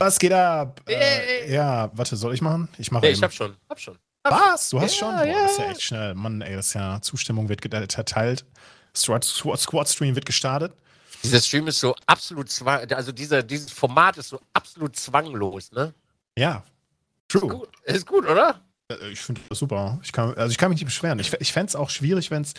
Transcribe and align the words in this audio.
Was 0.00 0.18
geht 0.18 0.32
ab? 0.32 0.80
Ey. 0.86 0.94
Äh, 0.94 1.52
ja, 1.54 1.90
warte, 1.92 2.16
soll 2.16 2.32
ich 2.34 2.40
machen? 2.40 2.68
Ich 2.78 2.90
mache 2.90 3.02
Nee, 3.02 3.08
eben. 3.10 3.16
ich 3.18 3.22
hab 3.22 3.32
schon. 3.32 3.54
Hab 3.68 3.78
schon. 3.78 3.98
Hab 4.24 4.32
Was? 4.54 4.70
Du 4.70 4.80
hast 4.80 4.98
Ja, 4.98 5.06
schon? 5.06 5.16
Boah, 5.16 5.24
ja. 5.26 5.42
das 5.42 5.52
ist 5.52 5.58
ja 5.58 5.70
echt 5.70 5.82
schnell. 5.82 6.14
Mann, 6.14 6.40
ey, 6.40 6.56
das 6.56 6.68
ist 6.68 6.74
ja 6.74 7.00
Zustimmung 7.02 7.48
wird 7.48 7.60
verteilt. 7.92 8.44
Squad, 8.96 9.24
Squad, 9.24 9.88
Stream 9.88 10.14
wird 10.14 10.26
gestartet. 10.26 10.72
Dieser 11.22 11.40
Stream 11.40 11.66
ist 11.68 11.80
so 11.80 11.94
absolut 12.06 12.50
zwang, 12.50 12.90
also 12.92 13.12
dieser, 13.12 13.42
dieses 13.42 13.70
Format 13.70 14.16
ist 14.16 14.30
so 14.30 14.40
absolut 14.54 14.96
zwanglos, 14.96 15.70
ne? 15.70 15.92
Ja. 16.36 16.64
Ist 17.28 17.38
True. 17.40 17.48
gut, 17.48 17.68
ist 17.84 18.06
gut 18.06 18.26
oder? 18.26 18.60
Äh, 18.90 19.10
Ich 19.12 19.20
finde 19.20 19.40
das 19.50 19.58
super. 19.58 20.00
Ich 20.02 20.12
kann, 20.12 20.34
also 20.34 20.50
ich 20.50 20.56
kann 20.58 20.70
mich 20.70 20.80
nicht 20.80 20.86
beschweren. 20.86 21.18
Ich, 21.18 21.30
ich 21.38 21.52
fände 21.52 21.68
es 21.68 21.76
auch 21.76 21.90
schwierig, 21.90 22.30
wenn's, 22.30 22.54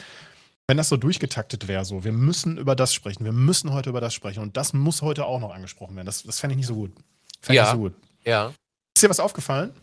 wenn 0.68 0.78
das 0.78 0.90
so 0.90 0.96
durchgetaktet 0.98 1.68
wäre. 1.68 1.84
So. 1.86 2.04
Wir 2.04 2.12
müssen 2.14 2.58
über 2.58 2.76
das 2.76 2.94
sprechen. 2.94 3.26
Wir 3.26 3.32
müssen 3.34 3.74
heute 3.74 3.90
über 3.90 4.00
das 4.00 4.14
sprechen. 4.14 4.42
Und 4.44 4.56
das 4.58 4.74
muss 4.74 5.02
heute 5.02 5.26
auch 5.26 5.40
noch 5.40 5.54
angesprochen 5.54 5.96
werden. 5.96 6.06
Das, 6.06 6.22
das 6.24 6.40
fände 6.40 6.54
ich 6.54 6.58
nicht 6.58 6.68
so 6.68 6.76
gut. 6.76 6.92
Fände 7.42 7.58
Ja. 7.58 7.66
ich 7.66 7.72
so 7.72 7.78
gut. 7.78 7.96
Ja. 8.24 8.54
Ist 8.96 9.04
dir 9.04 9.10
was 9.10 9.20
aufgefallen? 9.20 9.76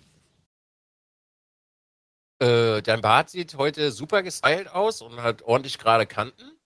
Äh, 2.40 2.82
dein 2.82 3.00
Bart 3.00 3.30
sieht 3.30 3.54
heute 3.56 3.90
super 3.90 4.22
gestylt 4.22 4.68
aus 4.68 5.02
und 5.02 5.20
hat 5.22 5.42
ordentlich 5.42 5.78
gerade 5.78 6.06
Kanten. 6.06 6.56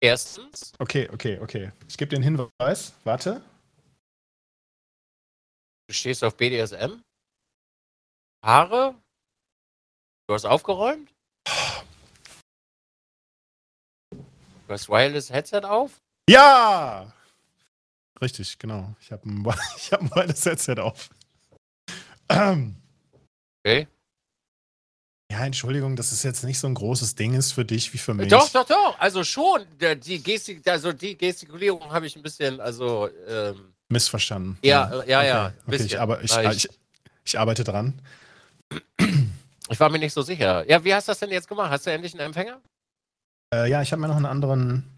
Erstens. 0.00 0.72
Okay, 0.78 1.08
okay, 1.12 1.38
okay. 1.38 1.70
Ich 1.88 1.98
gebe 1.98 2.08
dir 2.08 2.16
einen 2.16 2.24
Hinweis. 2.24 2.94
Warte. 3.04 3.42
Du 5.86 5.94
stehst 5.94 6.24
auf 6.24 6.36
BDSM. 6.36 7.02
Haare. 8.44 8.94
Du 10.26 10.34
hast 10.34 10.46
aufgeräumt. 10.46 11.12
Du 14.10 14.68
hast 14.68 14.88
Wireless 14.88 15.30
Headset 15.30 15.60
auf. 15.64 16.00
Ja! 16.28 17.12
Richtig, 18.20 18.58
genau. 18.58 18.94
Ich 19.00 19.10
habe 19.12 19.28
ein, 19.28 19.44
ich 19.76 19.92
hab 19.92 20.00
ein 20.00 20.10
wireless 20.10 20.44
Headset 20.44 20.76
auf. 20.78 21.10
Ähm, 22.28 22.76
Okay. 23.64 23.86
ja, 25.30 25.44
Entschuldigung, 25.46 25.94
dass 25.94 26.10
es 26.10 26.24
jetzt 26.24 26.42
nicht 26.42 26.58
so 26.58 26.66
ein 26.66 26.74
großes 26.74 27.14
Ding 27.14 27.34
ist 27.34 27.52
für 27.52 27.64
dich 27.64 27.92
wie 27.94 27.98
für 27.98 28.12
mich. 28.12 28.28
Doch, 28.28 28.48
doch, 28.48 28.66
doch. 28.66 28.98
Also 28.98 29.22
schon. 29.22 29.64
Die, 30.04 30.20
Gestik, 30.20 30.66
also 30.68 30.92
die 30.92 31.16
Gestikulierung 31.16 31.92
habe 31.92 32.06
ich 32.06 32.16
ein 32.16 32.22
bisschen, 32.22 32.60
also 32.60 33.08
ähm, 33.28 33.72
Missverstanden. 33.88 34.58
ja, 34.62 35.04
ja, 35.04 35.22
ja. 35.22 35.46
Okay, 35.46 35.54
ein 35.66 35.74
okay 35.74 35.84
ich, 35.84 36.00
aber 36.00 36.24
ich, 36.24 36.36
ich, 36.36 36.68
ich 37.24 37.38
arbeite 37.38 37.62
dran. 37.62 38.02
ich 39.68 39.78
war 39.78 39.88
mir 39.88 39.98
nicht 39.98 40.12
so 40.12 40.22
sicher. 40.22 40.68
Ja, 40.68 40.82
wie 40.82 40.92
hast 40.92 41.06
du 41.06 41.12
das 41.12 41.20
denn 41.20 41.30
jetzt 41.30 41.46
gemacht? 41.46 41.70
Hast 41.70 41.86
du 41.86 41.92
endlich 41.92 42.14
einen 42.14 42.26
Empfänger? 42.26 42.60
Äh, 43.54 43.70
ja, 43.70 43.80
ich 43.80 43.92
habe 43.92 44.02
mir 44.02 44.08
noch 44.08 44.16
einen 44.16 44.26
anderen. 44.26 44.92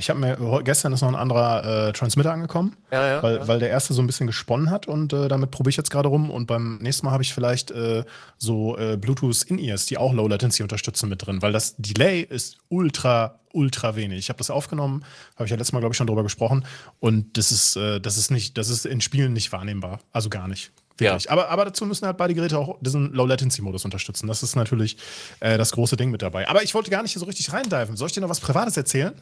Ich 0.00 0.08
habe 0.10 0.20
mir 0.20 0.62
gestern 0.62 0.92
ist 0.92 1.00
noch 1.00 1.08
ein 1.08 1.16
anderer 1.16 1.88
äh, 1.88 1.92
Transmitter 1.92 2.32
angekommen, 2.32 2.76
Ja, 2.92 3.06
ja. 3.06 3.22
weil, 3.22 3.36
ja. 3.36 3.48
weil 3.48 3.58
der 3.58 3.68
erste 3.68 3.94
so 3.94 4.00
ein 4.00 4.06
bisschen 4.06 4.28
gesponnen 4.28 4.70
hat 4.70 4.86
und 4.86 5.12
äh, 5.12 5.26
damit 5.26 5.50
probiere 5.50 5.70
ich 5.70 5.76
jetzt 5.76 5.90
gerade 5.90 6.08
rum. 6.08 6.30
Und 6.30 6.46
beim 6.46 6.78
nächsten 6.78 7.04
Mal 7.04 7.12
habe 7.12 7.24
ich 7.24 7.34
vielleicht 7.34 7.72
äh, 7.72 8.04
so 8.36 8.78
äh, 8.78 8.96
Bluetooth 8.96 9.42
In-Ears, 9.42 9.86
die 9.86 9.98
auch 9.98 10.12
Low 10.12 10.28
Latency 10.28 10.62
unterstützen, 10.62 11.08
mit 11.08 11.26
drin, 11.26 11.42
weil 11.42 11.50
das 11.52 11.74
Delay 11.78 12.20
ist 12.20 12.58
ultra, 12.68 13.40
ultra 13.52 13.96
wenig. 13.96 14.20
Ich 14.20 14.28
habe 14.28 14.38
das 14.38 14.50
aufgenommen, 14.50 15.04
habe 15.34 15.46
ich 15.46 15.50
ja 15.50 15.56
letztes 15.56 15.72
Mal, 15.72 15.80
glaube 15.80 15.94
ich, 15.94 15.96
schon 15.96 16.06
drüber 16.06 16.22
gesprochen. 16.22 16.64
Und 17.00 17.36
das 17.36 17.50
ist, 17.50 17.74
äh, 17.74 18.00
das 18.00 18.16
ist 18.18 18.30
nicht, 18.30 18.56
das 18.56 18.68
ist 18.68 18.86
in 18.86 19.00
Spielen 19.00 19.32
nicht 19.32 19.50
wahrnehmbar. 19.50 19.98
Also 20.12 20.30
gar 20.30 20.46
nicht. 20.46 20.70
Wirklich. 20.96 21.28
Aber, 21.30 21.48
aber 21.48 21.64
dazu 21.64 21.86
müssen 21.86 22.06
halt 22.06 22.16
beide 22.16 22.34
Geräte 22.34 22.56
auch 22.58 22.76
diesen 22.80 23.12
Low-Latency-Modus 23.12 23.84
unterstützen. 23.84 24.26
Das 24.28 24.44
ist 24.44 24.54
natürlich 24.54 24.96
äh, 25.40 25.58
das 25.58 25.72
große 25.72 25.96
Ding 25.96 26.10
mit 26.10 26.22
dabei. 26.22 26.48
Aber 26.48 26.62
ich 26.62 26.72
wollte 26.74 26.90
gar 26.90 27.02
nicht 27.02 27.18
so 27.18 27.24
richtig 27.24 27.52
reindiven. 27.52 27.96
Soll 27.96 28.06
ich 28.08 28.12
dir 28.12 28.20
noch 28.20 28.28
was 28.28 28.40
Privates 28.40 28.76
erzählen? 28.76 29.12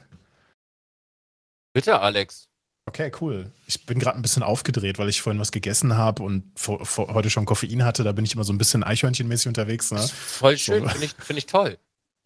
Bitte, 1.77 2.01
Alex. 2.01 2.49
Okay, 2.87 3.13
cool. 3.21 3.53
Ich 3.67 3.85
bin 3.85 3.99
gerade 3.99 4.17
ein 4.17 4.23
bisschen 4.23 4.43
aufgedreht, 4.43 4.99
weil 4.99 5.11
ich 5.11 5.21
vorhin 5.21 5.39
was 5.39 5.53
gegessen 5.53 5.99
habe 5.99 6.23
und 6.23 6.59
vor, 6.59 6.87
vor, 6.87 7.13
heute 7.13 7.29
schon 7.29 7.45
Koffein 7.45 7.85
hatte. 7.85 8.03
Da 8.03 8.13
bin 8.13 8.25
ich 8.25 8.33
immer 8.33 8.45
so 8.45 8.53
ein 8.55 8.57
bisschen 8.57 8.83
Eichhörnchenmäßig 8.83 9.49
unterwegs. 9.49 9.91
Ne? 9.91 10.01
Voll 10.01 10.57
schön, 10.57 10.85
So. 10.85 10.89
finde 10.89 11.05
ich, 11.05 11.13
find 11.13 11.39
ich 11.39 11.45
toll. 11.45 11.77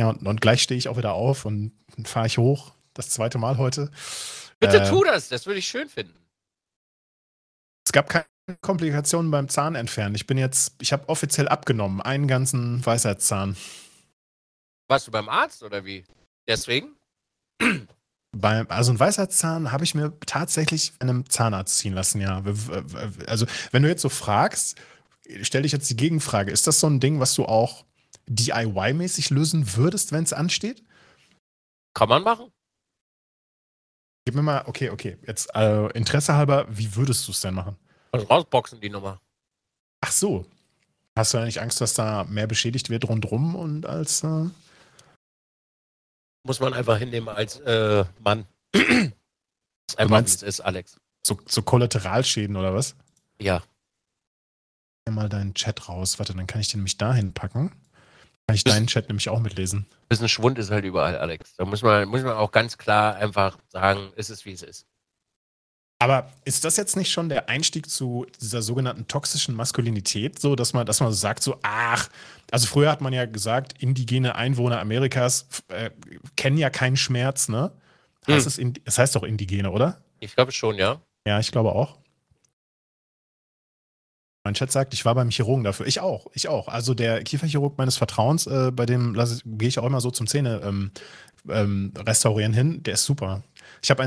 Ja, 0.01 0.11
und, 0.11 0.25
und 0.25 0.41
gleich 0.41 0.63
stehe 0.63 0.79
ich 0.79 0.87
auch 0.87 0.97
wieder 0.97 1.15
auf 1.15 1.47
und 1.47 1.73
fahre 2.05 2.29
ich 2.29 2.39
hoch. 2.39 2.71
Das 2.95 3.11
zweite 3.11 3.39
Mal 3.39 3.59
heute. 3.59 3.91
Bitte 4.61 4.83
Äh, 4.83 4.89
tu 4.89 5.03
das, 5.03 5.29
das 5.29 5.47
würde 5.47 5.59
ich 5.59 5.67
schön 5.67 5.89
finden. 5.89 6.15
Es 7.85 7.91
gab 7.91 8.09
keine 8.09 8.27
Komplikationen 8.61 9.33
beim 9.33 9.49
Zahnentfernen. 9.49 10.15
Ich 10.15 10.29
bin 10.29 10.39
jetzt, 10.39 10.77
ich 10.81 10.93
habe 10.93 11.09
offiziell 11.09 11.49
abgenommen, 11.49 12.01
einen 12.01 12.29
ganzen 12.29 12.87
Weisheitszahn. 12.87 13.57
Warst 14.87 15.09
du 15.09 15.11
beim 15.11 15.29
Arzt 15.29 15.65
oder 15.65 15.85
wie? 15.85 16.05
Deswegen? 16.47 16.95
Beim, 18.33 18.67
also 18.69 18.93
ein 18.93 19.01
Weisheitszahn 19.01 19.73
habe 19.73 19.83
ich 19.83 19.95
mir 19.95 20.13
tatsächlich 20.25 20.93
bei 20.99 21.03
einem 21.03 21.29
Zahnarzt 21.29 21.79
ziehen 21.79 21.95
lassen, 21.95 22.21
ja. 22.21 22.43
Also, 23.27 23.47
wenn 23.73 23.83
du 23.83 23.89
jetzt 23.89 24.03
so 24.03 24.09
fragst, 24.09 24.77
stell 25.43 25.63
dich 25.63 25.73
jetzt 25.73 25.91
die 25.91 25.97
Gegenfrage: 25.97 26.53
Ist 26.53 26.67
das 26.67 26.79
so 26.79 26.87
ein 26.87 27.01
Ding, 27.01 27.19
was 27.19 27.35
du 27.35 27.45
auch 27.45 27.85
DIY-mäßig 28.29 29.31
lösen 29.31 29.77
würdest, 29.77 30.13
wenn 30.13 30.23
es 30.23 30.33
ansteht? 30.33 30.85
Kann 31.95 32.09
man 32.09 32.23
machen? 32.23 32.53
Gib 34.25 34.37
mir 34.37 34.43
mal, 34.43 34.65
okay, 34.67 34.91
okay, 34.91 35.19
jetzt 35.27 35.53
äh, 35.57 35.87
Interesse 35.89 36.35
halber, 36.35 36.67
wie 36.69 36.95
würdest 36.95 37.27
du 37.27 37.33
es 37.33 37.41
denn 37.41 37.55
machen? 37.55 37.77
Also 38.13 38.27
rausboxen 38.27 38.81
die 38.81 38.91
Nummer. 38.91 39.21
Ach 40.01 40.13
so. 40.13 40.47
Hast 41.17 41.35
du 41.35 41.39
ja 41.39 41.45
nicht 41.45 41.61
Angst, 41.61 41.81
dass 41.81 41.95
da 41.95 42.25
mehr 42.25 42.47
beschädigt 42.47 42.91
wird 42.91 43.09
rundrum 43.09 43.57
und 43.57 43.87
als. 43.87 44.23
Äh, 44.23 44.47
Muss 46.43 46.61
man 46.61 46.73
einfach 46.75 46.99
hinnehmen 46.99 47.29
als 47.29 47.59
äh, 47.61 48.05
Mann. 48.21 48.47
Das 48.73 48.83
ist 48.83 49.99
einfach, 49.99 50.11
meinst- 50.11 50.43
wie 50.43 50.47
es 50.47 50.55
ist, 50.59 50.61
Alex. 50.61 50.97
so, 51.27 51.39
so 51.47 51.63
Kollateralschäden 51.63 52.57
oder 52.57 52.75
was? 52.75 52.97
Ja. 53.41 53.63
Mal 55.11 55.29
deinen 55.29 55.55
Chat 55.55 55.89
raus. 55.89 56.19
Warte, 56.19 56.35
dann 56.35 56.47
kann 56.47 56.61
ich 56.61 56.69
den 56.69 56.79
nämlich 56.81 56.97
dahin 56.97 57.33
packen. 57.35 57.71
Kann 58.47 58.55
ich 58.55 58.65
deinen 58.65 58.87
Chat 58.87 59.09
nämlich 59.09 59.29
auch 59.29 59.41
mitlesen. 59.41 59.87
bisschen 60.09 60.29
Schwund 60.29 60.59
ist 60.59 60.71
halt 60.71 60.85
überall, 60.85 61.17
Alex. 61.19 61.57
Da 61.57 61.65
muss 61.65 61.83
man, 61.83 62.09
muss 62.09 62.23
man 62.23 62.35
auch 62.35 62.53
ganz 62.53 62.79
klar 62.79 63.17
einfach 63.17 63.59
sagen, 63.69 64.13
es 64.17 64.31
ist 64.31 64.45
wie 64.45 64.53
es 64.53 64.63
ist. 64.63 64.87
Aber 66.03 66.31
ist 66.47 66.65
das 66.65 66.79
jetzt 66.79 66.97
nicht 66.97 67.13
schon 67.13 67.29
der 67.29 67.51
Einstieg 67.51 67.91
zu 67.91 68.27
dieser 68.41 68.63
sogenannten 68.63 69.07
toxischen 69.07 69.55
Maskulinität, 69.55 70.39
so 70.41 70.57
dass 70.57 70.73
man, 70.73 70.87
dass 70.87 71.01
man 71.01 71.11
so 71.11 71.17
sagt, 71.17 71.43
so, 71.43 71.59
ach, 71.63 72.09
also 72.51 72.67
früher 72.67 72.91
hat 72.91 73.03
man 73.03 73.13
ja 73.13 73.27
gesagt, 73.27 73.75
indigene 73.83 74.35
Einwohner 74.35 74.81
Amerikas 74.81 75.47
äh, 75.69 75.91
kennen 76.37 76.57
ja 76.57 76.71
keinen 76.71 76.97
Schmerz, 76.97 77.49
ne? 77.51 77.71
Heißt 78.27 78.47
Hm. 78.47 78.49
es, 78.49 78.59
in, 78.59 78.75
es 78.87 78.99
heißt 78.99 79.15
doch 79.15 79.25
indigene, 79.25 79.71
oder? 79.71 80.01
Ich 80.21 80.35
glaube 80.35 80.53
schon, 80.53 80.77
ja. 80.77 81.03
Ja, 81.27 81.39
ich 81.39 81.53
glaube 81.53 81.73
auch. 81.73 81.99
Mein 84.43 84.55
Chat 84.55 84.73
sagt, 84.73 84.95
ich 84.95 85.05
war 85.05 85.15
beim 85.15 85.29
Chirurgen 85.31 85.65
dafür. 85.65 85.87
Ich 85.87 86.01
auch, 86.01 86.29
ich 86.33 86.49
auch. 86.49 86.69
Also 86.69 86.95
der 86.95 87.23
Kieferchirurg 87.25 87.77
meines 87.77 87.99
Vertrauens, 87.99 88.47
äh, 88.47 88.71
bei 88.73 88.87
dem 88.87 89.13
gehe 89.45 89.69
ich 89.69 89.79
auch 89.79 89.85
immer 89.85 90.01
so 90.01 90.11
zum 90.11 90.27
Zähne 90.27 90.63
ähm, 90.65 90.93
ähm, 91.49 91.93
restaurieren 91.99 92.55
hin. 92.55 92.83
Der 92.83 92.95
ist 92.95 93.05
super. 93.05 93.43
Ich 93.83 93.91
habe 93.91 94.03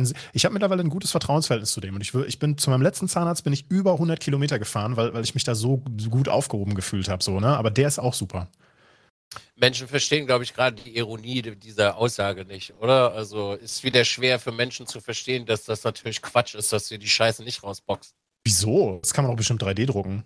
habe 0.45 0.53
mittlerweile 0.53 0.81
ein 0.81 0.89
gutes 0.89 1.11
Vertrauensverhältnis 1.11 1.71
zu 1.71 1.81
dem. 1.81 1.95
Und 1.95 2.01
ich, 2.01 2.13
will, 2.13 2.25
ich 2.27 2.39
bin 2.39 2.57
zu 2.57 2.69
meinem 2.69 2.81
letzten 2.81 3.07
Zahnarzt 3.07 3.43
bin 3.43 3.53
ich 3.53 3.65
über 3.69 3.93
100 3.93 4.19
Kilometer 4.19 4.59
gefahren, 4.59 4.97
weil, 4.97 5.13
weil 5.13 5.23
ich 5.23 5.33
mich 5.33 5.43
da 5.43 5.55
so, 5.55 5.81
gut 6.09 6.29
aufgehoben 6.29 6.75
gefühlt 6.75 7.09
habe. 7.09 7.23
So, 7.23 7.39
ne? 7.39 7.57
Aber 7.57 7.71
der 7.71 7.87
ist 7.87 7.99
auch 7.99 8.13
super. 8.13 8.47
Menschen 9.55 9.87
verstehen, 9.87 10.25
glaube 10.25 10.43
ich, 10.43 10.53
gerade 10.53 10.81
die 10.81 10.95
Ironie 10.97 11.41
dieser 11.41 11.97
Aussage 11.97 12.45
nicht, 12.45 12.73
oder? 12.79 13.13
Also 13.13 13.53
ist 13.53 13.83
wieder 13.83 14.03
schwer 14.05 14.39
für 14.39 14.51
Menschen 14.51 14.87
zu 14.87 14.99
verstehen, 14.99 15.45
dass 15.45 15.63
das 15.63 15.83
natürlich 15.83 16.21
Quatsch 16.21 16.55
ist, 16.55 16.73
dass 16.73 16.89
du 16.89 16.99
die 16.99 17.07
Scheiße 17.07 17.43
nicht 17.43 17.63
rausboxst. 17.63 18.13
Wieso? 18.43 18.99
Das 19.01 19.13
kann 19.13 19.25
man 19.25 19.33
auch 19.33 19.37
bestimmt 19.37 19.63
3D 19.63 19.85
drucken. 19.85 20.23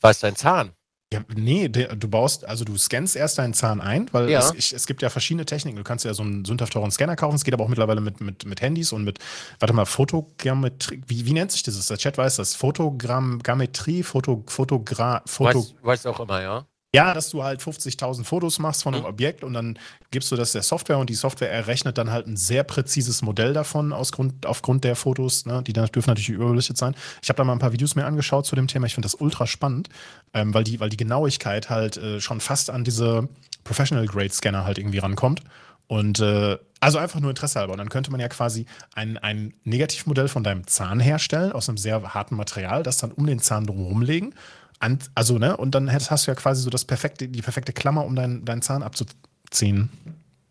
Was 0.00 0.16
ist 0.16 0.22
dein 0.22 0.36
Zahn? 0.36 0.72
Ja, 1.12 1.20
nee, 1.36 1.68
der, 1.68 1.94
du 1.94 2.08
baust, 2.08 2.44
also 2.44 2.64
du 2.64 2.76
scannst 2.76 3.14
erst 3.14 3.38
deinen 3.38 3.54
Zahn 3.54 3.80
ein, 3.80 4.08
weil 4.12 4.28
Ja. 4.28 4.40
es, 4.40 4.52
ich, 4.54 4.72
es 4.72 4.86
gibt 4.88 5.02
ja 5.02 5.10
verschiedene 5.10 5.44
Techniken. 5.46 5.76
Du 5.76 5.84
kannst 5.84 6.04
ja 6.04 6.12
so 6.14 6.24
einen 6.24 6.44
sündhaft 6.44 6.72
teuren 6.72 6.90
Scanner 6.90 7.14
kaufen. 7.14 7.36
Es 7.36 7.44
geht 7.44 7.54
aber 7.54 7.62
auch 7.62 7.68
mittlerweile 7.68 8.00
mit, 8.00 8.20
mit, 8.20 8.44
mit 8.44 8.60
Handys 8.60 8.92
und 8.92 9.04
mit, 9.04 9.20
warte 9.60 9.72
mal, 9.72 9.84
Fotogrammetrie. 9.84 11.02
Wie, 11.06 11.24
wie 11.24 11.32
nennt 11.32 11.52
sich 11.52 11.62
das? 11.62 11.86
Der 11.86 11.96
Chat 11.96 12.18
weiß 12.18 12.36
das. 12.36 12.56
Fotogrammetrie, 12.56 14.02
Foto, 14.02 14.42
Fotogra, 14.48 15.22
Foto. 15.26 15.60
Weiß, 15.60 15.74
weiß 15.82 16.06
auch 16.06 16.18
immer, 16.18 16.42
ja. 16.42 16.66
Ja, 16.96 17.14
dass 17.14 17.30
du 17.30 17.44
halt 17.44 17.60
50.000 17.60 18.24
Fotos 18.24 18.58
machst 18.58 18.82
von 18.82 18.94
einem 18.94 19.04
Mhm. 19.04 19.10
Objekt 19.10 19.44
und 19.44 19.52
dann 19.54 19.78
gibst 20.10 20.32
du 20.32 20.36
das 20.36 20.52
der 20.52 20.62
Software 20.62 20.98
und 20.98 21.10
die 21.10 21.14
Software 21.14 21.50
errechnet 21.52 21.98
dann 21.98 22.10
halt 22.10 22.26
ein 22.26 22.36
sehr 22.36 22.64
präzises 22.64 23.22
Modell 23.22 23.52
davon 23.52 23.92
aus 23.92 24.12
Grund, 24.12 24.46
aufgrund 24.46 24.84
der 24.84 24.96
Fotos. 24.96 25.46
Ne? 25.46 25.62
Die 25.62 25.72
dann 25.72 25.86
dürfen 25.86 26.10
natürlich 26.10 26.30
überbelichtet 26.30 26.76
sein. 26.76 26.94
Ich 27.22 27.28
habe 27.28 27.36
da 27.36 27.44
mal 27.44 27.52
ein 27.52 27.58
paar 27.58 27.72
Videos 27.72 27.94
mir 27.94 28.06
angeschaut 28.06 28.46
zu 28.46 28.56
dem 28.56 28.66
Thema. 28.66 28.86
Ich 28.86 28.94
finde 28.94 29.06
das 29.06 29.14
ultra 29.14 29.46
spannend, 29.46 29.88
ähm, 30.34 30.54
weil, 30.54 30.64
die, 30.64 30.80
weil 30.80 30.88
die 30.88 30.96
Genauigkeit 30.96 31.70
halt 31.70 31.96
äh, 31.96 32.20
schon 32.20 32.40
fast 32.40 32.70
an 32.70 32.84
diese 32.84 33.28
Professional 33.64 34.06
Grade 34.06 34.32
Scanner 34.32 34.64
halt 34.64 34.78
irgendwie 34.78 34.98
rankommt. 34.98 35.42
Und 35.88 36.18
äh, 36.18 36.58
also 36.80 36.98
einfach 36.98 37.20
nur 37.20 37.30
Interesse 37.30 37.58
halber. 37.60 37.72
Und 37.72 37.78
dann 37.78 37.88
könnte 37.88 38.10
man 38.10 38.20
ja 38.20 38.28
quasi 38.28 38.66
ein, 38.94 39.18
ein 39.18 39.54
Negativmodell 39.64 40.28
von 40.28 40.42
deinem 40.42 40.66
Zahn 40.66 40.98
herstellen, 40.98 41.52
aus 41.52 41.68
einem 41.68 41.78
sehr 41.78 42.14
harten 42.14 42.36
Material, 42.36 42.82
das 42.82 42.98
dann 42.98 43.12
um 43.12 43.26
den 43.26 43.38
Zahn 43.38 43.66
drumherum 43.66 44.02
legen. 44.02 44.34
An, 44.78 44.98
also, 45.14 45.38
ne, 45.38 45.56
und 45.56 45.74
dann 45.74 45.88
hättest, 45.88 46.10
hast 46.10 46.26
du 46.26 46.30
ja 46.30 46.34
quasi 46.34 46.62
so 46.62 46.70
das 46.70 46.84
perfekte, 46.84 47.28
die 47.28 47.40
perfekte 47.42 47.72
Klammer, 47.72 48.04
um 48.04 48.14
deinen 48.14 48.44
deinen 48.44 48.60
Zahn 48.62 48.82
abzuziehen. 48.82 49.90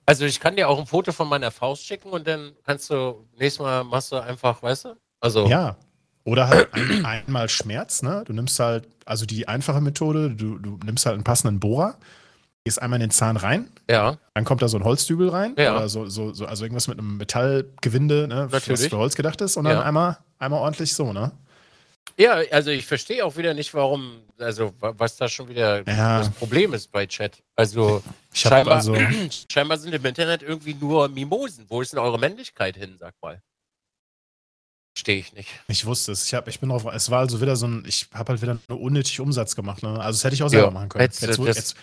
Also 0.08 0.26
ich 0.26 0.40
kann 0.40 0.56
dir 0.56 0.68
auch 0.70 0.80
ein 0.80 0.86
Foto 0.86 1.12
von 1.12 1.28
meiner 1.28 1.52
Faust 1.52 1.86
schicken 1.86 2.10
und 2.10 2.28
dann 2.28 2.52
kannst 2.64 2.90
du 2.90 3.26
nächstes 3.38 3.60
Mal 3.64 3.84
machst 3.84 4.12
du 4.12 4.18
einfach, 4.18 4.62
weißt 4.62 4.86
du? 4.86 4.96
Also 5.20 5.48
Ja. 5.48 5.78
Oder 6.24 6.48
halt 6.48 6.74
ein, 6.74 7.06
einmal 7.06 7.50
Schmerz, 7.50 8.02
ne? 8.02 8.24
Du 8.26 8.34
nimmst 8.34 8.60
halt, 8.60 8.88
also 9.06 9.26
die 9.28 9.48
einfache 9.48 9.80
Methode, 9.82 10.32
du, 10.32 10.58
du 10.58 10.80
nimmst 10.84 11.06
halt 11.06 11.14
einen 11.14 11.24
passenden 11.24 11.60
Bohrer, 11.60 11.96
gehst 12.64 12.82
einmal 12.82 12.98
in 12.98 13.08
den 13.08 13.12
Zahn 13.12 13.38
rein, 13.38 13.68
Ja, 13.88 14.18
dann 14.34 14.44
kommt 14.44 14.64
da 14.64 14.68
so 14.68 14.78
ein 14.78 14.84
Holzdübel 14.84 15.30
rein, 15.30 15.54
Ja. 15.58 15.76
oder 15.76 15.88
so, 15.88 16.08
so, 16.08 16.34
so, 16.34 16.48
also 16.48 16.66
irgendwas 16.66 16.88
mit 16.88 16.98
einem 16.98 17.18
Metallgewinde, 17.18 18.28
ne? 18.28 18.46
Was 18.50 18.68
Natürlich. 18.68 18.90
für 18.90 18.98
Holz 18.98 19.16
gedacht 19.16 19.40
ist, 19.42 19.56
und 19.56 19.66
dann 19.66 19.78
Ja. 19.78 19.84
einmal, 19.84 20.18
einmal 20.40 20.62
ordentlich 20.62 20.96
so, 20.96 21.14
ne? 21.14 21.32
Ja 22.18 22.34
also 22.52 22.72
ich 22.72 22.86
verstehe 22.86 23.26
auch 23.26 23.36
wieder 23.38 23.54
nicht, 23.54 23.74
warum, 23.74 24.22
also 24.38 24.74
wa- 24.80 24.94
was 24.98 25.18
da 25.18 25.28
schon 25.28 25.48
wieder 25.50 25.86
Ja. 25.88 26.20
das 26.20 26.30
Problem 26.32 26.74
ist 26.74 26.92
bei 26.92 27.06
Chat. 27.06 27.42
Also 27.56 28.02
Ich 28.34 28.40
scheinbar, 28.42 28.76
also, 28.76 28.96
scheinbar 29.52 29.78
sind 29.78 29.94
im 29.94 30.06
Internet 30.06 30.42
irgendwie 30.44 30.74
nur 30.74 31.08
Mimosen. 31.10 31.66
Wo 31.70 31.82
ist 31.82 31.94
denn 31.94 32.00
eure 32.00 32.20
Männlichkeit 32.20 32.76
hin, 32.78 32.98
sag 33.00 33.14
mal? 33.22 33.42
Verstehe 34.98 35.18
ich 35.20 35.34
nicht. 35.34 35.50
ich 35.68 35.86
wusste 35.86 36.14
es, 36.14 36.26
ich, 36.26 36.34
hab, 36.34 36.48
ich 36.48 36.60
bin 36.62 36.70
drauf, 36.70 36.86
es 36.86 37.10
war 37.12 37.20
also 37.20 37.42
wieder 37.42 37.58
so 37.58 37.68
ein, 37.68 37.84
ich 37.86 38.08
habe 38.14 38.30
halt 38.32 38.42
wieder 38.42 38.58
nur 38.70 38.80
unnötig 38.80 39.20
Umsatz 39.20 39.54
gemacht, 39.56 39.84
ne? 39.84 39.90
Also 40.00 40.18
das 40.18 40.24
hätte 40.24 40.36
ich 40.36 40.44
auch 40.44 40.48
selber 40.48 40.68
Ja, 40.68 40.72
machen 40.72 40.88
können. 40.90 41.02
Jetzt, 41.04 41.22
das- 41.22 41.38
jetzt, 41.38 41.76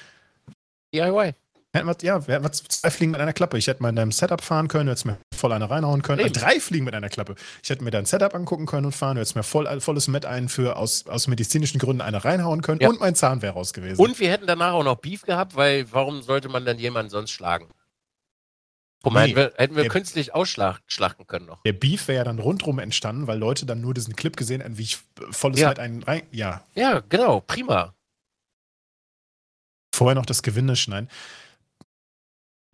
DIY. 0.94 1.34
Hätten 1.74 1.86
wir, 1.88 1.96
ja, 2.02 2.26
wir 2.26 2.34
hätten 2.34 2.52
zwei 2.52 2.90
Fliegen 2.90 3.12
mit 3.12 3.20
einer 3.22 3.32
Klappe. 3.32 3.56
Ich 3.56 3.66
hätte 3.66 3.82
mal 3.82 3.88
in 3.88 3.96
deinem 3.96 4.12
Setup 4.12 4.42
fahren 4.42 4.68
können, 4.68 4.86
du 4.86 4.90
hättest 4.92 5.06
mir 5.06 5.16
voll 5.34 5.52
eine 5.52 5.70
reinhauen 5.70 6.02
können. 6.02 6.20
Äh, 6.20 6.30
drei 6.30 6.60
Fliegen 6.60 6.84
mit 6.84 6.94
einer 6.94 7.08
Klappe. 7.08 7.34
Ich 7.62 7.70
hätte 7.70 7.82
mir 7.82 7.90
dein 7.90 8.04
Setup 8.04 8.34
angucken 8.34 8.66
können 8.66 8.84
und 8.86 8.92
fahren, 8.92 9.14
du 9.14 9.20
hättest 9.20 9.36
mir 9.36 9.42
voll, 9.42 9.80
volles 9.80 10.06
Met 10.06 10.26
ein 10.26 10.50
für 10.50 10.76
aus, 10.76 11.06
aus 11.06 11.28
medizinischen 11.28 11.78
Gründen 11.78 12.02
eine 12.02 12.22
reinhauen 12.26 12.60
können 12.60 12.80
Ja. 12.82 12.90
und 12.90 13.00
mein 13.00 13.14
Zahn 13.14 13.40
wäre 13.40 13.54
raus 13.54 13.72
gewesen. 13.72 13.98
Und 14.02 14.20
wir 14.20 14.30
hätten 14.30 14.46
danach 14.46 14.74
auch 14.74 14.84
noch 14.84 14.96
Beef 14.96 15.22
gehabt, 15.22 15.56
weil 15.56 15.90
warum 15.92 16.20
sollte 16.20 16.50
man 16.50 16.66
dann 16.66 16.78
jemanden 16.78 17.08
sonst 17.10 17.30
schlagen? 17.30 17.68
Guck 19.02 19.14
mal, 19.14 19.22
Nee, 19.26 19.30
hätten 19.30 19.36
wir, 19.36 19.52
hätten 19.56 19.76
wir 19.76 19.82
der- 19.84 19.90
künstlich 19.92 20.34
ausschlachten 20.34 21.26
können 21.26 21.46
noch. 21.46 21.62
der 21.62 21.72
Beef 21.72 22.06
wäre 22.06 22.18
ja 22.18 22.24
dann 22.24 22.38
rundrum 22.38 22.78
entstanden, 22.80 23.26
weil 23.26 23.38
Leute 23.38 23.64
dann 23.64 23.80
nur 23.80 23.94
diesen 23.94 24.14
Clip 24.14 24.36
gesehen 24.36 24.60
hätten, 24.60 24.76
wie 24.76 24.82
ich 24.82 24.98
volles 25.30 25.58
Ja. 25.58 25.70
Met 25.70 25.78
einen 25.78 26.02
rein. 26.02 26.22
Ja, 26.32 26.62
Ja, 26.74 27.00
genau, 27.08 27.40
prima. 27.40 27.94
vorher 29.94 30.14
noch 30.14 30.26
das 30.26 30.42
Gewinde 30.42 30.76
schneiden. 30.76 31.08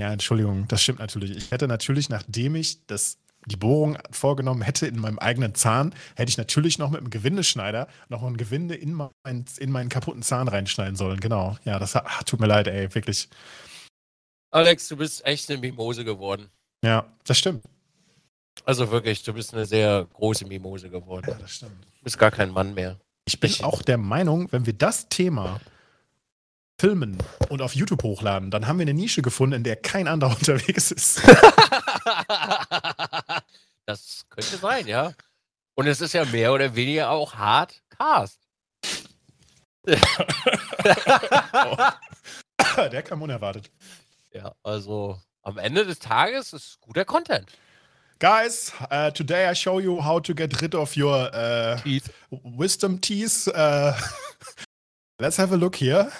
Ja, 0.00 0.12
Entschuldigung, 0.12 0.66
das 0.68 0.82
stimmt 0.82 1.00
natürlich. 1.00 1.36
Ich 1.36 1.50
hätte 1.50 1.66
natürlich, 1.66 2.08
nachdem 2.08 2.54
ich 2.54 2.86
das, 2.86 3.18
die 3.46 3.56
Bohrung 3.56 3.98
vorgenommen 4.12 4.62
hätte 4.62 4.86
in 4.86 5.00
meinem 5.00 5.18
eigenen 5.18 5.54
Zahn, 5.54 5.94
hätte 6.16 6.30
ich 6.30 6.38
natürlich 6.38 6.78
noch 6.78 6.90
mit 6.90 7.00
dem 7.00 7.10
Gewindeschneider 7.10 7.88
noch 8.08 8.22
ein 8.22 8.36
Gewinde 8.36 8.76
in, 8.76 8.92
mein, 8.94 9.44
in 9.58 9.70
meinen 9.72 9.88
kaputten 9.88 10.22
Zahn 10.22 10.46
reinschneiden 10.46 10.94
sollen. 10.96 11.18
Genau. 11.18 11.56
Ja, 11.64 11.78
das 11.80 11.96
ach, 11.96 12.22
tut 12.22 12.38
mir 12.38 12.46
leid, 12.46 12.68
ey, 12.68 12.94
wirklich. 12.94 13.28
Alex, 14.52 14.88
du 14.88 14.96
bist 14.96 15.24
echt 15.26 15.50
eine 15.50 15.58
Mimose 15.60 16.04
geworden. 16.04 16.48
Ja, 16.84 17.06
das 17.24 17.38
stimmt. 17.38 17.64
Also 18.64 18.90
wirklich, 18.90 19.22
du 19.24 19.32
bist 19.32 19.52
eine 19.52 19.66
sehr 19.66 20.06
große 20.12 20.46
Mimose 20.46 20.90
geworden. 20.90 21.26
Ja, 21.28 21.34
das 21.34 21.50
stimmt. 21.56 21.72
Du 21.98 22.04
bist 22.04 22.18
gar 22.18 22.30
kein 22.30 22.50
Mann 22.50 22.74
mehr. 22.74 22.98
Ich 23.26 23.40
bin 23.40 23.50
Ich- 23.50 23.64
auch 23.64 23.82
der 23.82 23.98
Meinung, 23.98 24.50
wenn 24.52 24.64
wir 24.64 24.72
das 24.72 25.08
Thema 25.08 25.60
filmen 26.78 27.18
und 27.48 27.60
auf 27.60 27.74
YouTube 27.74 28.02
hochladen, 28.02 28.50
dann 28.50 28.66
haben 28.66 28.78
wir 28.78 28.84
eine 28.84 28.94
Nische 28.94 29.22
gefunden, 29.22 29.56
in 29.56 29.64
der 29.64 29.76
kein 29.76 30.06
anderer 30.08 30.30
unterwegs 30.38 30.90
ist. 30.90 31.20
das 33.86 34.24
könnte 34.30 34.56
sein, 34.56 34.86
ja. 34.86 35.12
Und 35.74 35.86
es 35.86 36.00
ist 36.00 36.12
ja 36.12 36.24
mehr 36.24 36.52
oder 36.52 36.74
weniger 36.74 37.10
auch 37.10 37.34
hart 37.34 37.82
Cast. 37.90 38.40
der 42.92 43.02
kam 43.02 43.22
unerwartet. 43.22 43.70
ja, 44.32 44.52
also 44.62 45.20
am 45.42 45.56
Ende 45.58 45.86
des 45.86 45.98
Tages 45.98 46.52
ist 46.52 46.78
guter 46.80 47.04
Content. 47.04 47.50
Guys, 48.18 48.72
uh, 48.90 49.10
today 49.12 49.48
I 49.50 49.54
show 49.54 49.78
you 49.78 50.04
how 50.04 50.20
to 50.20 50.34
get 50.34 50.60
rid 50.60 50.74
of 50.74 50.96
your 50.96 51.30
uh, 51.32 51.80
Keith. 51.82 52.10
wisdom 52.30 53.00
teeth. 53.00 53.48
Uh, 53.48 53.92
let's 55.20 55.38
have 55.38 55.52
a 55.52 55.56
look 55.56 55.76
here. 55.76 56.10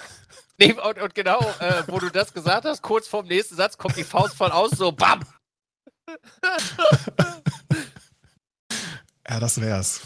Nee, 0.59 0.73
und, 0.73 1.01
und 1.01 1.15
genau, 1.15 1.39
äh, 1.59 1.83
wo 1.87 1.99
du 1.99 2.09
das 2.09 2.33
gesagt 2.33 2.65
hast, 2.65 2.81
kurz 2.81 3.07
vorm 3.07 3.27
nächsten 3.27 3.55
Satz 3.55 3.77
kommt 3.77 3.95
die 3.95 4.03
Faust 4.03 4.35
voll 4.35 4.51
aus, 4.51 4.71
so 4.71 4.91
BAM! 4.91 5.21
Ja, 9.29 9.39
das 9.39 9.61
wär's. 9.61 10.01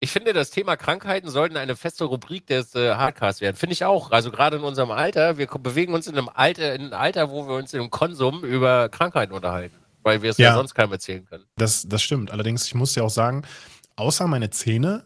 Ich 0.00 0.10
finde, 0.12 0.32
das 0.32 0.50
Thema 0.50 0.76
Krankheiten 0.76 1.28
sollten 1.28 1.56
eine 1.56 1.76
feste 1.76 2.04
Rubrik 2.04 2.46
des 2.46 2.74
äh, 2.74 2.94
Hardcasts 2.94 3.40
werden. 3.40 3.56
Finde 3.56 3.72
ich 3.72 3.84
auch. 3.84 4.10
Also 4.10 4.30
gerade 4.30 4.58
in 4.58 4.62
unserem 4.62 4.90
Alter, 4.90 5.38
wir 5.38 5.46
bewegen 5.46 5.94
uns 5.94 6.06
in 6.06 6.16
einem 6.16 6.28
Alter, 6.28 6.74
in 6.74 6.82
einem 6.82 6.92
Alter, 6.92 7.30
wo 7.30 7.48
wir 7.48 7.54
uns 7.54 7.74
im 7.74 7.90
Konsum 7.90 8.44
über 8.44 8.88
Krankheiten 8.90 9.32
unterhalten. 9.32 9.74
Weil 10.02 10.22
wir 10.22 10.30
es 10.30 10.38
ja. 10.38 10.50
Ja. 10.50 10.54
sonst 10.54 10.74
keinem 10.74 10.92
erzählen 10.92 11.24
können. 11.24 11.44
Das, 11.56 11.88
das 11.88 12.02
stimmt. 12.02 12.30
Allerdings, 12.30 12.66
ich 12.66 12.74
muss 12.74 12.92
dir 12.92 13.02
auch 13.02 13.10
sagen, 13.10 13.42
außer 13.96 14.26
meine 14.26 14.50
Zähne, 14.50 15.04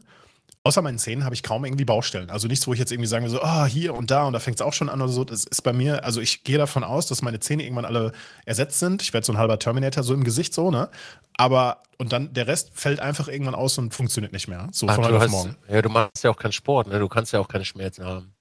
außer 0.69 0.83
meinen 0.83 0.99
Zähnen 0.99 1.25
habe 1.25 1.35
ich 1.35 1.43
kaum 1.43 1.65
irgendwie 1.65 1.87
Baustellen. 1.87 2.29
Also 2.29 2.47
nichts, 2.47 2.67
wo 2.67 2.75
ich 2.75 2.79
jetzt 2.79 2.93
irgendwie 2.93 3.09
sagen 3.09 3.27
so, 3.29 3.43
ah, 3.43 3.65
hier 3.65 3.95
und 3.95 4.11
da 4.11 4.25
und 4.25 4.35
da 4.35 4.39
fängt 4.39 4.61
es 4.61 4.63
auch 4.63 4.75
schon 4.75 4.91
an 4.91 5.01
oder 5.01 5.11
so. 5.11 5.25
Das 5.25 5.45
ist 5.45 5.63
bei 5.63 5.73
mir, 5.73 6.05
also 6.05 6.21
ich 6.21 6.45
gehe 6.45 6.59
davon 6.59 6.85
aus, 6.85 7.07
dass 7.07 7.23
meine 7.23 7.41
Zähne 7.41 7.63
irgendwann 7.63 7.87
alle 7.87 8.13
ersetzt 8.45 8.79
sind. 8.79 9.01
Ich 9.01 9.15
werde 9.15 9.25
so 9.27 9.33
ein 9.33 9.39
halber 9.39 9.59
Terminator 9.59 10.03
so 10.03 10.13
im 10.13 10.25
Gesicht 10.25 10.53
so, 10.53 10.71
ne? 10.71 10.91
Aber, 11.39 11.83
und 11.97 12.13
dann 12.13 12.35
der 12.35 12.47
Rest 12.47 12.73
fällt 12.75 13.01
einfach 13.01 13.29
irgendwann 13.29 13.55
aus 13.55 13.79
und 13.79 13.95
funktioniert 13.95 14.33
nicht 14.35 14.47
mehr. 14.47 14.69
So 14.73 14.87
Ach, 14.89 14.97
von 14.97 15.05
heute 15.05 15.17
auf 15.17 15.23
hast, 15.23 15.31
morgen. 15.31 15.57
ja, 15.69 15.81
du 15.81 15.89
machst 15.89 16.23
ja 16.23 16.31
auch 16.31 16.37
keinen 16.37 16.53
Sport, 16.53 16.89
ne? 16.89 16.99
Du 16.99 17.09
kannst 17.09 17.33
ja 17.33 17.41
auch 17.41 17.49
keine 17.49 17.65
Schmerzen 17.65 18.05
haben. 18.05 18.35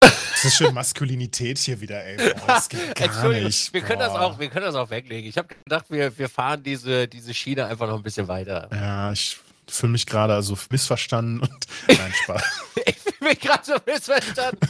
Das 0.00 0.44
ist 0.44 0.56
schön 0.56 0.74
Maskulinität 0.74 1.56
hier 1.56 1.80
wieder, 1.80 2.04
ey. 2.04 2.18
Boah, 2.34 2.46
das 2.48 2.68
geht 2.68 2.94
gar 2.94 3.06
Entschuldigung, 3.06 3.46
nicht. 3.46 3.72
wir 3.72 3.80
können, 3.80 4.00
das 4.00 4.10
auch, 4.10 4.38
wir 4.38 4.48
können 4.50 4.66
das 4.66 4.74
auch 4.74 4.90
weglegen. 4.90 5.30
Ich 5.30 5.38
habe 5.38 5.48
gedacht, 5.48 5.86
wir, 5.88 6.18
wir 6.18 6.28
fahren 6.28 6.62
diese, 6.62 7.08
diese 7.08 7.32
Schiene 7.32 7.64
einfach 7.64 7.88
noch 7.88 7.96
ein 7.96 8.02
bisschen 8.02 8.28
weiter. 8.28 8.68
Ja, 8.70 9.12
ich 9.12 9.38
fühle 9.68 9.92
mich 9.92 10.06
gerade 10.06 10.34
also 10.34 10.56
missverstanden 10.70 11.40
und 11.40 11.66
nein, 11.88 12.12
Spaß. 12.22 12.42
Ich 12.86 12.96
fühle 12.96 13.30
mich 13.30 13.40
gerade 13.40 13.64
so 13.64 13.74
missverstanden. 13.86 14.68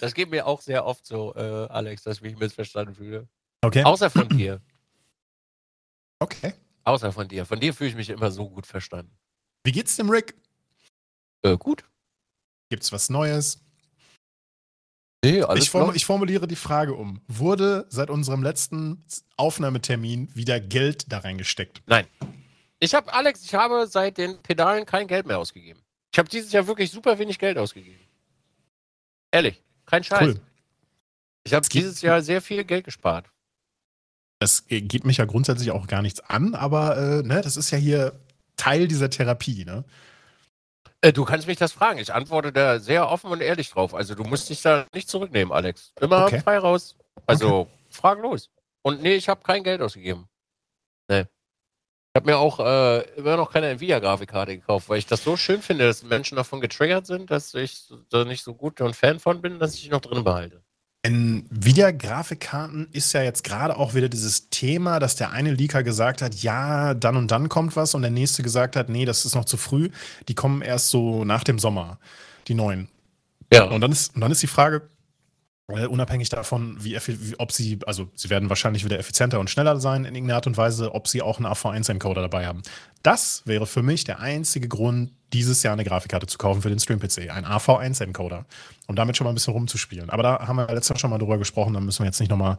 Das 0.00 0.14
geht 0.14 0.30
mir 0.30 0.46
auch 0.46 0.60
sehr 0.60 0.86
oft 0.86 1.06
so, 1.06 1.34
äh, 1.34 1.66
Alex, 1.68 2.02
dass 2.02 2.18
ich 2.18 2.22
mich 2.22 2.38
missverstanden 2.38 2.94
fühle. 2.94 3.28
Okay. 3.62 3.84
Außer 3.84 4.10
von 4.10 4.28
dir. 4.28 4.60
Okay. 6.20 6.52
Außer 6.82 7.12
von 7.12 7.28
dir. 7.28 7.46
Von 7.46 7.60
dir 7.60 7.72
fühle 7.72 7.90
ich 7.90 7.94
mich 7.94 8.10
immer 8.10 8.32
so 8.32 8.50
gut 8.50 8.66
verstanden. 8.66 9.16
Wie 9.62 9.70
geht's 9.70 9.94
dem 9.94 10.10
Rick? 10.10 10.34
Äh, 11.42 11.56
gut. 11.56 11.84
Gibt's 12.70 12.90
was 12.90 13.08
Neues? 13.08 13.60
Nee, 15.24 15.44
Ich, 15.54 15.70
form 15.70 15.94
ich 15.94 16.04
formuliere 16.04 16.48
die 16.48 16.56
Frage 16.56 16.94
um. 16.94 17.20
Wurde 17.28 17.86
seit 17.88 18.10
unserem 18.10 18.42
letzten 18.42 19.04
Aufnahmetermin 19.36 20.34
wieder 20.34 20.58
Geld 20.60 21.12
da 21.12 21.18
reingesteckt? 21.18 21.82
Ich 22.80 22.94
habe, 22.94 23.12
Alex, 23.12 23.42
ich 23.44 23.54
habe 23.54 23.86
seit 23.86 24.18
den 24.18 24.40
Pedalen 24.42 24.86
kein 24.86 25.06
Geld 25.06 25.26
mehr 25.26 25.38
ausgegeben. 25.38 25.80
Ich 26.12 26.18
habe 26.18 26.28
dieses 26.28 26.52
Jahr 26.52 26.66
wirklich 26.66 26.90
super 26.90 27.18
wenig 27.18 27.38
Geld 27.38 27.58
ausgegeben. 27.58 28.00
Ehrlich, 29.30 29.62
kein 29.86 30.04
Scheiß. 30.04 30.20
Cool. 30.22 30.40
Ich 31.44 31.54
habe 31.54 31.66
dieses 31.68 32.00
Jahr 32.02 32.22
sehr 32.22 32.40
viel 32.40 32.64
Geld 32.64 32.84
gespart. 32.84 33.26
Das 34.38 34.66
geht 34.68 35.04
mich 35.04 35.16
ja 35.16 35.24
grundsätzlich 35.24 35.72
auch 35.72 35.86
gar 35.88 36.02
nichts 36.02 36.20
an, 36.20 36.54
aber 36.54 36.96
äh, 36.96 37.22
ne, 37.22 37.40
das 37.42 37.56
ist 37.56 37.70
ja 37.70 37.78
hier 37.78 38.12
Teil 38.56 38.86
dieser 38.86 39.10
Therapie, 39.10 39.64
ne? 39.64 39.84
Äh, 41.00 41.12
du 41.12 41.24
kannst 41.24 41.46
mich 41.46 41.58
das 41.58 41.72
fragen. 41.72 41.98
Ich 41.98 42.12
antworte 42.12 42.52
da 42.52 42.78
sehr 42.78 43.08
offen 43.08 43.30
und 43.30 43.40
ehrlich 43.40 43.70
drauf. 43.70 43.94
Also 43.94 44.14
du 44.14 44.24
musst 44.24 44.48
dich 44.48 44.62
da 44.62 44.86
nicht 44.94 45.08
zurücknehmen, 45.08 45.52
Alex. 45.52 45.92
Immer 46.00 46.24
Okay. 46.26 46.40
frei 46.40 46.58
raus. 46.58 46.96
Also 47.26 47.68
frag 47.90 48.18
los. 48.20 48.50
Und 48.82 49.02
nee, 49.02 49.14
ich 49.14 49.28
habe 49.28 49.42
kein 49.42 49.62
Geld 49.64 49.80
ausgegeben. 49.80 50.28
Nee. 51.08 51.26
Ich 52.12 52.20
habe 52.20 52.30
mir 52.30 52.38
auch 52.38 52.58
äh, 52.58 53.00
immer 53.16 53.36
noch 53.36 53.52
keine 53.52 53.68
Nvidia-Grafikkarte 53.68 54.56
gekauft, 54.56 54.88
weil 54.88 54.98
ich 54.98 55.06
das 55.06 55.22
so 55.22 55.36
schön 55.36 55.60
finde, 55.60 55.86
dass 55.86 56.02
Menschen 56.02 56.36
davon 56.36 56.60
getriggert 56.60 57.06
sind, 57.06 57.30
dass 57.30 57.54
ich 57.54 57.88
da 58.10 58.24
nicht 58.24 58.42
so 58.42 58.54
gut 58.54 58.80
ein 58.80 58.94
Fan 58.94 59.20
von 59.20 59.40
bin, 59.40 59.58
dass 59.58 59.74
ich 59.74 59.82
die 59.82 59.90
noch 59.90 60.00
drin 60.00 60.24
behalte. 60.24 60.62
Nvidia-Grafikkarten 61.02 62.88
ist 62.92 63.12
ja 63.12 63.22
jetzt 63.22 63.44
gerade 63.44 63.76
auch 63.76 63.94
wieder 63.94 64.08
dieses 64.08 64.50
Thema, 64.50 64.98
dass 64.98 65.16
der 65.16 65.30
eine 65.30 65.52
Leaker 65.52 65.82
gesagt 65.82 66.22
hat, 66.22 66.34
ja, 66.34 66.94
dann 66.94 67.16
und 67.16 67.30
dann 67.30 67.48
kommt 67.48 67.76
was 67.76 67.94
und 67.94 68.02
der 68.02 68.10
nächste 68.10 68.42
gesagt 68.42 68.74
hat, 68.74 68.88
nee, 68.88 69.04
das 69.04 69.24
ist 69.24 69.34
noch 69.34 69.44
zu 69.44 69.56
früh. 69.56 69.90
Die 70.28 70.34
kommen 70.34 70.60
erst 70.60 70.88
so 70.88 71.24
nach 71.24 71.44
dem 71.44 71.58
Sommer, 71.58 71.98
die 72.48 72.54
neuen. 72.54 72.88
Ja. 73.52 73.64
Und 73.64 73.80
dann 73.80 73.92
ist, 73.92 74.14
und 74.14 74.20
dann 74.22 74.32
ist 74.32 74.42
die 74.42 74.48
Frage, 74.48 74.88
äh, 75.68 75.86
unabhängig 75.86 76.30
davon, 76.30 76.82
wie, 76.82 76.98
wie, 77.06 77.38
ob 77.38 77.52
sie, 77.52 77.78
also 77.86 78.08
sie 78.14 78.30
werden 78.30 78.48
wahrscheinlich 78.48 78.84
wieder 78.84 78.98
effizienter 78.98 79.38
und 79.38 79.50
schneller 79.50 79.78
sein 79.80 80.04
in 80.04 80.14
irgendeiner 80.14 80.36
Art 80.36 80.46
und 80.46 80.56
Weise, 80.56 80.94
ob 80.94 81.08
sie 81.08 81.20
auch 81.20 81.38
einen 81.38 81.46
AV1-Encoder 81.46 82.22
dabei 82.22 82.46
haben. 82.46 82.62
Das 83.02 83.42
wäre 83.46 83.66
für 83.66 83.82
mich 83.82 84.04
der 84.04 84.20
einzige 84.20 84.68
Grund, 84.68 85.12
dieses 85.34 85.62
Jahr 85.62 85.74
eine 85.74 85.84
Grafikkarte 85.84 86.26
zu 86.26 86.38
kaufen 86.38 86.62
für 86.62 86.70
den 86.70 86.78
Stream-PC. 86.78 87.30
Ein 87.30 87.44
AV1-Encoder. 87.44 88.46
Um 88.86 88.96
damit 88.96 89.18
schon 89.18 89.26
mal 89.26 89.32
ein 89.32 89.34
bisschen 89.34 89.52
rumzuspielen. 89.52 90.08
Aber 90.08 90.22
da 90.22 90.48
haben 90.48 90.56
wir 90.56 90.66
letztes 90.68 90.88
Jahr 90.88 90.98
schon 90.98 91.10
mal 91.10 91.18
drüber 91.18 91.36
gesprochen, 91.36 91.74
da 91.74 91.80
müssen 91.80 92.00
wir 92.00 92.06
jetzt 92.06 92.20
nicht 92.20 92.30
nochmal. 92.30 92.56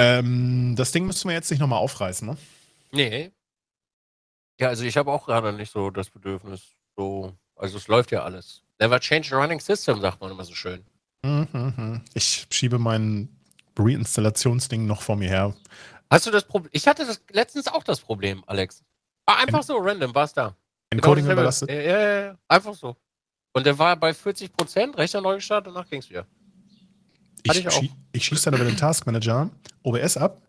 Ähm, 0.00 0.74
das 0.76 0.90
Ding 0.90 1.06
müssen 1.06 1.28
wir 1.28 1.34
jetzt 1.34 1.50
nicht 1.50 1.60
nochmal 1.60 1.78
aufreißen, 1.78 2.26
ne? 2.26 2.36
Nee. 2.90 3.30
Ja, 4.58 4.68
also 4.68 4.82
ich 4.84 4.96
habe 4.96 5.12
auch 5.12 5.26
gerade 5.26 5.52
nicht 5.52 5.72
so 5.72 5.90
das 5.90 6.10
Bedürfnis. 6.10 6.62
So, 6.96 7.32
also 7.54 7.78
es 7.78 7.86
läuft 7.86 8.10
ja 8.10 8.24
alles. 8.24 8.62
Never 8.80 8.98
change 8.98 9.32
a 9.32 9.38
running 9.38 9.60
system, 9.60 10.00
sagt 10.00 10.20
man 10.20 10.32
immer 10.32 10.44
so 10.44 10.54
schön. 10.54 10.84
Ich 12.14 12.46
schiebe 12.50 12.78
mein 12.78 13.28
Reinstallationsding 13.78 14.86
noch 14.86 15.02
vor 15.02 15.16
mir 15.16 15.28
her. 15.28 15.54
Hast 16.10 16.26
du 16.26 16.30
das 16.30 16.44
Problem? 16.44 16.70
Ich 16.72 16.86
hatte 16.86 17.06
das 17.06 17.22
letztens 17.30 17.68
auch 17.68 17.84
das 17.84 18.00
Problem, 18.00 18.42
Alex. 18.46 18.82
War 19.26 19.38
einfach 19.38 19.62
so 19.62 19.76
random, 19.76 20.14
war 20.14 20.24
es 20.24 20.32
da. 20.32 20.56
Encoding 20.90 21.24
Genau 21.24 21.34
überlastet. 21.34 21.70
Ja, 21.70 21.80
ja, 21.80 22.20
ja, 22.20 22.38
einfach 22.48 22.74
so. 22.74 22.96
Und 23.54 23.64
der 23.64 23.78
war 23.78 23.96
bei 23.96 24.12
40 24.12 24.52
Prozent, 24.52 24.98
Rechner 24.98 25.20
neu 25.20 25.36
gestartet, 25.36 25.74
danach 25.74 25.88
ging's 25.88 26.10
wieder. 26.10 26.26
hatte 27.48 27.60
Ich, 27.60 27.66
ich 27.66 27.72
schie 27.72 27.92
ich 28.12 28.24
schieße 28.24 28.50
dann 28.50 28.60
über 28.60 28.68
den 28.68 28.76
Taskmanager 28.76 29.50
OBS 29.82 30.16
ab. 30.16 30.42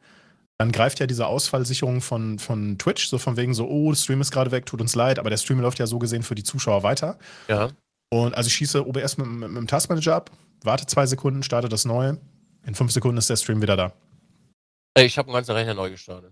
Dann 0.57 0.71
greift 0.71 0.99
ja 0.99 1.07
diese 1.07 1.27
Ausfallsicherung 1.27 2.01
von, 2.01 2.39
von 2.39 2.77
Twitch, 2.77 3.07
so 3.07 3.17
von 3.17 3.37
wegen 3.37 3.53
so, 3.53 3.67
oh, 3.67 3.91
der 3.91 3.97
Stream 3.97 4.21
ist 4.21 4.31
gerade 4.31 4.51
weg, 4.51 4.65
tut 4.65 4.81
uns 4.81 4.95
leid, 4.95 5.17
aber 5.17 5.29
der 5.29 5.37
Stream 5.37 5.59
läuft 5.59 5.79
ja 5.79 5.87
so 5.87 5.97
gesehen 5.97 6.23
für 6.23 6.35
die 6.35 6.43
Zuschauer 6.43 6.83
weiter. 6.83 7.17
Ja. 7.47 7.69
Und 8.13 8.35
also 8.35 8.45
ich 8.47 8.53
schieße 8.53 8.85
OBS 8.85 9.17
mit, 9.17 9.25
mit, 9.25 9.49
mit 9.49 9.57
dem 9.57 9.65
Taskmanager 9.65 10.15
ab, 10.15 10.29
warte 10.61 10.85
zwei 10.85 11.07
Sekunden, 11.07 11.41
starte 11.41 11.67
das 11.67 11.83
neue. 11.83 12.19
In 12.63 12.75
fünf 12.75 12.91
Sekunden 12.91 13.17
ist 13.17 13.27
der 13.27 13.37
Stream 13.37 13.59
wieder 13.59 13.75
da. 13.75 13.91
Ich 14.95 15.17
habe 15.17 15.29
einen 15.29 15.35
ganzen 15.35 15.53
Rechner 15.53 15.73
neu 15.73 15.89
gestartet. 15.89 16.31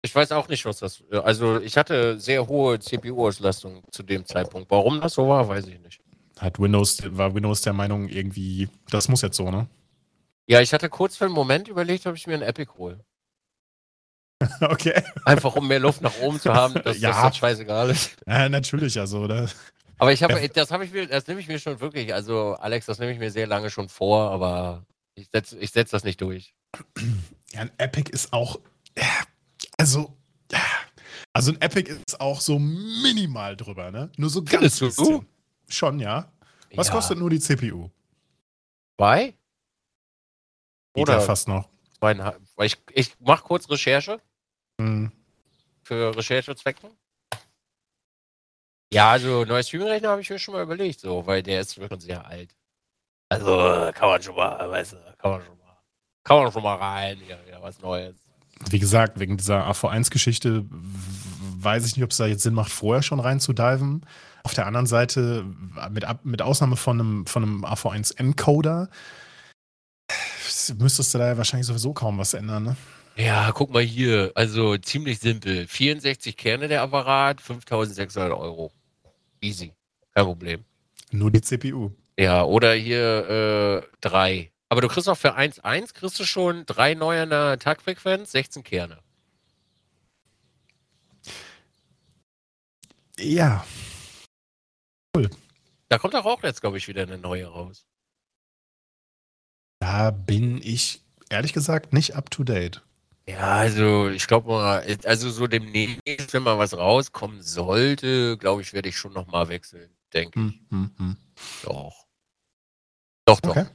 Ich 0.00 0.14
weiß 0.14 0.32
auch 0.32 0.48
nicht, 0.48 0.64
was 0.64 0.78
das. 0.78 1.04
Also, 1.10 1.60
ich 1.60 1.76
hatte 1.76 2.18
sehr 2.18 2.46
hohe 2.48 2.78
CPU-Auslastung 2.78 3.82
zu 3.90 4.02
dem 4.02 4.24
Zeitpunkt. 4.24 4.70
Warum 4.70 5.02
das 5.02 5.12
so 5.12 5.28
war, 5.28 5.46
weiß 5.46 5.66
ich 5.66 5.80
nicht. 5.80 6.00
Hat 6.38 6.58
Windows, 6.58 7.02
war 7.04 7.34
Windows 7.34 7.60
der 7.60 7.74
Meinung, 7.74 8.08
irgendwie, 8.08 8.70
das 8.88 9.08
muss 9.08 9.20
jetzt 9.20 9.36
so, 9.36 9.50
ne? 9.50 9.68
Ja, 10.46 10.62
ich 10.62 10.72
hatte 10.72 10.88
kurz 10.88 11.18
für 11.18 11.26
einen 11.26 11.34
Moment 11.34 11.68
überlegt, 11.68 12.06
ob 12.06 12.14
ich 12.14 12.26
mir 12.26 12.34
einen 12.34 12.42
Epic 12.42 12.72
hole. 12.78 13.04
okay. 14.62 15.02
Einfach 15.26 15.56
um 15.56 15.68
mehr 15.68 15.80
Luft 15.80 16.00
nach 16.00 16.18
oben 16.20 16.40
zu 16.40 16.54
haben, 16.54 16.74
dass 16.82 16.98
Ja. 17.00 17.24
das 17.28 17.36
scheißegal 17.36 17.90
ist. 17.90 18.16
Ja, 18.26 18.48
natürlich, 18.48 18.98
also, 18.98 19.20
oder? 19.20 19.50
Aber 19.98 20.12
ich 20.12 20.22
habe, 20.22 20.48
das 20.48 20.70
habe 20.70 20.84
ich 20.84 20.92
mir, 20.92 21.06
das 21.06 21.26
nehme 21.26 21.40
ich 21.40 21.48
mir 21.48 21.58
schon 21.58 21.80
wirklich, 21.80 22.14
also 22.14 22.54
Alex, 22.54 22.86
das 22.86 22.98
nehme 22.98 23.12
ich 23.12 23.18
mir 23.18 23.30
sehr 23.30 23.46
lange 23.46 23.70
schon 23.70 23.88
vor, 23.88 24.30
aber 24.30 24.84
ich 25.14 25.28
setze 25.32 25.58
ich 25.58 25.70
setz 25.72 25.90
das 25.90 26.04
nicht 26.04 26.20
durch. 26.20 26.54
Ja, 27.52 27.62
ein 27.62 27.70
Epic 27.78 28.10
ist 28.12 28.32
auch, 28.32 28.60
also, 29.76 30.16
also 31.32 31.52
ein 31.52 31.60
Epic 31.60 31.90
ist 31.90 32.20
auch 32.20 32.40
so 32.40 32.58
minimal 32.58 33.56
drüber, 33.56 33.90
ne? 33.90 34.10
Nur 34.16 34.30
so 34.30 34.42
ganz 34.42 34.78
Findest 34.78 34.80
du? 34.80 34.86
bisschen. 34.86 35.26
Schon, 35.68 36.00
ja. 36.00 36.30
Was 36.74 36.88
ja. 36.88 36.94
kostet 36.94 37.18
nur 37.18 37.30
die 37.30 37.40
CPU? 37.40 37.90
Zwei? 38.96 39.34
Geht 40.94 41.08
ja 41.08 41.14
Oder 41.16 41.20
fast 41.20 41.48
noch. 41.48 41.68
zweieinhalb? 41.98 42.40
Ich, 42.60 42.76
ich 42.92 43.18
mache 43.20 43.42
kurz 43.44 43.68
Recherche 43.70 44.20
Hm. 44.80 45.10
für 45.82 46.16
Recherchezwecken. 46.16 46.90
Ja, 48.92 49.10
also 49.10 49.44
neuer 49.44 49.62
Streaming-Rechner 49.62 50.08
habe 50.10 50.22
ich 50.22 50.30
mir 50.30 50.38
schon 50.38 50.54
mal 50.54 50.62
überlegt, 50.62 51.00
so, 51.00 51.26
weil 51.26 51.42
der 51.42 51.60
ist 51.60 51.78
wirklich 51.78 52.02
sehr 52.02 52.26
alt. 52.26 52.54
Also 53.30 53.90
kann 53.94 54.08
man 54.08 54.22
schon 54.22 54.34
mal, 54.34 54.70
weißt 54.70 54.92
du, 54.92 54.96
kann 55.18 55.30
man 55.32 55.42
schon 55.44 55.58
mal, 55.58 55.76
kann 56.24 56.42
man 56.42 56.52
schon 56.52 56.62
mal 56.62 56.76
rein, 56.76 57.18
ja, 57.28 57.36
ja, 57.50 57.60
was 57.62 57.80
Neues. 57.80 58.16
Wie 58.70 58.78
gesagt, 58.78 59.20
wegen 59.20 59.36
dieser 59.36 59.68
AV1-Geschichte 59.70 60.64
w- 60.64 61.64
weiß 61.64 61.86
ich 61.86 61.96
nicht, 61.96 62.04
ob 62.04 62.10
es 62.12 62.16
da 62.16 62.26
jetzt 62.26 62.42
Sinn 62.42 62.54
macht, 62.54 62.72
vorher 62.72 63.02
schon 63.02 63.20
reinzudiven. 63.20 64.06
Auf 64.42 64.54
der 64.54 64.66
anderen 64.66 64.86
Seite, 64.86 65.44
mit, 65.90 66.04
Ab- 66.06 66.24
mit 66.24 66.40
Ausnahme 66.40 66.76
von 66.76 66.98
einem, 66.98 67.26
von 67.26 67.42
einem 67.42 67.64
AV1-Encoder, 67.66 68.88
müsstest 70.78 71.12
du 71.12 71.18
da 71.18 71.26
ja 71.28 71.36
wahrscheinlich 71.36 71.66
sowieso 71.66 71.92
kaum 71.92 72.16
was 72.18 72.32
ändern, 72.34 72.62
ne? 72.64 72.76
Ja, 73.16 73.50
guck 73.52 73.70
mal 73.70 73.82
hier, 73.82 74.32
also 74.36 74.76
ziemlich 74.78 75.18
simpel. 75.18 75.66
64 75.66 76.36
Kerne 76.36 76.68
der 76.68 76.82
Apparat, 76.82 77.40
5600 77.40 78.32
Euro. 78.32 78.72
Easy, 79.40 79.72
kein 80.14 80.24
Problem. 80.24 80.64
Nur 81.10 81.30
die 81.30 81.40
CPU. 81.40 81.90
Ja, 82.18 82.44
oder 82.44 82.74
hier 82.74 83.82
äh, 83.84 83.96
drei. 84.00 84.50
Aber 84.68 84.80
du 84.80 84.88
kriegst 84.88 85.08
auch 85.08 85.16
für 85.16 85.36
1.1 85.36 85.94
kriegst 85.94 86.18
du 86.18 86.24
schon 86.24 86.66
drei 86.66 86.94
neue 86.94 87.22
in 87.22 87.30
der 87.30 87.58
Taktfrequenz, 87.58 88.32
16 88.32 88.64
Kerne. 88.64 88.98
Ja. 93.18 93.64
Da 95.88 95.98
kommt 95.98 96.14
doch 96.14 96.24
auch 96.24 96.42
jetzt, 96.42 96.60
glaube 96.60 96.78
ich, 96.78 96.86
wieder 96.88 97.02
eine 97.02 97.18
neue 97.18 97.46
raus. 97.46 97.86
Da 99.80 100.10
bin 100.10 100.60
ich 100.62 101.02
ehrlich 101.30 101.52
gesagt 101.52 101.92
nicht 101.92 102.14
up 102.14 102.30
to 102.30 102.44
date. 102.44 102.82
Ja, 103.28 103.56
also 103.58 104.08
ich 104.08 104.26
glaube 104.26 104.48
mal, 104.48 104.96
also 105.04 105.28
so 105.28 105.46
demnächst, 105.46 106.32
wenn 106.32 106.42
mal 106.42 106.56
was 106.56 106.74
rauskommen 106.74 107.42
sollte, 107.42 108.38
glaube 108.38 108.62
ich, 108.62 108.72
werde 108.72 108.88
ich 108.88 108.96
schon 108.96 109.12
nochmal 109.12 109.48
wechseln, 109.50 109.94
denke 110.14 110.40
ich. 110.40 110.46
Hm, 110.46 110.66
hm, 110.70 110.94
hm. 110.96 111.16
Doch. 111.62 112.06
Doch, 113.26 113.38
doch. 113.40 113.50
Okay. 113.50 113.66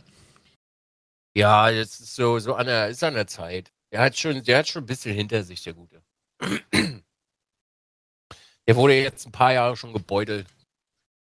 Ja, 1.37 1.69
jetzt 1.69 1.99
ist 1.99 2.15
so, 2.15 2.39
so 2.39 2.55
an 2.55 2.65
der, 2.65 2.87
ist 2.87 3.03
an 3.03 3.13
der 3.13 3.27
Zeit. 3.27 3.71
Der 3.91 4.01
hat 4.01 4.17
schon, 4.17 4.41
der 4.41 4.57
hat 4.57 4.67
schon 4.67 4.83
ein 4.83 4.87
bisschen 4.87 5.13
hinter 5.13 5.43
sich, 5.43 5.61
der 5.61 5.73
Gute. 5.73 6.01
Der 8.65 8.77
wurde 8.77 8.93
jetzt 8.93 9.25
ein 9.25 9.33
paar 9.33 9.51
Jahre 9.51 9.75
schon 9.75 9.91
gebeutelt. 9.91 10.47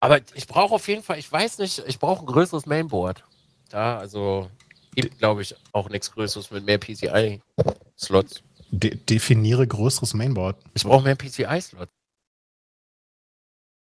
Aber 0.00 0.20
ich 0.32 0.46
brauche 0.46 0.74
auf 0.74 0.88
jeden 0.88 1.02
Fall, 1.02 1.18
ich 1.18 1.30
weiß 1.30 1.58
nicht, 1.58 1.80
ich 1.86 1.98
brauche 1.98 2.22
ein 2.22 2.26
größeres 2.26 2.64
Mainboard. 2.64 3.22
Da, 3.68 3.98
also, 3.98 4.50
gibt, 4.94 5.18
glaube 5.18 5.42
ich, 5.42 5.54
auch 5.72 5.90
nichts 5.90 6.10
Größeres 6.10 6.50
mit 6.50 6.64
mehr 6.64 6.78
PCI-Slots. 7.98 8.42
De 8.70 8.94
definiere 8.94 9.66
größeres 9.66 10.14
Mainboard. 10.14 10.62
Ich 10.74 10.84
brauche 10.84 11.02
mehr 11.04 11.16
PCI-Slots. 11.16 11.92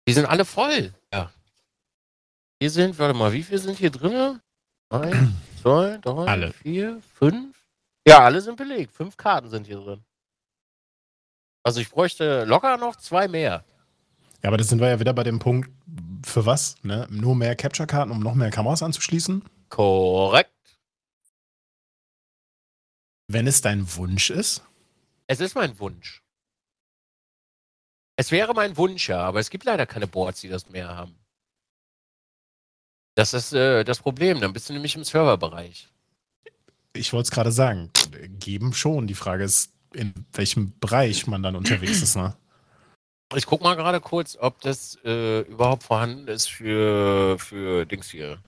Die 0.09 0.13
sind 0.13 0.27
alle 0.27 0.45
voll. 0.45 0.95
Ja. 1.13 1.33
Hier 2.61 2.71
sind, 2.71 2.99
warte 2.99 3.15
mal, 3.19 3.33
wie 3.33 3.43
viele 3.43 3.59
sind 3.59 3.79
hier 3.79 3.91
drin? 3.91 4.41
Eins, 4.91 5.33
zwei, 5.63 5.99
drei, 5.99 6.27
Alle. 6.27 6.53
vier, 6.53 7.01
fünf. 7.15 7.57
Ja, 8.07 8.21
alle 8.21 8.41
sind 8.41 8.57
belegt. 8.57 8.93
Fünf 8.93 9.17
Karten 9.17 9.51
sind 9.51 9.67
hier 9.67 9.79
drin. 9.79 10.05
Also 11.65 11.81
ich 11.81 11.91
bräuchte 11.91 12.45
locker 12.45 12.77
noch 12.77 12.95
zwei 12.97 13.27
mehr. 13.27 13.65
Ja, 14.43 14.51
aber 14.51 14.57
das 14.57 14.69
sind 14.69 14.81
wir 14.81 14.89
ja 14.89 15.01
wieder 15.01 15.13
bei 15.13 15.25
dem 15.25 15.41
Punkt, 15.41 15.69
für 16.25 16.47
was? 16.47 16.77
Ne? 16.85 17.09
Nur 17.11 17.35
mehr 17.35 17.57
Capture-Karten, 17.57 18.13
um 18.13 18.21
noch 18.21 18.35
mehr 18.35 18.51
Kameras 18.51 18.85
anzuschließen? 18.85 19.43
Korrekt. 19.69 20.53
Wenn 23.37 23.47
es 23.47 23.61
dein 23.61 23.95
Wunsch 23.97 24.31
ist? 24.31 24.63
Es 25.27 25.41
ist 25.41 25.55
mein 25.55 25.79
Wunsch. 25.79 26.23
Es 28.19 28.31
wäre 28.31 28.55
mein 28.55 28.79
Wunsch, 28.79 29.11
ja, 29.11 29.21
aber 29.21 29.41
es 29.41 29.51
gibt 29.51 29.65
leider 29.65 29.85
keine 29.85 30.07
Boards, 30.07 30.41
die 30.41 30.49
das 30.49 30.71
mehr 30.71 30.97
haben. 30.97 31.15
Das 33.15 33.35
ist 33.35 33.53
äh, 33.53 33.85
das 33.85 33.99
Problem. 33.99 34.41
Dann 34.41 34.55
bist 34.55 34.71
du 34.71 34.73
nämlich 34.73 34.97
im 34.97 35.05
Serverbereich. 35.05 35.87
Ich 36.95 37.13
wollte 37.13 37.25
es 37.27 37.31
gerade 37.31 37.53
sagen. 37.53 37.91
Geben 38.39 38.73
schon. 38.73 39.07
Die 39.07 39.13
Frage 39.13 39.45
ist, 39.45 39.71
in 39.93 40.15
welchem 40.33 40.73
Bereich 40.79 41.27
man 41.27 41.43
dann 41.43 41.57
unterwegs 41.57 42.01
ist. 42.01 42.17
Ne? 42.17 42.35
Ich 43.35 43.45
guck 43.45 43.61
mal 43.61 43.75
gerade 43.75 44.01
kurz, 44.01 44.39
ob 44.41 44.63
das 44.63 44.99
äh, 45.05 45.41
überhaupt 45.41 45.83
vorhanden 45.83 46.27
ist 46.29 46.47
für, 46.47 47.39
für 47.39 47.85
Dings 47.85 48.09
hier. 48.09 48.39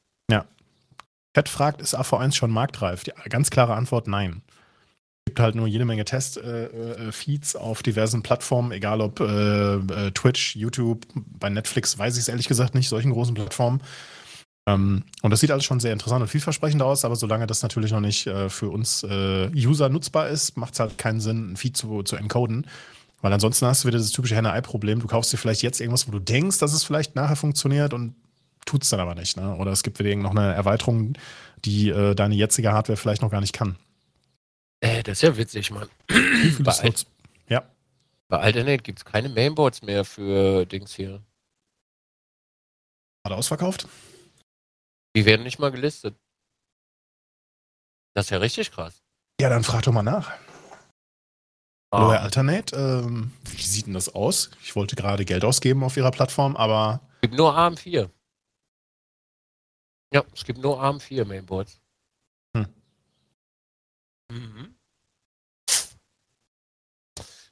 Chat 1.39 1.49
fragt, 1.49 1.81
ist 1.83 1.95
AV1 1.95 2.35
schon 2.35 2.51
marktreif? 2.51 3.05
Die 3.05 3.13
ganz 3.29 3.51
klare 3.51 3.75
Antwort, 3.75 4.09
nein. 4.09 4.43
Gibt 5.29 5.41
halt 5.41 5.57
nur 5.57 5.67
jede 5.67 5.85
Menge 5.85 6.07
Test-Feeds 6.07 7.55
auf 7.55 7.83
diversen 7.83 8.23
Plattformen, 8.23 8.73
egal 8.73 9.03
ob 9.03 9.21
äh, 9.21 9.75
äh, 9.75 10.11
Twitch, 10.13 10.57
YouTube, 10.57 11.07
bei 11.15 11.51
Netflix 11.51 11.99
weiß 11.99 12.15
ich 12.15 12.23
es 12.23 12.29
ehrlich 12.29 12.49
gesagt 12.49 12.75
nicht, 12.75 12.89
solchen 12.89 13.13
großen 13.13 13.35
Plattformen. 13.35 13.83
Ähm, 14.67 15.05
und 15.21 15.31
das 15.31 15.41
sieht 15.41 15.51
alles 15.51 15.67
schon 15.67 15.81
sehr 15.81 15.93
interessant 15.93 16.23
und 16.23 16.29
vielversprechend 16.29 16.81
aus, 16.81 17.05
aber 17.05 17.15
solange 17.15 17.47
das 17.47 17.61
natürlich 17.61 17.93
noch 17.93 18.01
nicht 18.01 18.27
äh, 18.27 18.49
für 18.49 18.71
uns 18.71 19.03
äh, 19.03 19.51
User 19.55 19.91
nutzbar 19.91 20.31
ist, 20.31 20.57
macht 20.57 20.73
es 20.73 20.81
halt 20.81 20.97
keinen 20.97 21.21
Sinn, 21.21 21.53
ein 21.53 21.57
Feed 21.59 21.77
zu, 21.77 22.03
zu 22.05 22.17
encoden. 22.17 22.67
Weil 23.21 23.35
ansonsten 23.35 23.67
hast 23.67 23.85
du 23.85 23.89
wieder 23.89 23.99
das 23.99 24.13
typische 24.13 24.35
Henne-Ei-Problem. 24.35 25.01
Du 25.01 25.09
kaufst 25.09 25.31
dir 25.31 25.37
vielleicht 25.37 25.61
jetzt 25.61 25.79
irgendwas, 25.79 26.09
wo 26.09 26.13
du 26.13 26.21
denkst, 26.21 26.57
dass 26.57 26.73
es 26.73 26.85
vielleicht 26.85 27.17
nachher 27.17 27.37
funktioniert 27.37 27.93
und 27.93 28.15
tut 28.65 28.83
es 28.83 28.89
dann 28.89 29.01
aber 29.01 29.15
nicht. 29.15 29.37
Ne? 29.37 29.57
Oder 29.57 29.73
es 29.73 29.83
gibt 29.83 29.99
wieder 29.99 30.17
noch 30.17 30.31
eine 30.31 30.55
Erweiterung, 30.55 31.13
die 31.67 31.91
äh, 31.91 32.15
deine 32.15 32.35
jetzige 32.35 32.73
Hardware 32.73 32.97
vielleicht 32.97 33.21
noch 33.21 33.31
gar 33.31 33.43
nicht 33.43 33.53
kann. 33.53 33.77
Äh, 34.81 35.03
das 35.03 35.19
ist 35.19 35.23
ja 35.23 35.37
witzig, 35.37 35.71
Mann. 35.71 35.89
Wie 36.09 36.51
viele 36.51 36.65
Bei, 36.65 36.73
Slots? 36.73 37.07
Ja. 37.49 37.69
bei 38.29 38.39
Alternate 38.39 38.83
gibt 38.83 39.01
es 39.01 39.05
keine 39.05 39.29
Mainboards 39.29 39.83
mehr 39.83 40.05
für 40.05 40.65
Dings 40.67 40.95
hier. 40.95 41.23
Gerade 43.25 43.37
ausverkauft? 43.37 43.89
Die 45.17 45.25
werden 45.25 45.43
nicht 45.43 45.59
mal 45.59 45.71
gelistet. 45.73 46.17
Das 48.15 48.27
ist 48.27 48.31
ja 48.31 48.39
richtig 48.39 48.71
krass. 48.71 49.03
Ja, 49.41 49.49
dann 49.49 49.65
frag 49.65 49.83
doch 49.83 49.93
mal 49.93 50.03
nach. 50.03 50.31
Ah, 51.91 51.99
Hallo, 51.99 52.13
Herr 52.13 52.23
Alternate. 52.23 52.77
Ähm, 52.77 53.33
wie 53.45 53.63
sieht 53.63 53.87
denn 53.87 53.95
das 53.95 54.15
aus? 54.15 54.51
Ich 54.63 54.77
wollte 54.77 54.95
gerade 54.97 55.25
Geld 55.25 55.45
ausgeben 55.45 55.83
auf 55.85 55.97
Ihrer 55.97 56.11
Plattform, 56.11 56.57
aber 56.57 57.01
Es 57.17 57.21
gibt 57.23 57.35
nur 57.35 57.57
AM4. 57.57 58.11
Ja, 60.13 60.25
es 60.35 60.45
gibt 60.45 60.59
nur 60.61 60.83
AM4 60.83 61.25
Mainboards. 61.25 61.81
Hm. 64.31 64.39
Mhm. 64.39 64.75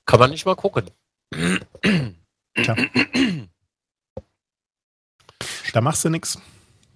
Kann 0.04 0.21
man 0.21 0.30
nicht 0.30 0.47
mal 0.47 0.54
gucken. 0.54 0.90
Tja. 2.54 2.76
da 5.73 5.80
machst 5.80 6.04
du 6.04 6.11
nichts. 6.11 6.38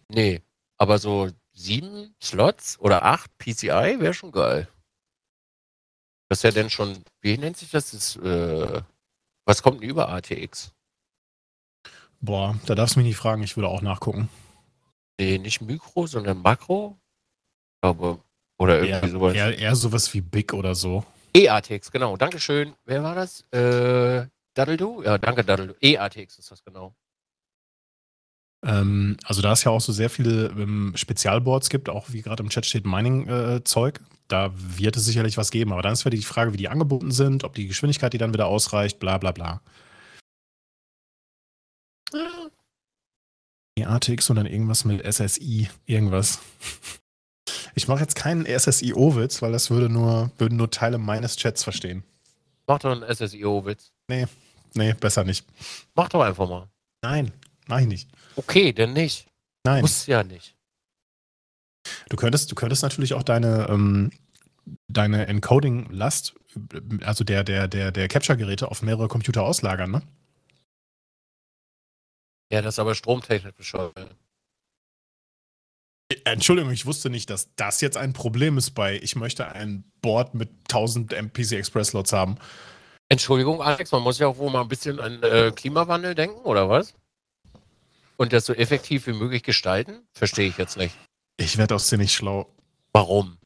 Nee, 0.09 0.43
aber 0.79 0.99
so 0.99 1.31
sieben 1.53 2.15
Slots 2.23 2.79
oder 2.79 3.05
acht 3.05 3.37
PCI 3.39 3.97
wäre 3.99 4.15
schon 4.15 4.33
geil. 4.33 4.69
Das 6.29 6.39
ist 6.39 6.43
ja 6.45 6.51
denn 6.53 6.71
schon, 6.71 7.03
wie 7.21 7.37
nennt 7.37 7.57
sich 7.57 7.71
das? 7.71 7.91
das 7.91 8.17
äh, 8.17 8.83
was 9.45 9.63
kommt 9.63 9.83
denn 9.83 9.91
über 9.91 10.09
ATX? 10.09 10.73
Boah, 12.21 12.59
da 12.67 12.75
darfst 12.75 12.95
du 12.95 13.01
mich 13.01 13.09
nicht 13.09 13.17
fragen, 13.17 13.43
ich 13.43 13.57
würde 13.57 13.69
auch 13.69 13.83
nachgucken. 13.83 14.29
Nee, 15.19 15.39
nicht 15.39 15.61
Mikro, 15.61 16.07
sondern 16.07 16.41
Makro. 16.41 16.99
Glaube. 17.83 18.23
Oder 18.61 18.83
irgendwie 18.83 19.07
Eher, 19.07 19.09
sowas. 19.09 19.35
eher, 19.35 19.59
eher 19.59 19.75
sowas 19.75 20.13
wie 20.13 20.21
Big 20.21 20.53
oder 20.53 20.75
so. 20.75 21.03
EATX, 21.35 21.91
genau. 21.91 22.19
Dankeschön. 22.19 22.75
Wer 22.85 23.03
war 23.03 23.15
das? 23.15 23.41
Äh, 23.53 24.27
Daddledu? 24.53 25.03
Ja, 25.03 25.17
danke, 25.17 25.43
Daddledu. 25.45 25.73
EATX 25.81 26.39
ist 26.39 26.51
das 26.51 26.63
genau. 26.63 26.95
Ähm, 28.63 29.17
also 29.25 29.41
da 29.41 29.53
es 29.53 29.65
ja 29.65 29.71
auch 29.71 29.81
so 29.81 29.93
sehr 29.93 30.11
viele 30.11 30.49
ähm, 30.49 30.93
Spezialboards 30.95 31.71
gibt, 31.71 31.89
auch 31.89 32.13
wie 32.13 32.21
gerade 32.21 32.43
im 32.43 32.51
Chat 32.51 32.67
steht 32.67 32.85
Mining-Zeug, 32.85 34.01
da 34.29 34.53
wird 34.55 34.95
es 34.97 35.07
sicherlich 35.07 35.39
was 35.39 35.51
geben. 35.51 35.73
Aber 35.73 35.81
dann 35.81 35.95
ist 35.95 36.05
wieder 36.05 36.17
die 36.17 36.23
Frage, 36.23 36.53
wie 36.53 36.59
die 36.59 36.69
angeboten 36.69 37.13
sind, 37.13 37.45
ob 37.45 37.55
die 37.55 37.67
Geschwindigkeit 37.67 38.13
die 38.13 38.19
dann 38.19 38.35
wieder 38.35 38.47
ausreicht, 38.47 38.99
bla 39.01 39.17
bla 39.17 39.33
bla. 39.33 39.63
ATX 43.83 44.29
und 44.29 44.37
dann 44.37 44.45
irgendwas 44.45 44.85
mit 44.85 45.03
SSI, 45.11 45.71
irgendwas. 45.87 46.41
Ich 47.81 47.89
mache 47.89 48.01
jetzt 48.01 48.15
keinen 48.15 48.45
SSIO-Witz, 48.45 49.41
weil 49.41 49.53
das 49.53 49.71
würde 49.71 49.89
nur, 49.89 50.31
würden 50.37 50.59
nur 50.59 50.71
Teile 50.71 50.99
meines 50.99 51.37
Chats 51.37 51.65
verstehen. 51.65 52.05
Mach 52.67 52.79
doch 52.79 52.93
einen 52.93 53.03
SSIO-Witz. 53.03 53.91
Nee, 54.07 54.27
besser 55.01 55.25
nicht. 55.25 55.47
Mach 55.95 56.11
doch 56.11 56.21
einfach 56.21 56.47
mal. 56.47 56.69
Nein, 57.01 57.33
mach 57.69 57.81
ich 57.81 57.87
nicht. 57.87 58.11
Okay, 58.37 58.75
denn 58.75 58.93
nicht. 58.93 59.29
Nein. 59.65 59.81
Muss 59.81 60.05
ja 60.05 60.23
nicht. 60.23 60.55
Du 62.11 62.19
könntest, 62.19 62.51
du 62.51 62.55
könntest 62.55 62.83
natürlich 62.83 63.15
auch 63.15 63.23
deine, 63.23 63.67
ähm, 63.71 64.11
deine 64.89 65.27
Encoding-Last, 65.27 66.35
also 67.01 67.25
der, 67.25 67.45
der, 67.45 67.67
der, 67.67 67.93
der 67.93 68.09
Capture-Geräte 68.09 68.71
auf 68.71 68.83
mehrere 68.83 69.09
Computer 69.09 69.43
auslagern, 69.43 69.91
ne? 69.91 70.03
Ja, 72.53 72.61
das 72.61 72.75
ist 72.75 72.79
aber 72.79 72.95
stromtechnisch 72.95 73.55
bescheuert. 73.55 74.17
Entschuldigung, 76.25 76.73
ich 76.73 76.87
wusste 76.87 77.09
nicht, 77.09 77.31
dass 77.31 77.55
das 77.55 77.81
jetzt 77.81 77.97
ein 77.97 78.13
Problem 78.13 78.59
ist 78.59 78.73
bei, 78.73 78.99
ich 79.01 79.15
möchte 79.15 79.47
ein 79.49 79.85
Board 80.03 80.35
mit 80.35 80.51
1000 80.69 81.13
MPC 81.13 81.53
Express 81.53 81.89
Slots 81.89 82.13
haben. 82.13 82.37
Entschuldigung, 83.09 83.63
Alex, 83.63 83.93
man 83.93 84.03
muss 84.03 84.19
ja 84.19 84.27
auch 84.27 84.39
wohl 84.39 84.51
mal 84.51 84.61
ein 84.61 84.69
bisschen 84.69 85.01
an 85.01 85.23
äh, 85.23 85.53
Klimawandel 85.55 86.15
denken, 86.15 86.41
oder 86.41 86.69
was? 86.69 86.95
Und 88.17 88.33
das 88.33 88.47
so 88.47 88.53
effektiv 88.53 89.07
wie 89.07 89.13
möglich 89.13 89.43
gestalten? 89.43 90.07
Verstehe 90.13 90.49
ich 90.49 90.59
jetzt 90.59 90.77
nicht. 90.77 90.97
Ich 91.37 91.59
werde 91.59 91.75
aus 91.75 91.89
dir 91.89 91.99
nicht 91.99 92.13
schlau. 92.13 92.55
Warum? 92.93 93.40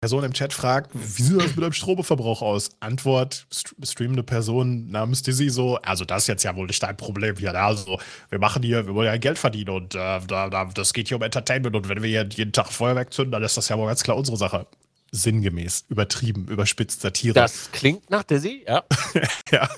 Person 0.00 0.24
im 0.24 0.32
Chat 0.32 0.54
fragt, 0.54 0.92
wie 0.94 1.22
sieht 1.22 1.38
das 1.38 1.54
mit 1.54 1.62
deinem 1.62 1.74
Stromverbrauch 1.74 2.40
aus? 2.40 2.70
Antwort, 2.80 3.46
st 3.52 3.74
streamende 3.82 4.22
Person 4.22 4.88
namens 4.90 5.22
Dizzy 5.22 5.50
so, 5.50 5.76
also 5.82 6.06
das 6.06 6.22
ist 6.22 6.28
jetzt 6.28 6.42
ja 6.42 6.56
wohl 6.56 6.66
nicht 6.66 6.82
dein 6.82 6.96
Problem 6.96 7.36
hier. 7.36 7.52
ne? 7.52 7.58
Also 7.58 8.00
wir 8.30 8.38
machen 8.38 8.62
hier, 8.62 8.86
wir 8.86 8.94
wollen 8.94 9.08
ja 9.08 9.18
Geld 9.18 9.38
verdienen 9.38 9.68
und 9.68 9.94
äh, 9.94 10.20
da, 10.26 10.48
da, 10.48 10.64
das 10.64 10.94
geht 10.94 11.08
hier 11.08 11.18
um 11.18 11.22
Entertainment 11.22 11.76
und 11.76 11.90
wenn 11.90 12.02
wir 12.02 12.08
hier 12.08 12.26
jeden 12.32 12.52
Tag 12.52 12.72
Feuerwerk 12.72 13.12
zünden, 13.12 13.32
dann 13.32 13.42
ist 13.42 13.58
das 13.58 13.68
ja 13.68 13.76
wohl 13.76 13.88
ganz 13.88 14.02
klar 14.02 14.16
unsere 14.16 14.38
Sache. 14.38 14.66
Sinngemäß, 15.12 15.84
übertrieben, 15.90 16.46
überspitzt, 16.46 17.02
Satire. 17.02 17.34
Das 17.34 17.70
klingt 17.70 18.08
nach 18.08 18.22
Dizzy, 18.22 18.64
ja. 18.66 18.82
ja. 19.52 19.68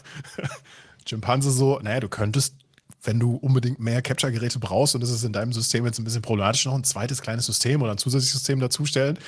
Chimpanse 1.04 1.50
so, 1.50 1.80
naja, 1.80 1.98
du 1.98 2.08
könntest, 2.08 2.54
wenn 3.02 3.18
du 3.18 3.34
unbedingt 3.34 3.80
mehr 3.80 4.02
Capture-Geräte 4.02 4.60
brauchst 4.60 4.94
und 4.94 5.00
das 5.00 5.10
ist 5.10 5.24
in 5.24 5.32
deinem 5.32 5.52
System 5.52 5.84
jetzt 5.84 5.98
ein 5.98 6.04
bisschen 6.04 6.22
problematisch, 6.22 6.64
noch 6.66 6.76
ein 6.76 6.84
zweites 6.84 7.22
kleines 7.22 7.46
System 7.46 7.82
oder 7.82 7.90
ein 7.90 7.98
zusätzliches 7.98 8.34
System 8.34 8.60
dazustellen, 8.60 9.18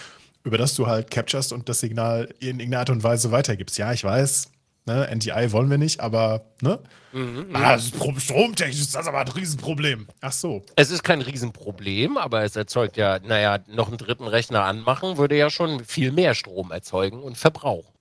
über 0.45 0.59
das 0.59 0.75
du 0.75 0.87
halt 0.87 1.11
capturest 1.11 1.53
und 1.53 1.69
das 1.69 1.81
Signal 1.81 2.33
in 2.39 2.61
irgendeiner 2.61 2.81
Art 2.81 2.91
und 2.91 3.03
Weise 3.03 3.33
weitergibst. 3.33 3.79
Ja, 3.79 3.93
ich 3.93 4.05
weiß, 4.05 4.51
ne, 4.87 5.09
NTI 5.15 5.53
wollen 5.53 5.71
wir 5.71 5.79
nicht, 5.79 6.01
aber, 6.01 6.45
ne? 6.61 6.81
Mhm, 7.13 7.47
Ah, 7.55 7.75
das 7.75 7.85
ist 7.87 7.99
Pro- 7.99 8.15
stromtechnisch 8.19 8.81
ist 8.81 8.95
das 8.95 9.07
aber 9.07 9.21
ein 9.21 9.29
Riesenproblem. 9.29 10.07
Ach 10.21 10.33
so. 10.33 10.63
Es 10.77 10.91
ist 10.91 11.03
kein 11.03 11.21
Riesenproblem, 11.23 12.19
aber 12.19 12.43
es 12.45 12.57
erzeugt 12.57 12.97
ja, 12.97 13.19
naja, 13.21 13.61
noch 13.69 13.89
einen 13.89 13.99
dritten 13.99 14.27
Rechner 14.27 14.65
anmachen, 14.65 15.17
würde 15.17 15.37
ja 15.37 15.49
schon 15.49 15.85
viel 15.85 16.13
mehr 16.13 16.35
Strom 16.35 16.71
erzeugen 16.73 17.23
und 17.23 17.39
verbrauchen. 17.39 17.93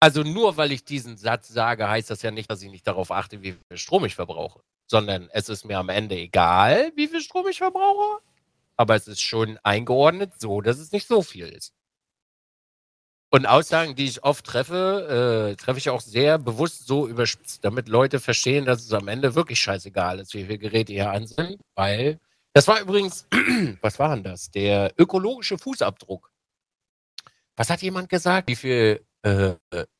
Also 0.00 0.22
nur 0.22 0.56
weil 0.56 0.72
ich 0.72 0.84
diesen 0.84 1.16
Satz 1.16 1.48
sage, 1.48 1.88
heißt 1.88 2.10
das 2.10 2.22
ja 2.22 2.30
nicht, 2.30 2.50
dass 2.50 2.62
ich 2.62 2.70
nicht 2.70 2.86
darauf 2.86 3.10
achte, 3.10 3.42
wie 3.42 3.52
viel 3.52 3.76
Strom 3.78 4.04
ich 4.04 4.14
verbrauche, 4.14 4.60
sondern 4.86 5.28
es 5.32 5.48
ist 5.48 5.64
mir 5.64 5.78
am 5.78 5.88
Ende 5.88 6.16
egal, 6.16 6.92
wie 6.96 7.08
viel 7.08 7.20
Strom 7.20 7.46
ich 7.48 7.58
verbrauche, 7.58 8.20
aber 8.76 8.94
es 8.94 9.08
ist 9.08 9.22
schon 9.22 9.58
eingeordnet 9.62 10.32
so, 10.38 10.60
dass 10.60 10.78
es 10.78 10.92
nicht 10.92 11.06
so 11.06 11.22
viel 11.22 11.46
ist. 11.48 11.72
Und 13.30 13.46
Aussagen, 13.46 13.96
die 13.96 14.04
ich 14.04 14.22
oft 14.24 14.46
treffe, 14.46 15.50
äh, 15.52 15.56
treffe 15.56 15.78
ich 15.78 15.90
auch 15.90 16.00
sehr 16.00 16.38
bewusst 16.38 16.86
so 16.86 17.08
überspitzt, 17.08 17.64
damit 17.64 17.88
Leute 17.88 18.20
verstehen, 18.20 18.64
dass 18.64 18.82
es 18.84 18.92
am 18.92 19.08
Ende 19.08 19.34
wirklich 19.34 19.60
scheißegal 19.60 20.20
ist, 20.20 20.32
wie 20.34 20.44
viele 20.44 20.58
Geräte 20.58 20.92
hier 20.92 21.10
an 21.10 21.26
sind, 21.26 21.60
weil 21.74 22.20
das 22.54 22.68
war 22.68 22.80
übrigens, 22.80 23.26
was 23.82 23.98
war 23.98 24.14
denn 24.14 24.24
das? 24.24 24.50
Der 24.50 24.94
ökologische 24.98 25.58
Fußabdruck. 25.58 26.30
Was 27.56 27.68
hat 27.68 27.82
jemand 27.82 28.08
gesagt? 28.08 28.48
Wie 28.48 28.56
viel 28.56 29.04
äh, 29.22 29.54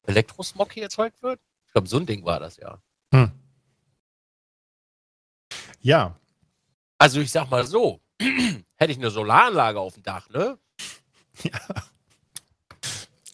Elektrosmog 0.04 0.72
hier 0.72 0.84
erzeugt 0.84 1.22
wird? 1.22 1.40
Ich 1.66 1.72
glaube, 1.72 1.88
so 1.88 1.98
ein 1.98 2.06
Ding 2.06 2.24
war 2.24 2.40
das 2.40 2.56
ja. 2.56 2.80
Hm. 3.12 3.32
Ja, 5.80 6.18
Also 6.98 7.20
ich 7.20 7.30
sag 7.30 7.50
mal 7.50 7.66
so, 7.66 8.00
hätte 8.18 8.92
ich 8.92 8.98
eine 8.98 9.10
Solaranlage 9.10 9.78
auf 9.80 9.94
dem 9.94 10.02
Dach, 10.02 10.28
ne? 10.30 10.58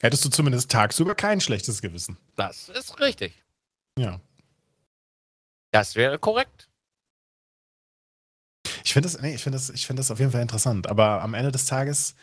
hättest 0.01 0.25
du 0.25 0.29
zumindest 0.29 0.71
tagsüber 0.71 1.15
kein 1.15 1.41
schlechtes 1.41 1.81
Gewissen. 1.83 2.17
Das 2.37 2.69
ist 2.69 2.99
richtig. 3.01 3.41
Ja. 3.99 4.21
Das 5.71 5.95
wäre 5.95 6.19
korrekt. 6.19 6.69
Ich 8.85 8.93
finde 8.93 9.09
das, 9.09 9.21
nee, 9.23 9.35
ich 9.35 9.43
finde 9.43 9.59
das, 9.59 9.71
ich 9.71 9.87
finde 9.87 10.01
das 10.01 10.11
auf 10.11 10.19
jeden 10.19 10.33
Fall 10.33 10.43
interessant. 10.43 10.89
Aber 10.89 11.23
am 11.23 11.35
Ende 11.35 11.53
des 11.53 11.67
Tages, 11.67 12.15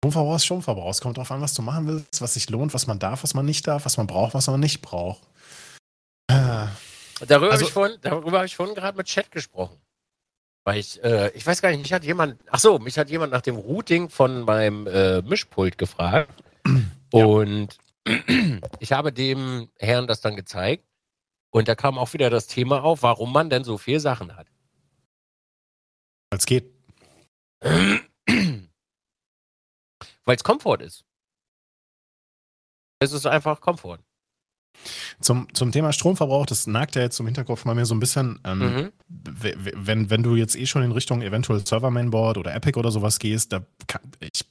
Stromverbrauch 0.00 0.36
ist 0.36 0.44
Stromverbrauch. 0.44 0.90
Es 0.90 1.00
kommt 1.00 1.16
darauf 1.16 1.30
an, 1.32 1.40
was 1.40 1.54
du 1.54 1.62
machen 1.62 1.86
willst, 1.86 2.20
was 2.20 2.34
sich 2.34 2.48
lohnt, 2.48 2.72
was 2.72 2.86
man 2.86 2.98
darf, 2.98 3.22
was 3.24 3.34
man 3.34 3.44
nicht 3.44 3.66
darf, 3.66 3.84
was 3.84 3.96
man 3.96 4.06
braucht, 4.06 4.34
was 4.34 4.46
man 4.46 4.60
nicht 4.60 4.80
braucht. 4.80 5.22
Äh, 6.28 6.66
Darüber 7.26 7.52
Also- 7.52 7.52
habe 7.52 7.62
ich 7.64 7.72
vorhin, 7.72 7.98
darüber 8.00 8.38
habe 8.38 8.46
ich 8.46 8.56
vorhin 8.56 8.74
gerade 8.74 8.96
mit 8.96 9.06
Chat 9.06 9.30
gesprochen. 9.30 9.76
Weil 10.64 10.78
ich, 10.78 11.02
äh, 11.02 11.30
ich 11.30 11.44
weiß 11.44 11.60
gar 11.60 11.70
nicht, 11.70 11.82
mich 11.82 11.92
hat 11.92 12.04
jemand, 12.04 12.38
ach 12.48 12.60
so, 12.60 12.78
mich 12.78 12.96
hat 12.98 13.10
jemand 13.10 13.32
nach 13.32 13.40
dem 13.40 13.56
Routing 13.56 14.08
von 14.08 14.42
meinem 14.42 14.86
äh, 14.86 15.20
Mischpult 15.22 15.78
gefragt. 15.78 16.42
Ja. 17.14 17.26
Und 17.26 17.76
ich 18.80 18.92
habe 18.92 19.12
dem 19.12 19.68
Herrn 19.78 20.06
das 20.06 20.22
dann 20.22 20.34
gezeigt. 20.34 20.86
Und 21.50 21.68
da 21.68 21.74
kam 21.74 21.98
auch 21.98 22.14
wieder 22.14 22.30
das 22.30 22.46
Thema 22.46 22.82
auf, 22.82 23.02
warum 23.02 23.30
man 23.30 23.50
denn 23.50 23.64
so 23.64 23.76
viele 23.76 24.00
Sachen 24.00 24.34
hat. 24.34 24.46
es 26.30 26.46
geht. 26.46 26.72
Weil 27.60 28.00
es 30.36 30.42
Komfort 30.42 30.80
ist. 30.80 31.04
Es 32.98 33.12
ist 33.12 33.26
einfach 33.26 33.60
Komfort. 33.60 33.98
Zum, 35.20 35.46
zum 35.54 35.70
Thema 35.70 35.92
Stromverbrauch, 35.92 36.46
das 36.46 36.66
nagt 36.66 36.96
ja 36.96 37.02
jetzt 37.02 37.16
zum 37.16 37.26
Hinterkopf 37.26 37.64
bei 37.64 37.74
mir 37.74 37.86
so 37.86 37.94
ein 37.94 38.00
bisschen. 38.00 38.40
Ähm, 38.44 38.58
Mhm. 38.58 38.92
wenn, 39.08 40.10
wenn 40.10 40.22
du 40.22 40.34
jetzt 40.36 40.56
eh 40.56 40.66
schon 40.66 40.82
in 40.82 40.92
Richtung 40.92 41.22
eventuell 41.22 41.64
Server-Mainboard 41.64 42.38
oder 42.38 42.54
Epic 42.54 42.78
oder 42.78 42.90
sowas 42.90 43.18
gehst, 43.18 43.52
da 43.52 43.64
kann, 43.86 44.00
ich 44.20 44.44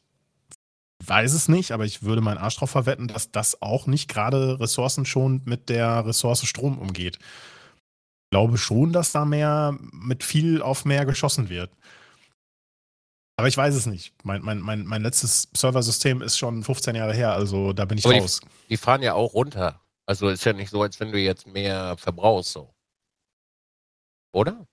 weiß 1.06 1.34
es 1.34 1.48
nicht, 1.50 1.72
aber 1.72 1.84
ich 1.86 2.04
würde 2.04 2.22
meinen 2.22 2.38
Arsch 2.38 2.58
drauf 2.58 2.70
verwetten, 2.70 3.08
dass 3.08 3.32
das 3.32 3.62
auch 3.62 3.88
nicht 3.88 4.08
gerade 4.08 4.60
ressourcenschonend 4.60 5.48
mit 5.48 5.68
der 5.70 6.06
Ressource 6.06 6.46
Strom 6.46 6.78
umgeht. 6.78 7.18
Ich 7.18 8.30
glaube 8.38 8.58
schon, 8.58 8.94
dass 8.94 9.12
da 9.12 9.26
mehr 9.26 9.76
mit 9.92 10.24
viel 10.24 10.62
auf 10.62 10.86
mehr 10.86 11.06
geschossen 11.06 11.50
wird. 11.50 11.72
Aber 13.38 13.48
ich 13.48 13.58
weiß 13.58 13.74
es 13.74 13.88
nicht. 13.88 14.14
Mein, 14.24 14.44
mein, 14.44 14.60
mein, 14.60 14.86
mein 14.86 15.02
letztes 15.02 15.50
Serversystem 15.58 16.22
ist 16.22 16.38
schon 16.38 16.64
15 16.64 16.96
Jahre 16.96 17.14
her, 17.14 17.34
also 17.34 17.74
da 17.74 17.86
bin 17.86 17.98
ich 17.98 18.06
Aber 18.06 18.14
die- 18.14 18.20
raus. 18.20 18.40
Die 18.70 18.78
fahren 18.78 19.02
ja 19.02 19.16
auch 19.16 19.34
runter. 19.34 19.81
Also 20.06 20.30
ist 20.30 20.46
ja 20.46 20.54
nicht 20.54 20.70
so, 20.70 20.82
als 20.82 21.00
wenn 21.00 21.12
du 21.12 21.20
jetzt 21.20 21.48
mehr 21.48 21.98
verbrauchst, 21.98 22.52
so. 22.54 22.74
Oder? 24.34 24.68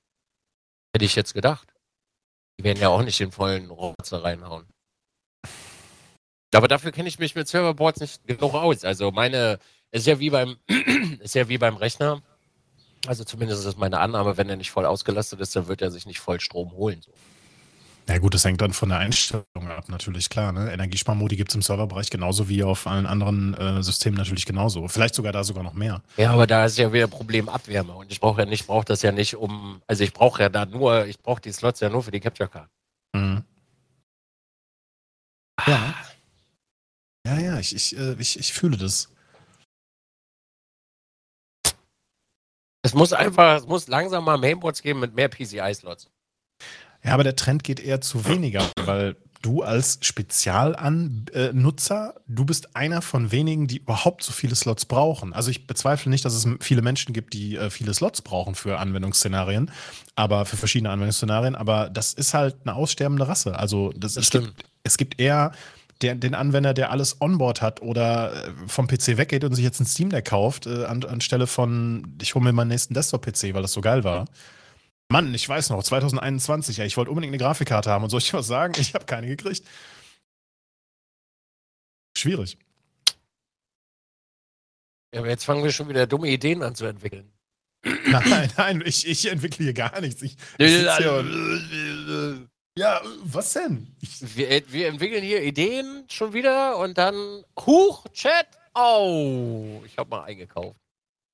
Hätte 0.94 1.04
ich 1.04 1.14
jetzt 1.14 1.34
gedacht. 1.34 1.74
Die 2.58 2.64
werden 2.64 2.80
ja 2.80 2.88
auch 2.88 3.02
nicht 3.02 3.20
den 3.20 3.32
vollen 3.32 3.70
Rotzer 3.70 4.24
reinhauen. 4.24 4.66
Aber 6.54 6.66
dafür 6.66 6.92
kenne 6.92 7.08
ich 7.08 7.18
mich 7.18 7.34
mit 7.34 7.46
Serverboards 7.46 8.00
nicht 8.00 8.26
genug 8.26 8.54
aus. 8.54 8.84
Also 8.84 9.10
meine, 9.10 9.58
ist 9.90 10.06
ja 10.06 10.18
wie 10.18 10.30
beim, 10.30 10.56
ist 11.20 11.34
ja 11.34 11.48
wie 11.48 11.58
beim 11.58 11.76
Rechner. 11.76 12.22
Also 13.06 13.24
zumindest 13.24 13.64
ist 13.64 13.78
meine 13.78 14.00
Annahme, 14.00 14.36
wenn 14.36 14.48
er 14.48 14.56
nicht 14.56 14.70
voll 14.70 14.86
ausgelastet 14.86 15.40
ist, 15.40 15.54
dann 15.54 15.68
wird 15.68 15.82
er 15.82 15.90
sich 15.90 16.06
nicht 16.06 16.20
voll 16.20 16.40
Strom 16.40 16.72
holen. 16.72 17.00
So. 17.02 17.12
Ja 18.08 18.16
gut, 18.16 18.32
das 18.32 18.42
hängt 18.44 18.62
dann 18.62 18.72
von 18.72 18.88
der 18.88 18.98
Einstellung 18.98 19.44
ab, 19.54 19.90
natürlich, 19.90 20.30
klar. 20.30 20.50
Ne? 20.52 20.72
Energiesparmodi 20.72 21.36
gibt 21.36 21.50
es 21.50 21.54
im 21.54 21.60
Serverbereich 21.60 22.08
genauso 22.08 22.48
wie 22.48 22.64
auf 22.64 22.86
allen 22.86 23.04
anderen 23.04 23.52
äh, 23.52 23.82
Systemen 23.82 24.16
natürlich 24.16 24.46
genauso. 24.46 24.88
Vielleicht 24.88 25.14
sogar 25.14 25.32
da 25.32 25.44
sogar 25.44 25.62
noch 25.62 25.74
mehr. 25.74 26.02
Ja, 26.16 26.32
aber 26.32 26.46
da 26.46 26.64
ist 26.64 26.78
ja 26.78 26.90
wieder 26.90 27.06
Problem 27.06 27.50
Abwärme. 27.50 27.92
Und 27.92 28.10
ich 28.10 28.18
brauche 28.18 28.40
ja 28.40 28.46
nicht, 28.46 28.66
brauche 28.66 28.86
das 28.86 29.02
ja 29.02 29.12
nicht 29.12 29.36
um, 29.36 29.82
also 29.86 30.04
ich 30.04 30.14
brauche 30.14 30.42
ja 30.42 30.48
da 30.48 30.64
nur, 30.64 31.04
ich 31.04 31.18
brauche 31.20 31.42
die 31.42 31.52
Slots 31.52 31.80
ja 31.80 31.90
nur 31.90 32.02
für 32.02 32.10
die 32.10 32.20
Capture 32.20 32.48
Card. 32.48 32.70
Mhm. 33.14 33.44
Ja. 35.66 35.94
Ja, 37.26 37.38
ja, 37.38 37.58
ich, 37.58 37.74
ich, 37.74 37.94
äh, 37.94 38.14
ich, 38.18 38.38
ich 38.38 38.54
fühle 38.54 38.78
das. 38.78 39.10
Es 42.82 42.94
muss 42.94 43.12
einfach, 43.12 43.58
es 43.58 43.66
muss 43.66 43.86
langsam 43.86 44.24
mal 44.24 44.38
Mainboards 44.38 44.80
geben 44.80 45.00
mit 45.00 45.14
mehr 45.14 45.28
PCI-Slots. 45.28 46.08
Ja, 47.08 47.14
aber 47.14 47.24
der 47.24 47.36
Trend 47.36 47.64
geht 47.64 47.80
eher 47.80 48.02
zu 48.02 48.26
weniger, 48.26 48.62
weil 48.84 49.16
du 49.40 49.62
als 49.62 49.98
Spezialnutzer, 50.02 52.14
du 52.26 52.44
bist 52.44 52.76
einer 52.76 53.00
von 53.00 53.32
wenigen, 53.32 53.66
die 53.66 53.78
überhaupt 53.78 54.22
so 54.22 54.32
viele 54.32 54.54
Slots 54.54 54.84
brauchen. 54.84 55.32
Also 55.32 55.50
ich 55.50 55.66
bezweifle 55.66 56.10
nicht, 56.10 56.26
dass 56.26 56.34
es 56.34 56.46
viele 56.60 56.82
Menschen 56.82 57.14
gibt, 57.14 57.32
die 57.32 57.56
äh, 57.56 57.70
viele 57.70 57.94
Slots 57.94 58.20
brauchen 58.20 58.54
für 58.54 58.78
Anwendungsszenarien, 58.78 59.70
aber 60.16 60.44
für 60.44 60.58
verschiedene 60.58 60.90
Anwendungsszenarien, 60.90 61.54
aber 61.54 61.88
das 61.88 62.12
ist 62.12 62.34
halt 62.34 62.56
eine 62.64 62.74
aussterbende 62.74 63.26
Rasse. 63.26 63.58
Also 63.58 63.90
das, 63.96 64.12
Das 64.14 64.24
es, 64.24 64.26
stimmt. 64.26 64.58
gibt, 64.58 64.68
es 64.82 64.98
gibt 64.98 65.18
eher 65.18 65.52
der, 66.02 66.14
den 66.14 66.34
Anwender, 66.34 66.74
der 66.74 66.90
alles 66.90 67.22
onboard 67.22 67.62
hat 67.62 67.80
oder 67.80 68.34
äh, 68.34 68.50
vom 68.66 68.86
PC 68.86 69.16
weggeht 69.16 69.44
und 69.44 69.54
sich 69.54 69.64
jetzt 69.64 69.80
ein 69.80 69.86
Steam 69.86 70.10
Deck 70.10 70.26
kauft, 70.26 70.66
äh, 70.66 70.84
an, 70.84 71.02
anstelle 71.04 71.46
von, 71.46 72.18
ich 72.20 72.34
hole 72.34 72.44
mir 72.44 72.52
meinen 72.52 72.68
nächsten 72.68 72.92
Desktop-PC, 72.92 73.54
weil 73.54 73.62
das 73.62 73.72
so 73.72 73.80
geil 73.80 74.04
war. 74.04 74.26
Mann, 75.10 75.32
ich 75.34 75.48
weiß 75.48 75.70
noch, 75.70 75.82
2021, 75.82 76.76
ja, 76.76 76.84
ich 76.84 76.96
wollte 76.96 77.10
unbedingt 77.10 77.32
eine 77.32 77.42
Grafikkarte 77.42 77.90
haben 77.90 78.04
und 78.04 78.10
soll 78.10 78.20
ich 78.20 78.34
was 78.34 78.46
sagen? 78.46 78.74
Ich 78.78 78.94
habe 78.94 79.06
keine 79.06 79.26
gekriegt. 79.26 79.66
Schwierig. 82.16 82.58
Ja, 85.14 85.20
aber 85.20 85.28
jetzt 85.28 85.44
fangen 85.44 85.64
wir 85.64 85.72
schon 85.72 85.88
wieder 85.88 86.06
dumme 86.06 86.28
Ideen 86.28 86.62
an 86.62 86.74
zu 86.74 86.84
entwickeln. 86.84 87.32
Nein, 88.06 88.50
nein, 88.56 88.82
ich, 88.84 89.06
ich 89.06 89.30
entwickle 89.30 89.64
hier 89.64 89.72
gar 89.72 90.00
nichts. 90.00 90.20
Ich, 90.20 90.36
ich 90.58 91.06
und, 91.06 92.48
ja, 92.76 93.00
was 93.22 93.52
denn? 93.52 93.86
Ich, 94.00 94.36
Wir, 94.36 94.62
wir 94.68 94.88
entwickeln 94.88 95.22
hier 95.22 95.42
Ideen 95.42 96.04
schon 96.08 96.32
wieder 96.32 96.76
und 96.78 96.98
dann 96.98 97.44
Huch, 97.64 98.04
Chat. 98.12 98.48
Oh, 98.74 99.80
ich 99.86 99.96
habe 99.96 100.10
mal 100.10 100.24
eingekauft. 100.24 100.76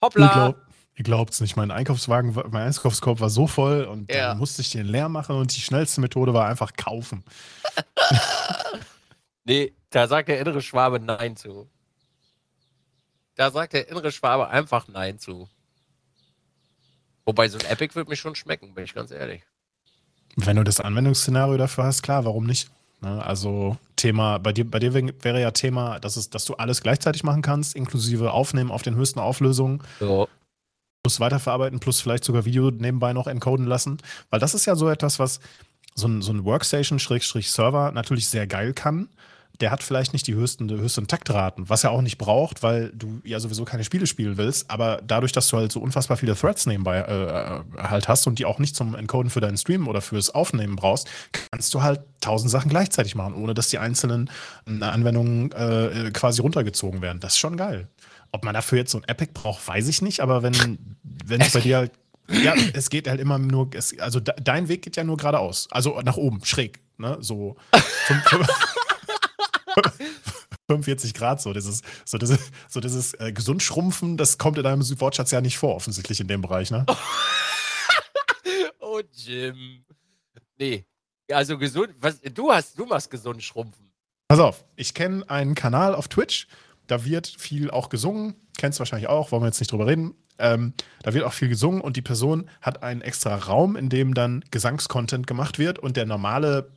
Hoppla. 0.03 0.55
Ihr 0.97 1.05
glaubt's 1.05 1.41
nicht, 1.41 1.57
mein 1.57 1.71
Einkaufswagen, 1.71 2.33
mein 2.51 2.67
Einkaufskorb 2.69 3.21
war 3.21 3.31
so 3.31 3.47
voll 3.47 3.85
und 3.85 4.11
Ja. 4.13 4.29
dann 4.29 4.39
musste 4.39 4.63
ich 4.63 4.71
den 4.71 4.87
leer 4.87 5.09
machen 5.09 5.37
und 5.37 5.55
die 5.57 5.61
schnellste 5.61 6.01
Methode 6.01 6.33
war 6.35 6.47
einfach 6.49 6.73
kaufen. 6.77 7.25
Nee, 9.47 9.75
da 9.91 10.09
sagt 10.09 10.29
der 10.29 10.41
innere 10.41 10.63
Schwabe 10.63 10.99
Nein 11.01 11.37
zu. 11.37 11.69
Da 13.35 13.51
sagt 13.51 13.75
der 13.75 13.89
innere 13.89 14.11
Schwabe 14.11 14.49
einfach 14.49 14.89
Nein 14.89 15.19
zu. 15.19 15.49
Wobei 17.27 17.49
so 17.49 17.59
ein 17.59 17.67
Epic 17.67 17.95
wird 17.95 18.09
mir 18.09 18.17
schon 18.17 18.35
schmecken, 18.35 18.75
bin 18.75 18.85
ich 18.85 18.95
ganz 18.95 19.11
ehrlich. 19.11 19.43
Wenn 20.37 20.57
du 20.57 20.65
das 20.65 20.81
Anwendungsszenario 20.81 21.57
dafür 21.59 21.85
hast, 21.85 22.03
klar, 22.03 22.25
warum 22.25 22.45
nicht? 22.47 22.71
Ne, 23.03 23.23
also 23.23 23.77
Thema, 23.97 24.39
bei 24.39 24.53
dir, 24.53 24.65
bei 24.69 24.79
dir 24.79 24.95
wär- 24.95 25.13
wäre 25.23 25.41
ja 25.41 25.51
Thema, 25.51 26.01
dass, 26.01 26.17
es, 26.17 26.31
dass 26.31 26.45
du 26.47 26.55
alles 26.55 26.81
gleichzeitig 26.81 27.23
machen 27.23 27.43
kannst, 27.43 27.77
inklusive 27.77 28.33
Aufnehmen 28.33 28.71
auf 28.71 28.81
den 28.83 28.95
höchsten 28.95 29.21
Auflösungen, 29.21 29.83
So. 30.01 30.27
Plus 31.05 31.21
weiterverarbeiten, 31.21 31.81
plus 31.81 32.01
vielleicht 32.01 32.25
sogar 32.25 32.47
Video 32.47 32.71
nebenbei 32.71 33.13
noch 33.13 33.27
encoden 33.27 33.67
lassen. 33.67 33.99
Weil 34.31 34.41
das 34.41 34.55
ist 34.55 34.65
ja 34.65 34.75
so 34.75 34.89
etwas, 34.89 35.19
was 35.19 35.39
so 35.95 36.09
ein, 36.09 36.23
so 36.23 36.33
ein 36.33 36.45
Workstation-Server 36.45 37.93
natürlich 37.93 38.27
sehr 38.27 38.47
geil 38.47 38.73
kann. 38.73 39.11
Der 39.61 39.71
hat 39.71 39.83
vielleicht 39.83 40.15
nicht 40.15 40.27
die 40.27 40.35
höchsten, 40.35 40.67
die 40.67 40.75
höchsten 40.75 41.07
Taktraten, 41.07 41.69
was 41.69 41.85
er 41.85 41.91
auch 41.91 42.01
nicht 42.01 42.17
braucht, 42.17 42.63
weil 42.63 42.91
du 42.93 43.21
ja 43.23 43.39
sowieso 43.39 43.65
keine 43.67 43.85
Spiele 43.85 44.07
spielen 44.07 44.39
willst. 44.39 44.69
Aber 44.71 45.01
dadurch, 45.07 45.31
dass 45.31 45.47
du 45.49 45.59
halt 45.59 45.71
so 45.71 45.79
unfassbar 45.79 46.17
viele 46.17 46.35
Threads 46.35 46.65
nebenbei 46.67 47.01
äh, 47.01 47.81
halt 47.81 48.09
hast 48.09 48.27
und 48.27 48.39
die 48.39 48.47
auch 48.47 48.59
nicht 48.59 48.75
zum 48.75 48.95
Encoden 48.97 49.31
für 49.31 49.41
deinen 49.41 49.59
Stream 49.59 49.87
oder 49.87 50.01
fürs 50.01 50.31
Aufnehmen 50.31 50.75
brauchst, 50.75 51.09
kannst 51.53 51.73
du 51.75 51.83
halt 51.83 52.01
tausend 52.23 52.51
Sachen 52.51 52.71
gleichzeitig 52.71 53.15
machen, 53.15 53.35
ohne 53.35 53.53
dass 53.53 53.69
die 53.69 53.79
einzelnen 53.79 54.31
äh, 54.67 54.83
Anwendungen 54.83 55.53
äh, 55.53 56.11
quasi 56.13 56.41
runtergezogen 56.41 57.03
werden. 57.03 57.21
Das 57.21 57.35
ist 57.35 57.39
schon 57.39 57.59
geil. 57.59 57.89
Ob 58.35 58.45
man 58.45 58.53
dafür 58.53 58.79
jetzt 58.79 58.91
so 58.91 58.99
ein 58.99 59.05
Epic 59.05 59.31
braucht, 59.33 59.67
weiß 59.69 59.87
ich 59.87 60.03
nicht, 60.03 60.19
aber 60.19 60.43
wenn 60.43 60.97
wenn 61.05 61.41
es 61.41 61.53
bei 61.53 61.61
dir 61.61 61.77
halt 61.77 61.93
ja, 62.29 62.55
es 62.73 62.91
geht 62.91 63.07
halt 63.07 63.21
immer 63.21 63.39
nur, 63.39 63.71
es, 63.75 63.97
also 64.01 64.19
de, 64.19 64.35
dein 64.43 64.67
Weg 64.67 64.83
geht 64.83 64.97
ja 64.97 65.05
nur 65.05 65.17
geradeaus. 65.17 65.69
Also 65.71 66.01
nach 66.01 66.17
oben, 66.17 66.45
schräg. 66.45 66.81
Ne? 66.97 67.17
So 67.21 67.55
fünf- 67.71 68.49
45 70.67 71.15
Grad, 71.15 71.41
so 71.41 71.53
dieses, 71.53 71.83
so 72.05 72.19
dieses, 72.19 72.51
so 72.69 72.81
dieses 72.81 73.15
äh, 73.15 73.33
gesund 73.33 73.63
schrumpfen, 73.63 74.17
das 74.17 74.37
kommt 74.37 74.59
in 74.59 74.65
deinem 74.65 74.83
Wortschatz 75.01 75.31
ja 75.31 75.41
nicht 75.41 75.59
vor, 75.59 75.77
offensichtlich 75.77 76.19
in 76.19 76.27
dem 76.27 76.41
Bereich, 76.41 76.71
ne? 76.73 76.85
Oh, 78.81 79.01
Jim. 79.13 79.85
Nee. 80.59 80.87
Also 81.31 81.57
gesund, 81.59 81.95
was, 82.01 82.21
du 82.21 82.53
hast, 82.53 82.79
du 82.79 82.85
machst 82.85 83.11
gesund 83.11 83.43
schrumpfen. 83.43 83.91
Pass 84.29 84.39
auf, 84.39 84.65
ich 84.77 84.95
kenne 84.95 85.29
einen 85.29 85.55
Kanal 85.55 85.95
auf 85.95 86.09
Twitch, 86.09 86.47
da 86.87 87.05
wird 87.05 87.27
viel 87.27 87.71
auch 87.71 87.89
gesungen, 87.89 88.35
kennst 88.59 88.79
du 88.79 88.81
wahrscheinlich 88.81 89.09
auch, 89.09 89.33
wollen 89.33 89.43
wir 89.43 89.47
jetzt 89.47 89.61
nicht 89.61 89.73
drüber 89.73 89.87
reden. 89.87 90.15
Ähm, 90.39 90.75
da 91.03 91.15
wird 91.15 91.25
auch 91.25 91.33
viel 91.33 91.49
gesungen 91.49 91.81
und 91.81 91.97
die 91.97 92.03
Person 92.03 92.51
hat 92.61 92.83
einen 92.83 93.03
extra 93.03 93.37
Raum, 93.37 93.77
in 93.77 93.89
dem 93.89 94.15
dann 94.15 94.45
Gesangscontent 94.51 95.27
gemacht 95.27 95.59
wird 95.59 95.79
und 95.79 95.97
der 95.97 96.07
normale 96.07 96.71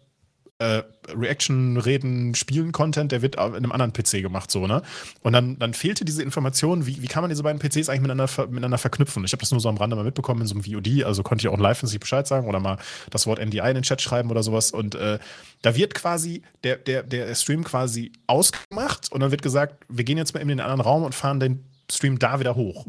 äh, 0.59 0.81
Reaction, 1.09 1.77
Reden, 1.77 2.33
Spielen-Content, 2.33 3.11
der 3.11 3.21
wird 3.21 3.35
in 3.35 3.41
einem 3.41 3.71
anderen 3.71 3.93
PC 3.93 4.23
gemacht, 4.23 4.49
so, 4.49 4.65
ne? 4.65 4.81
Und 5.21 5.33
dann, 5.33 5.59
dann 5.59 5.73
fehlte 5.73 6.03
diese 6.03 6.23
Information, 6.23 6.87
wie, 6.87 7.01
wie 7.01 7.07
kann 7.07 7.21
man 7.21 7.29
diese 7.29 7.43
beiden 7.43 7.59
PCs 7.59 7.89
eigentlich 7.89 8.01
miteinander, 8.01 8.27
ver 8.27 8.47
miteinander 8.47 8.79
verknüpfen? 8.79 9.23
Ich 9.23 9.31
habe 9.33 9.41
das 9.41 9.51
nur 9.51 9.59
so 9.59 9.69
am 9.69 9.77
Rande 9.77 9.95
mal 9.95 10.03
mitbekommen 10.03 10.41
in 10.41 10.47
so 10.47 10.55
einem 10.55 10.63
VOD, 10.63 11.03
also 11.03 11.21
konnte 11.21 11.43
ich 11.43 11.53
auch 11.53 11.59
live 11.59 11.81
sich 11.81 11.99
Bescheid 11.99 12.27
sagen 12.27 12.47
oder 12.47 12.59
mal 12.59 12.77
das 13.11 13.27
Wort 13.27 13.39
NDI 13.39 13.69
in 13.69 13.75
den 13.75 13.83
Chat 13.83 14.01
schreiben 14.01 14.31
oder 14.31 14.41
sowas. 14.41 14.71
Und 14.71 14.95
äh, 14.95 15.19
da 15.61 15.75
wird 15.75 15.93
quasi 15.93 16.41
der, 16.63 16.77
der, 16.77 17.03
der 17.03 17.35
Stream 17.35 17.63
quasi 17.63 18.11
ausgemacht 18.25 19.11
und 19.11 19.19
dann 19.19 19.31
wird 19.31 19.43
gesagt, 19.43 19.85
wir 19.89 20.03
gehen 20.03 20.17
jetzt 20.17 20.33
mal 20.33 20.39
in 20.39 20.47
den 20.47 20.59
anderen 20.59 20.81
Raum 20.81 21.03
und 21.03 21.13
fahren 21.13 21.39
den 21.39 21.65
Stream 21.91 22.17
da 22.17 22.39
wieder 22.39 22.55
hoch. 22.55 22.85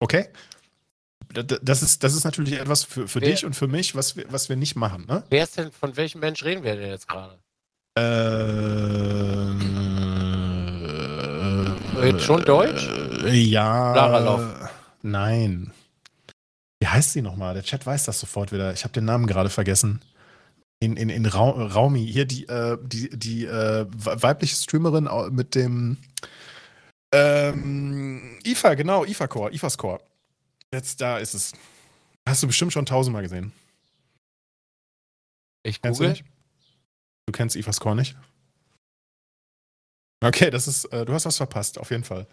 Okay? 0.00 0.26
Das 1.32 1.82
ist, 1.82 2.02
das 2.04 2.14
ist 2.14 2.24
natürlich 2.24 2.54
etwas 2.60 2.84
für, 2.84 3.08
für 3.08 3.20
Wer- 3.20 3.30
dich 3.30 3.44
und 3.44 3.54
für 3.54 3.68
mich, 3.68 3.94
was 3.94 4.16
wir, 4.16 4.24
was 4.30 4.48
wir 4.48 4.56
nicht 4.56 4.76
machen, 4.76 5.06
ne? 5.08 5.22
Wer 5.30 5.44
ist 5.44 5.56
denn, 5.58 5.72
von 5.72 5.96
welchem 5.96 6.20
Mensch 6.20 6.44
reden 6.44 6.62
wir 6.62 6.76
denn 6.76 6.90
jetzt 6.90 7.08
gerade? 7.08 7.38
Äh, 7.98 8.02
Redet 12.00 12.22
schon 12.22 12.42
Deutsch? 12.44 12.88
Äh, 13.24 13.34
ja. 13.34 13.94
Lara 13.94 14.18
Loff. 14.18 14.70
Nein. 15.02 15.72
Wie 16.80 16.88
heißt 16.88 17.12
sie 17.12 17.22
nochmal? 17.22 17.54
Der 17.54 17.62
Chat 17.62 17.86
weiß 17.86 18.04
das 18.04 18.18
sofort 18.18 18.52
wieder. 18.52 18.72
Ich 18.72 18.84
habe 18.84 18.92
den 18.92 19.04
Namen 19.04 19.26
gerade 19.26 19.50
vergessen. 19.50 20.00
In, 20.80 20.96
in, 20.96 21.10
in 21.10 21.26
Ra 21.26 21.50
Raumi. 21.50 22.04
Hier 22.06 22.24
die, 22.24 22.48
äh, 22.48 22.76
die, 22.82 23.10
die 23.16 23.44
äh, 23.44 23.86
we- 23.88 24.22
weibliche 24.22 24.56
Streamerin 24.56 25.08
mit 25.30 25.54
dem 25.54 25.98
ähm, 27.14 28.38
IFA, 28.44 28.74
genau, 28.74 29.04
IFA-Core, 29.04 29.52
IFA-Score. 29.54 30.00
Jetzt 30.72 31.00
da 31.00 31.18
ist 31.18 31.34
es. 31.34 31.52
Hast 32.26 32.42
du 32.42 32.46
bestimmt 32.46 32.72
schon 32.72 32.86
tausendmal 32.86 33.22
gesehen. 33.22 33.52
Ich 35.64 35.80
Kennst 35.82 36.00
du 36.00 36.04
google. 36.04 36.10
nicht? 36.10 36.24
Du 37.26 37.32
kennst 37.32 37.56
IFA 37.56 37.72
Score 37.72 37.96
nicht? 37.96 38.16
Okay, 40.24 40.50
das 40.50 40.68
ist, 40.68 40.84
äh, 40.86 41.04
du 41.04 41.12
hast 41.12 41.26
was 41.26 41.36
verpasst, 41.36 41.78
auf 41.78 41.90
jeden 41.90 42.04
Fall. 42.04 42.26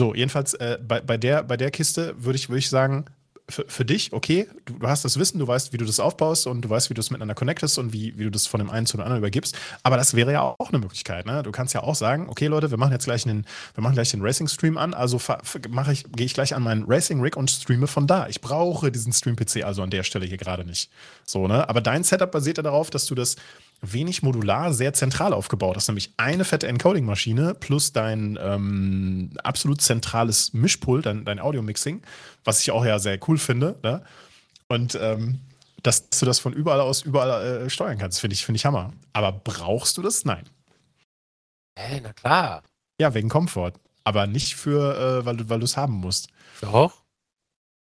So, 0.00 0.14
jedenfalls 0.14 0.54
äh, 0.54 0.78
bei, 0.82 1.00
bei, 1.00 1.16
der, 1.16 1.42
bei 1.42 1.56
der 1.56 1.70
Kiste 1.70 2.22
würde 2.22 2.36
ich, 2.36 2.48
würd 2.48 2.58
ich 2.58 2.68
sagen, 2.68 3.06
für, 3.48 3.64
für 3.68 3.84
dich, 3.84 4.12
okay, 4.12 4.48
du, 4.64 4.74
du 4.74 4.86
hast 4.86 5.04
das 5.04 5.18
Wissen, 5.18 5.38
du 5.38 5.46
weißt, 5.46 5.72
wie 5.72 5.76
du 5.76 5.84
das 5.84 6.00
aufbaust 6.00 6.46
und 6.46 6.62
du 6.62 6.70
weißt, 6.70 6.90
wie 6.90 6.94
du 6.94 7.00
es 7.00 7.10
miteinander 7.10 7.34
connectest 7.34 7.78
und 7.78 7.92
wie, 7.92 8.16
wie 8.18 8.24
du 8.24 8.30
das 8.30 8.46
von 8.46 8.58
dem 8.58 8.70
einen 8.70 8.86
zu 8.86 8.96
dem 8.96 9.02
anderen 9.02 9.18
übergibst. 9.18 9.56
Aber 9.82 9.96
das 9.96 10.14
wäre 10.14 10.32
ja 10.32 10.42
auch 10.42 10.68
eine 10.70 10.78
Möglichkeit. 10.78 11.26
Ne? 11.26 11.42
Du 11.42 11.50
kannst 11.50 11.74
ja 11.74 11.82
auch 11.82 11.94
sagen, 11.94 12.28
okay, 12.28 12.46
Leute, 12.46 12.70
wir 12.70 12.78
machen 12.78 12.92
jetzt 12.92 13.04
gleich 13.04 13.26
einen, 13.26 13.46
wir 13.74 13.82
machen 13.82 13.94
gleich 13.94 14.10
den 14.10 14.22
Racing-Stream 14.22 14.78
an, 14.78 14.94
also 14.94 15.20
mache 15.68 15.92
ich, 15.92 16.04
gehe 16.12 16.26
ich 16.26 16.34
gleich 16.34 16.54
an 16.54 16.62
meinen 16.62 16.84
Racing-Rig 16.86 17.36
und 17.36 17.50
streame 17.50 17.86
von 17.86 18.06
da. 18.06 18.28
Ich 18.28 18.40
brauche 18.40 18.90
diesen 18.90 19.12
Stream-PC 19.12 19.64
also 19.64 19.82
an 19.82 19.90
der 19.90 20.04
Stelle 20.04 20.26
hier 20.26 20.38
gerade 20.38 20.64
nicht. 20.64 20.90
So, 21.24 21.46
ne? 21.48 21.68
Aber 21.68 21.80
dein 21.80 22.04
Setup 22.04 22.30
basiert 22.30 22.58
ja 22.58 22.62
darauf, 22.62 22.90
dass 22.90 23.06
du 23.06 23.14
das 23.14 23.36
wenig 23.82 24.22
modular, 24.22 24.72
sehr 24.72 24.92
zentral 24.92 25.32
aufgebaut 25.32 25.76
hast. 25.76 25.88
Nämlich 25.88 26.14
eine 26.16 26.44
fette 26.44 26.68
Encoding-Maschine 26.68 27.54
plus 27.54 27.92
dein 27.92 28.38
ähm, 28.40 29.32
absolut 29.42 29.82
zentrales 29.82 30.52
Mischpult, 30.52 31.06
dein, 31.06 31.24
dein 31.24 31.40
Audio-Mixing, 31.40 32.02
was 32.44 32.60
ich 32.60 32.70
auch 32.70 32.84
ja 32.84 32.98
sehr 32.98 33.18
cool 33.28 33.38
finde. 33.38 33.76
Ne? 33.82 34.02
Und 34.68 34.96
ähm, 35.00 35.40
dass 35.82 36.08
du 36.10 36.24
das 36.24 36.38
von 36.38 36.52
überall 36.52 36.80
aus 36.80 37.02
überall 37.02 37.64
äh, 37.64 37.70
steuern 37.70 37.98
kannst, 37.98 38.20
finde 38.20 38.34
ich, 38.34 38.46
finde 38.46 38.56
ich 38.56 38.64
Hammer. 38.64 38.92
Aber 39.12 39.32
brauchst 39.32 39.96
du 39.96 40.02
das? 40.02 40.24
Nein. 40.24 40.44
Hä, 41.76 42.00
na 42.02 42.12
klar. 42.12 42.62
Ja, 43.00 43.14
wegen 43.14 43.28
Komfort. 43.28 43.72
Aber 44.04 44.26
nicht 44.26 44.54
für, 44.54 45.20
äh, 45.20 45.26
weil 45.26 45.36
du 45.36 45.48
weil 45.48 45.58
du 45.58 45.64
es 45.64 45.76
haben 45.76 45.94
musst. 45.94 46.28
Doch. 46.60 47.01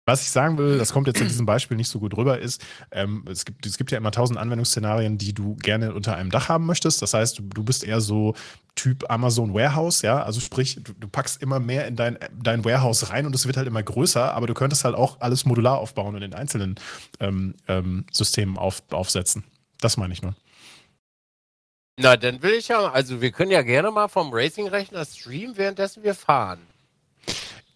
Was 0.08 0.22
ich 0.22 0.30
sagen 0.30 0.56
will, 0.56 0.78
das 0.78 0.92
kommt 0.92 1.08
jetzt 1.08 1.20
in 1.20 1.26
diesem 1.26 1.46
Beispiel 1.46 1.76
nicht 1.76 1.88
so 1.88 1.98
gut 1.98 2.16
rüber, 2.16 2.38
ist, 2.38 2.64
ähm, 2.92 3.24
es, 3.28 3.44
gibt, 3.44 3.66
es 3.66 3.76
gibt 3.76 3.90
ja 3.90 3.98
immer 3.98 4.12
tausend 4.12 4.38
Anwendungsszenarien, 4.38 5.18
die 5.18 5.34
du 5.34 5.56
gerne 5.56 5.92
unter 5.92 6.14
einem 6.14 6.30
Dach 6.30 6.48
haben 6.48 6.64
möchtest. 6.64 7.02
Das 7.02 7.12
heißt, 7.12 7.40
du, 7.40 7.42
du 7.42 7.64
bist 7.64 7.82
eher 7.82 8.00
so 8.00 8.34
Typ 8.76 9.10
Amazon 9.10 9.52
Warehouse, 9.52 10.02
ja. 10.02 10.22
Also 10.22 10.38
sprich, 10.40 10.78
du, 10.80 10.92
du 10.92 11.08
packst 11.08 11.42
immer 11.42 11.58
mehr 11.58 11.88
in 11.88 11.96
dein, 11.96 12.18
dein 12.40 12.64
Warehouse 12.64 13.10
rein 13.10 13.26
und 13.26 13.34
es 13.34 13.46
wird 13.46 13.56
halt 13.56 13.66
immer 13.66 13.82
größer, 13.82 14.32
aber 14.32 14.46
du 14.46 14.54
könntest 14.54 14.84
halt 14.84 14.94
auch 14.94 15.20
alles 15.20 15.44
modular 15.44 15.78
aufbauen 15.78 16.14
und 16.14 16.22
in 16.22 16.34
einzelnen 16.34 16.76
ähm, 17.18 17.54
ähm, 17.66 18.06
Systemen 18.12 18.58
auf, 18.58 18.84
aufsetzen. 18.92 19.42
Das 19.80 19.96
meine 19.96 20.12
ich 20.12 20.22
nur. 20.22 20.36
Na, 21.98 22.16
dann 22.16 22.42
will 22.42 22.52
ich 22.52 22.68
ja, 22.68 22.92
also 22.92 23.20
wir 23.20 23.32
können 23.32 23.50
ja 23.50 23.62
gerne 23.62 23.90
mal 23.90 24.06
vom 24.06 24.32
Racing-Rechner 24.32 25.04
streamen, 25.04 25.56
währenddessen 25.56 26.04
wir 26.04 26.14
fahren. 26.14 26.60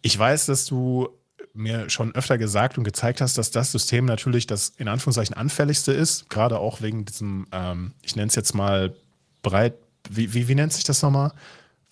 Ich 0.03 0.16
weiß, 0.16 0.47
dass 0.47 0.66
du 0.66 1.09
mir 1.53 1.91
schon 1.91 2.15
öfter 2.15 2.39
gesagt 2.39 2.79
und 2.79 2.85
gezeigt 2.85 3.21
hast, 3.21 3.37
dass 3.39 3.51
das 3.51 3.73
System 3.73 4.05
natürlich 4.05 4.47
das 4.47 4.71
in 4.71 4.89
Anführungszeichen 4.89 5.37
anfälligste 5.37 5.93
ist, 5.93 6.31
gerade 6.31 6.59
auch 6.59 6.81
wegen 6.81 7.05
diesem, 7.05 7.47
ähm, 7.53 7.93
ich 8.03 8.17
nenne 8.17 8.29
es 8.29 8.35
jetzt 8.35 8.55
mal 8.55 8.95
breit, 9.43 9.75
wie, 10.09 10.33
wie, 10.33 10.49
wie 10.49 10.55
nennt 10.55 10.73
sich 10.73 10.85
das 10.85 11.03
nochmal? 11.03 11.33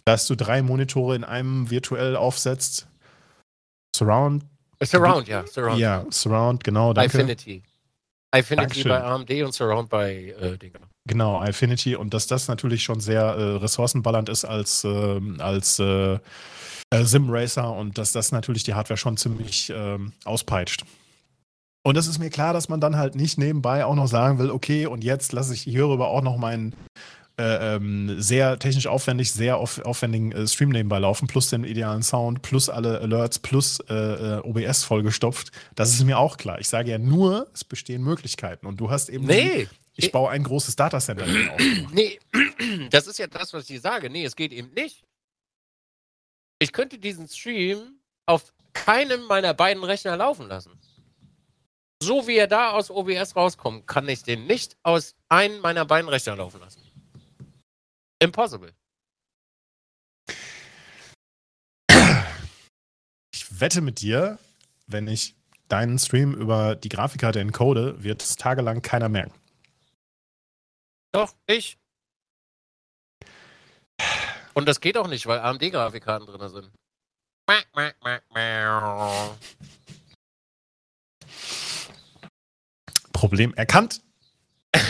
Dass 0.05 0.27
du 0.27 0.35
drei 0.35 0.63
Monitore 0.63 1.17
in 1.17 1.25
einem 1.25 1.71
virtuell 1.71 2.17
aufsetzt. 2.17 2.87
Surround. 3.95 4.45
Surround, 4.83 5.29
ja. 5.29 5.47
Surround. 5.47 5.79
Ja, 5.79 6.07
Surround, 6.11 6.65
genau. 6.65 6.93
Danke. 6.93 7.19
Infinity. 7.19 7.63
Infinity 8.35 8.83
Dankeschön. 8.83 8.89
bei 8.89 9.03
AMD 9.03 9.31
und 9.45 9.53
Surround 9.53 9.89
bei 9.89 10.35
äh, 10.41 10.57
Dinger. 10.57 10.81
Genau, 11.07 11.43
Infinity 11.43 11.97
und 11.97 12.13
dass 12.13 12.27
das 12.27 12.49
natürlich 12.49 12.83
schon 12.83 13.01
sehr 13.01 13.23
äh, 13.23 13.57
ressourcenballernd 13.57 14.29
ist 14.29 14.45
als, 14.45 14.85
äh, 14.85 15.21
als 15.39 15.79
äh, 15.79 16.19
äh, 16.91 17.05
Sim-Racer 17.05 17.73
und 17.73 17.99
dass 17.99 18.13
das 18.13 18.33
natürlich 18.33 18.65
die 18.65 18.75
Hardware 18.75 18.99
schon 18.99 19.17
ziemlich 19.17 19.73
ähm, 19.75 20.13
auspeitscht. 20.25 20.85
Und 21.83 21.97
es 21.97 22.07
ist 22.07 22.19
mir 22.19 22.31
klar, 22.31 22.53
dass 22.53 22.69
man 22.69 22.81
dann 22.81 22.97
halt 22.97 23.15
nicht 23.15 23.39
nebenbei 23.39 23.85
auch 23.85 23.95
noch 23.95 24.09
sagen 24.09 24.39
will, 24.39 24.51
okay, 24.51 24.87
und 24.87 25.05
jetzt 25.05 25.33
lasse 25.33 25.55
ich 25.55 25.63
hierüber 25.63 26.09
auch 26.09 26.23
noch 26.23 26.37
meinen 26.37 26.75
äh, 27.39 27.77
ähm, 27.77 28.21
sehr 28.21 28.59
technisch 28.59 28.89
aufwendig, 28.89 29.31
sehr 29.33 29.59
auf, 29.59 29.79
aufwendigen 29.85 30.33
äh, 30.33 30.47
Stream 30.49 30.71
nebenbei 30.71 30.99
laufen, 30.99 31.29
plus 31.29 31.51
den 31.51 31.63
idealen 31.63 32.03
Sound, 32.03 32.43
plus 32.43 32.69
alle 32.69 33.01
Alerts, 33.01 33.39
plus 33.39 33.79
äh, 33.89 33.95
äh 33.95 34.41
OBS 34.41 34.83
vollgestopft. 34.83 35.53
Das 35.77 35.91
ist 35.95 36.03
mir 36.05 36.19
auch 36.19 36.37
klar. 36.37 36.59
Ich 36.59 36.69
sage 36.69 36.91
ja 36.91 36.99
nur, 36.99 37.49
es 37.55 37.65
bestehen 37.65 38.03
Möglichkeiten. 38.03 38.67
Und 38.67 38.81
du 38.81 38.91
hast 38.91 39.09
eben 39.09 39.27
nee. 39.27 39.69
Ich 39.95 40.13
baue 40.13 40.31
ein 40.31 40.45
großes 40.45 40.77
Datacenter 40.77 41.25
auf. 41.25 41.61
Nee, 41.93 42.19
das 42.91 43.07
ist 43.07 43.19
ja 43.19 43.27
das, 43.27 43.53
was 43.53 43.69
ich 43.71 43.81
sage. 43.81 44.11
Nee, 44.11 44.25
es 44.25 44.37
geht 44.37 44.53
eben 44.53 44.73
nicht. 44.75 45.03
Ich 46.59 46.73
könnte 46.73 46.99
diesen 46.99 47.29
Stream 47.29 48.01
auf 48.27 48.53
keinem 48.73 49.25
meiner 49.27 49.55
beiden 49.55 49.85
Rechner 49.85 50.17
laufen 50.17 50.49
lassen. 50.49 50.79
So 52.03 52.27
wie 52.27 52.37
er 52.37 52.47
da 52.47 52.71
aus 52.71 52.91
OBS 52.91 53.35
rauskommt, 53.35 53.87
kann 53.87 54.09
ich 54.09 54.23
den 54.23 54.47
nicht 54.47 54.77
aus 54.83 55.17
einem 55.29 55.61
meiner 55.61 55.85
beiden 55.85 56.09
Rechner 56.09 56.37
laufen 56.37 56.61
lassen. 56.61 56.81
Impossible. 58.21 58.73
Ich 63.33 63.61
wette 63.61 63.81
mit 63.81 64.01
dir, 64.01 64.39
wenn 64.87 65.09
ich 65.09 65.37
deinen 65.69 65.99
Stream 65.99 66.35
über 66.35 66.77
die 66.77 66.89
Grafikkarte 66.89 67.41
encode, 67.41 68.03
wird 68.03 68.23
es 68.23 68.37
tagelang 68.37 68.83
keiner 68.83 69.09
merken. 69.09 69.35
Doch, 71.13 71.35
ich. 71.47 71.79
Und 74.59 74.67
das 74.67 74.81
geht 74.81 74.99
auch 74.99 75.07
nicht, 75.07 75.25
weil 75.29 75.39
AMD-Grafikkarten 75.39 76.27
drin 76.27 76.49
sind. 76.49 76.73
Problem 83.13 83.55
erkannt. 83.55 84.01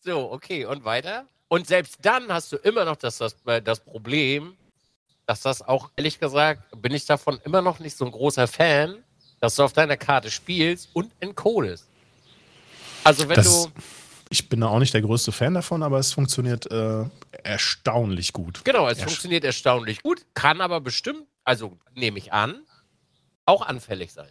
so, 0.00 0.32
okay, 0.32 0.66
und 0.66 0.84
weiter? 0.84 1.26
Und 1.48 1.66
selbst 1.66 1.96
dann 2.02 2.30
hast 2.30 2.52
du 2.52 2.56
immer 2.56 2.84
noch 2.84 2.96
das, 2.96 3.16
das, 3.16 3.36
äh, 3.46 3.62
das 3.62 3.80
Problem, 3.80 4.54
dass 5.24 5.40
das 5.40 5.62
auch, 5.62 5.90
ehrlich 5.96 6.20
gesagt, 6.20 6.64
bin 6.82 6.92
ich 6.92 7.06
davon 7.06 7.40
immer 7.46 7.62
noch 7.62 7.78
nicht 7.78 7.96
so 7.96 8.04
ein 8.04 8.12
großer 8.12 8.48
Fan, 8.48 9.02
dass 9.40 9.54
du 9.54 9.62
auf 9.62 9.72
deiner 9.72 9.96
Karte 9.96 10.30
spielst 10.30 10.90
und 10.92 11.10
encodest. 11.20 11.88
Also 13.02 13.30
wenn 13.30 13.36
das, 13.36 13.46
du 13.46 13.72
ich 14.32 14.48
bin 14.48 14.60
da 14.60 14.68
auch 14.68 14.78
nicht 14.78 14.94
der 14.94 15.02
größte 15.02 15.30
Fan 15.30 15.52
davon, 15.52 15.82
aber 15.82 15.98
es 15.98 16.12
funktioniert 16.12 16.70
äh, 16.70 17.04
erstaunlich 17.44 18.32
gut. 18.32 18.64
Genau, 18.64 18.88
es 18.88 18.98
Erst 18.98 19.10
funktioniert 19.10 19.44
erstaunlich 19.44 20.02
gut, 20.02 20.24
kann 20.32 20.62
aber 20.62 20.80
bestimmt, 20.80 21.26
also 21.44 21.78
nehme 21.94 22.18
ich 22.18 22.32
an, 22.32 22.62
auch 23.44 23.60
anfällig 23.66 24.12
sein. 24.12 24.30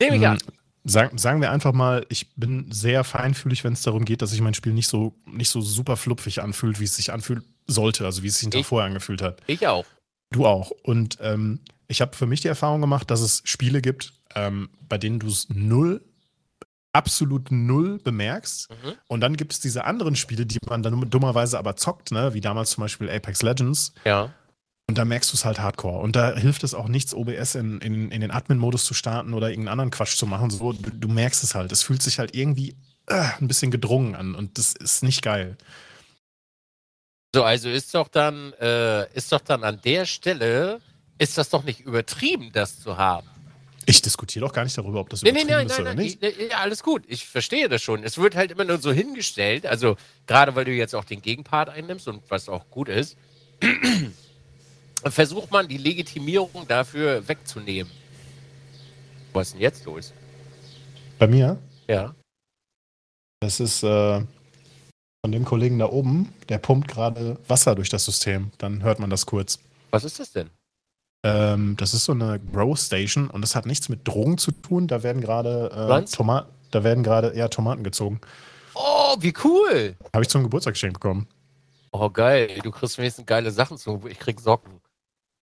Nehme 0.00 0.16
ich 0.16 0.22
hm, 0.22 0.30
an. 0.30 0.38
Sag, 0.84 1.18
sagen 1.18 1.40
wir 1.40 1.50
einfach 1.50 1.72
mal, 1.72 2.06
ich 2.10 2.32
bin 2.36 2.70
sehr 2.70 3.02
feinfühlig, 3.02 3.64
wenn 3.64 3.72
es 3.72 3.82
darum 3.82 4.04
geht, 4.04 4.22
dass 4.22 4.30
sich 4.30 4.40
mein 4.40 4.54
Spiel 4.54 4.72
nicht 4.72 4.86
so, 4.86 5.14
nicht 5.26 5.50
so 5.50 5.60
super 5.60 5.96
flupfig 5.96 6.40
anfühlt, 6.40 6.78
wie 6.78 6.84
es 6.84 6.94
sich 6.94 7.12
anfühlen 7.12 7.42
sollte, 7.66 8.04
also 8.04 8.22
wie 8.22 8.28
es 8.28 8.38
sich 8.38 8.54
ich, 8.54 8.66
vorher 8.66 8.86
angefühlt 8.86 9.20
hat. 9.20 9.42
Ich 9.48 9.66
auch. 9.66 9.84
Du 10.30 10.46
auch. 10.46 10.70
Und 10.84 11.18
ähm, 11.20 11.58
ich 11.88 12.00
habe 12.00 12.14
für 12.14 12.26
mich 12.26 12.40
die 12.40 12.48
Erfahrung 12.48 12.80
gemacht, 12.80 13.10
dass 13.10 13.20
es 13.20 13.42
Spiele 13.44 13.82
gibt, 13.82 14.12
ähm, 14.36 14.70
bei 14.88 14.96
denen 14.96 15.18
du 15.18 15.26
es 15.26 15.48
null 15.48 16.04
absolut 16.96 17.50
null 17.50 17.98
bemerkst. 17.98 18.70
Mhm. 18.70 18.94
Und 19.06 19.20
dann 19.20 19.36
gibt 19.36 19.52
es 19.52 19.60
diese 19.60 19.84
anderen 19.84 20.16
Spiele, 20.16 20.46
die 20.46 20.58
man 20.66 20.82
dann 20.82 21.10
dummerweise 21.10 21.58
aber 21.58 21.76
zockt, 21.76 22.10
ne? 22.10 22.32
wie 22.32 22.40
damals 22.40 22.70
zum 22.70 22.82
Beispiel 22.82 23.10
Apex 23.10 23.42
Legends. 23.42 23.92
Ja. 24.04 24.32
Und 24.88 24.96
da 24.96 25.04
merkst 25.04 25.30
du 25.32 25.36
es 25.36 25.44
halt 25.44 25.58
hardcore. 25.58 25.98
Und 25.98 26.16
da 26.16 26.34
hilft 26.34 26.64
es 26.64 26.72
auch 26.72 26.88
nichts, 26.88 27.12
OBS 27.12 27.56
in, 27.56 27.80
in, 27.80 28.10
in 28.10 28.20
den 28.20 28.30
Admin-Modus 28.30 28.84
zu 28.84 28.94
starten 28.94 29.34
oder 29.34 29.50
irgendeinen 29.50 29.72
anderen 29.72 29.90
Quatsch 29.90 30.16
zu 30.16 30.26
machen. 30.26 30.48
So, 30.48 30.72
du, 30.72 30.90
du 30.90 31.08
merkst 31.08 31.42
es 31.44 31.54
halt. 31.54 31.70
Es 31.72 31.82
fühlt 31.82 32.02
sich 32.02 32.18
halt 32.18 32.34
irgendwie 32.34 32.76
äh, 33.08 33.24
ein 33.40 33.48
bisschen 33.48 33.70
gedrungen 33.70 34.14
an 34.14 34.34
und 34.34 34.58
das 34.58 34.72
ist 34.74 35.02
nicht 35.02 35.22
geil. 35.22 35.56
So, 37.34 37.44
also 37.44 37.68
ist 37.68 37.94
doch 37.94 38.08
dann, 38.08 38.54
äh, 38.54 39.12
ist 39.12 39.30
doch 39.32 39.40
dann 39.40 39.62
an 39.64 39.80
der 39.84 40.06
Stelle, 40.06 40.80
ist 41.18 41.36
das 41.36 41.50
doch 41.50 41.64
nicht 41.64 41.80
übertrieben, 41.80 42.50
das 42.52 42.80
zu 42.80 42.96
haben. 42.96 43.28
Ich 43.88 44.02
diskutiere 44.02 44.44
doch 44.44 44.52
gar 44.52 44.64
nicht 44.64 44.76
darüber, 44.76 44.98
ob 44.98 45.10
das 45.10 45.22
nee, 45.22 45.30
nee, 45.30 45.44
nein, 45.44 45.66
ist 45.66 45.72
nein, 45.72 45.80
oder 45.80 45.94
nein, 45.94 46.04
nicht. 46.04 46.22
Ja, 46.22 46.58
alles 46.58 46.82
gut. 46.82 47.04
Ich 47.06 47.24
verstehe 47.24 47.68
das 47.68 47.80
schon. 47.82 48.02
Es 48.02 48.18
wird 48.18 48.34
halt 48.34 48.50
immer 48.50 48.64
nur 48.64 48.78
so 48.78 48.92
hingestellt, 48.92 49.64
also 49.64 49.96
gerade 50.26 50.56
weil 50.56 50.64
du 50.64 50.72
jetzt 50.72 50.94
auch 50.96 51.04
den 51.04 51.22
Gegenpart 51.22 51.68
einnimmst 51.68 52.08
und 52.08 52.28
was 52.28 52.48
auch 52.48 52.68
gut 52.68 52.88
ist, 52.88 53.16
versucht 55.04 55.52
man 55.52 55.68
die 55.68 55.76
Legitimierung 55.78 56.66
dafür 56.66 57.26
wegzunehmen. 57.28 57.92
Was 59.32 59.48
ist 59.48 59.52
denn 59.54 59.60
jetzt 59.62 59.84
los? 59.84 60.12
Bei 61.20 61.28
mir? 61.28 61.56
Ja. 61.86 62.12
Das 63.40 63.60
ist 63.60 63.84
äh, 63.84 64.20
von 65.24 65.32
dem 65.32 65.44
Kollegen 65.44 65.78
da 65.78 65.86
oben, 65.86 66.32
der 66.48 66.58
pumpt 66.58 66.88
gerade 66.88 67.38
Wasser 67.46 67.76
durch 67.76 67.88
das 67.88 68.04
System. 68.04 68.50
Dann 68.58 68.82
hört 68.82 68.98
man 68.98 69.10
das 69.10 69.26
kurz. 69.26 69.60
Was 69.90 70.02
ist 70.02 70.18
das 70.18 70.32
denn? 70.32 70.50
Ähm, 71.22 71.76
das 71.76 71.94
ist 71.94 72.04
so 72.04 72.12
eine 72.12 72.40
Grow 72.52 72.78
Station 72.78 73.28
und 73.28 73.40
das 73.40 73.54
hat 73.56 73.66
nichts 73.66 73.88
mit 73.88 74.06
Drogen 74.06 74.38
zu 74.38 74.52
tun. 74.52 74.86
Da 74.86 75.02
werden 75.02 75.20
gerade 75.20 75.70
äh, 75.72 76.04
Tomaten, 76.04 76.50
da 76.70 76.84
werden 76.84 77.02
gerade 77.02 77.28
eher 77.28 77.50
Tomaten 77.50 77.82
gezogen. 77.84 78.20
Oh, 78.74 79.16
wie 79.20 79.32
cool! 79.44 79.96
Habe 80.12 80.22
ich 80.22 80.28
zum 80.28 80.42
Geburtstag 80.42 80.74
geschenkt 80.74 81.00
bekommen. 81.00 81.26
Oh, 81.92 82.10
geil. 82.10 82.58
Du 82.62 82.70
kriegst 82.70 82.98
wenigstens 82.98 83.24
geile 83.24 83.50
Sachen 83.50 83.78
zu. 83.78 84.02
Ich 84.08 84.18
krieg 84.18 84.38
Socken. 84.38 84.80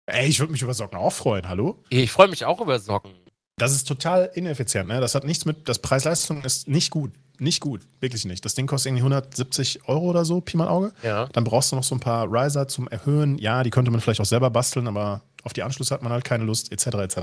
Ey, 0.06 0.28
ich 0.28 0.40
würde 0.40 0.52
mich 0.52 0.62
über 0.62 0.74
Socken 0.74 0.98
auch 0.98 1.12
freuen, 1.12 1.48
hallo? 1.48 1.78
Ich 1.88 2.10
freue 2.10 2.28
mich 2.28 2.44
auch 2.44 2.60
über 2.60 2.78
Socken. 2.80 3.12
Das 3.56 3.72
ist 3.72 3.86
total 3.86 4.30
ineffizient, 4.34 4.88
ne? 4.88 5.00
Das 5.00 5.14
hat 5.14 5.24
nichts 5.24 5.44
mit. 5.44 5.68
Das 5.68 5.78
Preis-Leistung 5.78 6.42
ist 6.42 6.66
nicht 6.66 6.90
gut. 6.90 7.12
Nicht 7.38 7.60
gut. 7.60 7.82
Wirklich 8.00 8.24
nicht. 8.24 8.44
Das 8.44 8.54
Ding 8.54 8.66
kostet 8.66 8.90
irgendwie 8.90 9.02
170 9.02 9.86
Euro 9.86 10.10
oder 10.10 10.24
so, 10.24 10.40
Pi 10.40 10.56
mal 10.56 10.68
Auge. 10.68 10.92
Ja. 11.02 11.26
Dann 11.26 11.44
brauchst 11.44 11.70
du 11.70 11.76
noch 11.76 11.84
so 11.84 11.94
ein 11.94 12.00
paar 12.00 12.26
Riser 12.30 12.68
zum 12.68 12.88
Erhöhen. 12.88 13.38
Ja, 13.38 13.62
die 13.62 13.70
könnte 13.70 13.90
man 13.90 14.00
vielleicht 14.00 14.20
auch 14.20 14.26
selber 14.26 14.50
basteln, 14.50 14.88
aber 14.88 15.22
auf 15.44 15.52
die 15.52 15.62
Anschlüsse 15.62 15.94
hat 15.94 16.02
man 16.02 16.12
halt 16.12 16.24
keine 16.24 16.44
Lust, 16.44 16.72
etc. 16.72 16.86
etc. 16.86 17.16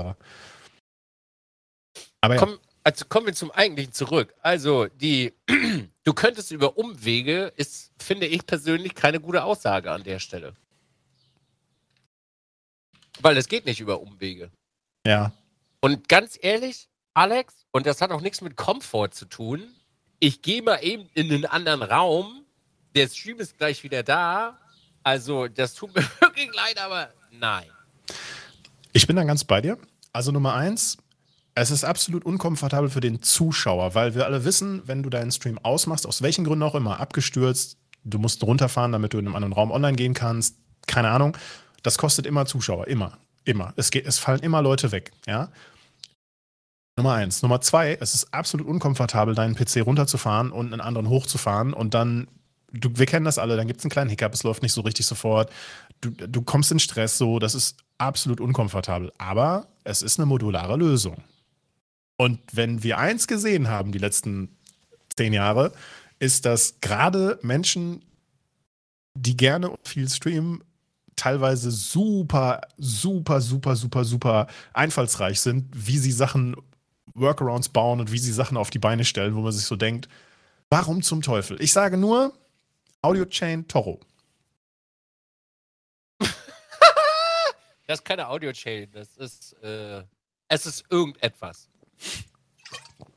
Aber 2.20 2.34
ja. 2.34 2.40
Komm, 2.40 2.58
also 2.84 3.04
kommen 3.06 3.26
wir 3.26 3.34
zum 3.34 3.50
Eigentlichen 3.50 3.92
zurück. 3.92 4.34
Also, 4.40 4.86
die, 4.86 5.34
du 6.04 6.12
könntest 6.14 6.50
über 6.50 6.78
Umwege, 6.78 7.52
ist, 7.56 7.92
finde 7.98 8.26
ich 8.26 8.46
persönlich, 8.46 8.94
keine 8.94 9.20
gute 9.20 9.44
Aussage 9.44 9.90
an 9.90 10.04
der 10.04 10.18
Stelle. 10.18 10.54
Weil 13.20 13.36
es 13.36 13.48
geht 13.48 13.66
nicht 13.66 13.80
über 13.80 14.00
Umwege. 14.00 14.50
Ja. 15.06 15.32
Und 15.80 16.08
ganz 16.08 16.38
ehrlich, 16.40 16.88
Alex, 17.14 17.66
und 17.72 17.86
das 17.86 18.00
hat 18.00 18.10
auch 18.10 18.20
nichts 18.20 18.40
mit 18.40 18.56
Komfort 18.56 19.10
zu 19.10 19.26
tun, 19.26 19.74
ich 20.20 20.42
gehe 20.42 20.62
mal 20.62 20.78
eben 20.82 21.08
in 21.14 21.30
einen 21.32 21.46
anderen 21.46 21.82
Raum, 21.82 22.44
der 22.94 23.08
Stream 23.08 23.38
ist 23.38 23.58
gleich 23.58 23.82
wieder 23.84 24.02
da. 24.02 24.58
Also, 25.02 25.46
das 25.46 25.74
tut 25.74 25.94
mir 25.94 26.02
wirklich 26.20 26.52
leid, 26.54 26.78
aber 26.78 27.12
nein. 27.30 27.70
Ich 28.98 29.06
bin 29.06 29.14
da 29.14 29.22
ganz 29.22 29.44
bei 29.44 29.60
dir. 29.60 29.78
Also 30.12 30.32
Nummer 30.32 30.54
eins, 30.54 30.98
es 31.54 31.70
ist 31.70 31.84
absolut 31.84 32.24
unkomfortabel 32.24 32.90
für 32.90 32.98
den 32.98 33.22
Zuschauer, 33.22 33.94
weil 33.94 34.16
wir 34.16 34.24
alle 34.24 34.44
wissen, 34.44 34.82
wenn 34.86 35.04
du 35.04 35.08
deinen 35.08 35.30
Stream 35.30 35.56
ausmachst, 35.62 36.04
aus 36.04 36.20
welchen 36.20 36.44
Gründen 36.44 36.64
auch 36.64 36.74
immer, 36.74 36.98
abgestürzt, 36.98 37.78
du 38.02 38.18
musst 38.18 38.42
runterfahren, 38.42 38.90
damit 38.90 39.12
du 39.12 39.18
in 39.18 39.26
einem 39.26 39.36
anderen 39.36 39.52
Raum 39.52 39.70
online 39.70 39.94
gehen 39.94 40.14
kannst, 40.14 40.56
keine 40.88 41.10
Ahnung, 41.10 41.36
das 41.84 41.96
kostet 41.96 42.26
immer 42.26 42.44
Zuschauer, 42.46 42.88
immer, 42.88 43.18
immer. 43.44 43.72
Es, 43.76 43.92
geht, 43.92 44.04
es 44.04 44.18
fallen 44.18 44.40
immer 44.40 44.62
Leute 44.62 44.90
weg, 44.90 45.12
ja. 45.28 45.48
Nummer 46.96 47.12
eins. 47.12 47.42
Nummer 47.42 47.60
zwei, 47.60 47.96
es 48.00 48.14
ist 48.14 48.34
absolut 48.34 48.66
unkomfortabel, 48.66 49.36
deinen 49.36 49.54
PC 49.54 49.86
runterzufahren 49.86 50.50
und 50.50 50.72
einen 50.72 50.80
anderen 50.80 51.08
hochzufahren 51.08 51.72
und 51.72 51.94
dann 51.94 52.26
du, 52.72 52.90
wir 52.94 53.06
kennen 53.06 53.24
das 53.24 53.38
alle, 53.38 53.56
dann 53.56 53.66
gibt 53.66 53.80
es 53.80 53.84
einen 53.84 53.90
kleinen 53.90 54.10
Hiccup, 54.10 54.32
es 54.32 54.42
läuft 54.42 54.62
nicht 54.62 54.72
so 54.72 54.82
richtig 54.82 55.06
sofort. 55.06 55.50
Du, 56.00 56.10
du 56.10 56.42
kommst 56.42 56.70
in 56.72 56.78
Stress, 56.78 57.18
so, 57.18 57.38
das 57.38 57.54
ist 57.54 57.76
absolut 57.98 58.40
unkomfortabel. 58.40 59.12
Aber 59.18 59.68
es 59.84 60.02
ist 60.02 60.18
eine 60.18 60.26
modulare 60.26 60.76
Lösung. 60.76 61.16
Und 62.16 62.40
wenn 62.52 62.82
wir 62.82 62.98
eins 62.98 63.26
gesehen 63.26 63.68
haben, 63.68 63.92
die 63.92 63.98
letzten 63.98 64.56
zehn 65.16 65.32
Jahre, 65.32 65.72
ist, 66.18 66.44
dass 66.44 66.80
gerade 66.80 67.38
Menschen, 67.42 68.02
die 69.14 69.36
gerne 69.36 69.72
viel 69.84 70.08
streamen, 70.08 70.62
teilweise 71.16 71.70
super, 71.70 72.60
super, 72.76 73.40
super, 73.40 73.76
super, 73.76 74.04
super 74.04 74.46
einfallsreich 74.72 75.40
sind, 75.40 75.66
wie 75.72 75.98
sie 75.98 76.12
Sachen, 76.12 76.56
Workarounds 77.14 77.68
bauen 77.70 78.00
und 78.00 78.12
wie 78.12 78.18
sie 78.18 78.32
Sachen 78.32 78.56
auf 78.56 78.70
die 78.70 78.78
Beine 78.78 79.04
stellen, 79.04 79.34
wo 79.34 79.40
man 79.40 79.52
sich 79.52 79.64
so 79.64 79.74
denkt, 79.74 80.08
warum 80.70 81.02
zum 81.02 81.22
Teufel? 81.22 81.60
Ich 81.60 81.72
sage 81.72 81.96
nur 81.96 82.32
Audio 83.02 83.24
Chain 83.24 83.66
Toro. 83.66 84.00
Das 87.88 88.00
ist 88.00 88.04
keine 88.04 88.28
Audio-Chain, 88.28 88.90
das 88.92 89.16
ist, 89.16 89.54
äh, 89.62 90.04
es 90.48 90.66
ist 90.66 90.84
irgendetwas. 90.90 91.70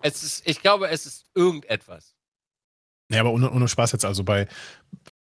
Es 0.02 0.24
ist, 0.24 0.48
ich 0.48 0.62
glaube, 0.62 0.88
es 0.88 1.06
ist 1.06 1.26
irgendetwas. 1.36 2.15
Ja, 3.10 3.20
aber 3.20 3.32
ohne, 3.32 3.52
ohne 3.52 3.67
Spaß 3.67 3.91
jetzt, 3.91 4.06
also 4.06 4.24
bei, 4.24 4.48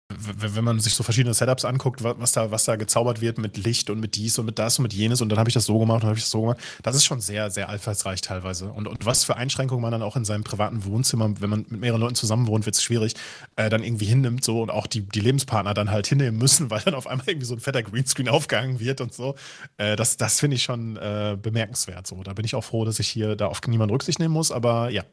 wenn 0.09 0.63
man 0.63 0.79
sich 0.79 0.93
so 0.93 1.01
verschiedene 1.01 1.33
Setups 1.33 1.65
anguckt, 1.65 2.03
was 2.03 2.31
da, 2.31 2.51
was 2.51 2.65
da 2.65 2.75
gezaubert 2.75 3.21
wird 3.21 3.39
mit 3.39 3.57
Licht 3.57 3.89
und 3.89 3.99
mit 3.99 4.15
dies 4.15 4.37
und 4.37 4.45
mit 4.45 4.59
das 4.59 4.77
und 4.77 4.83
mit 4.83 4.93
jenes 4.93 5.19
und 5.21 5.29
dann 5.29 5.39
habe 5.39 5.49
ich 5.49 5.55
das 5.55 5.65
so 5.65 5.79
gemacht 5.79 5.97
und 5.97 6.03
dann 6.03 6.09
habe 6.09 6.17
ich 6.17 6.25
das 6.25 6.31
so 6.31 6.41
gemacht, 6.41 6.59
das 6.83 6.95
ist 6.95 7.05
schon 7.05 7.21
sehr, 7.21 7.49
sehr 7.49 7.69
einfallsreich 7.69 8.21
teilweise. 8.21 8.69
Und, 8.69 8.87
und 8.87 9.03
was 9.07 9.23
für 9.23 9.35
Einschränkungen 9.35 9.81
man 9.81 9.91
dann 9.91 10.03
auch 10.03 10.15
in 10.15 10.23
seinem 10.23 10.43
privaten 10.43 10.85
Wohnzimmer, 10.85 11.33
wenn 11.39 11.49
man 11.49 11.65
mit 11.69 11.81
mehreren 11.81 12.01
Leuten 12.01 12.13
zusammen 12.13 12.45
wohnt, 12.45 12.67
wird 12.67 12.75
es 12.75 12.83
schwierig, 12.83 13.15
äh, 13.55 13.69
dann 13.69 13.83
irgendwie 13.83 14.05
hinnimmt 14.05 14.43
so 14.43 14.61
und 14.61 14.69
auch 14.69 14.85
die, 14.85 15.01
die 15.01 15.21
Lebenspartner 15.21 15.73
dann 15.73 15.89
halt 15.89 16.05
hinnehmen 16.05 16.37
müssen, 16.37 16.69
weil 16.69 16.81
dann 16.81 16.93
auf 16.93 17.07
einmal 17.07 17.27
irgendwie 17.27 17.47
so 17.47 17.55
ein 17.55 17.59
fetter 17.59 17.81
Greenscreen 17.81 18.29
aufgehangen 18.29 18.79
wird 18.79 19.01
und 19.01 19.11
so. 19.11 19.33
Äh, 19.77 19.95
das 19.95 20.17
das 20.17 20.39
finde 20.39 20.55
ich 20.55 20.63
schon 20.63 20.97
äh, 20.97 21.35
bemerkenswert. 21.41 22.05
So. 22.05 22.21
Da 22.21 22.33
bin 22.33 22.45
ich 22.45 22.53
auch 22.53 22.63
froh, 22.63 22.85
dass 22.85 22.99
ich 22.99 23.07
hier 23.07 23.35
da 23.35 23.47
auf 23.47 23.59
niemanden 23.65 23.91
Rücksicht 23.91 24.19
nehmen 24.19 24.33
muss, 24.33 24.51
aber 24.51 24.89
ja. 24.89 25.03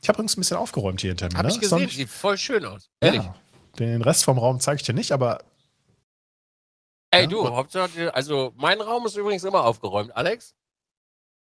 Ich 0.00 0.08
habe 0.08 0.16
übrigens 0.16 0.36
ein 0.36 0.40
bisschen 0.40 0.56
aufgeräumt 0.56 1.00
hier 1.00 1.10
hinter 1.10 1.28
mir. 1.28 1.38
Habe 1.38 1.48
ne? 1.48 1.54
ich 1.54 1.60
gesehen, 1.60 1.88
sieht 1.88 2.08
voll 2.08 2.38
schön 2.38 2.64
aus. 2.64 2.88
Ehrlich. 3.00 3.22
Ja. 3.22 3.34
Den 3.78 4.02
Rest 4.02 4.24
vom 4.24 4.38
Raum 4.38 4.60
zeige 4.60 4.76
ich 4.76 4.82
dir 4.82 4.94
nicht, 4.94 5.12
aber 5.12 5.44
Ey, 7.10 7.22
Ja, 7.22 7.26
du, 7.26 7.48
Hauptsache, 7.48 8.14
also 8.14 8.52
mein 8.56 8.80
Raum 8.80 9.06
ist 9.06 9.16
übrigens 9.16 9.42
immer 9.44 9.64
aufgeräumt. 9.64 10.14
Alex, 10.14 10.54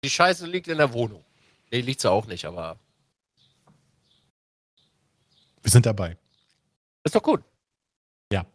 die 0.04 0.10
Scheiße 0.10 0.46
liegt 0.46 0.68
in 0.68 0.78
der 0.78 0.92
Wohnung. 0.94 1.24
Nee, 1.72 1.82
liegt 1.82 2.02
sie 2.02 2.12
auch 2.12 2.26
nicht, 2.26 2.44
aber 2.46 2.78
wir 5.62 5.72
sind 5.72 5.86
dabei. 5.86 6.18
ist 7.06 7.16
doch 7.16 7.24
gut. 7.24 7.44
Ja. 8.32 8.46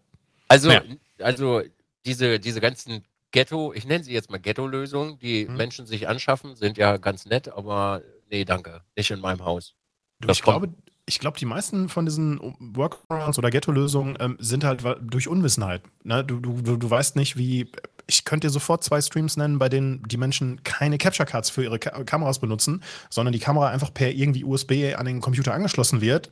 Also, 0.49 0.71
Ja. 0.71 0.83
also 1.19 1.63
diese, 2.05 2.39
diese 2.41 2.61
ganzen 2.61 3.05
Ghetto, 3.31 3.73
ich 3.75 3.85
nenne 3.87 4.05
sie 4.05 4.13
jetzt 4.13 4.31
mal 4.31 4.39
Ghetto-Lösungen, 4.41 5.19
die 5.19 5.47
Mhm. 5.47 5.57
Menschen 5.57 5.87
sich 5.87 6.09
anschaffen, 6.09 6.57
sind 6.57 6.79
ja 6.79 6.97
ganz 6.97 7.27
nett, 7.27 7.49
aber 7.49 8.03
nee, 8.31 8.45
danke. 8.45 8.83
Nicht 8.97 9.11
in 9.11 9.21
meinem 9.21 9.45
Haus. 9.45 9.75
Du, 10.21 10.29
ich 10.31 10.43
glaube, 10.43 10.73
ich 11.09 11.19
glaube, 11.19 11.39
die 11.39 11.47
meisten 11.47 11.89
von 11.89 12.05
diesen 12.05 12.39
Workarounds 12.61 13.39
oder 13.39 13.51
Ghetto-Lösungen 13.51 14.17
ähm, 14.21 14.37
sind 14.39 14.63
halt 14.63 14.85
durch 15.01 15.27
Unwissenheit. 15.27 15.83
Ne? 16.05 16.23
Du, 16.23 16.39
du, 16.39 16.61
du, 16.63 16.77
du 16.77 16.91
weißt 16.91 17.17
nicht, 17.17 17.37
wie. 17.37 17.71
Ich 18.11 18.25
könnte 18.25 18.47
dir 18.47 18.51
sofort 18.51 18.83
zwei 18.85 19.03
Streams 19.03 19.37
nennen, 19.37 19.59
bei 19.59 19.69
denen 19.69 20.03
die 20.05 20.17
Menschen 20.17 20.63
keine 20.63 20.97
Capture-Cards 20.97 21.51
für 21.51 21.65
ihre 21.65 21.79
Ka 21.79 22.05
Kameras 22.05 22.39
benutzen, 22.39 22.83
sondern 23.11 23.33
die 23.33 23.39
Kamera 23.39 23.69
einfach 23.69 23.93
per 23.93 24.13
irgendwie 24.13 24.45
USB 24.45 24.95
an 24.97 25.05
den 25.05 25.21
Computer 25.21 25.53
angeschlossen 25.53 26.01
wird 26.01 26.31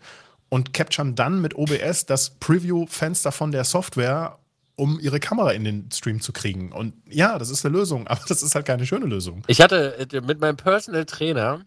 und 0.48 0.72
capturen 0.72 1.14
dann 1.14 1.40
mit 1.40 1.54
OBS 1.54 2.06
das 2.06 2.30
Preview-Fenster 2.30 3.32
von 3.32 3.52
der 3.52 3.64
Software, 3.64 4.38
um 4.76 4.98
ihre 5.00 5.20
Kamera 5.20 5.52
in 5.52 5.64
den 5.64 5.90
Stream 5.92 6.20
zu 6.20 6.32
kriegen. 6.32 6.72
Und 6.72 6.94
ja, 7.10 7.38
das 7.38 7.50
ist 7.50 7.66
eine 7.66 7.76
Lösung, 7.76 8.06
aber 8.06 8.22
das 8.26 8.42
ist 8.42 8.54
halt 8.54 8.66
keine 8.66 8.86
schöne 8.86 9.06
Lösung. 9.06 9.42
Ich 9.46 9.60
hatte 9.60 9.98
äh, 9.98 10.20
mit 10.22 10.40
meinem 10.40 10.56
Personal 10.56 11.04
Trainer, 11.04 11.66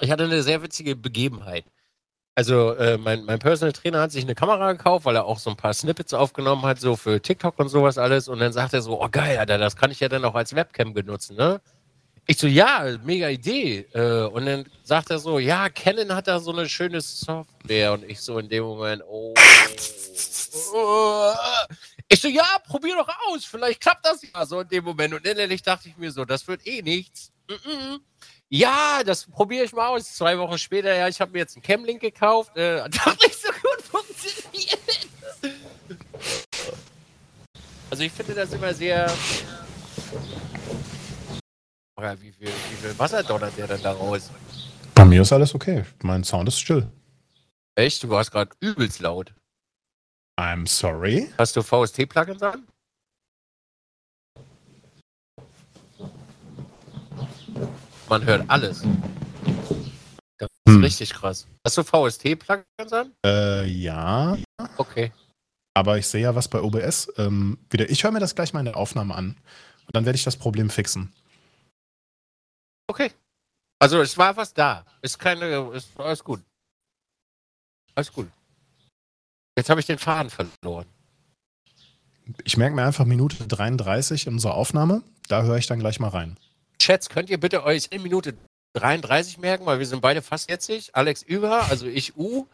ich 0.00 0.10
hatte 0.10 0.24
eine 0.24 0.42
sehr 0.42 0.62
witzige 0.62 0.96
Begebenheit. 0.96 1.64
Also 2.34 2.74
äh, 2.74 2.98
mein, 2.98 3.24
mein 3.24 3.38
Personal 3.38 3.72
Trainer 3.72 4.00
hat 4.00 4.12
sich 4.12 4.22
eine 4.22 4.34
Kamera 4.34 4.72
gekauft, 4.72 5.06
weil 5.06 5.16
er 5.16 5.24
auch 5.24 5.38
so 5.38 5.48
ein 5.48 5.56
paar 5.56 5.72
Snippets 5.72 6.12
aufgenommen 6.12 6.62
hat, 6.66 6.78
so 6.78 6.94
für 6.94 7.20
TikTok 7.20 7.58
und 7.58 7.70
sowas 7.70 7.96
alles. 7.96 8.28
Und 8.28 8.40
dann 8.40 8.52
sagt 8.52 8.74
er 8.74 8.82
so, 8.82 9.02
oh 9.02 9.08
geil, 9.10 9.38
Alter, 9.38 9.56
das 9.56 9.74
kann 9.74 9.90
ich 9.90 10.00
ja 10.00 10.10
dann 10.10 10.22
auch 10.26 10.34
als 10.34 10.54
Webcam 10.54 10.92
benutzen, 10.92 11.36
ne? 11.36 11.62
Ich 12.26 12.36
so, 12.36 12.46
ja, 12.46 12.98
mega 13.04 13.28
Idee. 13.30 13.86
Äh, 13.94 14.26
und 14.26 14.44
dann 14.44 14.66
sagt 14.82 15.10
er 15.10 15.18
so, 15.18 15.38
ja, 15.38 15.70
Canon 15.70 16.14
hat 16.14 16.26
da 16.28 16.38
so 16.40 16.52
eine 16.52 16.68
schöne 16.68 17.00
Software. 17.00 17.94
Und 17.94 18.04
ich 18.04 18.20
so 18.20 18.38
in 18.38 18.48
dem 18.50 18.64
Moment, 18.64 19.02
oh. 19.08 19.32
Ich 22.08 22.20
so, 22.20 22.28
ja, 22.28 22.58
probier 22.66 22.96
doch 22.96 23.08
aus. 23.28 23.46
Vielleicht 23.46 23.80
klappt 23.80 24.04
das 24.04 24.20
ja 24.22 24.44
so 24.44 24.60
in 24.60 24.68
dem 24.68 24.84
Moment. 24.84 25.14
Und 25.14 25.24
innerlich 25.26 25.62
dachte 25.62 25.88
ich 25.88 25.96
mir 25.96 26.10
so, 26.10 26.24
das 26.26 26.46
wird 26.48 26.66
eh 26.66 26.82
nichts. 26.82 27.32
Mm 27.48 27.52
-mm. 27.54 28.00
Ja, 28.48 29.02
das 29.04 29.26
probiere 29.26 29.64
ich 29.64 29.72
mal 29.72 29.88
aus. 29.88 30.14
Zwei 30.14 30.38
Wochen 30.38 30.56
später, 30.58 30.94
ja, 30.94 31.08
ich 31.08 31.20
habe 31.20 31.32
mir 31.32 31.38
jetzt 31.38 31.56
einen 31.56 31.62
Camlink 31.62 32.00
gekauft. 32.00 32.56
Äh, 32.56 32.80
hat 32.82 32.94
doch 32.94 33.16
nicht 33.18 33.40
so 33.40 33.48
gut 33.48 33.82
funktioniert. 33.82 35.08
Also 37.90 38.02
ich 38.02 38.12
finde 38.12 38.34
das 38.34 38.52
immer 38.52 38.72
sehr. 38.74 39.12
Oder 41.98 42.20
wie 42.20 42.30
viel, 42.30 42.48
wie 42.48 42.76
viel 42.76 42.98
Wasser 42.98 43.22
donnert 43.22 43.56
der 43.56 43.66
denn 43.66 43.82
da 43.82 43.92
raus? 43.92 44.30
Bei 44.94 45.04
mir 45.04 45.22
ist 45.22 45.32
alles 45.32 45.54
okay. 45.54 45.84
Mein 46.02 46.24
Sound 46.24 46.48
ist 46.48 46.60
still. 46.60 46.90
Echt? 47.74 48.02
Du 48.02 48.08
warst 48.10 48.30
gerade 48.32 48.50
übelst 48.60 49.00
laut. 49.00 49.34
I'm 50.38 50.66
sorry. 50.66 51.32
Hast 51.38 51.56
du 51.56 51.62
VST-Plugins 51.62 52.42
an? 52.42 52.66
Man 58.08 58.24
hört 58.24 58.48
alles. 58.48 58.82
Das 60.38 60.48
ist 60.66 60.74
Hm. 60.74 60.84
richtig 60.84 61.12
krass. 61.12 61.46
Hast 61.64 61.76
du 61.78 61.82
VST-Plugins 61.82 62.92
an? 62.92 63.12
Äh, 63.24 63.66
ja. 63.66 64.36
Okay. 64.76 65.12
Aber 65.74 65.98
ich 65.98 66.06
sehe 66.06 66.22
ja 66.22 66.34
was 66.34 66.48
bei 66.48 66.60
OBS. 66.60 67.12
Ähm, 67.16 67.58
wieder. 67.70 67.88
Ich 67.90 68.04
höre 68.04 68.10
mir 68.12 68.20
das 68.20 68.34
gleich 68.34 68.52
mal 68.52 68.60
in 68.60 68.66
der 68.66 68.76
Aufnahme 68.76 69.14
an. 69.14 69.36
Und 69.86 69.94
dann 69.94 70.04
werde 70.04 70.16
ich 70.16 70.24
das 70.24 70.36
Problem 70.36 70.70
fixen. 70.70 71.12
Okay. 72.88 73.12
Also 73.78 74.00
es 74.00 74.16
war 74.16 74.36
was 74.36 74.54
da. 74.54 74.84
Ist 75.02 75.18
keine. 75.18 75.70
Ist 75.74 75.88
alles 75.98 76.22
gut. 76.24 76.42
Alles 77.94 78.12
gut. 78.12 78.28
Jetzt 79.58 79.70
habe 79.70 79.80
ich 79.80 79.86
den 79.86 79.98
Faden 79.98 80.30
verloren. 80.30 80.86
Ich 82.44 82.56
merke 82.56 82.74
mir 82.74 82.84
einfach 82.84 83.04
Minute 83.04 83.46
33 83.46 84.26
in 84.26 84.34
unserer 84.34 84.54
Aufnahme. 84.54 85.02
Da 85.28 85.42
höre 85.42 85.56
ich 85.58 85.66
dann 85.66 85.78
gleich 85.78 86.00
mal 86.00 86.08
rein. 86.08 86.36
Chats, 86.78 87.08
könnt 87.08 87.30
ihr 87.30 87.38
bitte 87.38 87.64
euch 87.64 87.88
in 87.90 88.02
Minute 88.02 88.34
33 88.74 89.38
merken, 89.38 89.66
weil 89.66 89.78
wir 89.78 89.86
sind 89.86 90.02
beide 90.02 90.22
fast 90.22 90.48
40. 90.48 90.94
Alex 90.94 91.22
über, 91.22 91.64
also 91.70 91.86
ich 91.86 92.16
U. 92.16 92.46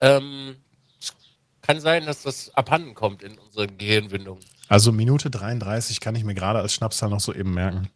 Ähm, 0.00 0.56
es 1.00 1.14
kann 1.62 1.80
sein, 1.80 2.06
dass 2.06 2.22
das 2.22 2.54
abhanden 2.54 2.94
kommt 2.94 3.22
in 3.22 3.38
unseren 3.38 3.78
Gehirnwindungen. 3.78 4.42
Also 4.68 4.92
Minute 4.92 5.30
33 5.30 6.00
kann 6.00 6.14
ich 6.14 6.24
mir 6.24 6.34
gerade 6.34 6.58
als 6.58 6.74
Schnapszahl 6.74 7.10
noch 7.10 7.20
so 7.20 7.32
eben 7.32 7.54
merken. 7.54 7.88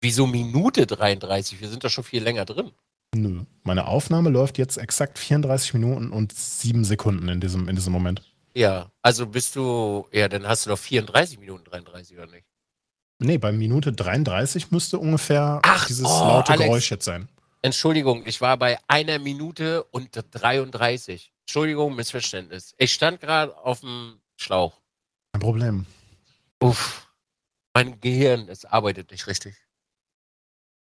Wieso 0.00 0.26
Minute 0.26 0.86
33? 0.86 1.60
Wir 1.60 1.68
sind 1.68 1.84
da 1.84 1.88
schon 1.88 2.04
viel 2.04 2.22
länger 2.22 2.44
drin. 2.44 2.72
Nö. 3.14 3.44
Meine 3.62 3.86
Aufnahme 3.86 4.30
läuft 4.30 4.58
jetzt 4.58 4.76
exakt 4.76 5.18
34 5.18 5.74
Minuten 5.74 6.10
und 6.10 6.32
7 6.32 6.84
Sekunden 6.84 7.28
in 7.28 7.40
diesem, 7.40 7.68
in 7.68 7.76
diesem 7.76 7.92
Moment. 7.92 8.22
Ja, 8.54 8.90
also 9.02 9.26
bist 9.26 9.56
du, 9.56 10.06
ja, 10.12 10.28
dann 10.28 10.46
hast 10.46 10.66
du 10.66 10.70
doch 10.70 10.78
34 10.78 11.38
Minuten 11.38 11.64
33 11.64 12.16
oder 12.16 12.26
nicht? 12.26 12.46
Nee, 13.18 13.38
bei 13.38 13.52
Minute 13.52 13.92
33 13.92 14.70
müsste 14.70 14.98
ungefähr 14.98 15.60
Ach, 15.62 15.86
dieses 15.86 16.06
oh, 16.06 16.26
laute 16.26 16.52
Alex. 16.52 16.64
Geräusch 16.64 16.90
jetzt 16.90 17.04
sein. 17.04 17.28
Entschuldigung, 17.62 18.22
ich 18.26 18.40
war 18.40 18.56
bei 18.58 18.78
einer 18.88 19.18
Minute 19.18 19.84
und 19.84 20.10
33. 20.32 21.32
Entschuldigung, 21.46 21.96
Missverständnis. 21.96 22.74
Ich 22.76 22.92
stand 22.92 23.20
gerade 23.20 23.56
auf 23.56 23.80
dem 23.80 24.20
Schlauch. 24.36 24.80
Kein 25.32 25.40
Problem. 25.40 25.86
Uff. 26.60 27.08
Mein 27.74 28.00
Gehirn, 28.00 28.48
es 28.48 28.64
arbeitet 28.64 29.10
nicht 29.10 29.26
richtig. 29.26 29.56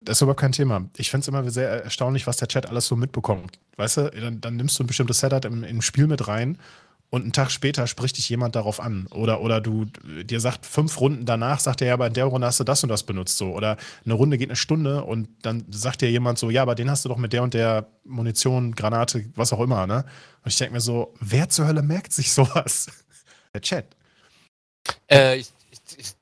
Das 0.02 0.18
ist 0.18 0.22
überhaupt 0.22 0.40
kein 0.40 0.52
Thema. 0.52 0.90
Ich 0.98 1.10
finde 1.10 1.24
es 1.24 1.28
immer 1.28 1.50
sehr 1.50 1.84
erstaunlich, 1.84 2.26
was 2.26 2.38
der 2.38 2.48
Chat 2.48 2.68
alles 2.68 2.88
so 2.88 2.96
mitbekommt. 2.96 3.60
Weißt 3.76 3.98
du, 3.98 4.12
dann, 4.12 4.40
dann 4.40 4.56
nimmst 4.56 4.80
du 4.80 4.84
ein 4.84 4.88
bestimmtes 4.88 5.20
Setup 5.20 5.44
im, 5.46 5.64
im 5.64 5.82
Spiel 5.82 6.08
mit 6.08 6.28
rein 6.28 6.58
und 7.12 7.24
einen 7.24 7.34
Tag 7.34 7.50
später 7.50 7.88
spricht 7.88 8.18
dich 8.18 8.30
jemand 8.30 8.56
darauf 8.56 8.80
an. 8.80 9.08
Oder, 9.08 9.42
oder 9.42 9.62
du 9.62 9.86
dir 10.24 10.40
sagt 10.40 10.66
fünf 10.66 11.00
Runden 11.00 11.26
danach, 11.26 11.60
sagt 11.60 11.82
er, 11.82 11.88
ja, 11.88 11.94
aber 11.96 12.08
in 12.08 12.14
der 12.14 12.26
Runde 12.26 12.46
hast 12.46 12.60
du 12.60 12.64
das 12.64 12.84
und 12.84 12.90
das 12.90 13.04
benutzt. 13.04 13.38
So. 13.38 13.54
Oder 13.54 13.78
eine 14.06 14.14
Runde 14.14 14.38
geht 14.38 14.50
eine 14.50 14.56
Stunde 14.56 15.04
und 15.04 15.28
dann 15.42 15.66
sagt 15.70 16.02
dir 16.02 16.12
jemand 16.12 16.38
so, 16.38 16.52
ja, 16.52 16.62
aber 16.62 16.76
den 16.76 16.90
hast 16.90 17.06
du 17.06 17.10
doch 17.10 17.18
mit 17.18 17.34
der 17.34 17.42
und 17.42 17.56
der 17.56 17.88
Munition, 18.04 18.76
Granate, 18.76 19.26
was 19.36 19.54
auch 19.54 19.60
immer, 19.60 19.88
ne? 19.88 20.06
Und 20.44 20.52
ich 20.52 20.58
denke 20.58 20.74
mir 20.74 20.82
so, 20.82 21.16
wer 21.20 21.50
zur 21.50 21.68
Hölle 21.68 21.82
merkt 21.82 22.14
sich 22.14 22.32
sowas? 22.34 22.88
Der 23.54 23.62
Chat. 23.62 23.96
Äh, 25.10 25.38
ich, 25.38 25.52
ich, 25.98 26.14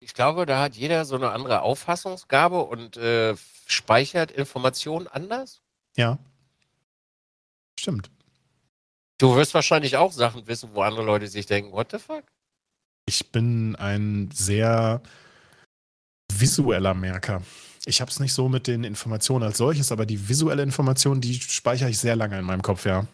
ich, 0.00 0.14
glaube, 0.14 0.46
da 0.46 0.60
hat 0.60 0.74
jeder 0.74 1.04
so 1.04 1.16
eine 1.16 1.30
andere 1.32 1.60
Auffassungsgabe 1.60 2.60
und 2.62 2.96
äh, 2.96 3.34
speichert 3.66 4.30
Informationen 4.30 5.06
anders. 5.06 5.60
Ja. 5.96 6.18
Stimmt. 7.78 8.10
Du 9.18 9.36
wirst 9.36 9.54
wahrscheinlich 9.54 9.96
auch 9.96 10.12
Sachen 10.12 10.46
wissen, 10.46 10.70
wo 10.74 10.82
andere 10.82 11.04
Leute 11.04 11.28
sich 11.28 11.46
denken, 11.46 11.72
what 11.72 11.90
the 11.90 11.98
fuck? 11.98 12.24
Ich 13.06 13.30
bin 13.30 13.76
ein 13.76 14.30
sehr 14.32 15.02
visueller 16.32 16.94
Merker. 16.94 17.42
Ich 17.86 18.00
habe 18.00 18.10
es 18.10 18.18
nicht 18.18 18.32
so 18.32 18.48
mit 18.48 18.66
den 18.66 18.82
Informationen 18.82 19.44
als 19.44 19.58
solches, 19.58 19.92
aber 19.92 20.06
die 20.06 20.28
visuelle 20.28 20.62
Information, 20.62 21.20
die 21.20 21.34
speichere 21.34 21.90
ich 21.90 21.98
sehr 21.98 22.16
lange 22.16 22.38
in 22.38 22.44
meinem 22.44 22.62
Kopf, 22.62 22.86
ja. 22.86 23.06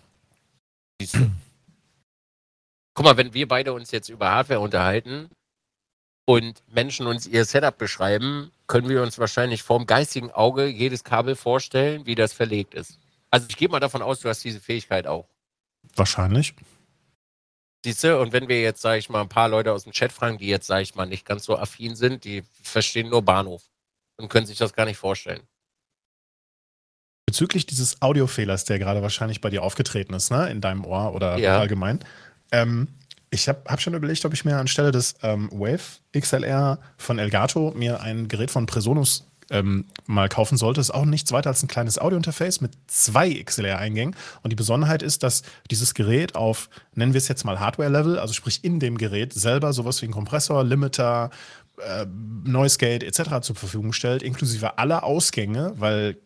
Siehst 1.01 1.15
du. 1.15 1.31
Guck 2.95 3.05
mal, 3.05 3.17
wenn 3.17 3.35
wir 3.35 3.49
beide 3.49 3.73
uns 3.73 3.91
jetzt 3.91 4.09
über 4.09 4.31
Hardware 4.31 4.61
unterhalten 4.61 5.31
und 6.27 6.63
Menschen 6.69 7.07
uns 7.07 7.27
ihr 7.27 7.45
Setup 7.45 7.77
beschreiben, 7.77 8.53
können 8.67 8.89
wir 8.89 9.03
uns 9.03 9.19
wahrscheinlich 9.19 9.63
vorm 9.63 9.87
geistigen 9.87 10.31
Auge 10.31 10.67
jedes 10.67 11.03
Kabel 11.03 11.35
vorstellen, 11.35 12.07
wie 12.07 12.15
das 12.15 12.33
verlegt 12.33 12.75
ist. 12.75 12.99
Also 13.31 13.47
ich 13.49 13.57
gehe 13.57 13.69
mal 13.69 13.81
davon 13.81 14.03
aus, 14.03 14.21
du 14.21 14.29
hast 14.29 14.45
diese 14.45 14.61
Fähigkeit 14.61 15.07
auch. 15.07 15.30
Wahrscheinlich. 15.97 16.55
Siehst 17.85 18.05
du, 18.05 18.20
und 18.20 18.33
wenn 18.33 18.49
wir 18.49 18.61
jetzt, 18.61 18.83
sage 18.83 18.99
ich 18.99 19.09
mal, 19.09 19.22
ein 19.22 19.28
paar 19.28 19.49
Leute 19.49 19.72
aus 19.72 19.85
dem 19.85 19.93
Chat 19.93 20.12
fragen, 20.12 20.37
die 20.39 20.47
jetzt, 20.47 20.66
sage 20.66 20.83
ich 20.83 20.95
mal, 20.95 21.07
nicht 21.07 21.24
ganz 21.24 21.45
so 21.45 21.57
affin 21.59 21.97
sind, 21.97 22.24
die 22.24 22.43
verstehen 22.62 23.09
nur 23.09 23.22
Bahnhof 23.22 23.62
und 24.18 24.28
können 24.28 24.47
sich 24.47 24.59
das 24.59 24.74
gar 24.74 24.85
nicht 24.85 24.99
vorstellen. 24.99 25.41
Bezüglich 27.26 27.64
dieses 27.64 28.03
Audiofehlers, 28.03 28.64
der 28.64 28.78
gerade 28.78 29.03
wahrscheinlich 29.03 29.41
bei 29.41 29.51
dir 29.51 29.62
aufgetreten 29.62 30.14
ist, 30.14 30.31
ne, 30.31 30.51
in 30.51 30.61
deinem 30.61 30.85
Ohr 30.85 31.14
oder 31.14 31.39
Ja. 31.39 31.59
allgemein. 31.59 32.05
Ähm, 32.53 32.89
ich 33.31 33.49
habe 33.49 33.62
hab 33.66 33.81
schon 33.81 33.95
überlegt, 33.95 34.24
ob 34.24 34.35
ich 34.35 34.45
mir 34.45 34.57
anstelle 34.57 34.91
des 34.91 35.14
ähm, 35.22 35.49
Wave 35.53 36.01
XLR 36.18 36.81
von 36.99 37.18
Elgato 37.18 37.72
mir 37.76 38.01
ein 38.01 38.26
Gerät 38.26 38.51
von 38.51 38.66
Presonus 38.66 39.30
ähm, 39.51 39.87
mal 40.07 40.29
kaufen 40.29 40.57
sollte. 40.57 40.81
Ist 40.81 40.91
auch 40.91 41.05
nichts 41.05 41.33
weiter 41.33 41.51
als 41.51 41.63
ein 41.63 41.69
kleines 41.69 41.99
Audiointerface 41.99 42.61
mit 42.61 42.73
zwei 42.87 43.43
XLR-Eingängen. 43.43 44.17
Und 44.43 44.51
die 44.51 44.57
Besonderheit 44.57 45.03
ist, 45.03 45.23
dass 45.23 45.43
dieses 45.71 45.95
Gerät 45.95 46.35
auf, 46.35 46.71
nennen 46.95 47.13
wir 47.13 47.19
es 47.19 47.29
jetzt 47.29 47.45
mal 47.45 47.61
Hardware-Level, 47.61 48.19
also 48.19 48.33
sprich 48.33 48.65
in 48.65 48.81
dem 48.81 48.97
Gerät 48.97 49.33
selber 49.33 49.73
sowas 49.73 50.01
wie 50.03 50.07
ein 50.07 50.13
Kompressor, 50.13 50.65
Limiter, 50.65 51.31
äh, 51.79 52.07
Noise 52.45 52.79
Gate 52.79 53.03
etc. 53.03 53.41
zur 53.43 53.57
Verfügung 53.57 53.93
stellt, 53.93 54.23
inklusive 54.23 54.79
aller 54.79 55.05
Ausgänge, 55.05 55.73
weil 55.77 56.17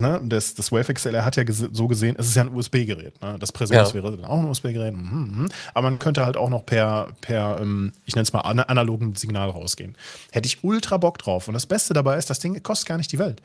ne, 0.00 0.20
das, 0.24 0.54
das 0.54 0.72
Wave 0.72 0.92
XLR 0.94 1.24
hat 1.24 1.36
ja 1.36 1.44
gese 1.44 1.68
so 1.72 1.86
gesehen, 1.88 2.16
es 2.18 2.28
ist 2.28 2.36
ja 2.36 2.42
ein 2.42 2.54
USB-Gerät. 2.54 3.20
Ne? 3.22 3.36
Das 3.38 3.52
Presonus 3.52 3.88
Ja. 3.88 3.94
wäre 3.94 4.16
dann 4.16 4.24
auch 4.24 4.38
ein 4.38 4.46
USB-Gerät. 4.46 4.94
Mhm, 4.96 5.02
mhm. 5.42 5.48
Aber 5.74 5.90
man 5.90 5.98
könnte 5.98 6.24
halt 6.24 6.36
auch 6.36 6.48
noch 6.50 6.64
per, 6.66 7.08
per 7.20 7.58
ähm, 7.60 7.92
ich 8.06 8.14
nenne 8.14 8.22
es 8.24 8.32
mal, 8.32 8.40
ana 8.40 8.62
analogen 8.64 9.14
Signal 9.14 9.50
rausgehen. 9.50 9.96
Hätte 10.32 10.46
ich 10.46 10.64
ultra 10.64 10.96
Bock 10.96 11.18
drauf. 11.18 11.48
Und 11.48 11.54
das 11.54 11.66
Beste 11.66 11.94
dabei 11.94 12.16
ist, 12.16 12.30
das 12.30 12.38
Ding 12.40 12.60
kostet 12.62 12.88
gar 12.88 12.96
nicht 12.98 13.12
die 13.12 13.18
Welt. 13.18 13.40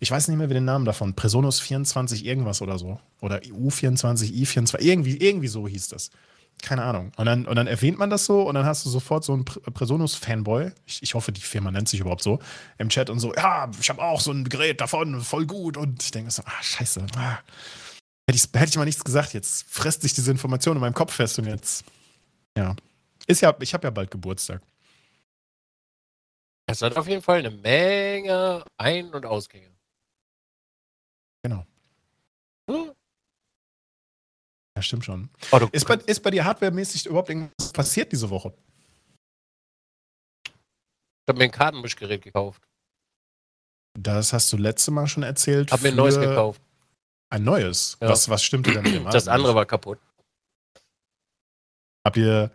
Ich 0.00 0.10
weiß 0.10 0.28
nicht 0.28 0.36
mehr, 0.38 0.48
wie 0.48 0.54
den 0.54 0.64
Namen 0.64 0.84
davon. 0.84 1.14
Presonus 1.14 1.60
24 1.60 2.24
irgendwas 2.24 2.62
oder 2.62 2.78
so. 2.78 3.00
Oder 3.20 3.38
U24, 3.38 4.32
i24, 4.32 4.80
irgendwie, 4.80 5.16
irgendwie 5.16 5.48
so 5.48 5.66
hieß 5.66 5.88
das. 5.88 6.10
Keine 6.62 6.82
Ahnung. 6.82 7.12
Und 7.16 7.26
dann, 7.26 7.46
und 7.46 7.54
dann 7.56 7.66
erwähnt 7.66 7.98
man 7.98 8.10
das 8.10 8.24
so 8.24 8.42
und 8.42 8.54
dann 8.54 8.66
hast 8.66 8.84
du 8.84 8.90
sofort 8.90 9.24
so 9.24 9.32
einen 9.32 9.44
Pr- 9.44 9.70
Presonus-Fanboy. 9.70 10.72
Ich, 10.86 11.02
ich 11.02 11.14
hoffe, 11.14 11.30
die 11.30 11.40
Firma 11.40 11.70
nennt 11.70 11.88
sich 11.88 12.00
überhaupt 12.00 12.22
so. 12.22 12.40
Im 12.78 12.88
Chat 12.88 13.10
und 13.10 13.20
so, 13.20 13.32
ja, 13.34 13.70
ich 13.80 13.88
habe 13.88 14.02
auch 14.02 14.20
so 14.20 14.32
ein 14.32 14.44
Gerät 14.44 14.80
davon, 14.80 15.20
voll 15.20 15.46
gut. 15.46 15.76
Und 15.76 16.02
ich 16.02 16.10
denke 16.10 16.30
so, 16.30 16.42
ah, 16.44 16.62
scheiße. 16.62 17.06
Ah. 17.16 17.38
Hätte, 18.28 18.36
ich, 18.36 18.44
hätte 18.52 18.70
ich 18.70 18.76
mal 18.76 18.84
nichts 18.84 19.04
gesagt. 19.04 19.34
Jetzt 19.34 19.70
fresst 19.70 20.02
sich 20.02 20.14
diese 20.14 20.30
Information 20.30 20.76
in 20.76 20.80
meinem 20.80 20.94
Kopf 20.94 21.14
fest 21.14 21.38
und 21.38 21.46
jetzt, 21.46 21.84
ja. 22.56 22.74
Ist 23.26 23.40
ja, 23.40 23.54
ich 23.60 23.72
habe 23.72 23.86
ja 23.86 23.90
bald 23.90 24.10
Geburtstag. 24.10 24.60
Es 26.66 26.82
hat 26.82 26.96
auf 26.96 27.06
jeden 27.08 27.22
Fall 27.22 27.38
eine 27.38 27.50
Menge 27.50 28.64
Ein- 28.76 29.14
und 29.14 29.24
Ausgänge. 29.24 29.70
Genau. 31.42 31.64
Hm? 32.68 32.92
Ja, 34.78 34.82
stimmt 34.82 35.04
schon. 35.04 35.28
Oh, 35.50 35.58
Ist 35.72 35.88
bei, 35.88 35.94
ist 35.96 36.22
bei 36.22 36.30
dir 36.30 36.44
hardwaremäßig 36.44 37.06
überhaupt 37.06 37.30
irgendwas 37.30 37.72
passiert 37.72 38.12
diese 38.12 38.30
Woche? 38.30 38.54
ich 40.46 40.52
habe 41.28 41.38
mir 41.38 41.44
ein 41.46 41.50
Kartenmischgerät 41.50 42.22
gekauft. 42.22 42.62
Das 43.98 44.32
hast 44.32 44.52
du 44.52 44.56
letzte 44.56 44.92
Mal 44.92 45.08
schon 45.08 45.24
erzählt. 45.24 45.72
Hab 45.72 45.82
mir 45.82 45.88
ein 45.88 45.96
neues 45.96 46.14
gekauft. 46.20 46.62
Ein 47.28 47.42
neues? 47.42 47.98
Ja. 48.00 48.10
Was, 48.10 48.28
was 48.28 48.44
stimmte 48.44 48.70
denn 48.70 48.84
mit 48.84 48.94
dem 48.94 49.04
Das 49.06 49.26
andere 49.26 49.56
war 49.56 49.66
kaputt. 49.66 49.98
Habt 52.06 52.16
ihr, 52.16 52.52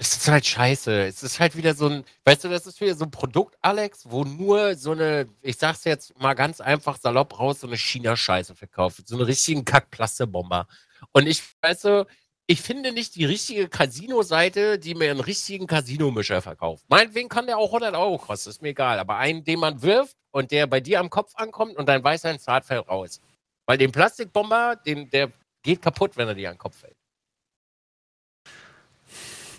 Es 0.00 0.16
ist 0.16 0.28
halt 0.28 0.46
scheiße. 0.46 1.06
Es 1.06 1.24
ist 1.24 1.40
halt 1.40 1.56
wieder 1.56 1.74
so 1.74 1.88
ein, 1.88 2.04
weißt 2.24 2.44
du, 2.44 2.48
das 2.48 2.66
ist 2.66 2.80
wieder 2.80 2.94
so 2.94 3.04
ein 3.04 3.10
Produkt, 3.10 3.56
Alex, 3.62 4.04
wo 4.08 4.22
nur 4.22 4.76
so 4.76 4.92
eine, 4.92 5.28
ich 5.42 5.56
sag's 5.56 5.82
jetzt 5.84 6.16
mal 6.20 6.34
ganz 6.34 6.60
einfach 6.60 6.98
salopp 6.98 7.38
raus, 7.40 7.60
so 7.60 7.66
eine 7.66 7.76
China-Scheiße 7.76 8.54
verkauft. 8.54 9.08
So 9.08 9.16
einen 9.16 9.24
richtigen 9.24 9.64
Kack-Plastebomber. 9.64 10.68
Und 11.12 11.26
ich, 11.26 11.42
weißt 11.62 11.84
du, 11.84 12.06
ich 12.46 12.62
finde 12.62 12.92
nicht 12.92 13.16
die 13.16 13.24
richtige 13.24 13.68
Casino-Seite, 13.68 14.78
die 14.78 14.94
mir 14.94 15.10
einen 15.10 15.20
richtigen 15.20 15.66
Casino-Mischer 15.66 16.42
verkauft. 16.42 16.84
Meinetwegen 16.88 17.28
kann 17.28 17.46
der 17.46 17.58
auch 17.58 17.74
100 17.74 17.94
Euro 17.96 18.18
kosten, 18.18 18.50
ist 18.50 18.62
mir 18.62 18.70
egal. 18.70 19.00
Aber 19.00 19.16
einen, 19.16 19.44
den 19.44 19.58
man 19.58 19.82
wirft 19.82 20.16
und 20.30 20.52
der 20.52 20.68
bei 20.68 20.80
dir 20.80 21.00
am 21.00 21.10
Kopf 21.10 21.34
ankommt 21.34 21.76
und 21.76 21.88
dein 21.88 22.04
weißer 22.04 22.38
Zart 22.38 22.64
fällt 22.64 22.88
raus. 22.88 23.20
Weil 23.66 23.78
den 23.78 23.92
Plastikbomber, 23.92 24.76
den, 24.76 25.10
der 25.10 25.32
geht 25.62 25.82
kaputt, 25.82 26.16
wenn 26.16 26.28
er 26.28 26.34
dir 26.34 26.50
an 26.50 26.54
den 26.54 26.60
Kopf 26.60 26.78
fällt. 26.78 26.97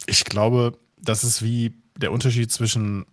Ich 0.10 0.26
glaube, 0.26 0.78
das 0.98 1.24
ist 1.24 1.42
wie 1.42 1.74
der 1.98 2.12
Unterschied 2.12 2.52
zwischen 2.52 3.06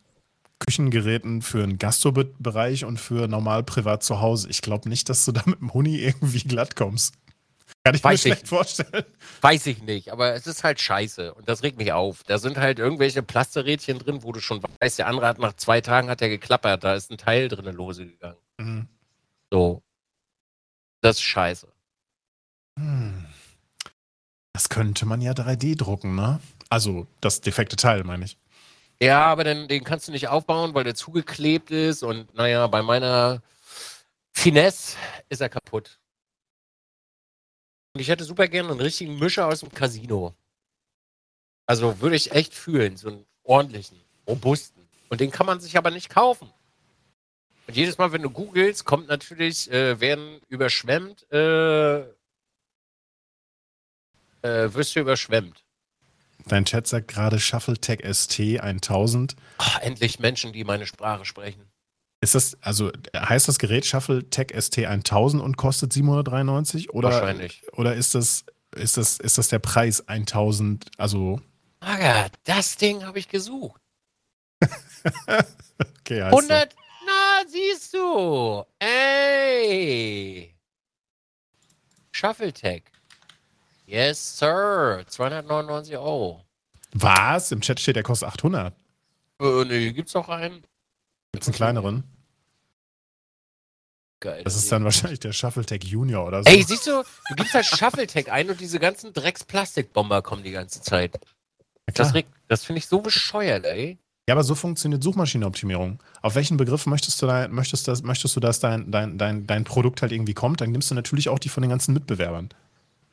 Küchengeräten 0.58 1.42
für 1.42 1.62
einen 1.62 1.78
Gastrobereich 1.78 2.84
und 2.84 2.98
für 2.98 3.28
normal 3.28 3.62
privat 3.62 4.02
zu 4.02 4.20
Hause. 4.20 4.48
Ich 4.48 4.62
glaube 4.62 4.88
nicht, 4.88 5.08
dass 5.08 5.24
du 5.24 5.32
da 5.32 5.42
mit 5.44 5.60
dem 5.60 5.74
Huni 5.74 5.96
irgendwie 5.96 6.40
glatt 6.40 6.76
kommst. 6.76 7.14
Kann 7.84 7.94
ich 7.94 8.02
Weiß 8.02 8.24
mir 8.24 8.30
ich 8.30 8.34
schlecht 8.34 8.48
vorstellen. 8.48 9.04
Weiß 9.42 9.66
ich 9.66 9.82
nicht, 9.82 10.10
aber 10.10 10.34
es 10.34 10.46
ist 10.46 10.64
halt 10.64 10.80
scheiße 10.80 11.34
und 11.34 11.48
das 11.48 11.62
regt 11.62 11.78
mich 11.78 11.92
auf. 11.92 12.22
Da 12.24 12.38
sind 12.38 12.56
halt 12.56 12.78
irgendwelche 12.78 13.22
Plasterädchen 13.22 13.98
drin, 13.98 14.22
wo 14.22 14.32
du 14.32 14.40
schon 14.40 14.60
weißt, 14.80 14.98
der 14.98 15.08
andere 15.08 15.26
hat 15.26 15.38
nach 15.38 15.52
zwei 15.54 15.80
Tagen 15.80 16.08
hat 16.08 16.22
er 16.22 16.28
geklappert, 16.28 16.82
da 16.82 16.94
ist 16.94 17.10
ein 17.10 17.18
Teil 17.18 17.48
drin 17.48 17.72
lose 17.74 18.06
gegangen. 18.06 18.38
Mhm. 18.58 18.88
So. 19.52 19.82
Das 21.00 21.16
ist 21.16 21.22
scheiße. 21.22 21.68
Hm. 22.78 23.26
Das 24.52 24.68
könnte 24.68 25.06
man 25.06 25.20
ja 25.20 25.32
3D 25.32 25.76
drucken, 25.76 26.14
ne? 26.14 26.40
Also 26.68 27.06
das 27.20 27.40
defekte 27.40 27.76
Teil, 27.76 28.04
meine 28.04 28.24
ich. 28.24 28.38
Ja, 29.00 29.26
aber 29.26 29.44
dann, 29.44 29.68
den 29.68 29.84
kannst 29.84 30.08
du 30.08 30.12
nicht 30.12 30.28
aufbauen, 30.28 30.74
weil 30.74 30.84
der 30.84 30.94
zugeklebt 30.94 31.70
ist 31.70 32.02
und 32.02 32.34
naja, 32.34 32.66
bei 32.66 32.82
meiner 32.82 33.42
Finesse 34.32 34.96
ist 35.28 35.40
er 35.40 35.48
kaputt. 35.48 35.98
Und 37.94 38.00
ich 38.00 38.08
hätte 38.08 38.24
super 38.24 38.48
gerne 38.48 38.70
einen 38.70 38.80
richtigen 38.80 39.18
Mischer 39.18 39.46
aus 39.46 39.60
dem 39.60 39.72
Casino. 39.72 40.34
Also 41.66 42.00
würde 42.00 42.16
ich 42.16 42.32
echt 42.32 42.54
fühlen, 42.54 42.96
so 42.96 43.08
einen 43.08 43.26
ordentlichen, 43.42 44.00
robusten. 44.26 44.86
Und 45.08 45.20
den 45.20 45.30
kann 45.30 45.46
man 45.46 45.60
sich 45.60 45.76
aber 45.76 45.90
nicht 45.90 46.10
kaufen. 46.10 46.52
Und 47.66 47.76
jedes 47.76 47.98
Mal, 47.98 48.12
wenn 48.12 48.22
du 48.22 48.30
googelst, 48.30 48.84
kommt 48.84 49.08
natürlich, 49.08 49.70
äh, 49.70 49.98
werden 50.00 50.40
überschwemmt, 50.48 51.30
äh, 51.32 52.00
äh, 54.42 54.72
wirst 54.72 54.94
du 54.94 55.00
überschwemmt. 55.00 55.65
Dein 56.48 56.64
Chat 56.64 56.86
sagt 56.86 57.08
gerade 57.08 57.40
ShuffleTech 57.40 58.00
ST 58.04 58.60
1000. 58.60 59.34
Ach, 59.58 59.80
endlich 59.80 60.20
Menschen, 60.20 60.52
die 60.52 60.64
meine 60.64 60.86
Sprache 60.86 61.24
sprechen. 61.24 61.62
Ist 62.20 62.34
das, 62.34 62.56
also 62.62 62.90
heißt 63.14 63.48
das 63.48 63.58
Gerät 63.58 63.84
ShuffleTech 63.84 64.54
ST 64.58 64.78
1000 64.78 65.42
und 65.42 65.56
kostet 65.56 65.92
793? 65.92 66.90
Oder, 66.90 67.10
Wahrscheinlich. 67.10 67.62
Oder 67.72 67.94
ist 67.94 68.14
das, 68.14 68.44
ist, 68.74 68.96
das, 68.96 69.18
ist 69.18 69.38
das 69.38 69.48
der 69.48 69.58
Preis 69.58 70.08
1000? 70.08 70.90
Also, 70.98 71.40
Maga, 71.80 72.28
das 72.44 72.76
Ding 72.76 73.04
habe 73.04 73.18
ich 73.18 73.28
gesucht. 73.28 73.80
okay, 76.00 76.22
heißt 76.22 76.32
100, 76.32 76.74
na, 77.06 77.42
siehst 77.48 77.92
du. 77.92 78.64
Ey. 78.78 80.54
Shuffletech. 82.12 82.84
Yes, 83.86 84.38
sir. 84.38 85.04
299 85.06 85.96
Euro. 85.96 86.44
Was? 86.92 87.52
Im 87.52 87.60
Chat 87.60 87.80
steht, 87.80 87.96
der 87.96 88.02
kostet 88.02 88.28
800. 88.28 88.74
Äh, 89.40 89.64
nee, 89.64 89.92
gibt's 89.92 90.16
auch 90.16 90.28
einen? 90.28 90.62
Gibt's 91.32 91.46
einen 91.46 91.54
kleineren? 91.54 92.04
Geil. 94.20 94.42
Das 94.44 94.56
ist 94.56 94.72
dann 94.72 94.82
wahrscheinlich 94.82 95.20
der 95.20 95.32
ShuffleTech 95.32 95.84
Junior 95.84 96.26
oder 96.26 96.42
so. 96.42 96.50
Ey, 96.50 96.62
siehst 96.62 96.86
du, 96.86 97.02
du 97.28 97.34
gibst 97.36 97.54
halt 97.54 97.66
Shuffletech 97.66 98.32
ein 98.32 98.48
und 98.50 98.60
diese 98.60 98.78
ganzen 98.80 99.12
Drecks-Plastikbomber 99.12 100.22
kommen 100.22 100.42
die 100.42 100.52
ganze 100.52 100.80
Zeit. 100.80 101.20
Das, 101.94 102.12
das 102.48 102.64
finde 102.64 102.78
ich 102.78 102.86
so 102.86 103.00
bescheuert, 103.00 103.66
ey. 103.66 103.98
Ja, 104.28 104.34
aber 104.34 104.42
so 104.42 104.56
funktioniert 104.56 105.02
Suchmaschinenoptimierung. 105.04 106.02
Auf 106.22 106.34
welchen 106.34 106.56
Begriff 106.56 106.86
möchtest 106.86 107.22
du, 107.22 107.26
da, 107.26 107.46
möchtest 107.46 107.86
das, 107.86 108.02
möchtest 108.02 108.34
du, 108.34 108.40
dass 108.40 108.58
dein, 108.58 108.90
dein, 108.90 109.18
dein, 109.18 109.46
dein 109.46 109.64
Produkt 109.64 110.02
halt 110.02 110.10
irgendwie 110.10 110.34
kommt? 110.34 110.60
Dann 110.60 110.72
nimmst 110.72 110.90
du 110.90 110.96
natürlich 110.96 111.28
auch 111.28 111.38
die 111.38 111.48
von 111.48 111.62
den 111.62 111.70
ganzen 111.70 111.92
Mitbewerbern. 111.94 112.48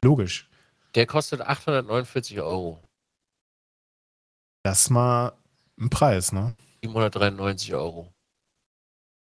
Logisch. 0.01 0.49
Der 0.95 1.07
kostet 1.07 1.41
849 1.41 2.39
Euro. 2.41 2.83
Das 4.63 4.81
ist 4.81 4.89
mal 4.91 5.33
ein 5.79 5.89
Preis, 5.89 6.31
ne? 6.31 6.55
793 6.83 7.73
Euro. 7.73 8.13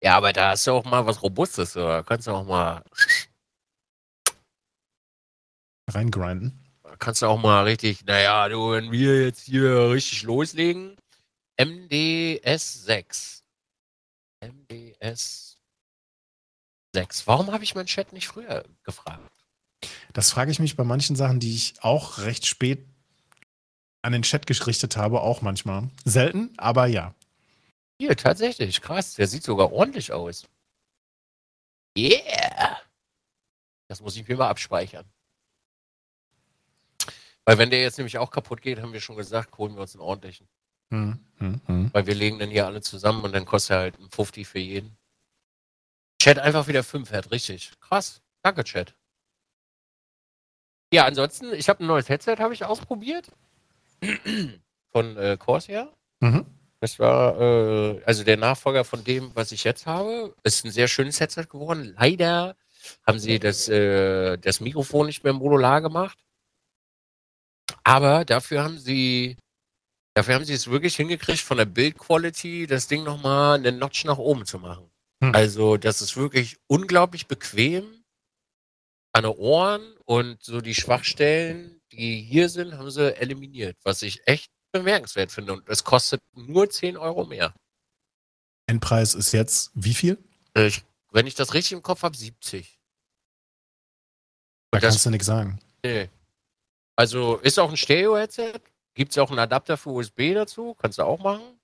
Ja, 0.03 0.17
aber 0.17 0.33
da 0.33 0.51
hast 0.51 0.67
du 0.67 0.73
auch 0.73 0.85
mal 0.85 1.07
was 1.07 1.23
Robustes, 1.23 1.77
oder? 1.77 2.05
Kannst 2.05 2.27
du 2.27 2.33
auch 2.33 2.45
mal, 2.45 2.85
Reingrinden. 5.89 6.53
kannst 6.99 7.23
du 7.23 7.27
auch 7.27 7.41
mal 7.41 7.65
richtig, 7.65 8.05
naja, 8.05 8.49
du, 8.49 8.73
wenn 8.73 8.93
wir 8.93 9.25
jetzt 9.25 9.45
hier 9.45 9.91
richtig 9.91 10.23
loslegen, 10.25 10.97
MDS 11.59 12.85
6. 12.85 13.45
MDS 14.43 15.59
6. 16.95 17.27
Warum 17.27 17.51
habe 17.53 17.65
ich 17.65 17.75
meinen 17.75 17.87
Chat 17.87 18.13
nicht 18.13 18.29
früher 18.29 18.65
gefragt? 18.83 19.44
Das 20.15 20.31
frage 20.31 20.53
ich 20.53 20.61
mich 20.61 20.77
bei 20.77 20.85
manchen 20.85 21.17
Sachen, 21.17 21.41
die 21.41 21.55
ich 21.55 21.75
auch 21.83 22.19
recht 22.19 22.47
spät 22.47 22.87
an 24.01 24.13
den 24.13 24.23
Chat 24.23 24.47
gerichtet 24.47 24.97
habe, 24.97 25.21
auch 25.21 25.43
manchmal. 25.43 25.91
Selten, 26.05 26.55
aber 26.57 26.87
ja. 26.87 27.15
Hier, 27.99 28.17
tatsächlich, 28.17 28.81
krass. 28.81 29.15
Der 29.15 29.27
sieht 29.27 29.43
sogar 29.43 29.73
ordentlich 29.73 30.13
aus. 30.13 30.47
Yeah! 31.99 32.79
Das 33.89 34.01
muss 34.01 34.17
ich 34.17 34.27
mir 34.27 34.37
mal 34.37 34.49
abspeichern. 34.49 35.05
Weil 37.45 37.59
wenn 37.59 37.71
der 37.71 37.83
jetzt 37.83 37.99
nämlich 37.99 38.17
auch 38.19 38.31
kaputt 38.31 38.63
geht, 38.63 38.81
haben 38.81 38.93
wir 38.93 39.01
schon 39.01 39.17
gesagt, 39.17 39.59
holen 39.59 39.75
wir 39.75 39.83
uns 39.83 39.95
einen 39.95 40.03
ordentlichen. 40.03 40.49
Hm, 40.91 41.19
hm, 41.39 41.61
hm. 41.67 41.91
Weil 41.93 42.07
wir 42.07 42.15
legen 42.15 42.39
dann 42.39 42.51
hier 42.51 42.67
alle 42.67 42.83
zusammen 42.83 43.25
und 43.25 43.33
dann 43.33 43.45
kostet 43.47 43.73
er 43.73 43.79
halt 43.81 43.99
ein 43.99 44.11
50 44.11 44.47
für 44.47 44.61
jeden. 44.61 44.97
Chat 46.23 46.39
einfach 46.39 46.69
wieder 46.69 46.85
5 46.85 47.11
hat, 47.11 47.33
richtig. 47.33 47.73
Krass. 47.81 48.23
Danke, 48.43 48.63
Chat. 48.63 48.95
Ja, 50.95 51.07
ansonsten, 51.07 51.53
ich 51.53 51.69
habe 51.69 51.83
ein 51.83 51.89
neues 51.89 52.09
Headset, 52.09 52.37
habe 52.39 52.55
ich 52.55 52.65
ausprobiert. 52.65 53.27
Von 54.93 55.17
äh, 55.17 55.37
Corsair. 55.37 55.93
Mhm. 56.21 56.47
Das 56.79 57.01
war 57.01 57.41
äh, 57.41 58.01
also 58.05 58.23
der 58.23 58.37
Nachfolger 58.37 58.85
von 58.85 59.03
dem, 59.03 59.33
was 59.35 59.51
ich 59.51 59.65
jetzt 59.65 59.87
habe. 59.87 60.37
Ist 60.45 60.65
ein 60.65 60.71
sehr 60.71 60.87
schönes 60.87 61.19
Headset 61.19 61.47
geworden. 61.51 61.97
Leider 61.99 62.55
haben 63.05 63.19
sie 63.19 63.41
das, 63.41 63.69
äh, 63.69 64.37
das 64.39 64.61
Mikrofon 64.61 65.07
nicht 65.07 65.25
mehr 65.25 65.33
modular 65.33 65.81
gemacht. 65.81 66.19
Aber 67.83 68.25
dafür 68.25 68.63
haben 68.63 68.79
sie 68.79 69.37
dafür 70.13 70.37
haben 70.37 70.45
sie 70.45 70.55
es 70.55 70.71
wirklich 70.71 70.95
hingekriegt, 70.95 71.41
von 71.41 71.57
der 71.57 71.65
Bildquality 71.65 72.69
das 72.69 72.87
Ding 72.87 73.03
nochmal 73.03 73.57
einen 73.59 73.81
Notch 73.81 74.05
nach 74.05 74.19
oben 74.19 74.47
zu 74.47 74.61
machen. 74.61 74.89
Hm. 75.21 75.35
Also, 75.35 75.77
das 75.77 76.01
ist 76.01 76.17
wirklich 76.17 76.59
unglaublich 76.69 77.27
bequem 77.27 78.04
an 79.15 79.23
den 79.23 79.33
Ohren 79.33 79.97
und 80.05 80.43
so 80.43 80.61
die 80.61 80.75
Schwachstellen, 80.75 81.81
die 81.93 82.21
hier 82.21 82.49
sind, 82.49 82.77
haben 82.77 82.91
sie 82.91 83.17
eliminiert, 83.17 83.77
was 83.85 84.03
ich 84.03 84.27
echt 84.27 84.51
bemerkenswert 84.73 85.31
finde. 85.31 85.55
Und 85.55 85.69
es 85.69 85.85
kostet 85.85 86.21
nur 86.35 86.69
10 86.69 86.97
Euro 86.97 87.25
mehr. 87.25 87.55
Endpreis 88.67 89.15
ist 89.15 89.33
jetzt 89.33 89.71
wie 89.75 89.95
viel? 89.95 90.19
Ich, 90.55 90.83
wenn 91.13 91.27
ich 91.27 91.37
das 91.37 91.55
richtig 91.55 91.73
im 91.73 91.83
Kopf 91.83 92.03
habe, 92.03 92.17
70. 92.17 92.81
Da 94.73 94.81
das, 94.81 94.91
kannst 94.91 95.07
du 95.07 95.11
nichts 95.11 95.27
sagen. 95.27 95.61
Nee. 95.85 96.11
Also 96.97 97.37
ist 97.37 97.59
auch 97.59 97.71
ein 97.71 97.77
Stereo-Headset. 97.77 98.61
Gibt 98.95 99.13
es 99.13 99.19
auch 99.19 99.31
einen 99.31 99.39
Adapter 99.39 99.77
für 99.77 99.91
USB 99.91 100.35
dazu. 100.35 100.75
Kannst 100.75 100.99
du 100.99 101.03
auch 101.03 101.21
machen. 101.21 101.61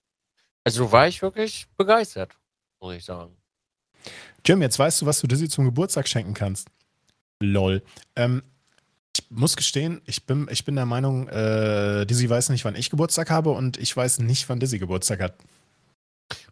Also 0.62 0.92
war 0.92 1.08
ich 1.08 1.20
wirklich 1.20 1.66
begeistert, 1.76 2.36
muss 2.80 2.94
ich 2.94 3.04
sagen. 3.04 3.36
Jim, 4.44 4.62
jetzt 4.62 4.78
weißt 4.78 5.02
du, 5.02 5.06
was 5.06 5.20
du 5.20 5.26
Dizzy 5.26 5.48
zum 5.48 5.64
Geburtstag 5.64 6.06
schenken 6.06 6.34
kannst. 6.34 6.68
Lol. 7.40 7.82
Ähm, 8.16 8.42
ich 9.16 9.24
muss 9.30 9.56
gestehen, 9.56 10.00
ich 10.06 10.24
bin, 10.24 10.46
ich 10.50 10.64
bin 10.64 10.76
der 10.76 10.86
Meinung, 10.86 11.28
äh, 11.28 12.06
Dizzy 12.06 12.28
weiß 12.30 12.50
nicht, 12.50 12.64
wann 12.64 12.76
ich 12.76 12.90
Geburtstag 12.90 13.30
habe 13.30 13.50
und 13.50 13.76
ich 13.78 13.96
weiß 13.96 14.20
nicht, 14.20 14.48
wann 14.48 14.60
Dizzy 14.60 14.78
Geburtstag 14.78 15.20
hat. 15.20 15.34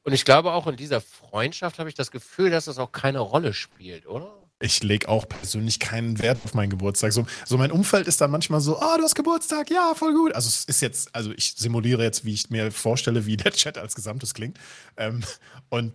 Und 0.02 0.12
ich 0.12 0.24
glaube 0.24 0.52
auch 0.52 0.66
in 0.66 0.76
dieser 0.76 1.00
Freundschaft 1.00 1.78
habe 1.78 1.88
ich 1.88 1.94
das 1.94 2.10
Gefühl, 2.10 2.50
dass 2.50 2.64
das 2.64 2.78
auch 2.78 2.92
keine 2.92 3.20
Rolle 3.20 3.52
spielt, 3.52 4.06
oder? 4.06 4.34
Ich 4.60 4.82
lege 4.82 5.08
auch 5.08 5.28
persönlich 5.28 5.78
keinen 5.78 6.18
Wert 6.18 6.40
auf 6.44 6.54
meinen 6.54 6.70
Geburtstag. 6.70 7.12
So, 7.12 7.26
so 7.46 7.56
mein 7.56 7.70
Umfeld 7.70 8.08
ist 8.08 8.20
dann 8.20 8.32
manchmal 8.32 8.60
so, 8.60 8.76
ah, 8.80 8.94
oh, 8.94 8.96
du 8.98 9.04
hast 9.04 9.14
Geburtstag, 9.14 9.70
ja, 9.70 9.94
voll 9.94 10.14
gut. 10.14 10.34
Also 10.34 10.48
es 10.48 10.64
ist 10.64 10.80
jetzt, 10.80 11.14
also 11.14 11.30
ich 11.30 11.54
simuliere 11.56 12.02
jetzt, 12.02 12.24
wie 12.24 12.34
ich 12.34 12.50
mir 12.50 12.72
vorstelle, 12.72 13.24
wie 13.26 13.36
der 13.36 13.52
Chat 13.52 13.78
als 13.78 13.94
Gesamtes 13.94 14.34
klingt. 14.34 14.58
Ähm, 14.96 15.22
und 15.68 15.92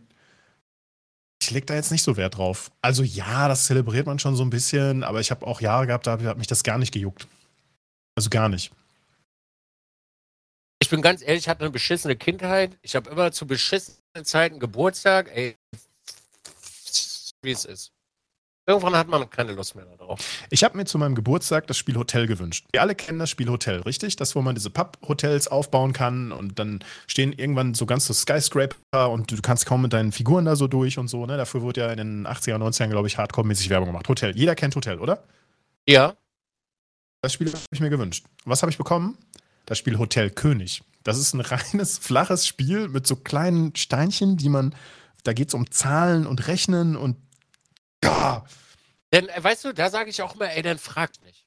ich 1.43 1.51
lege 1.51 1.65
da 1.65 1.75
jetzt 1.75 1.91
nicht 1.91 2.03
so 2.03 2.17
Wert 2.17 2.37
drauf. 2.37 2.71
Also 2.81 3.03
ja, 3.03 3.47
das 3.47 3.65
zelebriert 3.65 4.07
man 4.07 4.19
schon 4.19 4.35
so 4.35 4.43
ein 4.43 4.49
bisschen, 4.49 5.03
aber 5.03 5.19
ich 5.19 5.31
habe 5.31 5.45
auch 5.45 5.61
Jahre 5.61 5.87
gehabt, 5.87 6.07
da 6.07 6.19
hat 6.19 6.37
mich 6.37 6.47
das 6.47 6.63
gar 6.63 6.77
nicht 6.77 6.93
gejuckt. 6.93 7.27
Also 8.15 8.29
gar 8.29 8.49
nicht. 8.49 8.71
Ich 10.81 10.89
bin 10.89 11.01
ganz 11.01 11.21
ehrlich, 11.21 11.43
ich 11.43 11.49
hatte 11.49 11.61
eine 11.61 11.71
beschissene 11.71 12.15
Kindheit. 12.15 12.77
Ich 12.81 12.95
habe 12.95 13.09
immer 13.09 13.31
zu 13.31 13.47
beschissenen 13.47 14.23
Zeiten 14.23 14.59
Geburtstag. 14.59 15.29
Ey, 15.33 15.55
wie 17.41 17.51
es 17.51 17.65
ist. 17.65 17.92
Irgendwann 18.65 18.95
hat 18.95 19.09
man 19.09 19.29
keine 19.29 19.51
Lust 19.51 19.75
mehr 19.75 19.85
darauf. 19.85 20.19
Ich 20.49 20.63
habe 20.63 20.77
mir 20.77 20.85
zu 20.85 20.97
meinem 20.97 21.15
Geburtstag 21.15 21.67
das 21.67 21.77
Spiel 21.77 21.97
Hotel 21.97 22.27
gewünscht. 22.27 22.65
Wir 22.71 22.81
alle 22.81 22.95
kennen 22.95 23.19
das 23.19 23.29
Spiel 23.29 23.49
Hotel, 23.49 23.81
richtig? 23.81 24.15
Das, 24.15 24.35
wo 24.35 24.41
man 24.41 24.55
diese 24.55 24.69
Pub-Hotels 24.69 25.49
aufbauen 25.49 25.91
kann 25.91 26.31
und 26.31 26.59
dann 26.59 26.81
stehen 27.07 27.33
irgendwann 27.33 27.73
so 27.73 27.85
ganz 27.85 28.05
so 28.05 28.13
Skyscraper 28.13 29.09
und 29.09 29.31
du 29.31 29.41
kannst 29.41 29.65
kaum 29.65 29.81
mit 29.81 29.91
deinen 29.91 30.13
Figuren 30.13 30.45
da 30.45 30.55
so 30.55 30.67
durch 30.67 30.97
und 30.97 31.09
so. 31.09 31.25
Ne? 31.25 31.35
Dafür 31.35 31.61
wurde 31.61 31.81
ja 31.81 31.91
in 31.91 31.97
den 31.97 32.27
80er, 32.27 32.55
90ern, 32.55 32.87
glaube 32.87 33.07
ich, 33.09 33.17
hardcore-mäßig 33.17 33.69
Werbung 33.69 33.87
gemacht. 33.87 34.07
Hotel. 34.07 34.33
Jeder 34.33 34.55
kennt 34.55 34.77
Hotel, 34.77 34.99
oder? 34.99 35.23
Ja. 35.85 36.13
Das 37.21 37.33
Spiel 37.33 37.47
habe 37.47 37.59
ich 37.71 37.81
mir 37.81 37.89
gewünscht. 37.89 38.25
Was 38.45 38.61
habe 38.61 38.71
ich 38.71 38.77
bekommen? 38.77 39.17
Das 39.65 39.77
Spiel 39.77 39.97
Hotel 39.97 40.29
König. 40.29 40.83
Das 41.03 41.17
ist 41.17 41.33
ein 41.33 41.41
reines, 41.41 41.97
flaches 41.97 42.47
Spiel 42.47 42.87
mit 42.87 43.07
so 43.07 43.17
kleinen 43.17 43.75
Steinchen, 43.75 44.37
die 44.37 44.47
man. 44.47 44.73
Da 45.25 45.31
geht 45.33 45.49
es 45.49 45.53
um 45.53 45.71
Zahlen 45.71 46.27
und 46.27 46.47
Rechnen 46.47 46.97
und 46.97 47.15
ja. 48.03 48.45
Denn, 49.11 49.29
äh, 49.29 49.43
weißt 49.43 49.65
du, 49.65 49.73
da 49.73 49.89
sage 49.89 50.09
ich 50.09 50.21
auch 50.21 50.35
immer, 50.35 50.49
ey, 50.49 50.61
dann 50.61 50.79
frag 50.79 51.11
mich. 51.23 51.45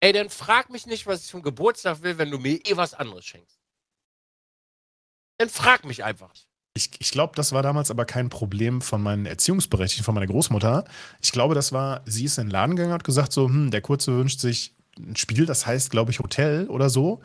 Ey, 0.00 0.12
dann 0.12 0.30
frag 0.30 0.68
mich 0.70 0.86
nicht, 0.86 1.06
was 1.06 1.22
ich 1.22 1.28
zum 1.28 1.42
Geburtstag 1.42 2.02
will, 2.02 2.18
wenn 2.18 2.30
du 2.30 2.38
mir 2.38 2.56
eh 2.66 2.76
was 2.76 2.92
anderes 2.92 3.24
schenkst. 3.24 3.60
Dann 5.38 5.48
frag 5.48 5.84
mich 5.84 6.02
einfach. 6.02 6.32
Ich, 6.74 6.90
ich 6.98 7.10
glaube, 7.10 7.34
das 7.36 7.52
war 7.52 7.62
damals 7.62 7.90
aber 7.90 8.04
kein 8.04 8.30
Problem 8.30 8.80
von 8.80 9.02
meinen 9.02 9.26
Erziehungsberechtigten, 9.26 10.04
von 10.04 10.14
meiner 10.14 10.26
Großmutter. 10.26 10.84
Ich 11.20 11.30
glaube, 11.30 11.54
das 11.54 11.72
war, 11.72 12.02
sie 12.06 12.24
ist 12.24 12.38
in 12.38 12.46
den 12.46 12.50
Laden 12.50 12.76
gegangen 12.76 12.92
und 12.92 12.98
hat 12.98 13.04
gesagt, 13.04 13.32
so, 13.32 13.46
hm, 13.46 13.70
der 13.70 13.82
Kurze 13.82 14.16
wünscht 14.16 14.40
sich 14.40 14.74
ein 14.98 15.16
Spiel, 15.16 15.46
das 15.46 15.66
heißt, 15.66 15.90
glaube 15.90 16.10
ich, 16.10 16.18
Hotel 16.18 16.68
oder 16.68 16.90
so. 16.90 17.20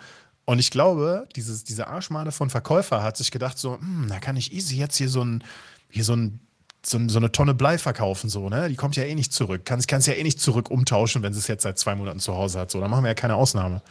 Und 0.45 0.59
ich 0.59 0.69
glaube, 0.71 1.27
dieses, 1.35 1.63
diese 1.63 1.87
Arschmade 1.87 2.31
von 2.31 2.49
Verkäufer 2.49 3.03
hat 3.03 3.17
sich 3.17 3.31
gedacht, 3.31 3.57
so, 3.57 3.79
hm, 3.79 4.07
da 4.09 4.19
kann 4.19 4.37
ich 4.37 4.53
easy 4.53 4.77
jetzt 4.77 4.97
hier 4.97 5.09
so 5.09 5.23
ein, 5.23 5.43
hier 5.89 6.03
so 6.03 6.15
ein 6.15 6.46
so, 6.87 6.99
so, 7.07 7.19
eine 7.19 7.31
Tonne 7.31 7.53
Blei 7.53 7.77
verkaufen, 7.77 8.29
so, 8.29 8.49
ne? 8.49 8.69
Die 8.69 8.75
kommt 8.75 8.95
ja 8.95 9.03
eh 9.03 9.15
nicht 9.15 9.33
zurück. 9.33 9.65
Kann 9.65 9.79
es 9.79 10.05
ja 10.05 10.13
eh 10.13 10.23
nicht 10.23 10.39
zurück 10.39 10.71
umtauschen, 10.71 11.23
wenn 11.23 11.33
sie 11.33 11.39
es 11.39 11.47
jetzt 11.47 11.63
seit 11.63 11.77
zwei 11.77 11.95
Monaten 11.95 12.19
zu 12.19 12.35
Hause 12.35 12.59
hat. 12.59 12.71
So, 12.71 12.79
da 12.79 12.87
machen 12.87 13.03
wir 13.03 13.09
ja 13.09 13.15
keine 13.15 13.35
Ausnahme. 13.35 13.81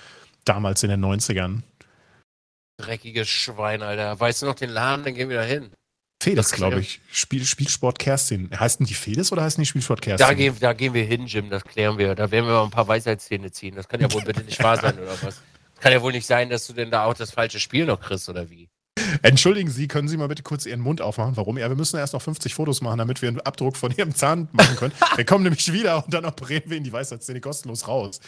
Damals 0.44 0.82
in 0.82 0.90
den 0.90 1.04
90ern. 1.04 1.62
Dreckiges 2.78 3.28
Schwein, 3.28 3.82
Alter. 3.82 4.18
Weißt 4.18 4.42
du 4.42 4.46
noch 4.46 4.54
den 4.54 4.70
Laden, 4.70 5.04
dann 5.04 5.14
gehen 5.14 5.28
wir 5.28 5.36
da 5.36 5.42
hin. 5.42 5.70
Fedes, 6.22 6.52
glaube 6.52 6.80
ich. 6.80 7.00
Spiel, 7.10 7.44
Spielsport 7.44 7.98
Kerstin. 7.98 8.50
Heißen 8.58 8.84
die 8.86 8.94
Fedes 8.94 9.30
oder 9.32 9.42
heißen 9.42 9.60
die 9.60 9.66
Spielsport 9.66 10.00
Kerstin? 10.00 10.26
Da 10.26 10.34
gehen, 10.34 10.56
da 10.58 10.72
gehen 10.72 10.94
wir 10.94 11.04
hin, 11.04 11.26
Jim, 11.26 11.50
das 11.50 11.64
klären 11.64 11.98
wir. 11.98 12.14
Da 12.14 12.30
werden 12.30 12.46
wir 12.46 12.54
mal 12.54 12.64
ein 12.64 12.70
paar 12.70 12.88
Weisheitszähne 12.88 13.52
ziehen. 13.52 13.74
Das 13.74 13.88
kann 13.88 14.00
ja 14.00 14.12
wohl 14.12 14.22
bitte 14.22 14.42
nicht 14.42 14.62
wahr 14.62 14.78
sein, 14.78 14.98
oder 15.02 15.22
was? 15.22 15.40
Kann 15.80 15.92
ja 15.92 16.00
wohl 16.00 16.12
nicht 16.12 16.26
sein, 16.26 16.48
dass 16.48 16.66
du 16.66 16.72
denn 16.72 16.90
da 16.90 17.04
auch 17.04 17.14
das 17.14 17.30
falsche 17.30 17.60
Spiel 17.60 17.84
noch 17.84 18.00
kriegst, 18.00 18.28
oder 18.28 18.48
wie? 18.50 18.68
Entschuldigen 19.22 19.70
Sie, 19.70 19.88
können 19.88 20.08
Sie 20.08 20.16
mal 20.16 20.28
bitte 20.28 20.42
kurz 20.42 20.66
Ihren 20.66 20.80
Mund 20.80 21.00
aufmachen? 21.00 21.36
Warum? 21.36 21.58
Ja, 21.58 21.68
wir 21.68 21.76
müssen 21.76 21.98
erst 21.98 22.12
noch 22.12 22.22
50 22.22 22.54
Fotos 22.54 22.80
machen, 22.80 22.98
damit 22.98 23.22
wir 23.22 23.28
einen 23.28 23.40
Abdruck 23.40 23.76
von 23.76 23.92
Ihrem 23.92 24.14
Zahn 24.14 24.48
machen 24.52 24.76
können. 24.76 24.92
wir 25.16 25.24
kommen 25.24 25.44
nämlich 25.44 25.72
wieder 25.72 26.04
und 26.04 26.12
dann 26.14 26.24
operieren 26.24 26.64
wir 26.66 26.76
in 26.76 26.84
die 26.84 26.92
Weisheitszähne 26.92 27.40
kostenlos 27.40 27.88
raus. 27.88 28.20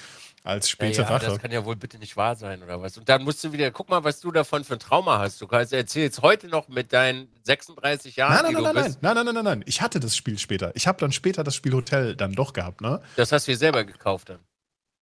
Als 0.44 0.70
späte 0.70 1.02
ja, 1.02 1.10
ja. 1.10 1.18
Das 1.18 1.38
kann 1.38 1.50
ja 1.50 1.64
wohl 1.64 1.76
bitte 1.76 1.98
nicht 1.98 2.16
wahr 2.16 2.36
sein, 2.36 2.62
oder 2.62 2.80
was? 2.80 2.96
Und 2.96 3.08
dann 3.08 3.22
musst 3.24 3.42
du 3.44 3.52
wieder, 3.52 3.70
guck 3.70 3.88
mal, 3.88 4.04
was 4.04 4.20
du 4.20 4.30
davon 4.30 4.64
für 4.64 4.74
ein 4.74 4.78
Trauma 4.78 5.18
hast. 5.18 5.40
Du 5.40 5.46
kannst 5.46 5.72
erzählst 5.72 6.22
heute 6.22 6.48
noch 6.48 6.68
mit 6.68 6.92
deinen 6.92 7.28
36 7.42 8.16
Jahren. 8.16 8.44
Nein, 8.44 8.52
nein, 8.54 8.62
nein, 8.62 8.74
nein, 8.74 8.96
nein, 9.00 9.14
nein, 9.14 9.24
nein, 9.24 9.34
nein, 9.34 9.44
nein. 9.44 9.64
Ich 9.66 9.82
hatte 9.82 10.00
das 10.00 10.16
Spiel 10.16 10.38
später. 10.38 10.72
Ich 10.74 10.86
habe 10.86 10.98
dann 10.98 11.12
später 11.12 11.44
das 11.44 11.54
Spiel 11.54 11.74
Hotel 11.74 12.14
dann 12.14 12.32
doch 12.32 12.52
gehabt, 12.52 12.80
ne? 12.80 13.00
Das 13.16 13.32
hast 13.32 13.48
du 13.48 13.52
dir 13.52 13.58
selber 13.58 13.84
gekauft 13.84 14.30
dann. 14.30 14.38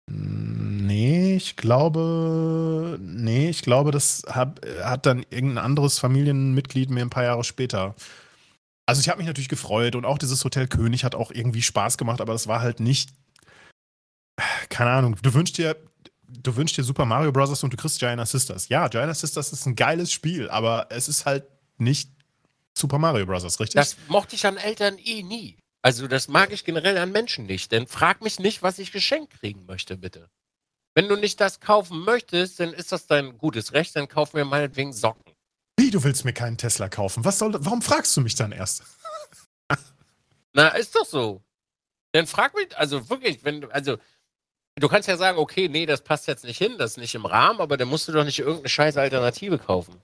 Nee, 0.10 1.17
ich 1.38 1.56
glaube, 1.56 2.98
nee, 3.02 3.50
ich 3.50 3.62
glaube, 3.62 3.92
das 3.92 4.24
hab, 4.28 4.60
hat 4.84 5.06
dann 5.06 5.26
irgendein 5.30 5.64
anderes 5.64 6.00
Familienmitglied 6.00 6.90
mir 6.90 7.02
ein 7.02 7.10
paar 7.10 7.24
Jahre 7.24 7.44
später. 7.44 7.96
Also 8.86 9.02
ich 9.02 9.10
habe 9.10 9.20
mich 9.20 9.28
natürlich 9.28 9.50
gefreut 9.50 9.96
und 9.96 10.06
auch 10.06 10.18
dieses 10.18 10.44
Hotel 10.44 10.68
König 10.68 11.04
hat 11.04 11.16
auch 11.16 11.32
irgendwie 11.32 11.62
Spaß 11.62 11.98
gemacht, 11.98 12.22
aber 12.22 12.34
es 12.34 12.48
war 12.48 12.62
halt 12.62 12.80
nicht, 12.80 13.12
keine 14.70 14.92
Ahnung, 14.92 15.16
du 15.22 15.34
wünschst 15.34 15.58
dir, 15.58 15.76
du 16.28 16.56
wünschst 16.56 16.78
dir 16.78 16.84
Super 16.84 17.06
Mario 17.06 17.32
Bros. 17.32 17.64
und 17.64 17.72
du 17.72 17.78
kriegst 17.78 18.00
Giant 18.00 18.28
Sisters. 18.28 18.70
Ja, 18.70 18.88
Giant 18.88 19.16
Sisters 19.16 19.54
ist 19.54 19.66
ein 19.66 19.76
geiles 19.76 20.12
Spiel, 20.12 20.50
aber 20.50 20.88
es 20.90 21.08
ist 21.08 21.26
halt 21.26 21.46
nicht 21.78 22.12
Super 22.78 23.00
Mario 23.00 23.26
Bros., 23.26 23.44
richtig? 23.60 23.76
Das 23.76 23.98
mochte 24.08 24.36
ich 24.36 24.46
an 24.46 24.58
Eltern 24.58 24.98
eh 24.98 25.24
nie. 25.24 25.58
Also 25.82 26.08
das 26.08 26.28
mag 26.28 26.52
ich 26.52 26.66
generell 26.66 26.98
an 26.98 27.12
Menschen 27.12 27.46
nicht. 27.46 27.72
Denn 27.72 27.88
frag 27.88 28.22
mich 28.22 28.40
nicht, 28.40 28.62
was 28.62 28.80
ich 28.80 28.92
geschenkt 28.92 29.40
kriegen 29.40 29.66
möchte, 29.66 29.98
bitte. 29.98 30.30
Wenn 30.98 31.08
du 31.08 31.16
nicht 31.16 31.40
das 31.40 31.60
kaufen 31.60 32.00
möchtest, 32.00 32.60
dann 32.60 32.74
ist 32.74 32.92
das 32.92 33.06
dein 33.06 33.38
gutes 33.38 33.72
Recht, 33.74 33.96
dann 33.96 34.08
kaufen 34.08 34.36
wir 34.36 34.46
meinetwegen 34.46 34.94
Socken. 34.94 35.32
Wie, 35.80 35.92
du 35.92 36.04
willst 36.04 36.26
mir 36.26 36.34
keinen 36.34 36.58
Tesla 36.58 36.90
kaufen? 36.90 37.24
Was 37.24 37.38
soll, 37.38 37.54
warum 37.54 37.84
fragst 37.84 38.18
du 38.18 38.22
mich 38.22 38.34
dann 38.34 38.52
erst? 38.52 38.82
Na, 40.54 40.70
ist 40.70 40.96
doch 40.96 41.06
so. 41.06 41.44
Dann 42.14 42.26
frag 42.26 42.56
mich, 42.56 42.76
also 42.76 43.12
wirklich, 43.12 43.46
wenn 43.46 43.62
du, 43.62 43.68
also, 43.68 44.00
du 44.74 44.88
kannst 44.88 45.08
ja 45.08 45.18
sagen, 45.18 45.38
okay, 45.38 45.70
nee, 45.70 45.86
das 45.86 46.02
passt 46.02 46.26
jetzt 46.26 46.44
nicht 46.44 46.58
hin, 46.58 46.80
das 46.80 46.94
ist 46.94 46.98
nicht 46.98 47.14
im 47.14 47.28
Rahmen, 47.28 47.60
aber 47.62 47.78
dann 47.78 47.90
musst 47.90 48.08
du 48.08 48.12
doch 48.12 48.24
nicht 48.24 48.40
irgendeine 48.40 48.70
scheiß 48.70 48.98
Alternative 48.98 49.60
kaufen. 49.60 50.02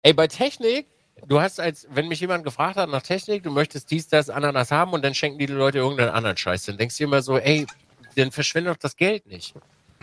Ey, 0.00 0.14
bei 0.14 0.26
Technik 0.26 0.86
du 1.26 1.42
hast 1.42 1.60
als, 1.60 1.86
wenn 1.90 2.08
mich 2.08 2.20
jemand 2.20 2.44
gefragt 2.44 2.76
hat 2.76 2.88
nach 2.88 3.02
Technik, 3.02 3.42
du 3.42 3.50
möchtest 3.50 3.90
dies, 3.90 4.08
das, 4.08 4.30
Ananas 4.30 4.70
haben 4.70 4.94
und 4.94 5.04
dann 5.04 5.14
schenken 5.14 5.38
die 5.38 5.44
Leute 5.44 5.78
irgendeinen 5.78 6.14
anderen 6.14 6.38
Scheiß. 6.38 6.64
Dann 6.64 6.78
denkst 6.78 6.96
du 6.96 7.04
immer 7.04 7.20
so, 7.20 7.36
ey, 7.36 7.66
dann 8.16 8.32
verschwende 8.32 8.70
doch 8.70 8.78
das 8.78 8.96
Geld 8.96 9.26
nicht. 9.26 9.54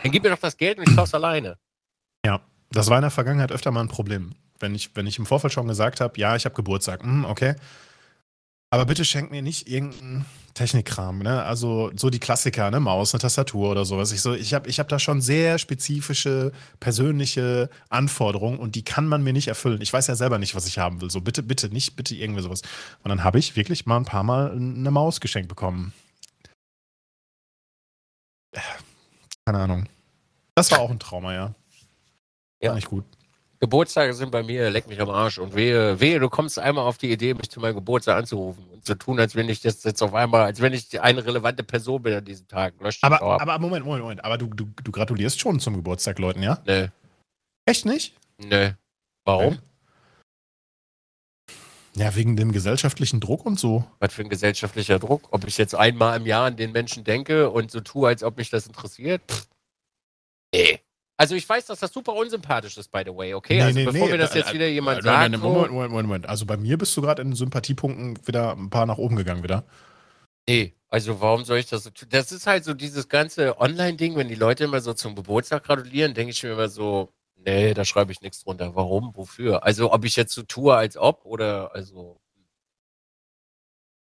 Dann 0.04 0.12
gib 0.12 0.24
mir 0.24 0.30
doch 0.30 0.40
das 0.40 0.58
Geld 0.58 0.78
und 0.78 0.90
ich 0.90 0.96
kauf's 0.96 1.14
alleine. 1.14 1.58
Ja, 2.26 2.42
das 2.72 2.90
war 2.90 2.98
in 2.98 3.04
der 3.04 3.12
Vergangenheit 3.12 3.52
öfter 3.52 3.72
mal 3.72 3.82
ein 3.82 3.88
Problem. 3.88 4.34
Wenn 4.60 4.76
ich, 4.76 4.96
wenn 4.96 5.08
ich 5.08 5.18
im 5.18 5.26
Vorfeld 5.26 5.54
schon 5.54 5.68
gesagt 5.68 6.02
habe, 6.02 6.20
ja, 6.20 6.36
ich 6.36 6.46
habe 6.46 6.56
Geburtstag, 6.56 7.04
hm, 7.04 7.26
okay. 7.26 7.56
Aber 8.70 8.86
bitte 8.86 9.04
schenk 9.04 9.32
mir 9.32 9.42
nicht 9.42 9.68
irgendeinen 9.68 10.26
Technikkram, 10.54 11.20
ne? 11.20 11.44
Also 11.44 11.92
so 11.96 12.10
die 12.10 12.20
Klassiker, 12.20 12.72
ne? 12.72 12.80
Maus, 12.80 13.14
eine 13.14 13.20
Tastatur 13.20 13.72
oder 13.72 13.86
sowas. 13.86 14.12
Ich, 14.12 14.22
so, 14.22 14.34
ich 14.34 14.54
habe 14.54 14.70
ich 14.70 14.80
hab 14.80 14.88
da 14.88 15.00
schon 15.00 15.22
sehr 15.22 15.58
spezifische, 15.58 16.52
persönliche 16.80 17.70
Anforderungen 17.90 18.60
und 18.60 18.76
die 18.76 18.84
kann 18.84 19.08
man 19.08 19.24
mir 19.24 19.34
nicht 19.34 19.48
erfüllen. 19.48 19.82
Ich 19.82 19.92
weiß 19.92 20.08
ja 20.08 20.16
selber 20.16 20.38
nicht, 20.38 20.56
was 20.56 20.68
ich 20.68 20.78
haben 20.78 21.02
will. 21.02 21.10
So, 21.10 21.22
bitte, 21.22 21.44
bitte, 21.44 21.70
nicht, 21.70 21.96
bitte 21.96 22.16
irgendwie 22.16 22.42
sowas. 22.42 22.62
Und 23.04 23.10
dann 23.10 23.24
habe 23.24 23.40
ich 23.40 23.56
wirklich 23.56 23.86
mal 23.86 23.98
ein 23.98 24.06
paar 24.06 24.24
Mal 24.24 24.52
eine 24.52 24.92
Maus 24.92 25.20
geschenkt 25.20 25.50
bekommen. 25.50 25.94
Keine 29.46 29.60
Ahnung. 29.60 29.88
Das 30.56 30.72
war 30.72 30.80
auch 30.80 30.92
ein 30.92 31.00
Trauma, 31.00 31.34
ja. 31.34 31.56
Ja. 32.62 32.70
War 32.70 32.76
nicht 32.76 32.90
gut. 32.90 33.06
Geburtstage 33.60 34.16
sind 34.16 34.32
bei 34.32 34.42
mir, 34.42 34.72
leck 34.72 34.88
mich 34.88 35.00
am 35.00 35.10
Arsch. 35.12 35.38
Und 35.38 35.56
wehe, 35.56 36.00
wehe, 36.00 36.20
du 36.20 36.30
kommst 36.30 36.58
einmal 36.58 36.84
auf 36.84 36.98
die 36.98 37.12
Idee, 37.12 37.36
mich 37.36 37.50
zu 37.50 37.60
meinem 37.60 37.76
Geburtstag 37.76 38.18
anzurufen 38.18 38.66
und 38.74 38.84
zu 38.84 38.96
tun, 38.96 39.20
als 39.20 39.36
wenn 39.36 39.50
ich 39.50 39.62
das 39.62 39.84
jetzt 39.84 40.02
auf 40.02 40.16
einmal, 40.16 40.46
als 40.46 40.62
wenn 40.62 40.74
ich 40.74 41.00
eine 41.00 41.24
relevante 41.24 41.64
Person 41.64 42.02
bin 42.02 42.16
an 42.16 42.26
diesem 42.26 42.48
Tag. 42.48 42.74
Aber, 43.02 43.22
aber 43.40 43.60
Moment, 43.60 43.86
Moment, 43.86 44.02
Moment. 44.04 44.26
Aber 44.26 44.40
du, 44.40 44.48
du, 44.48 44.66
du 44.84 44.92
gratulierst 44.92 45.40
schon 45.40 45.60
zum 45.60 45.76
Geburtstag 45.76 46.18
Leuten, 46.18 46.42
ja? 46.42 46.60
Nee. 46.66 46.90
Echt 47.66 47.86
nicht? 47.86 48.16
Nee. 48.40 48.74
Warum? 49.26 49.60
Ja, 51.96 52.16
wegen 52.16 52.38
dem 52.38 52.52
gesellschaftlichen 52.52 53.20
Druck 53.20 53.46
und 53.46 53.60
so. 53.60 53.84
Was 54.00 54.14
für 54.14 54.22
ein 54.22 54.30
gesellschaftlicher 54.30 54.98
Druck? 55.00 55.28
Ob 55.32 55.46
ich 55.46 55.58
jetzt 55.58 55.76
einmal 55.76 56.18
im 56.20 56.26
Jahr 56.26 56.46
an 56.46 56.56
den 56.56 56.72
Menschen 56.72 57.04
denke 57.04 57.50
und 57.50 57.70
so 57.70 57.82
tue, 57.82 58.08
als 58.08 58.24
ob 58.24 58.38
mich 58.38 58.50
das 58.50 58.68
interessiert? 58.68 59.22
Pff. 59.30 59.48
Nee. 60.54 60.80
Also 61.18 61.36
ich 61.36 61.48
weiß, 61.48 61.68
dass 61.68 61.80
das 61.80 61.94
super 61.94 62.14
unsympathisch 62.14 62.78
ist, 62.78 62.92
by 62.92 63.04
the 63.06 63.16
way, 63.16 63.34
okay? 63.34 63.58
Nee, 63.58 63.62
also 63.62 63.80
nee, 63.80 63.86
bevor 63.86 64.06
nee, 64.08 64.12
mir 64.14 64.18
das 64.18 64.34
jetzt 64.34 64.54
wieder 64.54 64.68
jemand 64.68 65.04
sagt. 65.04 65.32
Moment, 65.38 65.72
Moment, 65.72 65.72
Moment, 65.72 66.08
Moment. 66.08 66.26
Also 66.30 66.46
bei 66.46 66.58
mir 66.58 66.78
bist 66.78 66.98
du 66.98 67.02
gerade 67.02 67.22
in 67.22 67.30
den 67.30 67.36
Sympathiepunkten 67.36 68.26
wieder 68.26 68.54
ein 68.54 68.70
paar 68.70 68.86
nach 68.88 68.98
oben 68.98 69.18
gegangen 69.18 69.44
wieder. 69.44 69.64
Nee, 70.50 70.74
also 70.88 71.22
warum 71.22 71.46
soll 71.46 71.60
ich 71.60 71.68
das 71.68 71.84
so 71.84 71.92
tun? 71.92 72.08
Das 72.10 72.32
ist 72.32 72.48
halt 72.48 72.64
so 72.64 72.74
dieses 72.74 73.08
ganze 73.08 73.60
Online-Ding, 73.60 74.16
wenn 74.16 74.30
die 74.30 74.36
Leute 74.36 74.64
immer 74.64 74.82
so 74.82 74.94
zum 74.94 75.16
Geburtstag 75.16 75.64
gratulieren, 75.64 76.16
denke 76.16 76.32
ich 76.32 76.42
mir 76.42 76.54
immer 76.54 76.70
so, 76.70 77.14
nee, 77.46 77.74
da 77.74 77.86
schreibe 77.86 78.12
ich 78.12 78.22
nichts 78.22 78.44
drunter. 78.44 78.76
Warum? 78.76 79.16
Wofür? 79.16 79.64
Also 79.64 79.92
ob 79.92 80.06
ich 80.06 80.16
jetzt 80.16 80.34
so 80.34 80.44
tue, 80.44 80.76
als 80.76 80.98
ob 80.98 81.26
oder 81.26 81.74
also. 81.76 82.20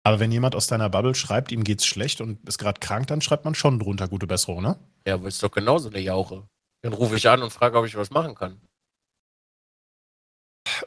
Aber 0.04 0.20
wenn 0.20 0.32
jemand 0.32 0.56
aus 0.56 0.68
deiner 0.68 0.90
Bubble 0.90 1.16
schreibt, 1.16 1.52
ihm 1.52 1.64
geht's 1.64 1.86
schlecht 1.86 2.22
und 2.22 2.48
ist 2.48 2.58
gerade 2.58 2.80
krank, 2.80 3.08
dann 3.08 3.22
schreibt 3.22 3.46
man 3.46 3.56
schon 3.56 3.80
drunter 3.80 4.08
gute 4.08 4.28
Besserung, 4.28 4.62
ne? 4.62 4.80
Ja, 5.06 5.16
aber 5.16 5.28
ist 5.28 5.44
doch 5.44 5.52
genauso 5.52 5.90
eine 5.90 6.00
Jauche. 6.00 6.48
Dann 6.82 6.94
rufe 6.94 7.18
ich 7.18 7.28
an 7.30 7.44
und 7.44 7.52
frage, 7.52 7.78
ob 7.78 7.86
ich 7.86 7.96
was 7.96 8.10
machen 8.10 8.36
kann. 8.36 8.62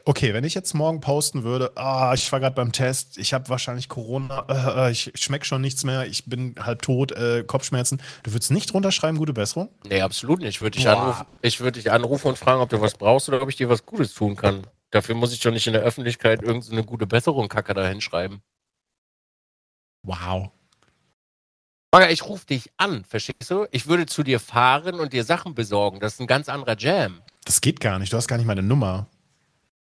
Okay, 0.05 0.33
wenn 0.33 0.43
ich 0.43 0.53
jetzt 0.53 0.73
morgen 0.73 1.01
posten 1.01 1.43
würde, 1.43 1.71
ah, 1.75 2.13
ich 2.13 2.31
war 2.31 2.39
gerade 2.39 2.55
beim 2.55 2.71
Test, 2.71 3.17
ich 3.17 3.33
habe 3.33 3.49
wahrscheinlich 3.49 3.89
Corona, 3.89 4.45
äh, 4.49 4.87
äh 4.87 4.91
ich 4.91 5.11
schmecke 5.15 5.45
schon 5.45 5.61
nichts 5.61 5.83
mehr, 5.83 6.05
ich 6.05 6.25
bin 6.25 6.55
halb 6.59 6.81
tot, 6.81 7.11
äh, 7.11 7.43
Kopfschmerzen. 7.45 8.01
Du 8.23 8.33
würdest 8.33 8.51
nicht 8.51 8.73
drunter 8.73 8.91
schreiben, 8.91 9.17
gute 9.17 9.33
Besserung? 9.33 9.69
Nee, 9.87 10.01
absolut 10.01 10.39
nicht. 10.39 10.49
Ich 10.49 10.61
würde 10.61 10.77
dich, 10.77 10.87
anrufen, 10.87 11.25
würd 11.41 11.75
dich 11.75 11.91
anrufen 11.91 12.27
und 12.27 12.37
fragen, 12.37 12.61
ob 12.61 12.69
du 12.69 12.81
was 12.81 12.95
brauchst 12.95 13.29
oder 13.29 13.41
ob 13.41 13.49
ich 13.49 13.55
dir 13.55 13.69
was 13.69 13.85
Gutes 13.85 14.13
tun 14.13 14.35
kann. 14.35 14.67
Dafür 14.91 15.15
muss 15.15 15.33
ich 15.33 15.39
doch 15.39 15.51
nicht 15.51 15.65
in 15.65 15.73
der 15.73 15.81
Öffentlichkeit 15.81 16.43
irgendeine 16.43 16.83
gute 16.83 17.07
Besserung 17.07 17.49
Kacke 17.49 17.73
da 17.73 17.87
hinschreiben. 17.87 18.41
Wow. 20.03 20.51
Maga, 21.91 22.09
ich 22.09 22.25
rufe 22.25 22.45
dich 22.45 22.71
an, 22.77 23.05
verstehst 23.05 23.49
du? 23.49 23.67
Ich 23.71 23.87
würde 23.87 24.05
zu 24.05 24.23
dir 24.23 24.39
fahren 24.39 24.99
und 24.99 25.13
dir 25.13 25.23
Sachen 25.23 25.55
besorgen. 25.55 25.99
Das 25.99 26.13
ist 26.13 26.19
ein 26.19 26.27
ganz 26.27 26.49
anderer 26.49 26.75
Jam. 26.77 27.21
Das 27.45 27.61
geht 27.61 27.79
gar 27.79 27.99
nicht. 27.99 28.11
Du 28.11 28.17
hast 28.17 28.27
gar 28.27 28.37
nicht 28.37 28.47
meine 28.47 28.63
Nummer. 28.63 29.07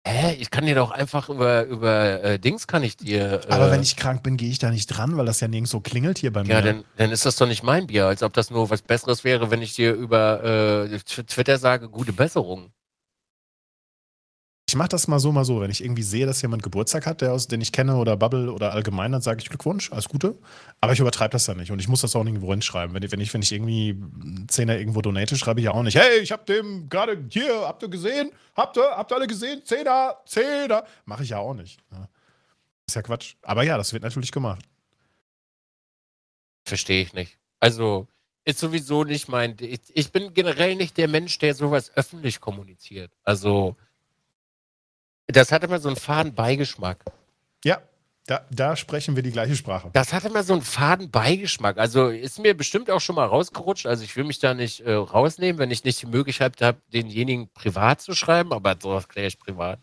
Hä? 0.08 0.36
Ich 0.40 0.52
kann 0.52 0.66
dir 0.66 0.76
doch 0.76 0.92
einfach 0.92 1.30
über, 1.30 1.66
über 1.66 2.24
äh, 2.24 2.40
Dings 2.40 2.68
kann 2.68 2.84
ich 2.84 2.96
dir. 2.96 3.42
Äh, 3.48 3.52
Aber 3.52 3.72
wenn 3.72 3.82
ich 3.82 3.96
krank 3.96 4.22
bin, 4.22 4.38
gehe 4.38 4.50
ich 4.50 4.60
da 4.60 4.70
nicht 4.70 4.88
dran, 4.88 5.18
weil 5.18 5.26
das 5.26 5.40
ja 5.40 5.48
nirgends 5.48 5.72
so 5.72 5.80
klingelt 5.80 6.20
hier 6.20 6.32
bei 6.32 6.44
mir. 6.44 6.50
Ja, 6.50 6.62
dann, 6.62 6.84
dann 6.98 7.12
ist 7.12 7.26
das 7.26 7.38
doch 7.38 7.48
nicht 7.48 7.64
mein 7.64 7.88
Bier, 7.88 8.06
als 8.06 8.22
ob 8.22 8.34
das 8.34 8.52
nur 8.52 8.70
was 8.70 8.84
Besseres 8.84 9.24
wäre, 9.24 9.50
wenn 9.50 9.64
ich 9.64 9.74
dir 9.74 9.94
über 9.94 10.44
äh, 10.44 11.00
Twitter 11.00 11.58
sage, 11.58 11.90
gute 11.90 12.14
Besserung. 12.14 12.72
Ich 14.68 14.76
mache 14.76 14.90
das 14.90 15.08
mal 15.08 15.20
so, 15.20 15.32
mal 15.32 15.46
so. 15.46 15.62
Wenn 15.62 15.70
ich 15.70 15.84
irgendwie 15.84 16.02
sehe, 16.02 16.26
dass 16.26 16.42
jemand 16.42 16.64
Geburtstag 16.64 17.06
hat, 17.06 17.22
der 17.22 17.34
aus, 17.34 17.48
den 17.48 17.62
ich 17.62 17.72
kenne 17.72 17.98
oder 17.98 18.18
Bubble 18.18 18.52
oder 18.52 18.74
allgemein, 18.74 19.12
dann 19.12 19.22
sage 19.22 19.40
ich 19.42 19.50
Glückwunsch, 19.50 19.92
alles 19.92 20.10
Gute. 20.10 20.36
Aber 20.82 20.94
ich 20.94 21.00
übertreibe 21.00 21.32
das 21.34 21.46
dann 21.46 21.58
nicht 21.58 21.72
und 21.72 21.80
ich 21.80 21.88
muss 21.88 22.02
das 22.02 22.16
auch 22.16 22.24
nirgendwo 22.24 22.50
hinschreiben. 22.50 22.96
Wenn 22.96 23.04
ich, 23.04 23.12
wenn 23.12 23.22
ich, 23.22 23.32
wenn 23.34 23.44
ich 23.44 23.52
irgendwie 23.52 23.92
einen 23.92 24.50
Zehner 24.50 24.78
irgendwo 24.80 25.02
donate, 25.02 25.38
schreibe 25.38 25.60
ich 25.60 25.66
ja 25.66 25.72
auch 25.72 25.84
nicht, 25.84 25.96
hey, 25.96 26.20
ich 26.20 26.32
habe 26.32 26.46
dem 26.46 26.90
gerade 26.90 27.24
hier, 27.30 27.62
habt 27.62 27.84
ihr 27.84 27.90
gesehen? 27.90 28.32
Habt 28.56 28.78
ihr, 28.78 28.90
habt 28.90 29.12
ihr 29.12 29.16
alle 29.16 29.28
gesehen? 29.28 29.62
Zehner, 29.64 30.16
Zehner. 30.26 30.84
Mache 31.06 31.24
ich 31.24 31.30
ja 31.30 31.38
auch 31.38 31.54
nicht. 31.54 31.80
Ja. 31.92 32.10
Ist 32.88 32.96
ja 32.96 33.04
Quatsch. 33.04 33.36
Aber 33.44 33.64
ja, 33.64 33.78
das 33.78 33.94
wird 33.94 34.02
natürlich 34.02 34.32
gemacht. 34.32 34.64
Verstehe 36.66 37.04
ich 37.04 37.14
nicht. 37.14 37.38
Also, 37.60 38.08
ist 38.46 38.60
sowieso 38.60 39.04
nicht 39.04 39.28
mein. 39.28 39.56
Ich, 39.60 39.82
ich 39.94 40.12
bin 40.12 40.34
generell 40.34 40.76
nicht 40.76 40.98
der 40.98 41.08
Mensch, 41.08 41.38
der 41.38 41.54
sowas 41.54 41.92
öffentlich 41.96 42.40
kommuniziert. 42.40 43.12
Also, 43.24 43.76
das 45.28 45.52
hat 45.52 45.64
immer 45.64 45.80
so 45.80 45.90
einen 45.90 45.98
faden 45.98 46.34
Beigeschmack. 46.34 47.04
Ja, 47.64 47.82
da, 48.28 48.44
da, 48.50 48.76
sprechen 48.76 49.16
wir 49.16 49.22
die 49.22 49.32
gleiche 49.32 49.56
Sprache. 49.56 49.92
Das 49.94 50.12
hat 50.12 50.26
immer 50.26 50.44
so 50.44 50.54
einen 50.54 50.64
faden 50.64 51.12
Beigeschmack. 51.12 51.78
Also 51.78 52.10
ist 52.10 52.40
mir 52.40 52.58
bestimmt 52.58 52.90
auch 52.90 53.00
schon 53.00 53.16
mal 53.16 53.26
rausgerutscht. 53.26 53.86
Also 53.86 54.04
ich 54.04 54.16
will 54.16 54.24
mich 54.24 54.40
da 54.40 54.56
nicht 54.56 54.82
äh, 54.82 54.94
rausnehmen, 54.94 55.60
wenn 55.60 55.70
ich 55.70 55.84
nicht 55.84 56.02
die 56.02 56.08
Möglichkeit 56.08 56.60
habe, 56.62 56.80
denjenigen 56.92 57.50
privat 57.50 58.02
zu 58.02 58.16
schreiben, 58.16 58.52
aber 58.52 58.76
sowas 58.82 59.08
kläre 59.08 59.28
ich 59.28 59.38
privat. 59.38 59.80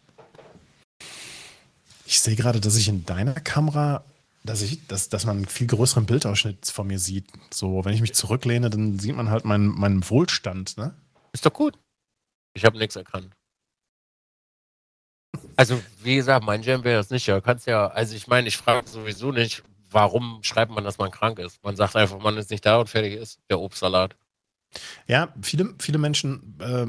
Ich 2.05 2.20
sehe 2.20 2.34
gerade, 2.34 2.61
dass 2.61 2.76
ich 2.76 2.88
in 2.88 3.07
deiner 3.07 3.34
Kamera, 3.34 4.05
dass 4.43 4.61
ich, 4.61 4.86
dass, 4.88 5.09
dass 5.09 5.24
man 5.24 5.36
einen 5.36 5.47
viel 5.47 5.68
größeren 5.68 6.07
Bildausschnitt 6.07 6.66
von 6.66 6.88
mir 6.88 6.99
sieht. 6.99 7.26
So, 7.55 7.84
wenn 7.84 7.95
ich 7.95 8.01
mich 8.01 8.14
zurücklehne, 8.14 8.70
dann 8.70 8.99
sieht 8.99 9.14
man 9.14 9.30
halt 9.30 9.45
meinen, 9.45 9.68
meinen 9.68 10.09
Wohlstand, 10.11 10.76
ne? 10.76 10.95
Ist 11.32 11.47
doch 11.47 11.53
gut. 11.53 11.78
Ich 12.55 12.64
habe 12.64 12.76
nichts 12.76 12.97
erkannt. 12.97 13.34
Also, 15.57 15.80
wie 16.03 16.16
gesagt, 16.16 16.45
mein 16.45 16.62
Jam 16.62 16.85
wäre 16.85 16.99
das 16.99 17.11
nicht. 17.11 17.26
Ja, 17.26 17.41
kannst 17.41 17.66
ja, 17.66 17.87
also 17.89 18.14
ich 18.14 18.26
meine, 18.26 18.49
ich 18.49 18.57
frage 18.57 18.89
sowieso 18.89 19.33
nicht, 19.33 19.62
warum 19.91 20.41
schreibt 20.43 20.72
man, 20.72 20.85
dass 20.85 20.99
man 20.99 21.11
krank 21.11 21.39
ist. 21.39 21.62
Man 21.62 21.76
sagt 21.76 21.97
einfach, 21.97 22.18
man 22.18 22.37
ist 22.37 22.51
nicht 22.51 22.64
da 22.64 22.78
und 22.78 22.89
fertig 22.89 23.14
ist 23.14 23.39
der 23.49 23.61
Obstsalat. 23.61 24.16
Ja, 25.07 25.33
viele, 25.43 25.74
viele 25.78 25.99
Menschen 25.99 26.59
äh, 26.61 26.87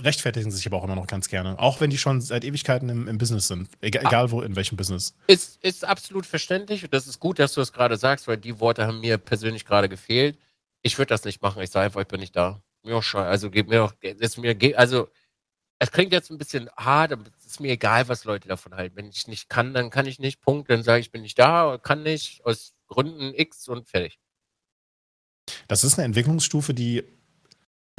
rechtfertigen 0.00 0.50
sich 0.50 0.66
aber 0.66 0.78
auch 0.78 0.84
immer 0.84 0.96
noch 0.96 1.06
ganz 1.06 1.28
gerne. 1.28 1.58
Auch 1.58 1.80
wenn 1.80 1.90
die 1.90 1.98
schon 1.98 2.20
seit 2.20 2.44
Ewigkeiten 2.44 2.88
im, 2.88 3.08
im 3.08 3.18
Business 3.18 3.48
sind. 3.48 3.68
Egal, 3.80 4.04
ah. 4.04 4.08
egal 4.08 4.30
wo, 4.30 4.42
in 4.42 4.56
welchem 4.56 4.76
Business. 4.76 5.14
Ist, 5.26 5.62
ist 5.62 5.84
absolut 5.84 6.26
verständlich 6.26 6.84
und 6.84 6.92
das 6.92 7.06
ist 7.06 7.20
gut, 7.20 7.38
dass 7.38 7.54
du 7.54 7.60
es 7.60 7.72
gerade 7.72 7.96
sagst, 7.96 8.26
weil 8.28 8.36
die 8.36 8.60
Worte 8.60 8.86
haben 8.86 9.00
mir 9.00 9.18
persönlich 9.18 9.64
gerade 9.64 9.88
gefehlt. 9.88 10.38
Ich 10.82 10.98
würde 10.98 11.08
das 11.08 11.24
nicht 11.24 11.42
machen. 11.42 11.62
Ich 11.62 11.70
sage 11.70 11.86
einfach, 11.86 12.00
ich 12.00 12.08
bin 12.08 12.20
nicht 12.20 12.36
da. 12.36 12.60
Mir 12.82 12.96
auch 12.96 13.02
scheiße. 13.02 13.26
Also, 13.26 13.50
gib 13.50 13.68
mir 13.68 13.78
doch, 13.78 13.94
ist 14.00 14.38
mir, 14.38 14.56
also, 14.78 15.08
es 15.78 15.90
klingt 15.90 16.12
jetzt 16.12 16.30
ein 16.30 16.38
bisschen 16.38 16.70
hart, 16.76 17.12
ist 17.46 17.60
mir 17.60 17.72
egal, 17.72 18.08
was 18.08 18.24
Leute 18.24 18.48
davon 18.48 18.74
halten. 18.74 18.96
Wenn 18.96 19.08
ich 19.08 19.28
nicht 19.28 19.48
kann, 19.48 19.72
dann 19.72 19.90
kann 19.90 20.06
ich 20.06 20.18
nicht. 20.18 20.40
Punkt. 20.40 20.70
Dann 20.70 20.82
sage 20.82 21.00
ich, 21.00 21.12
bin 21.12 21.22
nicht 21.22 21.38
da, 21.38 21.78
kann 21.82 22.02
nicht, 22.02 22.44
aus 22.44 22.74
Gründen 22.88 23.32
X 23.34 23.68
und 23.68 23.88
fertig. 23.88 24.18
Das 25.68 25.84
ist 25.84 25.98
eine 25.98 26.06
Entwicklungsstufe, 26.06 26.74
die, 26.74 27.04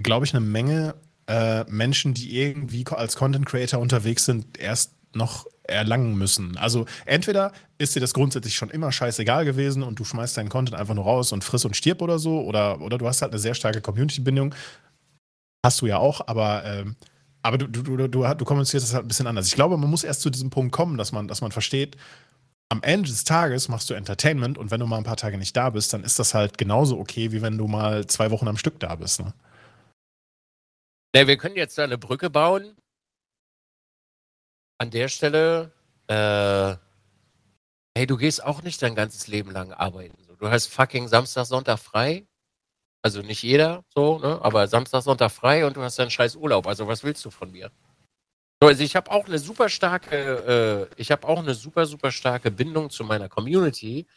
glaube 0.03 0.25
ich, 0.25 0.33
eine 0.33 0.45
Menge 0.45 0.95
äh, 1.27 1.63
Menschen, 1.65 2.13
die 2.13 2.37
irgendwie 2.37 2.85
als 2.87 3.15
Content 3.15 3.45
Creator 3.45 3.79
unterwegs 3.79 4.25
sind, 4.25 4.57
erst 4.57 4.93
noch 5.13 5.45
erlangen 5.63 6.15
müssen. 6.17 6.57
Also 6.57 6.85
entweder 7.05 7.51
ist 7.77 7.95
dir 7.95 7.99
das 7.99 8.13
grundsätzlich 8.13 8.55
schon 8.55 8.69
immer 8.69 8.91
scheißegal 8.91 9.45
gewesen 9.45 9.83
und 9.83 9.99
du 9.99 10.05
schmeißt 10.05 10.37
deinen 10.37 10.49
Content 10.49 10.77
einfach 10.77 10.93
nur 10.93 11.03
raus 11.03 11.31
und 11.31 11.43
friss 11.43 11.65
und 11.65 11.75
stirb 11.75 12.01
oder 12.01 12.19
so, 12.19 12.41
oder, 12.41 12.81
oder 12.81 12.97
du 12.97 13.07
hast 13.07 13.21
halt 13.21 13.31
eine 13.31 13.39
sehr 13.39 13.55
starke 13.55 13.81
Community-Bindung. 13.81 14.55
Hast 15.65 15.81
du 15.81 15.87
ja 15.87 15.97
auch, 15.97 16.27
aber 16.27 16.63
ähm, 16.65 16.95
aber 17.47 17.57
du, 17.57 17.67
du, 17.67 17.81
du, 17.81 18.07
du, 18.09 18.33
du 18.33 18.45
kommunizierst 18.45 18.85
das 18.85 18.93
halt 18.93 19.05
ein 19.05 19.07
bisschen 19.07 19.25
anders. 19.25 19.47
Ich 19.47 19.55
glaube, 19.55 19.77
man 19.77 19.89
muss 19.89 20.03
erst 20.03 20.19
zu 20.19 20.29
diesem 20.29 20.49
Punkt 20.49 20.73
kommen, 20.73 20.97
dass 20.97 21.13
man, 21.13 21.29
dass 21.29 21.39
man 21.39 21.53
versteht, 21.53 21.95
am 22.67 22.83
Ende 22.83 23.07
des 23.07 23.23
Tages 23.23 23.69
machst 23.69 23.89
du 23.89 23.93
Entertainment 23.93 24.57
und 24.57 24.69
wenn 24.69 24.81
du 24.81 24.85
mal 24.85 24.97
ein 24.97 25.05
paar 25.05 25.15
Tage 25.15 25.37
nicht 25.37 25.55
da 25.55 25.69
bist, 25.69 25.93
dann 25.93 26.03
ist 26.03 26.19
das 26.19 26.33
halt 26.33 26.57
genauso 26.57 26.99
okay, 26.99 27.31
wie 27.31 27.41
wenn 27.41 27.57
du 27.57 27.67
mal 27.67 28.05
zwei 28.05 28.31
Wochen 28.31 28.49
am 28.49 28.57
Stück 28.57 28.81
da 28.81 28.95
bist. 28.95 29.21
Ne? 29.21 29.33
Ja, 31.15 31.25
wir 31.25 31.37
können 31.37 31.55
jetzt 31.55 31.77
da 31.77 31.85
eine 31.85 31.97
Brücke 31.97 32.29
bauen. 32.29 32.75
An 34.77 34.91
der 34.91 35.07
Stelle, 35.07 35.71
äh, 36.07 36.75
hey, 37.97 38.07
du 38.07 38.17
gehst 38.17 38.43
auch 38.43 38.61
nicht 38.61 38.81
dein 38.81 38.93
ganzes 38.93 39.27
Leben 39.27 39.51
lang 39.51 39.71
arbeiten. 39.71 40.17
Du 40.37 40.49
hast 40.49 40.67
fucking 40.67 41.07
Samstag, 41.07 41.45
Sonntag 41.45 41.79
frei 41.79 42.27
also 43.01 43.21
nicht 43.21 43.43
jeder 43.43 43.83
so, 43.93 44.19
ne? 44.19 44.39
aber 44.41 44.67
Samstag, 44.67 45.03
Sonntag 45.03 45.31
frei 45.31 45.65
und 45.65 45.77
du 45.77 45.81
hast 45.81 45.99
dann 45.99 46.09
scheiß 46.09 46.35
Urlaub. 46.35 46.67
Also 46.67 46.87
was 46.87 47.03
willst 47.03 47.23
du 47.25 47.29
von 47.29 47.51
mir? 47.51 47.71
So, 48.61 48.67
also 48.67 48.83
ich 48.83 48.95
habe 48.95 49.11
auch 49.11 49.27
eine 49.27 49.39
super 49.39 49.69
starke, 49.69 50.89
äh, 50.95 51.01
ich 51.01 51.11
habe 51.11 51.27
auch 51.27 51.39
eine 51.39 51.53
super, 51.53 51.85
super 51.85 52.11
starke 52.11 52.49
Bindung 52.49 52.89
zu 52.89 53.03
meiner 53.03 53.29
Community, 53.29 54.07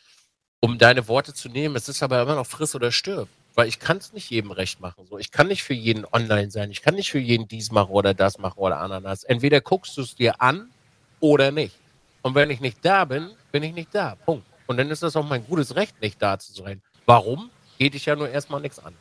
um 0.60 0.78
deine 0.78 1.08
Worte 1.08 1.34
zu 1.34 1.48
nehmen. 1.48 1.76
Es 1.76 1.88
ist 1.88 2.02
aber 2.02 2.22
immer 2.22 2.36
noch 2.36 2.46
friss 2.46 2.74
oder 2.74 2.90
stirb. 2.90 3.28
Weil 3.54 3.68
ich 3.68 3.80
kann 3.80 3.98
es 3.98 4.12
nicht 4.12 4.30
jedem 4.30 4.52
recht 4.52 4.80
machen. 4.80 5.06
So. 5.06 5.18
Ich 5.18 5.32
kann 5.32 5.48
nicht 5.48 5.62
für 5.62 5.74
jeden 5.74 6.06
online 6.12 6.50
sein. 6.50 6.70
Ich 6.70 6.82
kann 6.82 6.94
nicht 6.94 7.10
für 7.10 7.18
jeden 7.18 7.48
dies 7.48 7.72
machen 7.72 7.90
oder 7.90 8.14
das 8.14 8.38
machen 8.38 8.58
oder 8.58 8.78
Ananas. 8.78 9.24
Entweder 9.24 9.60
guckst 9.60 9.96
du 9.96 10.02
es 10.02 10.14
dir 10.14 10.40
an 10.40 10.70
oder 11.18 11.50
nicht. 11.50 11.76
Und 12.22 12.34
wenn 12.34 12.50
ich 12.50 12.60
nicht 12.60 12.78
da 12.82 13.04
bin, 13.04 13.30
bin 13.50 13.62
ich 13.62 13.74
nicht 13.74 13.94
da. 13.94 14.14
Punkt. 14.14 14.46
Und 14.66 14.76
dann 14.76 14.90
ist 14.90 15.02
das 15.02 15.16
auch 15.16 15.26
mein 15.26 15.44
gutes 15.44 15.74
Recht, 15.74 16.00
nicht 16.00 16.22
da 16.22 16.38
zu 16.38 16.52
sein. 16.52 16.80
Warum? 17.06 17.50
Geht 17.80 17.94
dich 17.94 18.04
ja 18.04 18.14
nur 18.14 18.28
erstmal 18.28 18.60
nichts 18.60 18.78
an. 18.78 18.94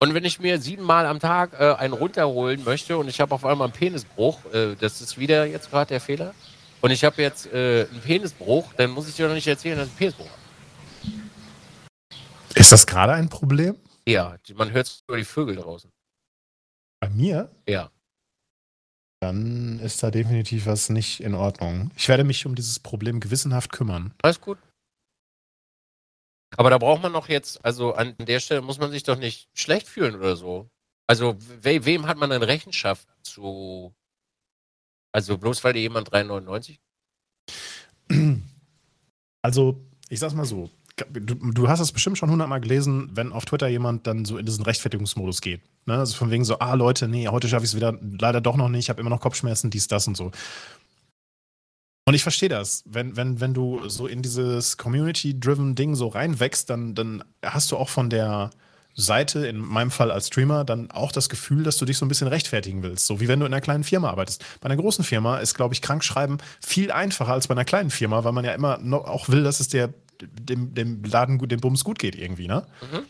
Und 0.00 0.12
wenn 0.12 0.24
ich 0.24 0.40
mir 0.40 0.60
siebenmal 0.60 1.06
am 1.06 1.20
Tag 1.20 1.52
äh, 1.52 1.74
einen 1.74 1.94
runterholen 1.94 2.64
möchte 2.64 2.98
und 2.98 3.06
ich 3.06 3.20
habe 3.20 3.32
auf 3.32 3.44
einmal 3.44 3.68
einen 3.68 3.76
Penisbruch, 3.76 4.44
äh, 4.52 4.74
das 4.74 5.00
ist 5.00 5.16
wieder 5.16 5.46
jetzt 5.46 5.70
gerade 5.70 5.90
der 5.90 6.00
Fehler, 6.00 6.34
und 6.80 6.90
ich 6.90 7.04
habe 7.04 7.22
jetzt 7.22 7.46
äh, 7.52 7.86
einen 7.88 8.00
Penisbruch, 8.00 8.72
dann 8.74 8.90
muss 8.90 9.08
ich 9.08 9.14
dir 9.14 9.28
doch 9.28 9.34
nicht 9.34 9.46
erzählen, 9.46 9.78
dass 9.78 9.86
ich 9.86 9.92
einen 9.92 9.98
Penisbruch 9.98 10.26
habe. 10.26 10.40
Ist 12.56 12.72
das 12.72 12.88
gerade 12.88 13.12
ein 13.12 13.28
Problem? 13.28 13.76
Ja, 14.08 14.36
man 14.54 14.72
hört 14.72 15.04
nur 15.06 15.16
die 15.16 15.24
Vögel 15.24 15.54
draußen. 15.54 15.92
Bei 16.98 17.08
mir? 17.08 17.52
Ja. 17.68 17.92
Dann 19.20 19.78
ist 19.78 20.02
da 20.02 20.10
definitiv 20.10 20.66
was 20.66 20.88
nicht 20.88 21.20
in 21.20 21.36
Ordnung. 21.36 21.92
Ich 21.94 22.08
werde 22.08 22.24
mich 22.24 22.46
um 22.46 22.56
dieses 22.56 22.80
Problem 22.80 23.20
gewissenhaft 23.20 23.70
kümmern. 23.70 24.12
Alles 24.22 24.40
gut. 24.40 24.58
Aber 26.56 26.70
da 26.70 26.78
braucht 26.78 27.02
man 27.02 27.12
doch 27.12 27.28
jetzt, 27.28 27.64
also 27.64 27.94
an 27.94 28.14
der 28.18 28.40
Stelle 28.40 28.60
muss 28.60 28.78
man 28.78 28.90
sich 28.90 29.02
doch 29.02 29.16
nicht 29.16 29.48
schlecht 29.54 29.86
fühlen 29.86 30.16
oder 30.16 30.36
so. 30.36 30.68
Also 31.06 31.36
we 31.62 31.84
wem 31.84 32.06
hat 32.06 32.18
man 32.18 32.30
denn 32.30 32.42
Rechenschaft 32.42 33.08
zu? 33.22 33.94
Also 35.12 35.38
bloß 35.38 35.62
weil 35.64 35.76
jemand 35.76 36.12
3,99? 36.12 36.78
Also, 39.42 39.80
ich 40.10 40.20
sag's 40.20 40.34
mal 40.34 40.44
so. 40.44 40.68
Du, 41.08 41.34
du 41.34 41.68
hast 41.68 41.80
es 41.80 41.92
bestimmt 41.92 42.18
schon 42.18 42.30
hundertmal 42.30 42.60
gelesen, 42.60 43.08
wenn 43.14 43.32
auf 43.32 43.46
Twitter 43.46 43.68
jemand 43.68 44.06
dann 44.06 44.26
so 44.26 44.36
in 44.36 44.44
diesen 44.44 44.64
Rechtfertigungsmodus 44.64 45.40
geht. 45.40 45.62
Ne? 45.86 45.94
Also 45.94 46.14
von 46.14 46.30
wegen 46.30 46.44
so, 46.44 46.58
ah 46.58 46.74
Leute, 46.74 47.08
nee, 47.08 47.26
heute 47.28 47.48
schaffe 47.48 47.64
ich 47.64 47.70
es 47.70 47.76
wieder 47.76 47.98
leider 48.02 48.42
doch 48.42 48.56
noch 48.56 48.68
nicht, 48.68 48.84
ich 48.84 48.90
habe 48.90 49.00
immer 49.00 49.08
noch 49.08 49.20
Kopfschmerzen, 49.20 49.70
dies, 49.70 49.88
das 49.88 50.06
und 50.08 50.16
so. 50.16 50.30
Und 52.10 52.14
ich 52.14 52.24
verstehe 52.24 52.48
das. 52.48 52.82
Wenn, 52.86 53.16
wenn, 53.16 53.40
wenn 53.40 53.54
du 53.54 53.88
so 53.88 54.08
in 54.08 54.20
dieses 54.20 54.76
Community-driven 54.76 55.76
Ding 55.76 55.94
so 55.94 56.08
reinwächst, 56.08 56.68
dann, 56.68 56.96
dann 56.96 57.22
hast 57.40 57.70
du 57.70 57.76
auch 57.76 57.88
von 57.88 58.10
der 58.10 58.50
Seite, 58.96 59.46
in 59.46 59.58
meinem 59.58 59.92
Fall 59.92 60.10
als 60.10 60.26
Streamer, 60.26 60.64
dann 60.64 60.90
auch 60.90 61.12
das 61.12 61.28
Gefühl, 61.28 61.62
dass 61.62 61.76
du 61.76 61.84
dich 61.84 61.98
so 61.98 62.04
ein 62.04 62.08
bisschen 62.08 62.26
rechtfertigen 62.26 62.82
willst. 62.82 63.06
So 63.06 63.20
wie 63.20 63.28
wenn 63.28 63.38
du 63.38 63.46
in 63.46 63.52
einer 63.52 63.60
kleinen 63.60 63.84
Firma 63.84 64.10
arbeitest. 64.10 64.44
Bei 64.60 64.66
einer 64.66 64.76
großen 64.76 65.04
Firma 65.04 65.38
ist, 65.38 65.54
glaube 65.54 65.72
ich, 65.72 65.82
Krankschreiben 65.82 66.38
viel 66.60 66.90
einfacher 66.90 67.32
als 67.32 67.46
bei 67.46 67.52
einer 67.52 67.64
kleinen 67.64 67.90
Firma, 67.90 68.24
weil 68.24 68.32
man 68.32 68.44
ja 68.44 68.54
immer 68.54 68.78
noch 68.78 69.04
auch 69.04 69.28
will, 69.28 69.44
dass 69.44 69.60
es 69.60 69.68
der, 69.68 69.94
dem, 70.20 70.74
dem 70.74 71.04
Laden, 71.04 71.38
dem 71.38 71.60
Bums 71.60 71.84
gut 71.84 72.00
geht 72.00 72.16
irgendwie, 72.16 72.48
ne? 72.48 72.66
Mhm. 72.90 73.02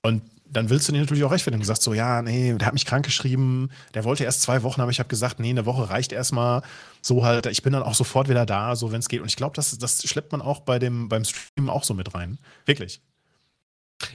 Und 0.00 0.22
dann 0.48 0.70
willst 0.70 0.88
du 0.88 0.92
dir 0.92 1.00
natürlich 1.00 1.24
auch 1.24 1.32
recht, 1.32 1.46
wenn 1.46 1.58
du 1.58 1.64
sagst 1.64 1.82
so, 1.82 1.94
ja, 1.94 2.22
nee, 2.22 2.54
der 2.54 2.66
hat 2.66 2.74
mich 2.74 2.86
krank 2.86 3.04
geschrieben, 3.04 3.70
der 3.94 4.04
wollte 4.04 4.24
erst 4.24 4.42
zwei 4.42 4.62
Wochen, 4.62 4.80
aber 4.80 4.90
ich 4.90 4.98
habe 4.98 5.08
gesagt, 5.08 5.40
nee, 5.40 5.50
eine 5.50 5.66
Woche 5.66 5.90
reicht 5.90 6.12
erstmal. 6.12 6.62
So 7.02 7.24
halt, 7.24 7.46
ich 7.46 7.62
bin 7.62 7.72
dann 7.72 7.82
auch 7.82 7.94
sofort 7.94 8.28
wieder 8.28 8.46
da, 8.46 8.76
so 8.76 8.92
wenn 8.92 9.00
es 9.00 9.08
geht. 9.08 9.20
Und 9.20 9.28
ich 9.28 9.36
glaube, 9.36 9.54
das, 9.54 9.76
das 9.78 10.02
schleppt 10.08 10.32
man 10.32 10.42
auch 10.42 10.60
bei 10.60 10.78
dem, 10.78 11.08
beim 11.08 11.24
Streamen 11.24 11.70
auch 11.70 11.84
so 11.84 11.94
mit 11.94 12.14
rein. 12.14 12.38
Wirklich. 12.64 13.00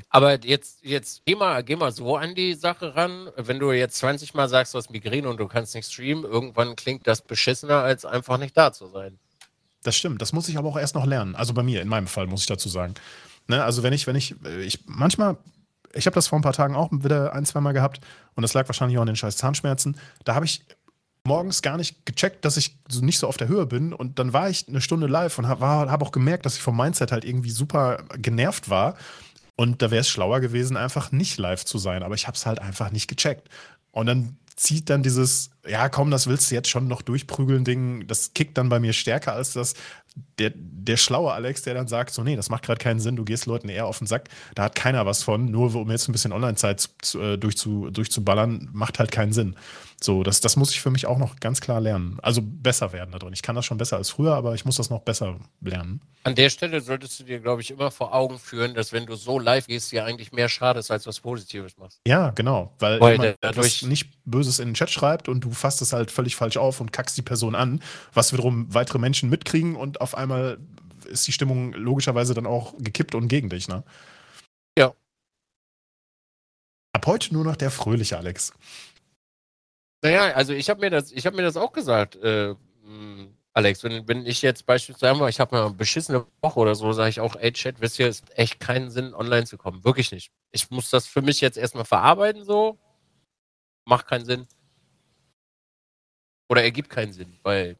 Aber 0.09 0.43
jetzt, 0.45 0.83
jetzt 0.83 1.23
geh, 1.25 1.35
mal, 1.35 1.63
geh 1.63 1.75
mal 1.75 1.91
so 1.91 2.15
an 2.15 2.35
die 2.35 2.53
Sache 2.53 2.95
ran. 2.95 3.29
Wenn 3.35 3.59
du 3.59 3.71
jetzt 3.71 3.97
20 3.97 4.33
Mal 4.33 4.47
sagst, 4.47 4.73
du 4.73 4.77
hast 4.77 4.91
Migräne 4.91 5.27
und 5.27 5.37
du 5.39 5.47
kannst 5.47 5.73
nicht 5.73 5.91
streamen, 5.91 6.23
irgendwann 6.23 6.75
klingt 6.75 7.07
das 7.07 7.21
beschissener, 7.21 7.77
als 7.77 8.05
einfach 8.05 8.37
nicht 8.37 8.55
da 8.55 8.71
zu 8.71 8.87
sein. 8.87 9.17
Das 9.83 9.95
stimmt. 9.95 10.21
Das 10.21 10.33
muss 10.33 10.47
ich 10.47 10.57
aber 10.57 10.69
auch 10.69 10.77
erst 10.77 10.93
noch 10.93 11.05
lernen. 11.05 11.35
Also 11.35 11.53
bei 11.53 11.63
mir, 11.63 11.81
in 11.81 11.87
meinem 11.87 12.07
Fall, 12.07 12.27
muss 12.27 12.41
ich 12.41 12.47
dazu 12.47 12.69
sagen. 12.69 12.93
Ne, 13.47 13.63
also 13.63 13.81
wenn 13.81 13.93
ich, 13.93 14.05
wenn 14.05 14.15
ich, 14.15 14.35
ich 14.59 14.79
manchmal 14.85 15.37
ich 15.93 16.05
habe 16.05 16.15
das 16.15 16.27
vor 16.27 16.39
ein 16.39 16.43
paar 16.43 16.53
Tagen 16.53 16.75
auch 16.75 16.89
wieder 16.91 17.33
ein, 17.33 17.45
zwei 17.45 17.61
Mal 17.61 17.73
gehabt 17.73 18.01
und 18.35 18.41
das 18.41 18.53
lag 18.53 18.67
wahrscheinlich 18.67 18.97
auch 18.97 19.01
an 19.01 19.07
den 19.07 19.15
scheiß 19.15 19.37
Zahnschmerzen. 19.37 19.97
Da 20.23 20.35
habe 20.35 20.45
ich 20.45 20.63
morgens 21.23 21.61
gar 21.61 21.77
nicht 21.77 22.05
gecheckt, 22.05 22.45
dass 22.45 22.57
ich 22.57 22.77
so 22.89 23.03
nicht 23.03 23.19
so 23.19 23.27
auf 23.27 23.37
der 23.37 23.47
Höhe 23.47 23.65
bin 23.65 23.93
und 23.93 24.19
dann 24.19 24.33
war 24.33 24.49
ich 24.49 24.67
eine 24.67 24.81
Stunde 24.81 25.07
live 25.07 25.37
und 25.37 25.47
habe 25.47 25.65
hab 25.65 26.01
auch 26.01 26.11
gemerkt, 26.11 26.45
dass 26.45 26.55
ich 26.55 26.61
vom 26.61 26.77
Mindset 26.77 27.11
halt 27.11 27.25
irgendwie 27.25 27.51
super 27.51 28.03
genervt 28.17 28.69
war 28.69 28.95
und 29.55 29.81
da 29.81 29.91
wäre 29.91 30.01
es 30.01 30.09
schlauer 30.09 30.39
gewesen, 30.39 30.77
einfach 30.77 31.11
nicht 31.11 31.37
live 31.37 31.65
zu 31.65 31.77
sein, 31.77 32.03
aber 32.03 32.15
ich 32.15 32.27
habe 32.27 32.35
es 32.35 32.45
halt 32.45 32.59
einfach 32.59 32.91
nicht 32.91 33.07
gecheckt. 33.07 33.47
Und 33.91 34.07
dann 34.07 34.37
zieht 34.55 34.89
dann 34.89 35.03
dieses, 35.03 35.51
ja 35.67 35.89
komm, 35.89 36.11
das 36.11 36.27
willst 36.27 36.49
du 36.49 36.55
jetzt 36.55 36.69
schon 36.69 36.87
noch 36.87 37.01
durchprügeln 37.01 37.63
Ding, 37.63 38.07
das 38.07 38.33
kickt 38.33 38.57
dann 38.57 38.69
bei 38.69 38.79
mir 38.79 38.93
stärker 38.93 39.33
als 39.33 39.53
das, 39.53 39.73
der, 40.39 40.51
der 40.55 40.97
schlaue 40.97 41.31
Alex, 41.31 41.61
der 41.61 41.73
dann 41.73 41.87
sagt, 41.87 42.13
so, 42.13 42.23
nee, 42.23 42.35
das 42.35 42.49
macht 42.49 42.63
gerade 42.63 42.79
keinen 42.79 42.99
Sinn, 42.99 43.15
du 43.15 43.23
gehst 43.23 43.45
Leuten 43.45 43.69
eher 43.69 43.85
auf 43.85 43.99
den 43.99 44.07
Sack, 44.07 44.29
da 44.55 44.63
hat 44.63 44.75
keiner 44.75 45.05
was 45.05 45.23
von, 45.23 45.45
nur 45.45 45.73
um 45.75 45.91
jetzt 45.91 46.09
ein 46.09 46.11
bisschen 46.11 46.31
Online-Zeit 46.31 46.89
äh, 47.15 47.37
durchzu, 47.37 47.89
durchzuballern, 47.91 48.69
macht 48.73 48.99
halt 48.99 49.11
keinen 49.11 49.33
Sinn. 49.33 49.55
So, 50.03 50.23
das, 50.23 50.41
das 50.41 50.55
muss 50.55 50.71
ich 50.71 50.81
für 50.81 50.89
mich 50.89 51.05
auch 51.05 51.19
noch 51.19 51.39
ganz 51.39 51.61
klar 51.61 51.79
lernen. 51.79 52.17
Also 52.23 52.41
besser 52.43 52.91
werden 52.91 53.11
da 53.11 53.19
drin. 53.19 53.33
Ich 53.33 53.43
kann 53.43 53.55
das 53.55 53.65
schon 53.65 53.77
besser 53.77 53.97
als 53.97 54.09
früher, 54.09 54.33
aber 54.33 54.55
ich 54.55 54.65
muss 54.65 54.77
das 54.77 54.89
noch 54.89 55.01
besser 55.01 55.39
lernen. 55.61 56.01
An 56.23 56.33
der 56.33 56.49
Stelle 56.49 56.81
solltest 56.81 57.19
du 57.19 57.23
dir, 57.23 57.39
glaube 57.39 57.61
ich, 57.61 57.69
immer 57.69 57.91
vor 57.91 58.11
Augen 58.11 58.39
führen, 58.39 58.73
dass 58.73 58.93
wenn 58.93 59.05
du 59.05 59.15
so 59.15 59.37
live 59.37 59.67
gehst, 59.67 59.91
dir 59.91 60.03
eigentlich 60.03 60.31
mehr 60.31 60.49
schadest, 60.49 60.89
als 60.89 61.05
was 61.05 61.19
Positives 61.19 61.77
machst. 61.77 61.99
Ja, 62.07 62.31
genau. 62.31 62.73
Weil, 62.79 62.99
weil 62.99 63.11
jemand 63.13 63.37
dadurch 63.41 63.83
nicht 63.83 64.09
Böses 64.25 64.57
in 64.57 64.69
den 64.69 64.73
Chat 64.73 64.89
schreibt 64.89 65.29
und 65.29 65.41
du 65.41 65.51
fasst 65.51 65.83
es 65.83 65.93
halt 65.93 66.09
völlig 66.09 66.35
falsch 66.35 66.57
auf 66.57 66.81
und 66.81 66.91
kackst 66.91 67.15
die 67.15 67.21
Person 67.21 67.53
an, 67.53 67.79
was 68.11 68.33
wiederum 68.33 68.73
weitere 68.73 68.97
Menschen 68.97 69.29
mitkriegen 69.29 69.75
und 69.75 70.00
auf 70.01 70.15
einmal 70.15 70.59
ist 71.05 71.27
die 71.27 71.31
Stimmung 71.31 71.73
logischerweise 71.73 72.33
dann 72.33 72.45
auch 72.45 72.73
gekippt 72.77 73.15
und 73.15 73.27
gegen 73.27 73.49
dich, 73.49 73.67
ne? 73.67 73.83
Ja. 74.77 74.93
Ab 76.93 77.05
heute 77.05 77.33
nur 77.33 77.43
noch 77.43 77.55
der 77.55 77.71
fröhliche 77.71 78.17
Alex. 78.17 78.53
Naja, 80.03 80.33
also 80.33 80.53
ich 80.53 80.69
habe 80.69 80.79
mir 80.81 80.89
das, 80.89 81.11
ich 81.11 81.25
habe 81.25 81.35
mir 81.35 81.43
das 81.43 81.57
auch 81.57 81.73
gesagt, 81.73 82.15
äh, 82.15 82.55
Alex, 83.53 83.83
wenn, 83.83 84.07
wenn 84.07 84.25
ich 84.25 84.41
jetzt 84.41 84.65
beispielsweise, 84.65 85.27
ich 85.29 85.39
habe 85.39 85.55
mal 85.55 85.65
eine 85.65 85.75
beschissene 85.75 86.25
Woche 86.41 86.59
oder 86.59 86.73
so, 86.75 86.93
sage 86.93 87.09
ich 87.09 87.19
auch, 87.19 87.35
ey 87.35 87.51
Chat, 87.51 87.81
wisst 87.81 87.99
ihr, 87.99 88.07
es 88.07 88.21
ist 88.21 88.37
echt 88.37 88.59
keinen 88.59 88.89
Sinn, 88.89 89.13
online 89.13 89.45
zu 89.45 89.57
kommen. 89.57 89.83
Wirklich 89.83 90.11
nicht. 90.11 90.31
Ich 90.51 90.69
muss 90.71 90.89
das 90.89 91.05
für 91.05 91.21
mich 91.21 91.41
jetzt 91.41 91.57
erstmal 91.57 91.85
verarbeiten, 91.85 92.45
so. 92.45 92.79
Macht 93.85 94.07
keinen 94.07 94.25
Sinn. 94.25 94.47
Oder 96.49 96.63
ergibt 96.63 96.89
keinen 96.89 97.13
Sinn, 97.13 97.37
weil, 97.43 97.77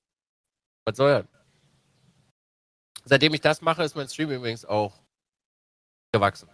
was 0.86 0.98
soll 0.98 1.12
er? 1.12 1.31
Seitdem 3.06 3.34
ich 3.34 3.42
das 3.42 3.62
mache, 3.62 3.84
ist 3.84 3.96
mein 3.96 4.08
Stream 4.08 4.32
übrigens 4.32 4.66
auch 4.66 5.00
gewachsen. 6.12 6.50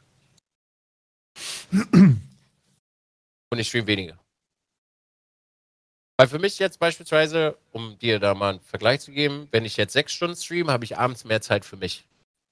Und 1.72 3.60
ich 3.60 3.68
stream 3.68 3.88
weniger. 3.88 4.20
Weil 6.18 6.28
für 6.28 6.40
mich 6.40 6.58
jetzt 6.58 6.80
beispielsweise, 6.80 7.58
um 7.72 7.98
dir 8.00 8.20
da 8.20 8.34
mal 8.34 8.52
einen 8.52 8.60
Vergleich 8.62 9.02
zu 9.02 9.12
geben, 9.12 9.48
wenn 9.52 9.66
ich 9.66 9.78
jetzt 9.78 9.94
sechs 9.94 10.14
Stunden 10.14 10.36
streame, 10.36 10.72
habe 10.72 10.84
ich 10.84 10.98
abends 10.98 11.26
mehr 11.26 11.42
Zeit 11.42 11.64
für 11.64 11.78
mich. 11.78 12.06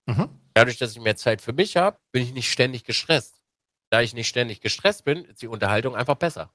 Mhm. 0.06 0.30
Dadurch, 0.54 0.78
dass 0.78 0.91
ich 0.91 1.00
mehr 1.00 1.16
Zeit 1.16 1.41
für 1.41 1.54
mich 1.54 1.76
habe, 1.76 1.98
bin 2.12 2.24
ich 2.24 2.34
nicht 2.34 2.52
ständig 2.52 2.84
gestresst. 2.84 3.41
Da 3.89 4.02
ich 4.02 4.14
nicht 4.14 4.28
ständig 4.28 4.62
gestresst 4.62 5.04
bin, 5.04 5.26
ist 5.26 5.41
die 5.41 5.48
Unterhaltung 5.48 5.96
einfach 5.96 6.16
besser. 6.16 6.54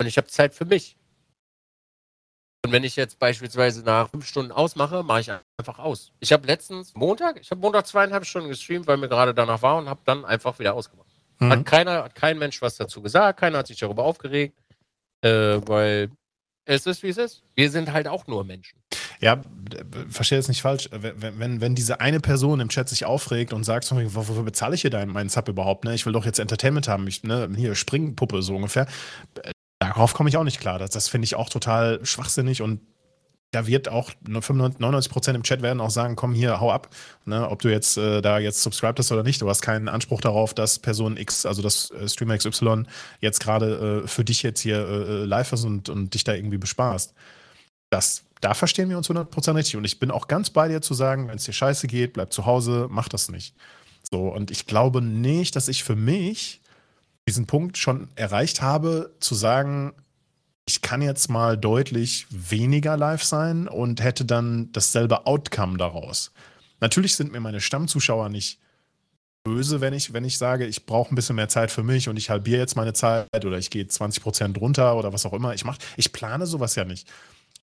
Und 0.00 0.06
ich 0.06 0.16
habe 0.16 0.26
Zeit 0.28 0.54
für 0.54 0.64
mich. 0.64 0.96
Wenn 2.74 2.82
ich 2.82 2.96
jetzt 2.96 3.20
beispielsweise 3.20 3.84
nach 3.84 4.10
fünf 4.10 4.26
Stunden 4.26 4.50
ausmache, 4.50 5.04
mache 5.04 5.20
ich 5.20 5.30
einfach 5.30 5.78
aus. 5.78 6.10
Ich 6.18 6.32
habe 6.32 6.44
letztens 6.48 6.92
Montag, 6.96 7.38
ich 7.40 7.48
habe 7.52 7.60
Montag 7.60 7.86
zweieinhalb 7.86 8.26
Stunden 8.26 8.48
gestreamt, 8.48 8.88
weil 8.88 8.96
mir 8.96 9.08
gerade 9.08 9.32
danach 9.32 9.62
war 9.62 9.76
und 9.76 9.88
habe 9.88 10.00
dann 10.04 10.24
einfach 10.24 10.58
wieder 10.58 10.74
ausgemacht. 10.74 11.06
Mhm. 11.38 11.50
Hat 11.50 11.66
keiner, 11.66 12.02
hat 12.02 12.16
kein 12.16 12.36
Mensch 12.36 12.60
was 12.62 12.74
dazu 12.74 13.00
gesagt, 13.00 13.38
keiner 13.38 13.58
hat 13.58 13.68
sich 13.68 13.78
darüber 13.78 14.02
aufgeregt. 14.02 14.58
Äh, 15.20 15.60
weil 15.68 16.10
es 16.64 16.84
ist, 16.86 17.04
wie 17.04 17.10
es 17.10 17.16
ist. 17.16 17.44
Wir 17.54 17.70
sind 17.70 17.92
halt 17.92 18.08
auch 18.08 18.26
nur 18.26 18.42
Menschen. 18.42 18.76
Ja, 19.20 19.40
verstehe 20.10 20.38
jetzt 20.38 20.48
nicht 20.48 20.62
falsch. 20.62 20.88
Wenn, 20.90 21.38
wenn, 21.38 21.60
wenn 21.60 21.76
diese 21.76 22.00
eine 22.00 22.18
Person 22.18 22.58
im 22.58 22.70
Chat 22.70 22.88
sich 22.88 23.04
aufregt 23.04 23.52
und 23.52 23.62
sagt, 23.62 23.88
wofür 23.92 24.42
bezahle 24.42 24.74
ich 24.74 24.80
hier 24.80 24.90
deinen, 24.90 25.12
meinen 25.12 25.28
Sub 25.28 25.48
überhaupt? 25.48 25.84
Ne? 25.84 25.94
Ich 25.94 26.06
will 26.06 26.12
doch 26.12 26.26
jetzt 26.26 26.40
Entertainment 26.40 26.88
haben. 26.88 27.06
Ich, 27.06 27.22
ne? 27.22 27.48
Hier, 27.54 27.76
Springpuppe 27.76 28.42
so 28.42 28.56
ungefähr. 28.56 28.88
Darauf 29.88 30.14
komme 30.14 30.28
ich 30.28 30.36
auch 30.36 30.44
nicht 30.44 30.60
klar. 30.60 30.78
Das, 30.78 30.90
das 30.90 31.08
finde 31.08 31.26
ich 31.26 31.34
auch 31.34 31.48
total 31.48 32.04
schwachsinnig 32.04 32.62
und 32.62 32.80
da 33.54 33.66
wird 33.66 33.88
auch 33.88 34.10
99 34.26 35.10
Prozent 35.10 35.36
im 35.36 35.44
Chat 35.44 35.62
werden 35.62 35.80
auch 35.80 35.90
sagen, 35.90 36.16
komm 36.16 36.34
hier, 36.34 36.60
hau 36.60 36.72
ab. 36.72 36.88
Ne, 37.24 37.48
ob 37.48 37.62
du 37.62 37.70
jetzt 37.70 37.96
äh, 37.96 38.20
da 38.20 38.38
jetzt 38.38 38.62
subscribed 38.62 38.98
hast 38.98 39.12
oder 39.12 39.22
nicht, 39.22 39.40
du 39.40 39.48
hast 39.48 39.62
keinen 39.62 39.88
Anspruch 39.88 40.20
darauf, 40.20 40.54
dass 40.54 40.80
Person 40.80 41.16
X, 41.16 41.46
also 41.46 41.62
das 41.62 41.90
äh, 41.92 42.08
Streamer 42.08 42.36
XY, 42.36 42.84
jetzt 43.20 43.40
gerade 43.40 44.02
äh, 44.04 44.08
für 44.08 44.24
dich 44.24 44.42
jetzt 44.42 44.60
hier 44.60 44.78
äh, 44.78 45.22
äh, 45.22 45.24
live 45.24 45.52
ist 45.52 45.64
und, 45.64 45.88
und 45.88 46.14
dich 46.14 46.24
da 46.24 46.34
irgendwie 46.34 46.58
bespaßt. 46.58 47.14
Das, 47.90 48.24
da 48.40 48.54
verstehen 48.54 48.90
wir 48.90 48.98
uns 48.98 49.08
100 49.08 49.30
Prozent 49.30 49.56
richtig. 49.56 49.76
Und 49.76 49.84
ich 49.84 50.00
bin 50.00 50.10
auch 50.10 50.26
ganz 50.26 50.50
bei 50.50 50.66
dir 50.66 50.82
zu 50.82 50.94
sagen, 50.94 51.28
wenn 51.28 51.36
es 51.36 51.44
dir 51.44 51.52
scheiße 51.52 51.86
geht, 51.86 52.14
bleib 52.14 52.32
zu 52.32 52.46
Hause, 52.46 52.88
mach 52.90 53.08
das 53.08 53.30
nicht. 53.30 53.54
So, 54.10 54.28
und 54.28 54.50
ich 54.50 54.66
glaube 54.66 55.00
nicht, 55.00 55.54
dass 55.54 55.68
ich 55.68 55.84
für 55.84 55.96
mich 55.96 56.60
diesen 57.28 57.46
Punkt 57.46 57.78
schon 57.78 58.08
erreicht 58.16 58.62
habe, 58.62 59.14
zu 59.20 59.34
sagen, 59.34 59.94
ich 60.66 60.82
kann 60.82 61.02
jetzt 61.02 61.28
mal 61.28 61.58
deutlich 61.58 62.26
weniger 62.30 62.96
live 62.96 63.22
sein 63.22 63.68
und 63.68 64.02
hätte 64.02 64.24
dann 64.24 64.70
dasselbe 64.72 65.26
Outcome 65.26 65.76
daraus. 65.76 66.32
Natürlich 66.80 67.16
sind 67.16 67.32
mir 67.32 67.40
meine 67.40 67.60
Stammzuschauer 67.60 68.28
nicht 68.28 68.58
böse, 69.44 69.82
wenn 69.82 69.92
ich, 69.92 70.14
wenn 70.14 70.24
ich 70.24 70.38
sage, 70.38 70.66
ich 70.66 70.86
brauche 70.86 71.12
ein 71.12 71.16
bisschen 71.16 71.36
mehr 71.36 71.48
Zeit 71.48 71.70
für 71.70 71.82
mich 71.82 72.08
und 72.08 72.16
ich 72.16 72.30
halbiere 72.30 72.60
jetzt 72.60 72.76
meine 72.76 72.94
Zeit 72.94 73.44
oder 73.44 73.58
ich 73.58 73.70
gehe 73.70 73.86
20 73.86 74.22
Prozent 74.22 74.60
runter 74.60 74.96
oder 74.96 75.12
was 75.12 75.26
auch 75.26 75.34
immer. 75.34 75.52
Ich, 75.54 75.64
mach, 75.64 75.76
ich 75.96 76.12
plane 76.12 76.46
sowas 76.46 76.74
ja 76.76 76.84
nicht. 76.84 77.06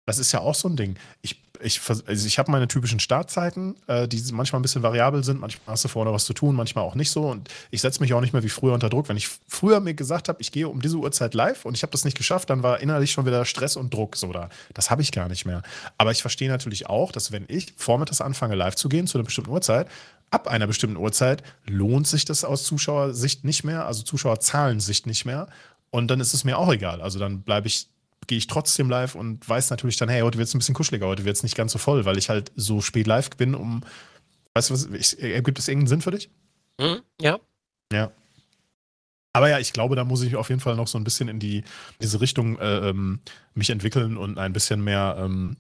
Das 0.06 0.18
ist 0.18 0.32
ja 0.32 0.40
auch 0.40 0.56
so 0.56 0.68
ein 0.68 0.76
Ding. 0.76 0.96
Ich, 1.22 1.42
ich, 1.62 1.80
also 1.88 2.28
ich 2.28 2.40
habe 2.40 2.52
meine 2.52 2.68
typischen 2.68 3.00
Startzeiten, 3.00 3.76
äh, 3.88 4.08
die 4.08 4.22
manchmal 4.32 4.60
ein 4.60 4.64
bisschen 4.64 4.82
variabel 4.82 5.24
sind. 5.24 5.40
Manchmal 5.40 5.74
hast 5.74 5.86
du 5.86 5.90
vorne 5.90 6.12
was 6.12 6.26
zu 6.26 6.34
tun, 6.34 6.56
manchmal 6.56 6.84
auch 6.84 6.96
nicht 6.96 7.12
so. 7.12 7.30
Und 7.30 7.50
ich 7.70 7.82
setze 7.82 8.02
mich 8.02 8.14
auch 8.14 8.22
nicht 8.22 8.34
mehr 8.34 8.42
wie 8.44 8.50
früher 8.50 8.74
unter 8.74 8.90
Druck. 8.90 9.10
Wenn 9.10 9.18
ich 9.18 9.30
früher 9.48 9.80
mir 9.80 9.94
gesagt 9.94 10.28
habe, 10.28 10.42
ich 10.42 10.52
gehe 10.52 10.68
um 10.68 10.82
diese 10.82 10.98
Uhrzeit 10.98 11.36
live 11.36 11.66
und 11.66 11.78
ich 11.78 11.84
habe 11.84 11.92
das 11.92 12.04
nicht 12.04 12.18
geschafft, 12.18 12.50
dann 12.50 12.64
war 12.64 12.80
innerlich 12.80 13.12
schon 13.12 13.28
wieder 13.28 13.46
Stress 13.46 13.76
und 13.78 13.94
Druck 13.94 14.16
so 14.16 14.32
da. 14.32 14.50
Das 14.74 14.90
habe 14.90 15.04
ich 15.04 15.12
gar 15.12 15.30
nicht 15.30 15.46
mehr. 15.46 15.62
Aber 16.00 16.12
ich 16.12 16.22
verstehe 16.22 16.50
natürlich 16.50 16.88
auch, 16.88 17.12
dass 17.12 17.32
wenn 17.32 17.46
ich 17.48 17.74
vormittags 17.78 18.22
anfange, 18.22 18.56
live 18.56 18.76
zu 18.76 18.90
gehen 18.90 19.06
zu 19.06 19.20
einer 19.20 19.26
bestimmten 19.26 19.52
Uhrzeit, 19.52 19.88
ab 20.32 20.48
einer 20.48 20.66
bestimmten 20.66 20.98
Uhrzeit 20.98 21.44
lohnt 21.68 22.08
sich 22.08 22.26
das 22.26 22.44
aus 22.44 22.64
Zuschauersicht 22.64 23.44
nicht 23.44 23.64
mehr, 23.64 23.86
also 23.86 24.02
Zuschauerzahlensicht 24.02 25.06
nicht 25.06 25.26
mehr. 25.26 25.48
Und 25.92 26.08
dann 26.08 26.22
ist 26.22 26.34
es 26.34 26.44
mir 26.44 26.58
auch 26.58 26.72
egal. 26.72 27.02
Also 27.02 27.20
dann 27.20 27.42
bleibe 27.42 27.68
ich 27.68 27.88
gehe 28.32 28.38
ich 28.38 28.48
trotzdem 28.48 28.90
live 28.90 29.16
und 29.16 29.50
weiß 29.50 29.72
natürlich 29.72 29.98
dann, 29.98 30.08
hey, 30.08 30.22
heute 30.22 30.38
wird 30.38 30.48
es 30.48 30.56
ein 30.56 30.60
bisschen 30.60 30.74
kuscheliger, 30.74 31.06
heute 31.06 31.26
wird 31.26 31.36
es 31.36 31.44
nicht 31.44 31.58
ganz 31.58 31.74
so 31.74 31.78
voll, 31.78 32.06
weil 32.06 32.18
ich 32.18 32.30
halt 32.30 32.54
so 32.56 32.80
spät 32.80 33.06
live 33.06 33.30
bin, 33.32 33.56
um. 33.56 33.82
Weißt 34.54 34.70
du 34.70 34.74
was? 34.74 34.86
Ich, 34.86 35.22
ergibt 35.22 35.60
es 35.60 35.68
irgendeinen 35.68 35.88
Sinn 35.90 36.02
für 36.02 36.12
dich? 36.12 36.30
Mhm, 36.80 37.02
ja. 37.20 37.40
Ja. 37.92 38.10
Aber 39.34 39.50
ja, 39.50 39.60
ich 39.60 39.74
glaube, 39.74 39.98
da 39.98 40.06
muss 40.06 40.22
ich 40.22 40.38
auf 40.38 40.48
jeden 40.48 40.62
Fall 40.62 40.78
noch 40.78 40.88
so 40.88 40.98
ein 40.98 41.04
bisschen 41.04 41.28
in 41.28 41.40
die, 41.40 41.66
diese 42.02 42.22
Richtung 42.22 42.58
äh, 42.60 42.90
ähm, 42.90 43.20
mich 43.54 43.70
entwickeln 43.70 44.16
und 44.16 44.38
ein 44.38 44.54
bisschen 44.54 44.82
mehr 44.82 45.18
ähm, 45.20 45.58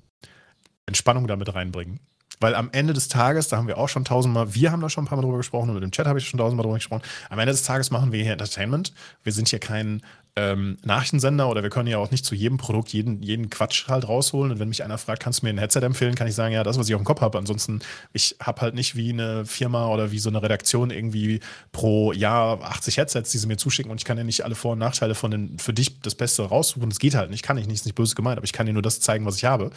Entspannung 0.86 1.28
damit 1.28 1.54
reinbringen. 1.54 2.00
Weil 2.40 2.56
am 2.56 2.70
Ende 2.72 2.94
des 2.94 3.10
Tages, 3.10 3.50
da 3.50 3.58
haben 3.58 3.68
wir 3.68 3.78
auch 3.78 3.90
schon 3.90 4.06
tausendmal, 4.06 4.56
wir 4.56 4.72
haben 4.72 4.80
da 4.80 4.90
schon 4.90 5.04
ein 5.04 5.08
paar 5.08 5.18
Mal 5.18 5.24
drüber 5.24 5.38
gesprochen 5.38 5.68
und 5.68 5.76
mit 5.76 5.84
dem 5.84 5.92
Chat 5.92 6.08
habe 6.08 6.20
ich 6.20 6.28
schon 6.28 6.38
tausendmal 6.38 6.64
drüber 6.64 6.78
gesprochen. 6.78 7.04
Am 7.30 7.38
Ende 7.38 7.52
des 7.52 7.64
Tages 7.64 7.92
machen 7.92 8.14
wir 8.14 8.24
hier 8.24 8.32
Entertainment. 8.32 8.94
Wir 9.24 9.34
sind 9.34 9.50
hier 9.50 9.60
kein 9.60 10.02
ähm, 10.36 10.78
Nachrichtensender 10.84 11.50
oder 11.50 11.62
wir 11.62 11.70
können 11.70 11.88
ja 11.88 11.98
auch 11.98 12.10
nicht 12.10 12.26
zu 12.26 12.36
jedem 12.36 12.58
Produkt 12.58 12.94
jeden, 12.94 13.22
jeden 13.22 13.50
Quatsch 13.50 13.88
halt 13.90 14.08
rausholen. 14.08 14.52
Und 14.52 14.60
wenn 14.60 14.70
mich 14.70 14.84
einer 14.84 14.98
fragt, 14.98 15.22
kannst 15.22 15.42
du 15.42 15.46
mir 15.46 15.52
ein 15.52 15.58
Headset 15.58 15.82
empfehlen, 15.82 16.16
kann 16.16 16.28
ich 16.28 16.36
sagen, 16.36 16.54
ja, 16.54 16.64
das, 16.64 16.80
was 16.80 16.88
ich 16.88 16.96
auf 16.96 17.02
dem 17.02 17.06
Kopf 17.06 17.22
habe. 17.22 17.38
Ansonsten, 17.38 17.82
ich 18.14 18.38
habe 18.42 18.62
halt 18.62 18.74
nicht 18.74 18.96
wie 18.96 19.12
eine 19.12 19.46
Firma 19.46 19.88
oder 19.88 20.12
wie 20.12 20.20
so 20.20 20.30
eine 20.30 20.42
Redaktion 20.42 20.90
irgendwie 20.90 21.42
pro 21.72 22.14
Jahr 22.14 22.62
80 22.62 22.98
Headsets, 22.98 23.32
die 23.32 23.38
sie 23.40 23.48
mir 23.48 23.58
zuschicken 23.58 23.92
und 23.92 24.00
ich 24.00 24.06
kann 24.06 24.18
ja 24.18 24.24
nicht 24.24 24.46
alle 24.46 24.56
Vor- 24.56 24.74
und 24.74 24.80
Nachteile 24.80 25.16
von 25.16 25.32
den, 25.32 25.60
für 25.60 25.74
dich 25.74 26.00
das 26.02 26.16
Beste 26.16 26.44
raussuchen. 26.44 26.90
Das 26.90 27.00
geht 27.00 27.16
halt 27.16 27.30
nicht, 27.30 27.44
kann 27.44 27.58
ich 27.58 27.68
nicht, 27.68 27.76
ist 27.76 27.86
nicht 27.86 27.96
böse 27.96 28.16
gemeint, 28.16 28.38
aber 28.38 28.46
ich 28.46 28.54
kann 28.54 28.66
dir 28.66 28.74
nur 28.74 28.82
das 28.82 29.02
zeigen, 29.02 29.26
was 29.26 29.36
ich 29.36 29.46
habe. 29.46 29.72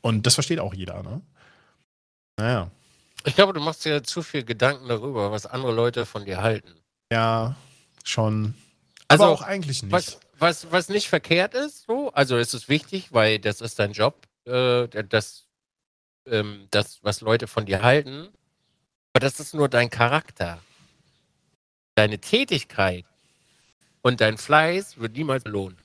Und 0.00 0.26
das 0.26 0.34
versteht 0.34 0.58
auch 0.58 0.74
jeder, 0.74 1.02
ne? 1.02 1.20
Naja. 2.38 2.70
Ich 3.24 3.34
glaube, 3.34 3.52
du 3.52 3.60
machst 3.60 3.84
dir 3.84 4.02
zu 4.02 4.22
viel 4.22 4.44
Gedanken 4.44 4.88
darüber, 4.88 5.30
was 5.30 5.46
andere 5.46 5.72
Leute 5.72 6.06
von 6.06 6.24
dir 6.24 6.40
halten. 6.40 6.74
Ja, 7.12 7.54
schon. 8.02 8.54
Also 9.10 9.24
aber 9.24 9.32
auch 9.32 9.42
eigentlich 9.42 9.82
nicht. 9.82 9.92
Was, 9.92 10.20
was, 10.38 10.70
was 10.70 10.88
nicht 10.88 11.08
verkehrt 11.08 11.54
ist, 11.54 11.84
so, 11.86 12.12
also 12.12 12.36
es 12.36 12.54
ist 12.54 12.68
wichtig, 12.68 13.12
weil 13.12 13.40
das 13.40 13.60
ist 13.60 13.80
dein 13.80 13.92
Job, 13.92 14.28
äh, 14.44 14.86
das, 14.86 15.48
ähm, 16.26 16.68
das, 16.70 17.02
was 17.02 17.20
Leute 17.20 17.48
von 17.48 17.66
dir 17.66 17.82
halten. 17.82 18.28
Aber 19.12 19.20
das 19.20 19.40
ist 19.40 19.52
nur 19.52 19.68
dein 19.68 19.90
Charakter. 19.90 20.60
Deine 21.96 22.20
Tätigkeit 22.20 23.04
und 24.02 24.20
dein 24.20 24.38
Fleiß 24.38 24.98
wird 24.98 25.14
niemals 25.14 25.42
belohnt. 25.42 25.78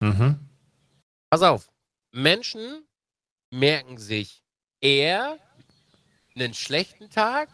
Mhm. 0.00 0.40
Pass 1.30 1.42
auf. 1.42 1.70
Menschen 2.10 2.84
merken 3.50 3.98
sich 3.98 4.42
eher 4.80 5.38
einen 6.34 6.54
schlechten 6.54 7.08
Tag 7.08 7.48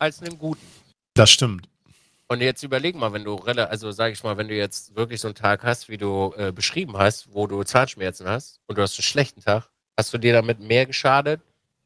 als 0.00 0.20
einen 0.20 0.36
guten. 0.36 0.66
Das 1.14 1.30
stimmt. 1.30 1.68
Und 2.34 2.40
jetzt 2.40 2.64
überleg 2.64 2.96
mal, 2.96 3.12
wenn 3.12 3.22
du, 3.22 3.36
also 3.36 3.92
sag 3.92 4.12
ich 4.12 4.24
mal, 4.24 4.36
wenn 4.36 4.48
du 4.48 4.56
jetzt 4.56 4.96
wirklich 4.96 5.20
so 5.20 5.28
einen 5.28 5.36
Tag 5.36 5.62
hast, 5.62 5.88
wie 5.88 5.96
du 5.96 6.34
äh, 6.36 6.50
beschrieben 6.50 6.98
hast, 6.98 7.32
wo 7.32 7.46
du 7.46 7.62
Zahnschmerzen 7.62 8.26
hast 8.26 8.58
und 8.66 8.76
du 8.76 8.82
hast 8.82 8.98
einen 8.98 9.04
schlechten 9.04 9.40
Tag, 9.40 9.68
hast 9.96 10.12
du 10.12 10.18
dir 10.18 10.32
damit 10.32 10.58
mehr 10.58 10.84
geschadet, 10.84 11.40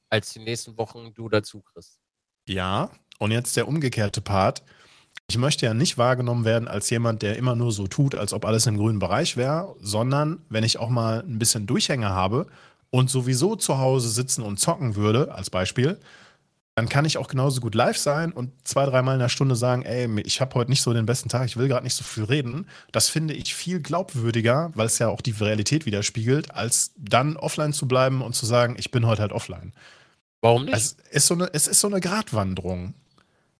als 0.08 0.32
die 0.32 0.38
nächsten 0.38 0.78
Wochen 0.78 1.12
du 1.12 1.28
dazu 1.28 1.60
kriegst. 1.60 2.00
Ja, 2.48 2.88
und 3.18 3.30
jetzt 3.30 3.58
der 3.58 3.68
umgekehrte 3.68 4.22
Part. 4.22 4.62
Ich 5.28 5.36
möchte 5.36 5.66
ja 5.66 5.74
nicht 5.74 5.98
wahrgenommen 5.98 6.46
werden 6.46 6.66
als 6.66 6.88
jemand, 6.88 7.20
der 7.20 7.36
immer 7.36 7.54
nur 7.54 7.70
so 7.70 7.86
tut, 7.86 8.14
als 8.14 8.32
ob 8.32 8.46
alles 8.46 8.66
im 8.66 8.78
grünen 8.78 9.00
Bereich 9.00 9.36
wäre, 9.36 9.76
sondern 9.82 10.40
wenn 10.48 10.64
ich 10.64 10.78
auch 10.78 10.88
mal 10.88 11.20
ein 11.20 11.38
bisschen 11.38 11.66
Durchhänge 11.66 12.08
habe 12.08 12.46
und 12.88 13.10
sowieso 13.10 13.54
zu 13.54 13.76
Hause 13.76 14.08
sitzen 14.08 14.42
und 14.42 14.58
zocken 14.58 14.96
würde, 14.96 15.30
als 15.34 15.50
Beispiel, 15.50 16.00
dann 16.78 16.88
kann 16.88 17.04
ich 17.04 17.18
auch 17.18 17.26
genauso 17.26 17.60
gut 17.60 17.74
live 17.74 17.96
sein 17.98 18.30
und 18.30 18.52
zwei, 18.62 18.86
dreimal 18.86 19.14
in 19.14 19.18
der 19.18 19.28
Stunde 19.28 19.56
sagen, 19.56 19.82
ey, 19.82 20.08
ich 20.20 20.40
habe 20.40 20.54
heute 20.54 20.70
nicht 20.70 20.80
so 20.80 20.94
den 20.94 21.06
besten 21.06 21.28
Tag, 21.28 21.44
ich 21.46 21.56
will 21.56 21.66
gerade 21.66 21.82
nicht 21.82 21.96
so 21.96 22.04
viel 22.04 22.22
reden. 22.22 22.68
Das 22.92 23.08
finde 23.08 23.34
ich 23.34 23.52
viel 23.56 23.80
glaubwürdiger, 23.80 24.70
weil 24.74 24.86
es 24.86 24.96
ja 25.00 25.08
auch 25.08 25.20
die 25.20 25.32
Realität 25.32 25.86
widerspiegelt, 25.86 26.52
als 26.54 26.92
dann 26.96 27.36
offline 27.36 27.72
zu 27.72 27.88
bleiben 27.88 28.22
und 28.22 28.34
zu 28.34 28.46
sagen, 28.46 28.76
ich 28.78 28.92
bin 28.92 29.08
heute 29.08 29.22
halt 29.22 29.32
offline. 29.32 29.72
Warum 30.40 30.66
nicht? 30.66 30.76
Es 30.76 30.96
ist 31.10 31.26
so 31.26 31.34
eine, 31.34 31.52
es 31.52 31.66
ist 31.66 31.80
so 31.80 31.88
eine 31.88 31.98
Gratwanderung. 31.98 32.94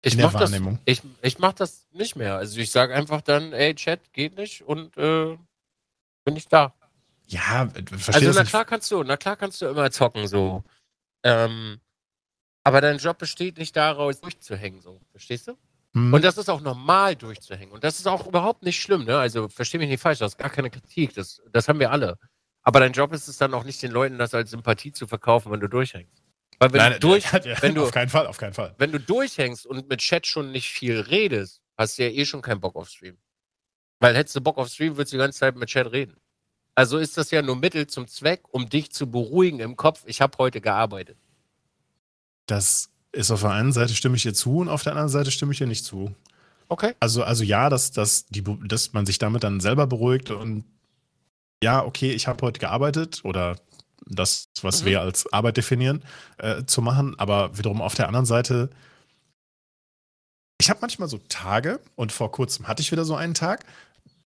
Ich 0.03 0.13
in 0.13 0.19
der 0.19 0.29
mach 0.29 0.35
das, 0.35 0.53
Wahrnehmung. 0.53 0.79
ich, 0.85 1.03
ich 1.21 1.41
mach 1.41 1.55
das 1.55 1.89
nicht 1.91 2.15
mehr. 2.15 2.37
Also 2.37 2.61
ich 2.61 2.71
sage 2.71 2.95
einfach 2.95 3.21
dann, 3.21 3.53
ey, 3.53 3.75
Chat 3.75 4.13
geht 4.13 4.37
nicht 4.37 4.63
und 4.63 4.97
äh, 4.97 5.37
bin 6.25 6.37
ich 6.37 6.47
da. 6.47 6.73
Ja, 7.27 7.69
verstehe 7.69 8.15
Also 8.15 8.27
das 8.29 8.37
na 8.37 8.45
klar 8.45 8.65
kannst 8.65 8.89
du, 8.93 9.03
na 9.03 9.17
klar 9.17 9.35
kannst 9.35 9.61
du 9.61 9.67
immer 9.67 9.91
zocken 9.91 10.29
so. 10.29 10.63
Ähm, 11.25 11.81
aber 12.69 12.83
dein 12.83 12.99
Job 12.99 13.17
besteht 13.17 13.57
nicht 13.57 13.75
daraus, 13.75 14.21
durchzuhängen, 14.21 14.83
so. 14.83 15.01
Verstehst 15.11 15.49
du? 15.49 15.57
Hm. 15.95 16.13
Und 16.13 16.23
das 16.23 16.37
ist 16.37 16.51
auch 16.51 16.61
normal 16.61 17.17
durchzuhängen. 17.17 17.73
Und 17.73 17.83
das 17.83 17.99
ist 17.99 18.07
auch 18.07 18.27
überhaupt 18.27 18.63
nicht 18.63 18.79
schlimm, 18.79 19.05
ne? 19.05 19.19
Also 19.19 19.49
versteh 19.49 19.79
mich 19.79 19.89
nicht 19.89 20.03
falsch, 20.03 20.19
das 20.19 20.33
ist 20.33 20.39
gar 20.39 20.51
keine 20.51 20.69
Kritik. 20.69 21.15
Das, 21.15 21.41
das 21.51 21.67
haben 21.67 21.81
wir 21.81 21.91
alle. 21.91 22.19
Aber 22.63 22.81
dein 22.81 22.93
Job 22.93 23.15
ist 23.15 23.27
es 23.27 23.39
dann 23.39 23.55
auch 23.55 23.65
nicht, 23.65 23.83
den 23.83 23.91
Leuten 23.91 24.19
das 24.19 24.35
als 24.35 24.51
Sympathie 24.51 24.93
zu 24.93 25.07
verkaufen, 25.07 25.51
wenn 25.51 25.61
du 25.61 25.69
durchhängst. 25.69 26.23
Weil 26.59 26.71
wenn 26.75 26.79
Nein, 26.81 26.93
du 26.93 26.99
durch, 26.99 27.25
ja, 27.33 27.63
wenn 27.63 27.75
du- 27.75 27.85
auf 27.85 27.91
keinen 27.91 28.11
Fall, 28.11 28.27
auf 28.27 28.37
keinen 28.37 28.53
Fall. 28.53 28.75
wenn 28.77 28.93
du 28.93 29.01
durchhängst 29.01 29.65
und 29.65 29.89
mit 29.89 30.01
Chat 30.01 30.27
schon 30.27 30.53
nicht 30.53 30.69
viel 30.69 31.01
redest, 31.01 31.63
hast 31.79 31.97
du 31.97 32.03
ja 32.03 32.11
eh 32.11 32.27
schon 32.27 32.43
keinen 32.43 32.61
Bock 32.61 32.77
auf 32.77 32.91
Stream. 32.91 33.17
Weil 34.01 34.15
hättest 34.15 34.37
du 34.37 34.43
Bock 34.43 34.59
auf 34.59 34.69
Stream, 34.69 34.99
würdest 34.99 35.15
du 35.15 35.17
die 35.17 35.23
ganze 35.23 35.39
Zeit 35.39 35.57
mit 35.57 35.71
Chat 35.71 35.91
reden. 35.91 36.19
Also 36.75 36.99
ist 36.99 37.17
das 37.17 37.31
ja 37.31 37.41
nur 37.41 37.57
Mittel 37.57 37.87
zum 37.87 38.07
Zweck, 38.07 38.43
um 38.51 38.69
dich 38.69 38.93
zu 38.93 39.11
beruhigen 39.11 39.61
im 39.61 39.75
Kopf, 39.77 40.03
ich 40.05 40.21
habe 40.21 40.37
heute 40.39 40.61
gearbeitet. 40.61 41.17
Das 42.49 42.89
ist 43.13 43.31
auf 43.31 43.41
der 43.43 43.51
einen 43.51 43.73
Seite 43.73 43.95
stimme 43.95 44.17
ich 44.17 44.23
dir 44.23 44.35
zu 44.35 44.59
und 44.59 44.69
auf 44.69 44.83
der 44.83 44.93
anderen 44.93 45.09
Seite 45.09 45.31
stimme 45.31 45.53
ich 45.53 45.59
dir 45.59 45.67
nicht 45.67 45.85
zu. 45.85 46.15
Okay. 46.69 46.95
Also, 47.01 47.23
also 47.23 47.45
ja, 47.45 47.71
dass, 47.71 47.93
dass, 47.93 48.27
die, 48.27 48.43
dass 48.67 48.93
man 48.93 49.07
sich 49.07 49.19
damit 49.19 49.45
dann 49.45 49.61
selber 49.61 49.87
beruhigt 49.87 50.31
und 50.31 50.65
ja, 51.63 51.85
okay, 51.85 52.13
ich 52.13 52.27
habe 52.29 52.45
heute 52.47 52.61
gearbeitet 52.61 53.21
oder 53.25 53.57
das, 54.07 54.49
was 54.63 54.83
Mhm. 54.83 54.87
wir 54.87 55.01
als 55.01 55.33
Arbeit 55.33 55.57
definieren, 55.57 56.03
äh, 56.39 56.65
zu 56.65 56.83
machen. 56.83 57.19
Aber 57.19 57.57
wiederum 57.57 57.81
auf 57.83 57.95
der 57.95 58.07
anderen 58.07 58.27
Seite, 58.27 58.71
ich 60.61 60.71
habe 60.71 60.81
manchmal 60.81 61.09
so 61.09 61.19
Tage 61.29 61.81
und 61.97 62.13
vor 62.13 62.31
kurzem 62.33 62.69
hatte 62.69 62.83
ich 62.83 62.93
wieder 62.93 63.05
so 63.05 63.15
einen 63.15 63.35
Tag. 63.35 63.65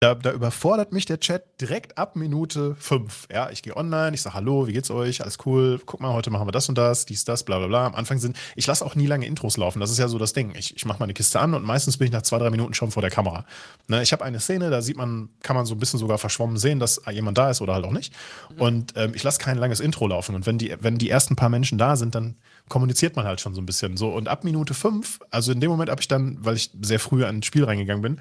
Da, 0.02 0.16
da 0.16 0.32
überfordert 0.32 0.90
mich 0.90 1.06
der 1.06 1.20
Chat 1.20 1.44
direkt 1.60 1.96
ab 1.96 2.16
Minute 2.16 2.74
5. 2.74 3.28
Ja, 3.32 3.50
ich 3.50 3.62
gehe 3.62 3.76
online, 3.76 4.16
ich 4.16 4.22
sage 4.22 4.34
Hallo, 4.34 4.66
wie 4.66 4.72
geht's 4.72 4.90
euch? 4.90 5.22
Alles 5.22 5.38
cool. 5.46 5.80
Guck 5.86 6.00
mal, 6.00 6.12
heute 6.12 6.28
machen 6.30 6.48
wir 6.48 6.50
das 6.50 6.68
und 6.68 6.76
das, 6.76 7.06
dies, 7.06 7.24
das, 7.24 7.44
bla 7.44 7.58
bla 7.58 7.68
bla. 7.68 7.86
Am 7.86 7.94
Anfang 7.94 8.18
sind, 8.18 8.36
ich 8.56 8.66
lasse 8.66 8.84
auch 8.84 8.96
nie 8.96 9.06
lange 9.06 9.26
Intros 9.26 9.56
laufen. 9.56 9.78
Das 9.78 9.92
ist 9.92 9.98
ja 9.98 10.08
so 10.08 10.18
das 10.18 10.32
Ding. 10.32 10.56
Ich, 10.56 10.74
ich 10.74 10.84
mache 10.86 10.98
meine 10.98 11.14
Kiste 11.14 11.38
an 11.38 11.54
und 11.54 11.64
meistens 11.64 11.98
bin 11.98 12.06
ich 12.06 12.12
nach 12.12 12.22
zwei, 12.22 12.38
drei 12.38 12.50
Minuten 12.50 12.74
schon 12.74 12.90
vor 12.90 13.00
der 13.00 13.12
Kamera. 13.12 13.44
Ne, 13.86 14.02
ich 14.02 14.10
habe 14.10 14.24
eine 14.24 14.40
Szene, 14.40 14.70
da 14.70 14.82
sieht 14.82 14.96
man, 14.96 15.28
kann 15.40 15.54
man 15.54 15.66
so 15.66 15.74
ein 15.76 15.78
bisschen 15.78 16.00
sogar 16.00 16.18
verschwommen 16.18 16.56
sehen, 16.56 16.80
dass 16.80 17.00
jemand 17.12 17.38
da 17.38 17.50
ist 17.50 17.60
oder 17.60 17.74
halt 17.74 17.84
auch 17.84 17.92
nicht. 17.92 18.12
Und 18.58 18.94
ähm, 18.96 19.12
ich 19.14 19.22
lasse 19.22 19.38
kein 19.38 19.56
langes 19.56 19.78
Intro 19.78 20.08
laufen. 20.08 20.34
Und 20.34 20.46
wenn 20.46 20.58
die, 20.58 20.74
wenn 20.80 20.98
die 20.98 21.10
ersten 21.10 21.36
paar 21.36 21.48
Menschen 21.48 21.78
da 21.78 21.94
sind, 21.94 22.16
dann 22.16 22.38
kommuniziert 22.68 23.14
man 23.14 23.24
halt 23.24 23.40
schon 23.40 23.54
so 23.54 23.60
ein 23.60 23.66
bisschen 23.66 23.96
so. 23.96 24.08
Und 24.08 24.26
ab 24.26 24.42
Minute 24.42 24.74
fünf, 24.74 25.20
also 25.30 25.52
in 25.52 25.60
dem 25.60 25.70
Moment 25.70 25.90
habe 25.90 26.00
ich 26.00 26.08
dann, 26.08 26.38
weil 26.40 26.56
ich 26.56 26.72
sehr 26.80 26.98
früh 26.98 27.24
an 27.24 27.36
ein 27.36 27.42
Spiel 27.44 27.62
reingegangen 27.62 28.02
bin, 28.02 28.20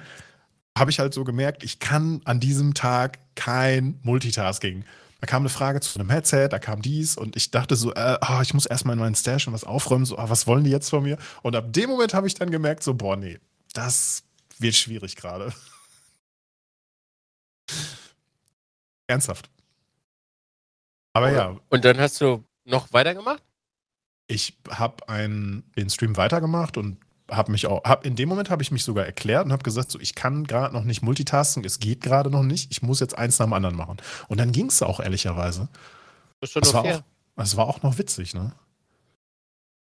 habe 0.76 0.90
ich 0.90 0.98
halt 0.98 1.14
so 1.14 1.24
gemerkt, 1.24 1.62
ich 1.64 1.78
kann 1.78 2.20
an 2.24 2.40
diesem 2.40 2.74
Tag 2.74 3.18
kein 3.34 3.98
Multitasking. 4.02 4.84
Da 5.20 5.26
kam 5.26 5.42
eine 5.42 5.50
Frage 5.50 5.80
zu 5.80 5.98
einem 5.98 6.10
Headset, 6.10 6.48
da 6.48 6.58
kam 6.58 6.82
dies 6.82 7.16
und 7.16 7.36
ich 7.36 7.50
dachte 7.50 7.76
so, 7.76 7.92
äh, 7.94 8.18
ah, 8.20 8.40
ich 8.42 8.54
muss 8.54 8.66
erstmal 8.66 8.94
in 8.94 9.00
meinen 9.00 9.14
Stash 9.14 9.46
und 9.46 9.52
was 9.52 9.64
aufräumen, 9.64 10.04
so, 10.04 10.18
ah, 10.18 10.28
was 10.28 10.46
wollen 10.46 10.64
die 10.64 10.70
jetzt 10.70 10.90
von 10.90 11.04
mir? 11.04 11.16
Und 11.42 11.54
ab 11.54 11.72
dem 11.72 11.90
Moment 11.90 12.14
habe 12.14 12.26
ich 12.26 12.34
dann 12.34 12.50
gemerkt, 12.50 12.82
so, 12.82 12.94
boah, 12.94 13.16
nee, 13.16 13.38
das 13.72 14.24
wird 14.58 14.74
schwierig 14.74 15.14
gerade. 15.16 15.52
Ernsthaft. 19.06 19.48
Aber 21.12 21.30
ja, 21.30 21.56
Und 21.68 21.84
dann 21.84 21.98
hast 22.00 22.20
du 22.20 22.44
noch 22.64 22.92
weitergemacht? 22.92 23.42
ich 24.32 24.56
habe 24.70 25.04
den 25.08 25.90
Stream 25.90 26.16
weitergemacht 26.16 26.76
und 26.76 26.98
habe 27.32 27.50
mich 27.52 27.66
auch, 27.66 27.82
hab, 27.84 28.04
in 28.06 28.14
dem 28.16 28.28
Moment 28.28 28.50
habe 28.50 28.62
ich 28.62 28.70
mich 28.70 28.84
sogar 28.84 29.04
erklärt 29.06 29.44
und 29.46 29.52
habe 29.52 29.62
gesagt, 29.62 29.90
so, 29.90 29.98
ich 29.98 30.14
kann 30.14 30.44
gerade 30.46 30.74
noch 30.74 30.84
nicht 30.84 31.02
multitasken, 31.02 31.64
es 31.64 31.80
geht 31.80 32.00
gerade 32.00 32.30
noch 32.30 32.42
nicht, 32.42 32.70
ich 32.70 32.82
muss 32.82 33.00
jetzt 33.00 33.16
eins 33.18 33.38
nach 33.38 33.46
dem 33.46 33.52
anderen 33.52 33.76
machen. 33.76 33.96
Und 34.28 34.38
dann 34.38 34.52
ging 34.52 34.66
es 34.66 34.82
auch 34.82 35.00
ehrlicherweise. 35.00 35.68
Schon 36.44 36.62
Das 36.62 36.74
war, 36.74 36.84
auch, 36.84 37.02
das 37.36 37.56
war 37.56 37.66
auch 37.68 37.82
noch 37.82 37.98
witzig, 37.98 38.34
ne? 38.34 38.52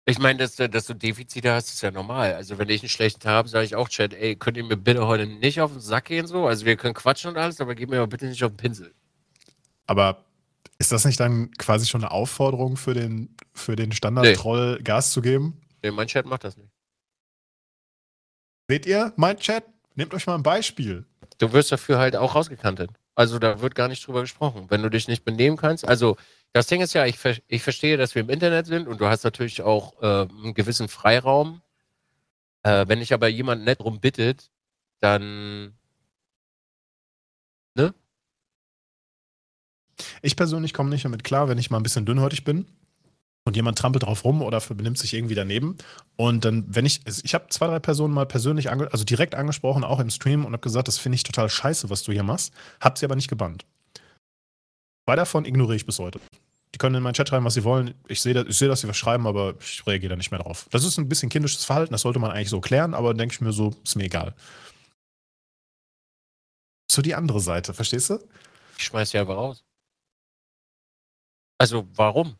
Ich 0.07 0.19
meine, 0.19 0.39
dass, 0.39 0.57
du- 0.57 0.69
dass 0.69 0.85
du 0.87 0.95
Defizite 0.95 1.53
hast, 1.53 1.69
ist 1.71 1.83
ja 1.83 1.91
normal. 1.91 2.35
Also 2.35 2.59
wenn 2.59 2.69
ich 2.69 2.83
einen 2.83 2.91
schlechten 2.91 3.21
Tag 3.21 3.33
habe, 3.33 3.49
sage 3.49 3.65
ich 3.65 3.75
auch, 3.75 3.89
Chat, 3.89 4.13
ey, 4.13 4.37
könnt 4.37 4.57
ihr 4.59 4.65
mir 4.65 4.77
bitte 4.77 5.07
heute 5.07 5.27
nicht 5.27 5.61
auf 5.63 5.73
den 5.73 5.81
Sack 5.81 6.05
gehen 6.07 6.27
so? 6.27 6.47
Also 6.47 6.67
wir 6.67 6.77
können 6.77 6.93
quatschen 6.95 7.31
und 7.31 7.39
alles, 7.39 7.61
aber 7.61 7.75
gib 7.75 7.89
mir 7.89 7.97
aber 7.99 8.07
bitte 8.09 8.27
nicht 8.27 8.45
auf 8.45 8.51
den 8.53 8.59
Pinsel. 8.59 8.95
Aber 9.87 10.25
ist 10.79 10.93
das 10.93 11.07
nicht 11.07 11.19
dann 11.21 11.51
quasi 11.53 11.87
schon 11.87 12.03
eine 12.03 12.11
Aufforderung 12.11 12.77
für 12.77 12.93
den, 12.93 13.35
für 13.55 13.77
den 13.77 13.93
Standard-Troll 13.93 14.81
Gas 14.83 15.11
zu 15.11 15.23
geben? 15.23 15.59
Nee, 15.83 15.91
mein 15.91 16.07
Chat 16.07 16.27
macht 16.27 16.45
das 16.45 16.57
nicht. 16.59 16.69
Seht 18.69 18.87
ihr, 18.87 19.13
mein 19.17 19.39
Chat? 19.39 19.65
Nehmt 19.95 20.15
euch 20.15 20.27
mal 20.27 20.35
ein 20.35 20.43
Beispiel. 20.43 21.05
Du 21.39 21.53
wirst 21.53 21.71
dafür 21.71 21.99
halt 21.99 22.17
auch 22.17 22.35
rausgekantet. 22.35 22.91
Also 23.15 23.39
da 23.39 23.61
wird 23.61 23.75
gar 23.75 23.89
nicht 23.89 24.07
drüber 24.07 24.23
gesprochen. 24.23 24.67
Wenn 24.71 24.83
du 24.83 24.91
dich 24.91 25.07
nicht 25.07 25.25
benehmen 25.25 25.57
kannst, 25.57 25.87
also 25.87 26.17
das 26.53 26.67
Ding 26.67 26.81
ist 26.81 26.95
ja, 26.95 27.07
ich, 27.07 27.19
ich 27.49 27.63
verstehe, 27.63 27.97
dass 27.97 28.15
wir 28.15 28.23
im 28.23 28.31
Internet 28.31 28.67
sind 28.67 28.89
und 28.89 29.01
du 29.01 29.07
hast 29.07 29.25
natürlich 29.25 29.63
auch 29.63 30.01
äh, 30.03 30.27
einen 30.29 30.55
gewissen 30.55 30.89
Freiraum. 30.89 31.63
Äh, 32.63 32.87
wenn 32.89 33.01
dich 33.01 33.13
aber 33.13 33.29
jemand 33.29 33.65
nett 33.65 33.81
drum 33.81 34.01
bittet, 34.01 34.51
dann 35.01 35.75
Ich 40.23 40.37
persönlich 40.37 40.73
komme 40.73 40.91
nicht 40.91 41.05
damit 41.05 41.23
klar, 41.23 41.49
wenn 41.49 41.59
ich 41.59 41.71
mal 41.71 41.77
ein 41.79 41.83
bisschen 41.83 42.07
dünnhäutig 42.07 42.45
bin 42.45 42.67
und 43.47 43.57
jemand 43.57 43.79
trampelt 43.79 44.05
drauf 44.05 44.25
rum 44.25 44.41
oder 44.43 44.61
benimmt 44.61 44.99
sich 44.99 45.13
irgendwie 45.13 45.35
daneben. 45.35 45.77
Und 46.17 46.45
dann, 46.45 46.65
wenn 46.75 46.87
ich, 46.87 47.01
ich 47.07 47.35
habe 47.35 47.49
zwei, 47.49 47.67
drei 47.67 47.79
Personen 47.79 48.15
mal 48.15 48.27
persönlich, 48.27 48.71
ange, 48.71 48.91
also 48.91 49.05
direkt 49.05 49.35
angesprochen, 49.35 49.85
auch 49.85 50.01
im 50.01 50.11
Stream 50.11 50.45
und 50.45 50.53
habe 50.53 50.63
gesagt, 50.63 50.89
das 50.89 50.99
finde 50.99 51.17
ich 51.17 51.23
total 51.25 51.49
scheiße, 51.51 51.91
was 51.91 52.03
du 52.03 52.13
hier 52.13 52.23
machst. 52.23 52.53
Hab 52.81 52.97
sie 52.97 53.05
aber 53.05 53.17
nicht 53.17 53.29
gebannt. 53.29 53.67
Zwei 55.07 55.17
davon 55.17 55.45
ignoriere 55.45 55.77
ich 55.77 55.85
bis 55.87 55.99
heute. 55.99 56.19
Die 56.75 56.79
können 56.79 56.97
in 56.97 57.03
meinen 57.03 57.15
Chat 57.15 57.29
schreiben, 57.29 57.45
was 57.45 57.55
sie 57.55 57.65
wollen. 57.65 57.95
Ich 58.09 58.21
sehe, 58.23 58.33
dass- 58.35 58.47
ich 58.49 58.57
sehe, 58.57 58.69
dass 58.69 58.81
sie 58.81 58.89
was 58.89 58.97
schreiben, 58.97 59.27
aber 59.27 59.55
ich 59.61 59.87
reagiere 59.87 60.11
da 60.11 60.17
nicht 60.17 60.31
mehr 60.31 60.41
drauf. 60.41 60.67
Das 60.71 60.83
ist 60.85 60.99
ein 60.99 61.09
bisschen 61.09 61.29
kindisches 61.29 61.65
Verhalten, 61.65 61.93
das 61.93 62.01
sollte 62.01 62.19
man 62.19 62.31
eigentlich 62.31 62.49
so 62.49 62.61
klären, 62.61 62.95
aber 62.95 63.13
denke 63.13 63.35
ich 63.35 63.41
mir 63.43 63.53
so, 63.53 63.75
ist 63.85 63.95
mir 63.97 64.05
egal. 64.05 64.35
So 66.91 67.03
die 67.03 67.15
andere 67.15 67.41
Seite, 67.41 67.75
verstehst 67.75 68.11
du? 68.11 68.19
ich 68.79 68.85
schmeiß 68.85 69.11
sie 69.11 69.19
einfach 69.19 69.37
raus. 69.37 69.65
Also 71.61 71.87
warum? 71.95 72.37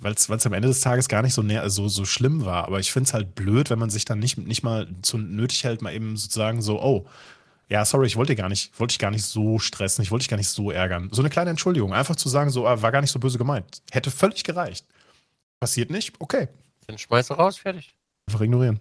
Weil 0.00 0.14
es 0.14 0.46
am 0.46 0.52
Ende 0.52 0.68
des 0.68 0.80
Tages 0.80 1.08
gar 1.08 1.22
nicht 1.22 1.34
so, 1.34 1.42
näher, 1.42 1.68
so, 1.70 1.88
so 1.88 2.04
schlimm 2.04 2.44
war. 2.44 2.64
Aber 2.66 2.80
ich 2.80 2.92
finde 2.92 3.08
es 3.08 3.14
halt 3.14 3.34
blöd, 3.34 3.70
wenn 3.70 3.78
man 3.78 3.90
sich 3.90 4.04
dann 4.04 4.18
nicht, 4.18 4.38
nicht 4.38 4.62
mal 4.62 4.88
zu 5.02 5.18
nötig 5.18 5.64
hält, 5.64 5.82
mal 5.82 5.92
eben 5.92 6.16
sozusagen 6.16 6.62
so, 6.62 6.80
oh, 6.82 7.06
ja, 7.68 7.84
sorry, 7.84 8.06
ich 8.06 8.16
wollte 8.16 8.34
gar 8.34 8.48
nicht, 8.48 8.78
wollte 8.80 8.92
ich 8.92 8.98
gar 8.98 9.10
nicht 9.10 9.24
so 9.24 9.58
stressen, 9.58 10.02
ich 10.02 10.10
wollte 10.10 10.22
dich 10.22 10.30
gar 10.30 10.38
nicht 10.38 10.48
so 10.48 10.70
ärgern. 10.70 11.10
So 11.12 11.20
eine 11.22 11.28
kleine 11.28 11.50
Entschuldigung, 11.50 11.92
einfach 11.92 12.16
zu 12.16 12.28
sagen, 12.28 12.50
so, 12.50 12.66
ah, 12.66 12.80
war 12.80 12.92
gar 12.92 13.02
nicht 13.02 13.10
so 13.10 13.18
böse 13.18 13.36
gemeint. 13.36 13.82
Hätte 13.90 14.10
völlig 14.10 14.42
gereicht. 14.44 14.86
Passiert 15.60 15.90
nicht? 15.90 16.14
Okay. 16.18 16.48
Dann 16.86 16.96
schmeiß 16.96 17.30
raus, 17.32 17.58
fertig. 17.58 17.94
Einfach 18.26 18.40
ignorieren. 18.40 18.80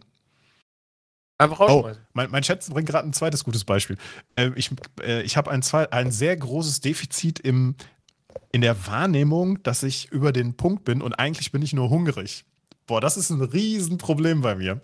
Einfach 1.40 1.60
Oh, 1.60 1.66
rausschmeißen. 1.82 2.02
mein, 2.14 2.32
mein 2.32 2.42
Chat 2.44 2.66
bringt 2.70 2.90
gerade 2.90 3.08
ein 3.08 3.14
zweites 3.14 3.44
gutes 3.44 3.64
Beispiel. 3.64 3.98
Ähm, 4.38 4.54
ich 4.56 4.72
äh, 5.02 5.22
ich 5.22 5.38
habe 5.38 5.52
ein, 5.52 5.62
zwei- 5.62 5.92
ein 5.92 6.12
sehr 6.12 6.36
großes 6.36 6.82
Defizit 6.82 7.40
im, 7.40 7.76
in 8.52 8.62
der 8.62 8.88
Wahrnehmung, 8.88 9.62
dass 9.64 9.84
ich 9.84 10.12
über 10.12 10.32
den 10.32 10.56
Punkt 10.56 10.84
bin 10.84 11.02
und 11.02 11.14
eigentlich 11.14 11.52
bin 11.52 11.62
ich 11.62 11.74
nur 11.74 11.90
hungrig. 11.90 12.46
Boah, 12.86 13.02
das 13.02 13.18
ist 13.18 13.30
ein 13.30 13.42
Riesenproblem 13.42 14.42
bei 14.42 14.56
mir. 14.56 14.82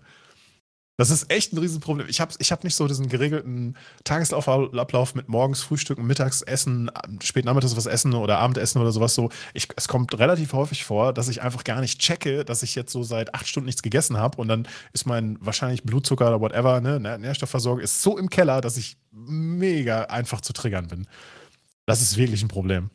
Das 0.96 1.10
ist 1.10 1.28
echt 1.28 1.52
ein 1.52 1.58
Riesenproblem. 1.58 2.06
Ich 2.08 2.20
habe 2.20 2.32
ich 2.38 2.52
hab 2.52 2.62
nicht 2.62 2.76
so 2.76 2.86
diesen 2.86 3.08
geregelten 3.08 3.76
Tagesablauf 4.04 5.16
mit 5.16 5.28
morgens 5.28 5.60
Frühstücken, 5.60 6.06
Mittagsessen, 6.06 6.88
spät 7.20 7.44
nachmittags 7.44 7.76
was 7.76 7.86
essen 7.86 8.14
oder 8.14 8.38
Abendessen 8.38 8.80
oder 8.80 8.92
sowas 8.92 9.14
so. 9.16 9.30
Ich, 9.54 9.66
es 9.74 9.88
kommt 9.88 10.16
relativ 10.16 10.52
häufig 10.52 10.84
vor, 10.84 11.12
dass 11.12 11.28
ich 11.28 11.42
einfach 11.42 11.64
gar 11.64 11.80
nicht 11.80 11.98
checke, 11.98 12.44
dass 12.44 12.62
ich 12.62 12.76
jetzt 12.76 12.92
so 12.92 13.02
seit 13.02 13.34
acht 13.34 13.48
Stunden 13.48 13.66
nichts 13.66 13.82
gegessen 13.82 14.18
habe 14.18 14.40
und 14.40 14.46
dann 14.46 14.68
ist 14.92 15.04
mein 15.04 15.36
wahrscheinlich 15.40 15.82
Blutzucker 15.82 16.28
oder 16.28 16.40
whatever, 16.40 16.80
ne, 16.80 17.00
Nähr- 17.00 17.18
Nährstoffversorgung 17.18 17.80
ist 17.80 18.00
so 18.00 18.16
im 18.16 18.30
Keller, 18.30 18.60
dass 18.60 18.76
ich 18.76 18.96
mega 19.10 20.02
einfach 20.04 20.42
zu 20.42 20.52
triggern 20.52 20.86
bin. 20.86 21.08
Das 21.86 22.02
ist 22.02 22.16
wirklich 22.16 22.42
ein 22.42 22.48
Problem. 22.48 22.90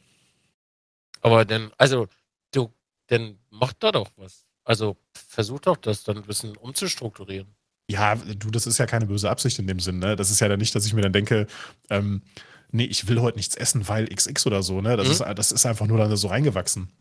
Aber 1.22 1.46
dann, 1.46 1.72
also, 1.78 2.08
du, 2.52 2.72
dann 3.08 3.38
mach 3.50 3.74
da 3.74 3.92
doch 3.92 4.10
was. 4.18 4.46
Also 4.64 4.98
versuch 5.14 5.60
doch 5.60 5.78
das 5.78 6.04
dann 6.04 6.18
ein 6.18 6.24
bisschen 6.24 6.56
umzustrukturieren. 6.58 7.48
Ja, 7.90 8.16
du, 8.16 8.52
das 8.52 8.68
ist 8.68 8.78
ja 8.78 8.86
keine 8.86 9.08
böse 9.08 9.30
Absicht 9.30 9.58
in 9.58 9.66
dem 9.68 9.80
Sinn, 9.80 9.98
ne? 10.00 10.16
Das 10.16 10.30
ist 10.30 10.40
ja 10.42 10.48
dann 10.48 10.60
nicht, 10.60 10.76
dass 10.76 10.86
ich 10.86 10.94
mir 10.94 11.02
dann 11.02 11.14
denke, 11.14 11.48
ähm, 11.90 12.22
nee, 12.72 12.84
ich 12.86 13.08
will 13.08 13.20
heute 13.20 13.38
nichts 13.38 13.56
essen, 13.56 13.88
weil 13.88 14.08
XX 14.08 14.46
oder 14.46 14.62
so, 14.62 14.80
ne? 14.82 14.96
Das, 14.96 15.08
Mhm. 15.08 15.12
ist, 15.14 15.38
das 15.40 15.52
ist 15.52 15.66
einfach 15.66 15.88
nur 15.88 15.98
dann 15.98 16.16
so 16.16 16.28
reingewachsen. 16.28 16.92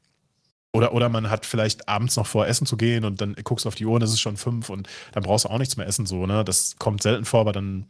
Oder, 0.72 0.92
oder 0.94 1.08
man 1.10 1.28
hat 1.30 1.44
vielleicht 1.46 1.88
abends 1.88 2.16
noch 2.16 2.26
vor, 2.26 2.46
essen 2.46 2.66
zu 2.66 2.76
gehen 2.78 3.04
und 3.04 3.20
dann 3.20 3.34
guckst 3.44 3.64
du 3.64 3.68
auf 3.68 3.74
die 3.74 3.84
Uhr 3.86 3.94
und 3.96 4.02
es 4.02 4.12
ist 4.12 4.20
schon 4.20 4.36
fünf 4.38 4.70
und 4.70 4.88
dann 5.12 5.22
brauchst 5.22 5.44
du 5.44 5.50
auch 5.50 5.58
nichts 5.58 5.76
mehr 5.76 5.86
essen, 5.86 6.06
so, 6.06 6.26
ne? 6.26 6.44
Das 6.44 6.76
kommt 6.78 7.02
selten 7.02 7.26
vor, 7.26 7.40
aber 7.40 7.52
dann 7.52 7.86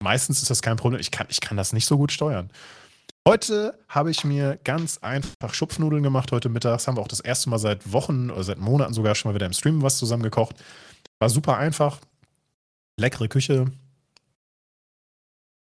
meistens 0.00 0.42
ist 0.42 0.50
das 0.50 0.62
kein 0.62 0.76
Problem. 0.76 1.00
Ich 1.00 1.12
kann, 1.12 1.28
ich 1.30 1.40
kann 1.40 1.56
das 1.56 1.72
nicht 1.72 1.86
so 1.86 1.96
gut 1.96 2.10
steuern. 2.10 2.50
Heute 3.26 3.76
habe 3.88 4.10
ich 4.12 4.22
mir 4.24 4.56
ganz 4.62 4.98
einfach 4.98 5.52
Schupfnudeln 5.52 6.02
gemacht 6.02 6.30
heute 6.30 6.48
mittags. 6.48 6.86
Haben 6.86 6.96
wir 6.96 7.00
auch 7.02 7.08
das 7.08 7.18
erste 7.20 7.50
Mal 7.50 7.58
seit 7.58 7.92
Wochen 7.92 8.30
oder 8.30 8.44
seit 8.44 8.58
Monaten 8.58 8.94
sogar 8.94 9.16
schon 9.16 9.30
mal 9.30 9.34
wieder 9.34 9.46
im 9.46 9.52
Stream 9.52 9.82
was 9.82 9.98
zusammen 9.98 10.22
gekocht. 10.22 10.54
War 11.18 11.28
super 11.28 11.56
einfach. 11.56 12.00
Leckere 12.96 13.28
Küche. 13.28 13.66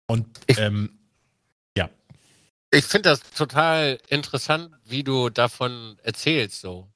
Und 0.08 0.26
Ich- 0.46 0.58
ähm, 0.58 0.90
Ich 2.72 2.84
finde 2.84 3.10
das 3.10 3.20
total 3.30 3.98
interessant, 4.08 4.74
wie 4.84 5.04
du 5.04 5.30
davon 5.30 5.96
erzählst, 6.02 6.60
so. 6.60 6.88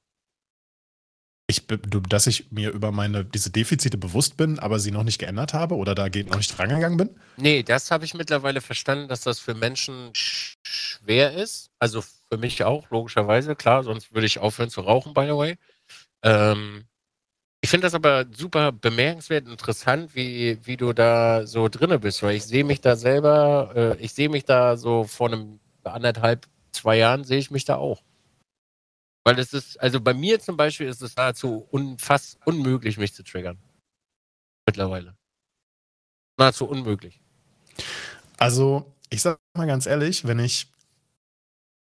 Ich, 1.51 1.67
dass 2.09 2.27
ich 2.27 2.51
mir 2.51 2.71
über 2.71 2.91
meine 2.91 3.23
diese 3.23 3.51
Defizite 3.51 3.97
bewusst 3.97 4.37
bin, 4.37 4.59
aber 4.59 4.79
sie 4.79 4.91
noch 4.91 5.03
nicht 5.03 5.19
geändert 5.19 5.53
habe 5.53 5.75
oder 5.75 5.93
da 5.93 6.05
noch 6.05 6.37
nicht 6.37 6.57
rangegangen 6.57 6.97
bin. 6.97 7.09
Nee, 7.37 7.63
das 7.63 7.91
habe 7.91 8.05
ich 8.05 8.13
mittlerweile 8.13 8.61
verstanden, 8.61 9.07
dass 9.07 9.21
das 9.21 9.39
für 9.39 9.53
Menschen 9.53 10.09
sch 10.13 10.57
schwer 10.63 11.33
ist. 11.33 11.69
Also 11.79 12.01
für 12.01 12.37
mich 12.37 12.63
auch, 12.63 12.89
logischerweise, 12.89 13.55
klar, 13.55 13.83
sonst 13.83 14.13
würde 14.13 14.27
ich 14.27 14.39
aufhören 14.39 14.69
zu 14.69 14.81
rauchen, 14.81 15.13
by 15.13 15.25
the 15.25 15.35
way. 15.35 15.57
Ähm, 16.23 16.85
ich 17.61 17.69
finde 17.69 17.85
das 17.85 17.93
aber 17.93 18.25
super 18.35 18.71
bemerkenswert 18.71 19.47
interessant, 19.47 20.15
wie, 20.15 20.57
wie 20.65 20.77
du 20.77 20.93
da 20.93 21.45
so 21.45 21.69
drinne 21.69 21.99
bist, 21.99 22.23
weil 22.23 22.35
ich 22.35 22.43
sehe 22.43 22.63
mich 22.63 22.81
da 22.81 22.95
selber, 22.95 23.71
äh, 23.75 24.03
ich 24.03 24.13
sehe 24.13 24.29
mich 24.29 24.45
da 24.45 24.77
so 24.77 25.03
vor 25.03 25.27
einem 25.27 25.59
anderthalb, 25.83 26.47
zwei 26.71 26.97
Jahren 26.97 27.23
sehe 27.23 27.37
ich 27.37 27.51
mich 27.51 27.65
da 27.65 27.75
auch. 27.75 28.01
Weil 29.23 29.37
es 29.39 29.53
ist, 29.53 29.79
also 29.79 30.01
bei 30.01 30.13
mir 30.13 30.39
zum 30.39 30.57
Beispiel 30.57 30.87
ist 30.87 31.01
es 31.01 31.15
nahezu 31.15 31.67
un, 31.71 31.97
fast 31.99 32.39
unmöglich, 32.45 32.97
mich 32.97 33.13
zu 33.13 33.23
triggern. 33.23 33.57
Mittlerweile. 34.65 35.15
Nahezu 36.37 36.65
unmöglich. 36.65 37.21
Also, 38.37 38.95
ich 39.09 39.21
sag 39.21 39.39
mal 39.55 39.67
ganz 39.67 39.85
ehrlich, 39.85 40.25
wenn 40.25 40.39
ich, 40.39 40.71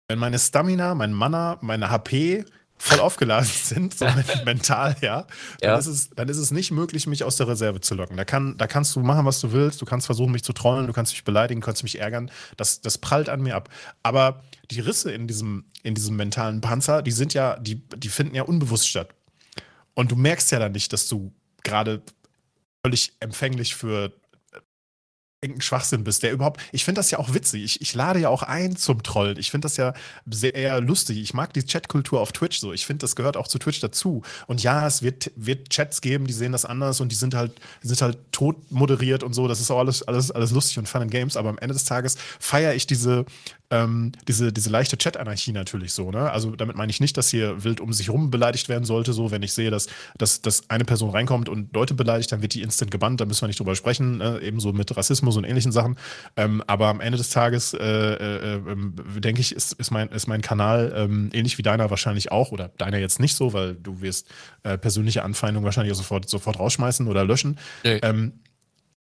wenn 0.09 0.18
meine 0.18 0.38
Stamina, 0.38 0.95
mein 0.95 1.12
Mana, 1.12 1.59
meine 1.62 1.91
HP 1.91 2.45
voll 2.82 2.98
aufgeladen 3.00 3.46
sind, 3.46 3.96
so 3.96 4.06
men- 4.06 4.24
mental, 4.44 4.96
ja, 5.02 5.26
dann, 5.60 5.70
Ja. 5.70 5.76
Ist 5.76 5.86
es, 5.86 6.10
dann 6.10 6.28
ist 6.28 6.38
es 6.38 6.50
nicht 6.50 6.70
möglich, 6.70 7.06
mich 7.06 7.22
aus 7.24 7.36
der 7.36 7.46
Reserve 7.46 7.80
zu 7.80 7.94
locken. 7.94 8.16
Da, 8.16 8.24
kann, 8.24 8.56
da 8.56 8.66
kannst 8.66 8.96
du 8.96 9.00
machen, 9.00 9.26
was 9.26 9.40
du 9.40 9.52
willst. 9.52 9.80
Du 9.80 9.84
kannst 9.84 10.06
versuchen, 10.06 10.32
mich 10.32 10.42
zu 10.42 10.52
trollen, 10.52 10.86
du 10.86 10.92
kannst 10.92 11.12
mich 11.12 11.22
beleidigen, 11.24 11.60
du 11.60 11.64
kannst 11.66 11.82
mich 11.82 12.00
ärgern. 12.00 12.30
Das, 12.56 12.80
das 12.80 12.98
prallt 12.98 13.28
an 13.28 13.42
mir 13.42 13.54
ab. 13.54 13.68
Aber 14.02 14.42
die 14.70 14.80
Risse 14.80 15.12
in 15.12 15.26
diesem, 15.28 15.64
in 15.82 15.94
diesem 15.94 16.16
mentalen 16.16 16.60
Panzer, 16.60 17.02
die 17.02 17.12
sind 17.12 17.34
ja, 17.34 17.58
die, 17.58 17.76
die 17.96 18.08
finden 18.08 18.34
ja 18.34 18.42
unbewusst 18.44 18.88
statt. 18.88 19.10
Und 19.94 20.10
du 20.10 20.16
merkst 20.16 20.50
ja 20.52 20.58
dann 20.58 20.72
nicht, 20.72 20.92
dass 20.92 21.06
du 21.08 21.32
gerade 21.62 22.00
völlig 22.82 23.12
empfänglich 23.20 23.74
für 23.76 24.12
irgendeinen 25.43 25.62
Schwachsinn 25.62 26.05
bist, 26.05 26.22
der 26.22 26.32
überhaupt. 26.32 26.61
Ich 26.70 26.84
finde 26.84 26.99
das 26.99 27.11
ja 27.11 27.18
auch 27.18 27.32
witzig. 27.32 27.64
Ich, 27.64 27.80
ich 27.80 27.95
lade 27.95 28.20
ja 28.20 28.28
auch 28.28 28.43
ein 28.43 28.76
zum 28.76 29.03
Trollen. 29.03 29.38
Ich 29.38 29.51
finde 29.51 29.64
das 29.64 29.78
ja 29.78 29.95
sehr 30.30 30.80
lustig. 30.82 31.18
Ich 31.18 31.32
mag 31.32 31.55
die 31.55 31.62
Chatkultur 31.62 32.20
auf 32.20 32.32
Twitch 32.32 32.61
so. 32.61 32.74
Ich 32.74 32.84
finde, 32.84 33.05
das 33.05 33.16
gehört 33.16 33.38
auch 33.38 33.49
zu 33.49 33.59
Twitch 33.59 33.80
dazu. 33.80 34.22
Und 34.49 34.62
ja, 34.62 34.86
es 34.86 35.01
wird, 35.01 35.30
wird 35.36 35.70
Chats 35.70 36.03
geben, 36.03 36.26
die 36.26 36.34
sehen 36.34 36.53
das 36.53 36.66
anders 36.66 37.01
und 37.01 37.11
die 37.11 37.16
sind 37.16 37.34
halt, 37.34 37.53
sind 37.80 38.03
halt 38.03 38.18
tot 38.32 38.70
moderiert 38.70 39.22
und 39.22 39.32
so. 39.32 39.49
Das 39.49 39.61
ist 39.61 39.70
auch 39.70 39.78
alles, 39.78 40.03
alles, 40.03 40.30
alles 40.30 40.51
lustig 40.51 40.78
und 40.78 40.86
Fun 40.86 41.03
and 41.03 41.11
Games. 41.11 41.38
Aber 41.38 41.49
am 41.49 41.59
Ende 41.59 41.72
des 41.72 41.84
Tages 41.84 42.16
feiere 42.38 42.74
ich 42.74 42.86
diese, 42.86 43.24
ähm, 43.70 44.12
diese, 44.28 44.53
diese 44.53 44.68
leichte 44.68 44.99
Chat-Anarchie 44.99 45.53
natürlich 45.53 45.95
so. 45.95 46.11
Ne? 46.11 46.30
Also 46.30 46.55
damit 46.55 46.76
meine 46.76 46.91
ich 46.91 47.01
nicht, 47.01 47.16
dass 47.16 47.30
hier 47.30 47.64
wild 47.64 47.80
um 47.80 47.95
sich 47.95 48.11
rum 48.11 48.30
beleidigt 48.30 48.68
werden 48.68 48.84
sollte. 48.84 49.14
So, 49.14 49.30
wenn 49.30 49.43
ich 49.43 49.55
sehe, 49.55 49.70
dass, 49.70 49.86
dass, 50.18 50.43
dass 50.43 50.68
eine 50.68 50.84
Person 50.84 51.11
reinkommt 51.11 51.49
und 51.49 51.72
Leute 51.72 51.95
beleidigt, 51.95 52.30
dann 52.30 52.43
wird 52.43 52.53
die 52.53 52.61
instant 52.61 52.91
gebannt, 52.91 53.22
da 53.22 53.24
müssen 53.24 53.41
wir 53.41 53.47
nicht 53.47 53.61
drüber 53.61 53.74
sprechen, 53.74 54.18
ne? 54.18 54.38
ebenso 54.43 54.74
mit 54.74 54.95
Rassismus 54.95 55.29
und 55.36 55.44
ähnlichen 55.44 55.72
Sachen. 55.72 55.96
Ähm, 56.36 56.62
aber 56.66 56.88
am 56.88 57.00
Ende 57.00 57.18
des 57.18 57.30
Tages, 57.30 57.74
äh, 57.74 57.78
äh, 57.78 58.56
äh, 58.56 59.20
denke 59.20 59.40
ich, 59.40 59.54
ist, 59.54 59.72
ist, 59.72 59.90
mein, 59.90 60.08
ist 60.08 60.26
mein 60.26 60.42
Kanal 60.42 60.92
ähm, 60.96 61.30
ähnlich 61.32 61.58
wie 61.58 61.62
deiner 61.62 61.90
wahrscheinlich 61.90 62.32
auch, 62.32 62.52
oder 62.52 62.68
deiner 62.78 62.98
jetzt 62.98 63.20
nicht 63.20 63.34
so, 63.34 63.52
weil 63.52 63.74
du 63.74 64.00
wirst 64.00 64.28
äh, 64.62 64.78
persönliche 64.78 65.22
Anfeindungen 65.22 65.64
wahrscheinlich 65.64 65.92
auch 65.92 65.98
sofort, 65.98 66.28
sofort 66.28 66.58
rausschmeißen 66.58 67.06
oder 67.08 67.24
löschen. 67.24 67.58
Nee. 67.84 67.98
Ähm, 68.02 68.32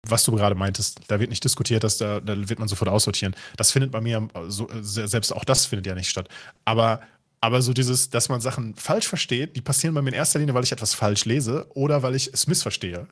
was 0.06 0.24
du 0.26 0.34
gerade 0.34 0.56
meintest, 0.56 1.00
da 1.08 1.20
wird 1.20 1.30
nicht 1.30 1.44
diskutiert, 1.44 1.84
dass 1.84 1.98
da, 1.98 2.20
da 2.20 2.50
wird 2.50 2.60
man 2.60 2.68
sofort 2.68 2.90
aussortieren. 2.90 3.36
Das 3.56 3.72
findet 3.72 3.92
bei 3.92 4.02
mir, 4.02 4.28
so, 4.48 4.68
selbst 4.82 5.32
auch 5.34 5.46
das 5.46 5.66
findet 5.66 5.88
ja 5.88 5.96
nicht 5.96 6.10
statt. 6.10 6.28
Aber, 6.66 7.02
aber 7.40 7.62
so 7.62 7.74
dieses, 7.74 8.10
dass 8.10 8.28
man 8.28 8.42
Sachen 8.42 8.76
falsch 8.76 9.08
versteht, 9.08 9.56
die 9.56 9.62
passieren 9.62 9.96
bei 9.96 10.02
mir 10.02 10.10
in 10.10 10.16
erster 10.16 10.40
Linie, 10.40 10.54
weil 10.54 10.64
ich 10.64 10.74
etwas 10.74 10.94
falsch 10.94 11.26
lese 11.26 11.68
oder 11.74 12.04
weil 12.04 12.16
ich 12.16 12.30
es 12.34 12.48
missverstehe. 12.48 13.08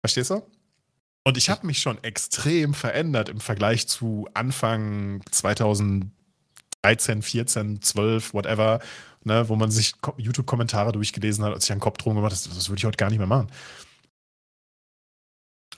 Verstehst 0.00 0.30
du? 0.30 0.42
Und 1.24 1.36
ich 1.36 1.50
habe 1.50 1.66
mich 1.66 1.80
schon 1.80 2.02
extrem 2.02 2.74
verändert 2.74 3.28
im 3.28 3.40
Vergleich 3.40 3.86
zu 3.86 4.28
Anfang 4.34 5.22
2013, 5.30 7.22
14, 7.22 7.82
12, 7.82 8.32
whatever, 8.32 8.80
ne, 9.24 9.48
wo 9.48 9.56
man 9.56 9.70
sich 9.70 9.94
YouTube-Kommentare 10.16 10.92
durchgelesen 10.92 11.44
hat, 11.44 11.52
als 11.52 11.64
ich 11.64 11.72
einen 11.72 11.80
Kopf 11.80 11.98
drum 11.98 12.14
gemacht 12.14 12.32
habe. 12.32 12.42
Das, 12.42 12.56
das 12.56 12.68
würde 12.68 12.78
ich 12.78 12.84
heute 12.84 12.96
gar 12.96 13.10
nicht 13.10 13.18
mehr 13.18 13.26
machen. 13.26 13.50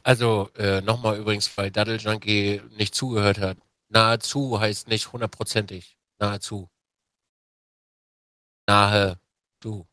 Also 0.03 0.51
äh, 0.57 0.81
nochmal 0.81 1.19
übrigens, 1.19 1.57
weil 1.57 1.71
Daddle 1.71 1.97
Junkie 1.97 2.63
nicht 2.77 2.95
zugehört 2.95 3.39
hat. 3.39 3.59
Nahezu 3.89 4.59
heißt 4.59 4.89
nicht 4.89 5.13
hundertprozentig. 5.13 5.99
Nahezu. 6.19 6.71
Nahe. 8.67 9.19
Du. 9.61 9.87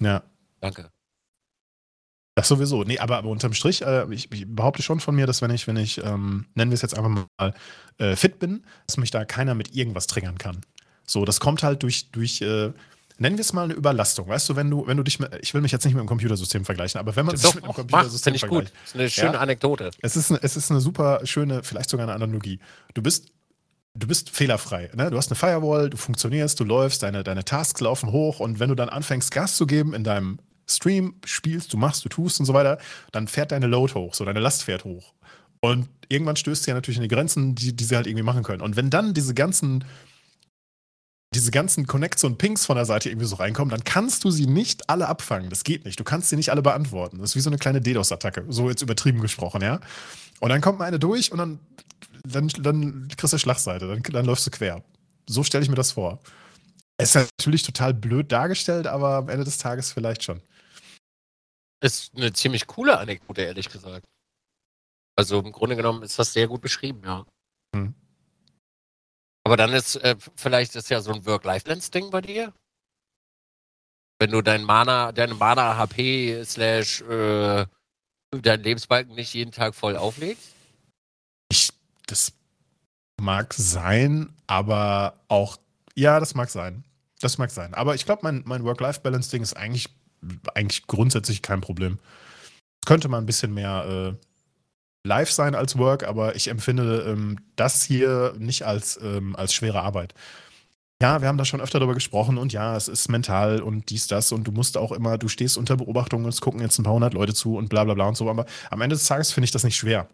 Ja. 0.00 0.22
Danke. 0.60 0.90
Das 2.34 2.48
sowieso. 2.48 2.82
Nee, 2.82 2.98
aber, 2.98 3.18
aber 3.18 3.28
unterm 3.28 3.54
Strich, 3.54 3.82
äh, 3.82 4.12
ich, 4.12 4.30
ich, 4.32 4.44
behaupte 4.48 4.82
schon 4.82 4.98
von 4.98 5.14
mir, 5.14 5.26
dass 5.26 5.40
wenn 5.40 5.52
ich, 5.52 5.68
wenn 5.68 5.76
ich, 5.76 6.02
ähm, 6.02 6.46
nennen 6.54 6.70
wir 6.70 6.74
es 6.74 6.82
jetzt 6.82 6.96
einfach 6.98 7.26
mal, 7.38 7.54
äh, 7.98 8.16
fit 8.16 8.40
bin, 8.40 8.64
dass 8.86 8.96
mich 8.96 9.12
da 9.12 9.24
keiner 9.24 9.54
mit 9.54 9.74
irgendwas 9.74 10.08
triggern 10.08 10.36
kann. 10.36 10.60
So, 11.06 11.24
das 11.24 11.38
kommt 11.38 11.62
halt 11.62 11.84
durch, 11.84 12.10
durch 12.10 12.40
äh, 12.40 12.72
nennen 13.18 13.36
wir 13.36 13.42
es 13.42 13.52
mal 13.52 13.64
eine 13.64 13.74
Überlastung. 13.74 14.28
Weißt 14.28 14.48
du, 14.48 14.56
wenn 14.56 14.68
du, 14.68 14.84
wenn 14.86 14.96
du 14.96 15.04
dich 15.04 15.20
mit, 15.20 15.30
ich 15.42 15.54
will 15.54 15.60
mich 15.60 15.70
jetzt 15.70 15.84
nicht 15.84 15.94
mit 15.94 16.02
dem 16.02 16.08
Computersystem 16.08 16.64
vergleichen, 16.64 16.98
aber 16.98 17.14
wenn 17.14 17.26
man 17.26 17.36
sich 17.36 17.54
mit 17.54 17.64
dem 17.64 17.72
Computersystem 17.72 18.32
mach, 18.32 18.40
vergleicht. 18.40 18.72
Gut. 18.72 18.80
Das 18.82 18.90
ist 18.90 18.96
eine 18.96 19.10
schöne 19.10 19.34
ja, 19.34 19.40
Anekdote. 19.40 19.90
Es 20.02 20.16
ist, 20.16 20.30
eine, 20.32 20.42
es 20.42 20.56
ist 20.56 20.70
eine 20.72 20.80
super 20.80 21.20
schöne, 21.24 21.62
vielleicht 21.62 21.90
sogar 21.90 22.06
eine 22.06 22.14
Analogie. 22.14 22.58
Du 22.94 23.02
bist, 23.02 23.28
du 23.94 24.08
bist 24.08 24.30
fehlerfrei. 24.30 24.90
Ne? 24.94 25.10
Du 25.10 25.16
hast 25.16 25.30
eine 25.30 25.36
Firewall, 25.36 25.90
du 25.90 25.96
funktionierst, 25.96 26.58
du 26.58 26.64
läufst, 26.64 27.04
deine, 27.04 27.22
deine 27.22 27.44
Tasks 27.44 27.80
laufen 27.80 28.10
hoch 28.10 28.40
und 28.40 28.58
wenn 28.58 28.70
du 28.70 28.74
dann 28.74 28.88
anfängst, 28.88 29.30
Gas 29.30 29.56
zu 29.56 29.66
geben 29.66 29.94
in 29.94 30.02
deinem 30.02 30.38
Stream, 30.68 31.14
spielst, 31.24 31.72
du 31.72 31.76
machst, 31.76 32.04
du 32.04 32.08
tust 32.08 32.40
und 32.40 32.46
so 32.46 32.54
weiter, 32.54 32.78
dann 33.12 33.28
fährt 33.28 33.52
deine 33.52 33.66
Load 33.66 33.94
hoch, 33.94 34.14
so 34.14 34.24
deine 34.24 34.40
Last 34.40 34.64
fährt 34.64 34.84
hoch. 34.84 35.12
Und 35.60 35.88
irgendwann 36.08 36.36
stößt 36.36 36.64
sie 36.64 36.70
ja 36.70 36.74
natürlich 36.74 36.98
in 36.98 37.02
die 37.02 37.08
Grenzen, 37.08 37.54
die, 37.54 37.74
die 37.74 37.84
sie 37.84 37.96
halt 37.96 38.06
irgendwie 38.06 38.22
machen 38.22 38.42
können. 38.42 38.62
Und 38.62 38.76
wenn 38.76 38.90
dann 38.90 39.14
diese 39.14 39.34
ganzen 39.34 39.84
diese 41.34 41.50
ganzen 41.50 41.86
Connects 41.86 42.24
und 42.24 42.38
Pings 42.38 42.64
von 42.64 42.76
der 42.76 42.84
Seite 42.84 43.08
irgendwie 43.08 43.26
so 43.26 43.36
reinkommen, 43.36 43.70
dann 43.70 43.84
kannst 43.84 44.24
du 44.24 44.30
sie 44.30 44.46
nicht 44.46 44.88
alle 44.88 45.08
abfangen. 45.08 45.50
Das 45.50 45.64
geht 45.64 45.84
nicht. 45.84 45.98
Du 45.98 46.04
kannst 46.04 46.28
sie 46.28 46.36
nicht 46.36 46.50
alle 46.50 46.62
beantworten. 46.62 47.18
Das 47.18 47.30
ist 47.30 47.36
wie 47.36 47.40
so 47.40 47.50
eine 47.50 47.58
kleine 47.58 47.80
DDoS-Attacke. 47.80 48.44
So 48.48 48.68
jetzt 48.68 48.82
übertrieben 48.82 49.20
gesprochen, 49.20 49.60
ja. 49.62 49.80
Und 50.40 50.50
dann 50.50 50.60
kommt 50.60 50.78
mal 50.78 50.84
eine 50.86 50.98
durch 50.98 51.32
und 51.32 51.38
dann, 51.38 51.58
dann, 52.24 52.48
dann 52.60 53.08
kriegst 53.16 53.32
du 53.32 53.38
Schlagseite. 53.38 53.88
Dann, 53.88 54.02
dann 54.02 54.24
läufst 54.24 54.46
du 54.46 54.50
quer. 54.50 54.82
So 55.28 55.42
stelle 55.42 55.64
ich 55.64 55.70
mir 55.70 55.76
das 55.76 55.92
vor. 55.92 56.20
Es 56.96 57.16
ist 57.16 57.28
natürlich 57.38 57.62
total 57.62 57.92
blöd 57.92 58.30
dargestellt, 58.30 58.86
aber 58.86 59.16
am 59.16 59.28
Ende 59.28 59.44
des 59.44 59.58
Tages 59.58 59.92
vielleicht 59.92 60.22
schon. 60.22 60.40
Ist 61.84 62.16
eine 62.16 62.32
ziemlich 62.32 62.66
coole 62.66 62.98
Anekdote, 62.98 63.42
ehrlich 63.42 63.68
gesagt. 63.68 64.06
Also 65.16 65.38
im 65.38 65.52
Grunde 65.52 65.76
genommen 65.76 66.02
ist 66.02 66.18
das 66.18 66.32
sehr 66.32 66.48
gut 66.48 66.62
beschrieben, 66.62 67.02
ja. 67.04 67.26
Hm. 67.76 67.94
Aber 69.44 69.58
dann 69.58 69.74
ist 69.74 69.96
äh, 69.96 70.16
vielleicht 70.34 70.74
ist 70.76 70.88
ja 70.88 71.02
so 71.02 71.12
ein 71.12 71.26
Work-Life-Balance-Ding 71.26 72.10
bei 72.10 72.22
dir. 72.22 72.54
Wenn 74.18 74.30
du 74.30 74.40
dein 74.40 74.64
Mana, 74.64 75.12
deine 75.12 75.34
Mana 75.34 75.76
HP 75.76 76.42
slash 76.44 77.02
äh, 77.02 77.66
dein 78.30 78.62
Lebensbalken 78.62 79.14
nicht 79.14 79.34
jeden 79.34 79.52
Tag 79.52 79.74
voll 79.74 79.98
auflegst? 79.98 80.54
Ich, 81.50 81.70
das 82.06 82.32
mag 83.20 83.52
sein, 83.52 84.34
aber 84.46 85.20
auch, 85.28 85.58
ja, 85.94 86.18
das 86.18 86.34
mag 86.34 86.48
sein. 86.48 86.82
Das 87.20 87.36
mag 87.36 87.50
sein. 87.50 87.74
Aber 87.74 87.94
ich 87.94 88.06
glaube, 88.06 88.20
mein, 88.22 88.42
mein 88.46 88.64
Work-Life-Balance-Ding 88.64 89.42
ist 89.42 89.54
eigentlich, 89.54 89.90
eigentlich 90.54 90.86
grundsätzlich 90.86 91.42
kein 91.42 91.60
Problem. 91.60 91.98
Könnte 92.86 93.08
man 93.08 93.24
ein 93.24 93.26
bisschen 93.26 93.54
mehr 93.54 94.14
äh, 94.14 95.08
live 95.08 95.30
sein 95.30 95.54
als 95.54 95.78
Work, 95.78 96.04
aber 96.04 96.36
ich 96.36 96.48
empfinde 96.48 97.04
ähm, 97.06 97.38
das 97.56 97.82
hier 97.82 98.34
nicht 98.38 98.62
als, 98.64 98.98
ähm, 99.02 99.36
als 99.36 99.54
schwere 99.54 99.82
Arbeit. 99.82 100.14
Ja, 101.02 101.20
wir 101.20 101.28
haben 101.28 101.38
da 101.38 101.44
schon 101.44 101.60
öfter 101.60 101.78
darüber 101.80 101.94
gesprochen 101.94 102.38
und 102.38 102.52
ja, 102.52 102.76
es 102.76 102.88
ist 102.88 103.08
mental 103.08 103.60
und 103.60 103.90
dies, 103.90 104.06
das 104.06 104.32
und 104.32 104.44
du 104.44 104.52
musst 104.52 104.76
auch 104.76 104.92
immer, 104.92 105.18
du 105.18 105.28
stehst 105.28 105.58
unter 105.58 105.76
Beobachtung 105.76 106.24
und 106.24 106.30
es 106.30 106.40
gucken 106.40 106.60
jetzt 106.60 106.78
ein 106.78 106.84
paar 106.84 106.94
hundert 106.94 107.14
Leute 107.14 107.34
zu 107.34 107.56
und 107.56 107.68
bla 107.68 107.84
bla 107.84 107.94
bla 107.94 108.06
und 108.08 108.16
so, 108.16 108.30
aber 108.30 108.46
am 108.70 108.80
Ende 108.80 108.96
des 108.96 109.04
Tages 109.04 109.32
finde 109.32 109.44
ich 109.44 109.50
das 109.50 109.64
nicht 109.64 109.76
schwer. 109.76 110.08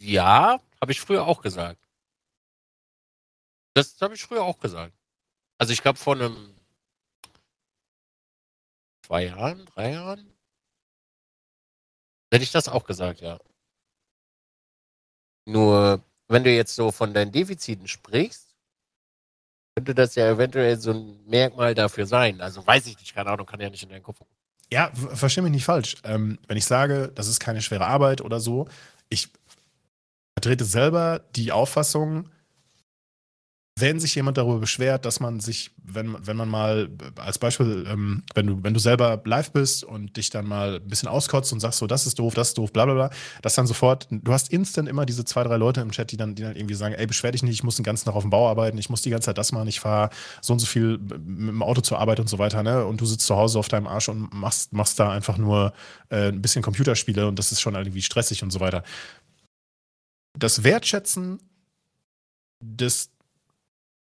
Ja, 0.00 0.60
habe 0.80 0.92
ich 0.92 1.00
früher 1.00 1.26
auch 1.26 1.42
gesagt. 1.42 1.80
Das 3.74 4.00
habe 4.00 4.14
ich 4.14 4.22
früher 4.22 4.42
auch 4.42 4.58
gesagt. 4.58 4.97
Also 5.58 5.72
ich 5.72 5.82
glaube 5.82 5.98
vor 5.98 6.14
einem 6.14 6.54
zwei 9.04 9.24
Jahren, 9.26 9.66
drei 9.66 9.92
Jahren, 9.92 10.32
Hätte 12.32 12.44
ich 12.44 12.52
das 12.52 12.68
auch 12.68 12.84
gesagt, 12.84 13.20
ja. 13.20 13.38
Nur, 15.46 16.02
wenn 16.28 16.44
du 16.44 16.50
jetzt 16.50 16.74
so 16.74 16.92
von 16.92 17.14
deinen 17.14 17.32
Defiziten 17.32 17.88
sprichst, 17.88 18.54
könnte 19.74 19.94
das 19.94 20.14
ja 20.14 20.28
eventuell 20.28 20.78
so 20.78 20.92
ein 20.92 21.24
Merkmal 21.26 21.74
dafür 21.74 22.06
sein. 22.06 22.40
Also 22.40 22.66
weiß 22.66 22.86
ich 22.86 22.98
nicht, 22.98 23.14
keine 23.14 23.30
Ahnung, 23.30 23.46
kann 23.46 23.60
ja 23.60 23.70
nicht 23.70 23.82
in 23.82 23.88
deinen 23.88 24.02
Kopf 24.02 24.18
gucken. 24.18 24.34
Ja, 24.70 24.90
verstehe 24.94 25.42
mich 25.42 25.52
nicht 25.52 25.64
falsch. 25.64 25.96
Ähm, 26.04 26.38
wenn 26.46 26.58
ich 26.58 26.66
sage, 26.66 27.10
das 27.14 27.28
ist 27.28 27.40
keine 27.40 27.62
schwere 27.62 27.86
Arbeit 27.86 28.20
oder 28.20 28.40
so, 28.40 28.68
ich 29.08 29.28
vertrete 30.36 30.66
selber 30.66 31.24
die 31.34 31.52
Auffassung, 31.52 32.30
wenn 33.80 34.00
sich 34.00 34.14
jemand 34.14 34.38
darüber 34.38 34.58
beschwert, 34.58 35.04
dass 35.04 35.20
man 35.20 35.40
sich, 35.40 35.70
wenn, 35.82 36.16
wenn 36.26 36.36
man 36.36 36.48
mal 36.48 36.88
als 37.16 37.38
Beispiel, 37.38 37.86
ähm, 37.88 38.22
wenn, 38.34 38.46
du, 38.46 38.62
wenn 38.62 38.74
du 38.74 38.80
selber 38.80 39.20
live 39.24 39.52
bist 39.52 39.84
und 39.84 40.16
dich 40.16 40.30
dann 40.30 40.46
mal 40.46 40.76
ein 40.76 40.88
bisschen 40.88 41.08
auskotzt 41.08 41.52
und 41.52 41.60
sagst 41.60 41.78
so, 41.78 41.86
das 41.86 42.06
ist 42.06 42.18
doof, 42.18 42.34
das 42.34 42.48
ist 42.48 42.58
doof, 42.58 42.72
bla 42.72 42.84
bla 42.84 42.94
bla, 42.94 43.10
dass 43.42 43.54
dann 43.54 43.66
sofort, 43.66 44.06
du 44.10 44.32
hast 44.32 44.52
instant 44.52 44.88
immer 44.88 45.06
diese 45.06 45.24
zwei, 45.24 45.42
drei 45.44 45.56
Leute 45.56 45.80
im 45.80 45.90
Chat, 45.90 46.10
die 46.12 46.16
dann, 46.16 46.34
die 46.34 46.42
dann 46.42 46.56
irgendwie 46.56 46.74
sagen, 46.74 46.94
ey, 46.94 47.06
beschwer 47.06 47.32
dich 47.32 47.42
nicht, 47.42 47.54
ich 47.54 47.64
muss 47.64 47.76
den 47.76 47.84
ganzen 47.84 48.06
Tag 48.06 48.14
auf 48.14 48.22
dem 48.22 48.30
Bau 48.30 48.48
arbeiten, 48.48 48.78
ich 48.78 48.90
muss 48.90 49.02
die 49.02 49.10
ganze 49.10 49.26
Zeit 49.26 49.38
das 49.38 49.52
machen, 49.52 49.68
ich 49.68 49.80
fahre 49.80 50.10
so 50.40 50.52
und 50.52 50.58
so 50.58 50.66
viel 50.66 50.98
mit 50.98 51.10
dem 51.50 51.62
Auto 51.62 51.80
zur 51.80 51.98
Arbeit 51.98 52.20
und 52.20 52.28
so 52.28 52.38
weiter, 52.38 52.62
ne? 52.62 52.84
Und 52.84 53.00
du 53.00 53.06
sitzt 53.06 53.26
zu 53.26 53.36
Hause 53.36 53.58
auf 53.58 53.68
deinem 53.68 53.86
Arsch 53.86 54.08
und 54.08 54.32
machst, 54.32 54.72
machst 54.72 54.98
da 54.98 55.10
einfach 55.10 55.38
nur 55.38 55.72
äh, 56.10 56.28
ein 56.28 56.42
bisschen 56.42 56.62
Computerspiele 56.62 57.26
und 57.26 57.38
das 57.38 57.52
ist 57.52 57.60
schon 57.60 57.74
irgendwie 57.74 58.02
stressig 58.02 58.42
und 58.42 58.50
so 58.50 58.60
weiter. 58.60 58.82
Das 60.38 60.64
Wertschätzen 60.64 61.40
des 62.60 63.10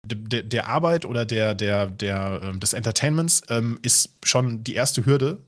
der, 0.06 0.44
der 0.44 0.68
Arbeit 0.68 1.06
oder 1.06 1.26
der, 1.26 1.56
der, 1.56 1.88
der, 1.88 2.42
ähm, 2.44 2.60
des 2.60 2.74
Entertainments 2.74 3.42
ähm, 3.50 3.80
ist 3.82 4.10
schon 4.24 4.64
die 4.64 4.76
erste 4.76 5.06
Hürde. 5.06 5.40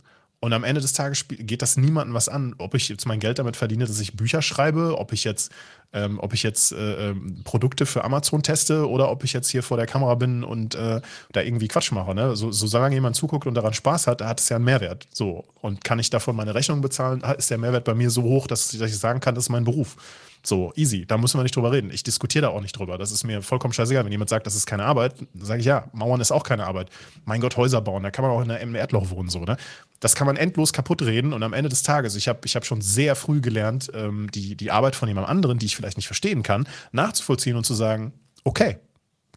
Und 0.41 0.53
am 0.53 0.64
Ende 0.64 0.80
des 0.80 0.94
Tages 0.94 1.26
geht 1.27 1.61
das 1.61 1.76
niemandem 1.76 2.14
was 2.14 2.30
an, 2.30 2.53
ob 2.60 2.76
ich 2.76 2.88
jetzt 2.88 3.07
mein 3.07 3.19
Geld 3.19 3.40
damit 3.40 3.56
verdiene, 3.56 3.86
dass 3.86 3.99
ich 3.99 4.15
Bücher 4.15 4.44
schreibe, 4.44 4.99
ob 4.99 5.11
ich 5.11 5.23
jetzt, 5.23 5.52
ähm, 5.91 6.19
ob 6.19 6.34
ich 6.34 6.44
jetzt 6.44 6.72
äh, 6.72 7.10
ähm, 7.10 7.41
Produkte 7.44 7.88
für 7.88 8.03
Amazon 8.03 8.44
teste 8.44 8.88
oder 8.88 9.10
ob 9.10 9.23
ich 9.23 9.34
jetzt 9.34 9.49
hier 9.49 9.64
vor 9.64 9.77
der 9.77 9.88
Kamera 9.88 10.14
bin 10.14 10.44
und 10.44 10.76
äh, 10.76 11.02
da 11.32 11.41
irgendwie 11.41 11.68
Quatsch 11.68 11.91
mache. 11.94 12.14
Ne? 12.14 12.36
So, 12.36 12.52
so 12.52 12.68
solange 12.68 12.94
jemand 12.94 13.15
zuguckt 13.15 13.48
und 13.48 13.56
daran 13.56 13.73
Spaß 13.73 14.06
hat, 14.06 14.22
hat 14.22 14.40
es 14.40 14.49
ja 14.49 14.57
einen 14.57 14.65
Mehrwert. 14.65 15.07
So. 15.11 15.45
Und 15.61 15.84
kann 15.84 15.98
ich 15.98 16.11
davon 16.11 16.36
meine 16.36 16.53
Rechnung 16.53 16.82
bezahlen, 16.82 17.23
ist 17.38 17.49
der 17.49 17.57
Mehrwert 17.57 17.86
bei 17.86 17.95
mir 17.95 18.11
so 18.11 18.22
hoch, 18.22 18.45
dass 18.45 18.72
ich, 18.72 18.80
dass 18.80 18.91
ich 18.91 18.99
sagen 18.99 19.22
kann, 19.22 19.34
das 19.34 19.45
ist 19.45 19.49
mein 19.49 19.64
Beruf. 19.64 19.98
So, 20.45 20.72
easy. 20.76 21.07
Da 21.07 21.17
müssen 21.17 21.39
wir 21.39 21.43
nicht 21.43 21.55
drüber 21.55 21.72
reden. 21.72 21.89
Ich 21.89 22.03
diskutiere 22.03 22.43
da 22.43 22.49
auch 22.49 22.61
nicht 22.61 22.77
drüber. 22.77 22.99
Das 22.99 23.11
ist 23.11 23.23
mir 23.23 23.41
vollkommen 23.41 23.73
scheißegal. 23.73 24.05
Wenn 24.05 24.11
jemand 24.11 24.30
sagt, 24.30 24.45
das 24.45 24.55
ist 24.55 24.67
keine 24.67 24.84
Arbeit, 24.84 25.15
sage 25.34 25.59
ich 25.59 25.65
ja, 25.65 25.89
Mauern 25.91 26.22
ist 26.22 26.31
auch 26.31 26.43
keine 26.43 26.67
Arbeit. 26.67 26.91
Mein 27.26 27.41
Gott, 27.41 27.57
Häuser 27.57 27.81
bauen, 27.81 28.03
da 28.03 28.11
kann 28.11 28.23
man 28.23 28.31
auch 28.31 28.41
in 28.41 28.51
einem 28.51 28.76
Erdloch 28.76 29.09
wohnen, 29.09 29.30
so, 29.30 29.39
ne? 29.39 29.57
Das 30.01 30.13
kann 30.13 30.27
man 30.27 30.38
endlos 30.38 30.72
kaputt 30.72 31.01
reden 31.01 31.34
und 31.34 31.41
am 31.41 31.53
Ende 31.53 31.69
des 31.69 31.81
Tages, 31.81 32.15
ich 32.15 32.27
habe 32.27 32.41
ich 32.45 32.55
hab 32.55 32.65
schon 32.65 32.81
sehr 32.81 33.15
früh 33.15 33.41
gelernt, 33.41 33.89
ähm, 33.95 34.30
die, 34.30 34.55
die 34.55 34.69
Arbeit 34.69 34.95
von 34.95 35.07
jemand 35.07 35.27
anderen, 35.27 35.57
die 35.57 35.65
ich 35.65 35.76
vielleicht 35.76 35.97
nicht 35.97 36.05
verstehen 36.05 36.43
kann, 36.43 36.67
nachzuvollziehen 36.91 37.55
und 37.55 37.65
zu 37.65 37.73
sagen, 37.73 38.13
okay, 38.43 38.77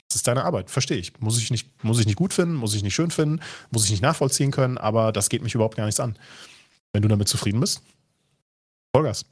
das 0.09 0.17
ist 0.17 0.27
deine 0.27 0.45
Arbeit, 0.45 0.69
verstehe 0.69 0.99
ich. 0.99 1.19
Muss 1.21 1.39
ich, 1.39 1.51
nicht, 1.51 1.83
muss 1.83 2.01
ich 2.01 2.07
nicht 2.07 2.17
gut 2.17 2.35
finden, 2.35 2.55
muss 2.55 2.75
ich 2.75 2.83
nicht 2.83 2.95
schön 2.95 3.11
finden, 3.11 3.41
muss 3.71 3.85
ich 3.85 3.91
nicht 3.91 4.03
nachvollziehen 4.03 4.51
können, 4.51 4.77
aber 4.77 5.13
das 5.13 5.31
geht 5.31 5.43
mich 5.43 5.55
überhaupt 5.55 5.77
gar 5.77 5.87
nichts 5.87 6.01
an. 6.01 6.19
Wenn 6.93 7.03
du 7.03 7.09
damit 7.09 7.29
zufrieden 7.29 7.61
bist, 7.61 7.83
Vollgas. 8.95 9.25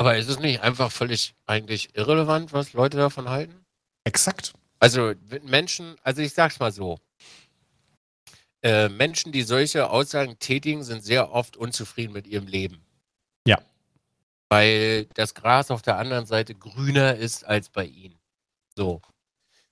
Aber 0.00 0.16
ist 0.16 0.30
es 0.30 0.38
nicht 0.38 0.62
einfach 0.62 0.90
völlig 0.90 1.34
eigentlich 1.44 1.94
irrelevant, 1.94 2.54
was 2.54 2.72
Leute 2.72 2.96
davon 2.96 3.28
halten? 3.28 3.66
Exakt. 4.04 4.54
Also 4.78 5.12
Menschen, 5.42 5.94
also 6.02 6.22
ich 6.22 6.32
sag's 6.32 6.58
mal 6.58 6.72
so. 6.72 6.98
Äh, 8.62 8.88
Menschen, 8.88 9.30
die 9.30 9.42
solche 9.42 9.90
Aussagen 9.90 10.38
tätigen, 10.38 10.84
sind 10.84 11.04
sehr 11.04 11.32
oft 11.32 11.58
unzufrieden 11.58 12.14
mit 12.14 12.26
ihrem 12.26 12.46
Leben. 12.46 12.80
Ja. 13.46 13.60
Weil 14.48 15.04
das 15.12 15.34
Gras 15.34 15.70
auf 15.70 15.82
der 15.82 15.98
anderen 15.98 16.24
Seite 16.24 16.54
grüner 16.54 17.16
ist 17.16 17.44
als 17.44 17.68
bei 17.68 17.84
ihnen. 17.84 18.18
So. 18.74 19.02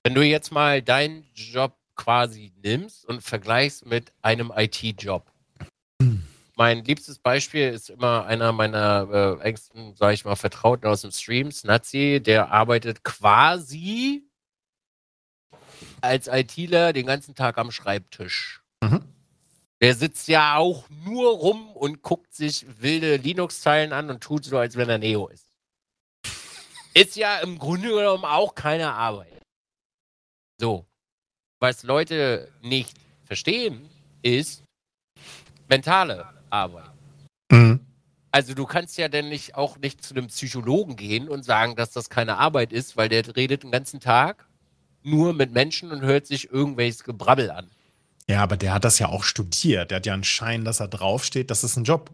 Wenn 0.03 0.15
du 0.15 0.21
jetzt 0.23 0.53
mal 0.53 0.83
deinen 0.83 1.25
Job 1.33 1.75
quasi 1.97 2.53
nimmst 2.63 3.07
und 3.07 3.23
vergleichst 3.23 3.87
mit 3.87 4.13
einem 4.21 4.53
IT-Job. 4.55 5.33
Mein 6.59 6.85
liebstes 6.85 7.21
Beispiel 7.21 7.69
ist 7.69 7.89
immer 7.89 8.27
einer 8.27 8.51
meiner 8.51 9.39
äh, 9.41 9.43
engsten, 9.45 9.95
sage 9.95 10.15
ich 10.15 10.25
mal, 10.25 10.35
Vertrauten 10.35 10.89
aus 10.89 11.03
dem 11.03 11.13
Stream, 11.13 11.53
Snazi, 11.53 12.21
der 12.21 12.51
arbeitet 12.51 13.05
quasi 13.05 14.25
als 16.01 16.27
ITler 16.27 16.93
den 16.93 17.07
ganzen 17.07 17.37
Tag 17.37 17.59
am 17.59 17.71
Schreibtisch. 17.71 18.61
Mhm. 18.83 19.05
Der 19.81 19.95
sitzt 19.95 20.27
ja 20.27 20.57
auch 20.57 20.91
nur 21.05 21.31
rum 21.31 21.71
und 21.77 22.03
guckt 22.03 22.35
sich 22.35 22.67
wilde 22.81 23.19
Linux-Zeilen 23.19 23.93
an 23.93 24.11
und 24.11 24.21
tut 24.21 24.45
so, 24.45 24.59
als 24.59 24.75
wenn 24.75 24.89
er 24.89 24.99
Neo 24.99 25.29
ist. 25.29 25.47
Ist 26.93 27.15
ja 27.15 27.39
im 27.39 27.61
Grunde 27.61 27.91
genommen 27.91 28.25
auch 28.25 28.57
keine 28.57 28.95
Arbeit. 28.95 29.41
So. 30.61 30.85
Was 31.61 31.85
Leute 31.85 32.53
nicht 32.63 32.97
verstehen, 33.27 33.89
ist 34.23 34.65
mentale 35.69 36.38
Arbeit. 36.51 36.91
Mhm. 37.51 37.81
Also 38.31 38.55
du 38.55 38.67
kannst 38.67 38.99
ja 38.99 39.09
denn 39.09 39.29
nicht 39.29 39.55
auch 39.55 39.79
nicht 39.79 40.05
zu 40.05 40.15
einem 40.15 40.27
Psychologen 40.27 40.97
gehen 40.97 41.29
und 41.29 41.45
sagen, 41.45 41.77
dass 41.77 41.93
das 41.93 42.11
keine 42.11 42.37
Arbeit 42.37 42.73
ist, 42.73 42.97
weil 42.97 43.09
der 43.09 43.25
redet 43.37 43.63
den 43.63 43.71
ganzen 43.71 44.01
Tag 44.01 44.47
nur 45.03 45.33
mit 45.33 45.53
Menschen 45.53 45.91
und 45.91 46.03
hört 46.03 46.27
sich 46.27 46.51
irgendwelches 46.53 47.05
Gebrabbel 47.05 47.51
an. 47.51 47.71
Ja, 48.29 48.43
aber 48.43 48.57
der 48.59 48.75
hat 48.75 48.85
das 48.85 48.99
ja 48.99 49.09
auch 49.09 49.25
studiert. 49.25 49.91
Der 49.91 49.97
hat 49.97 50.07
ja 50.07 50.13
einen 50.13 50.25
Schein, 50.25 50.65
dass 50.65 50.81
er 50.81 50.89
draufsteht. 50.89 51.51
Das 51.51 51.65
ist 51.65 51.77
ein 51.77 51.85
Job. 51.85 52.11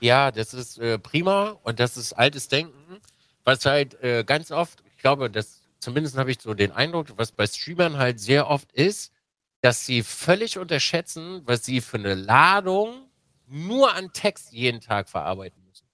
Ja, 0.00 0.30
das 0.30 0.54
ist 0.54 0.78
äh, 0.78 0.98
prima 0.98 1.56
und 1.62 1.80
das 1.80 1.96
ist 1.96 2.12
altes 2.14 2.48
Denken, 2.48 3.00
was 3.44 3.66
halt 3.66 4.00
äh, 4.02 4.24
ganz 4.24 4.50
oft, 4.50 4.82
ich 4.96 5.02
glaube, 5.02 5.28
das 5.28 5.60
zumindest 5.80 6.16
habe 6.16 6.30
ich 6.30 6.40
so 6.40 6.54
den 6.54 6.72
Eindruck, 6.72 7.08
was 7.16 7.32
bei 7.32 7.46
Streamern 7.46 7.98
halt 7.98 8.20
sehr 8.20 8.48
oft 8.48 8.72
ist, 8.72 9.12
dass 9.60 9.84
sie 9.84 10.02
völlig 10.02 10.58
unterschätzen, 10.58 11.42
was 11.44 11.64
sie 11.64 11.80
für 11.80 11.98
eine 11.98 12.14
Ladung 12.14 13.07
nur 13.48 13.94
an 13.94 14.12
Text 14.12 14.52
jeden 14.52 14.80
Tag 14.80 15.08
verarbeiten 15.08 15.62
müssen. 15.64 15.86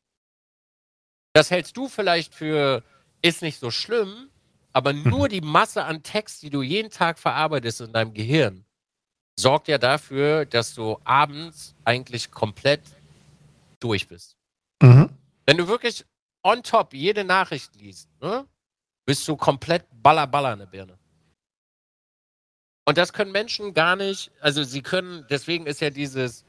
Das 1.32 1.50
hältst 1.50 1.76
du 1.76 1.88
vielleicht 1.88 2.34
für, 2.34 2.82
ist 3.22 3.42
nicht 3.42 3.58
so 3.58 3.70
schlimm, 3.70 4.30
aber 4.72 4.92
nur 4.92 5.28
die 5.28 5.40
Masse 5.40 5.84
an 5.84 6.02
Text, 6.02 6.42
die 6.42 6.50
du 6.50 6.62
jeden 6.62 6.90
Tag 6.90 7.18
verarbeitest 7.18 7.82
in 7.82 7.92
deinem 7.92 8.14
Gehirn, 8.14 8.64
sorgt 9.38 9.68
ja 9.68 9.78
dafür, 9.78 10.46
dass 10.46 10.74
du 10.74 10.98
abends 11.04 11.74
eigentlich 11.84 12.30
komplett 12.30 12.82
durch 13.80 14.06
bist. 14.08 14.36
Mhm. 14.82 15.10
Wenn 15.46 15.56
du 15.56 15.68
wirklich 15.68 16.04
on 16.42 16.62
top 16.62 16.94
jede 16.94 17.24
Nachricht 17.24 17.74
liest, 17.76 18.08
ne, 18.20 18.46
bist 19.06 19.26
du 19.28 19.36
komplett 19.36 19.86
baller 19.90 20.26
baller 20.26 20.52
in 20.52 20.60
der 20.60 20.66
Birne. 20.66 20.98
Und 22.86 22.98
das 22.98 23.12
können 23.12 23.32
Menschen 23.32 23.72
gar 23.72 23.96
nicht, 23.96 24.30
also 24.40 24.62
sie 24.62 24.82
können, 24.82 25.26
deswegen 25.30 25.66
ist 25.66 25.80
ja 25.80 25.90
dieses, 25.90 26.44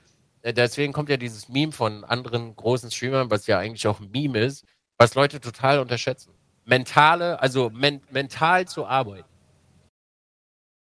deswegen 0.52 0.94
kommt 0.94 1.10
ja 1.10 1.18
dieses 1.18 1.50
Meme 1.50 1.72
von 1.72 2.04
anderen 2.04 2.56
großen 2.56 2.92
Streamern, 2.92 3.32
was 3.32 3.48
ja 3.48 3.60
eigentlich 3.60 3.88
auch 3.88 4.00
ein 4.00 4.12
Meme 4.12 4.40
ist, 4.40 4.66
was 4.98 5.16
Leute 5.16 5.40
total 5.40 5.80
unterschätzen. 5.80 6.32
Mentale, 6.66 7.40
also 7.40 7.70
men 7.70 8.02
mental 8.12 8.68
zu 8.68 8.86
arbeiten. 8.86 9.28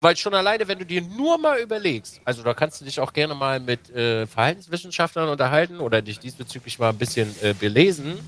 Weil 0.00 0.16
schon 0.16 0.34
alleine, 0.34 0.68
wenn 0.68 0.78
du 0.78 0.84
dir 0.84 1.00
nur 1.00 1.38
mal 1.38 1.58
überlegst, 1.58 2.20
also 2.24 2.42
da 2.42 2.54
kannst 2.54 2.80
du 2.80 2.84
dich 2.84 3.00
auch 3.00 3.12
gerne 3.12 3.34
mal 3.34 3.60
mit 3.60 3.90
äh, 3.90 4.26
Verhaltenswissenschaftlern 4.26 5.28
unterhalten 5.28 5.80
oder 5.80 6.02
dich 6.02 6.18
diesbezüglich 6.18 6.78
mal 6.78 6.90
ein 6.90 6.98
bisschen 6.98 7.34
äh, 7.42 7.54
belesen. 7.54 8.18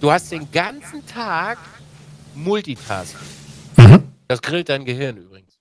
Du 0.00 0.10
hast 0.10 0.32
den 0.32 0.50
ganzen 0.50 1.06
Tag 1.06 1.58
Multitasking. 2.34 3.28
Mhm. 3.76 4.12
Das 4.28 4.40
grillt 4.40 4.70
dein 4.70 4.84
Gehirn 4.84 5.18
übrigens. 5.18 5.58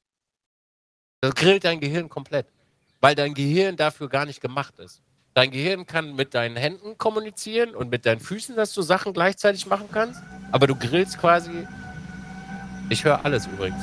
Das 1.22 1.36
grillt 1.36 1.66
dein 1.66 1.82
Gehirn 1.82 2.08
komplett. 2.08 2.48
Weil 3.02 3.16
dein 3.16 3.34
Gehirn 3.34 3.76
dafür 3.76 4.08
gar 4.08 4.26
nicht 4.26 4.40
gemacht 4.40 4.80
ist. 4.80 5.02
Dein 5.40 5.52
Gehirn 5.52 5.86
kann 5.86 6.18
mit 6.18 6.34
deinen 6.34 6.57
Händen 6.57 6.98
kommunizieren 6.98 7.74
und 7.74 7.90
mit 7.90 8.06
deinen 8.06 8.20
Füßen, 8.20 8.57
dass 8.57 8.74
du 8.74 8.82
Sachen 8.82 9.14
gleichzeitig 9.14 9.68
machen 9.68 9.88
kannst. 9.90 10.22
Aber 10.52 10.68
du 10.68 10.76
grillst 10.76 11.18
quasi. 11.18 11.66
Ich 12.90 13.06
höre 13.06 13.24
alles 13.24 13.48
übrigens. 13.48 13.82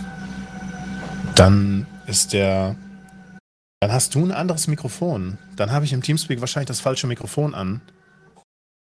Dann 1.35 1.87
ist 2.07 2.35
der. 2.35 2.77
Dann 3.81 3.91
hast 3.91 4.15
du 4.15 4.27
ein 4.27 4.33
anderes 4.33 4.67
Mikrofon. 4.67 5.39
Dann 5.57 5.73
habe 5.73 5.87
ich 5.87 5.95
im 5.95 6.03
Teamspeak 6.03 6.43
wahrscheinlich 6.43 6.69
das 6.69 6.81
falsche 6.81 7.07
Mikrofon 7.07 7.55
an. 7.55 7.81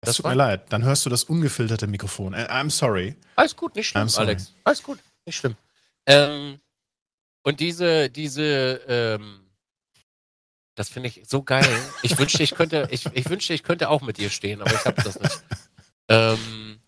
Das, 0.02 0.08
das 0.08 0.16
tut 0.18 0.26
mir 0.26 0.36
leid. 0.36 0.64
Dann 0.68 0.84
hörst 0.84 1.06
du 1.06 1.10
das 1.10 1.24
ungefilterte 1.24 1.88
Mikrofon. 1.88 2.34
Äh, 2.34 2.46
I'm 2.50 2.70
sorry. 2.70 3.16
Alles 3.38 3.56
gut, 3.56 3.74
nicht 3.78 3.88
schlimm, 3.88 4.10
Alex. 4.18 4.54
Alles 4.66 4.84
gut, 4.84 5.00
nicht 5.26 5.38
schlimm. 5.38 5.56
Ähm, 6.06 6.60
und 7.44 7.62
diese, 7.62 8.10
diese, 8.10 8.82
ähm, 8.86 9.49
das 10.80 10.88
finde 10.88 11.10
ich 11.10 11.24
so 11.28 11.44
geil. 11.44 11.68
Ich 12.04 12.18
wünschte, 12.18 12.42
ich 12.42 12.56
könnte, 12.56 12.88
ich, 12.90 13.06
ich 13.12 13.30
wünschte, 13.30 13.54
ich 13.54 13.64
könnte 13.64 13.90
auch 13.90 14.02
mit 14.02 14.18
dir 14.18 14.30
stehen, 14.30 14.62
aber 14.62 14.74
ich 14.74 14.86
habe 14.86 15.02
das 15.02 15.20
nicht. 15.20 15.44
Ähm, 16.08 16.80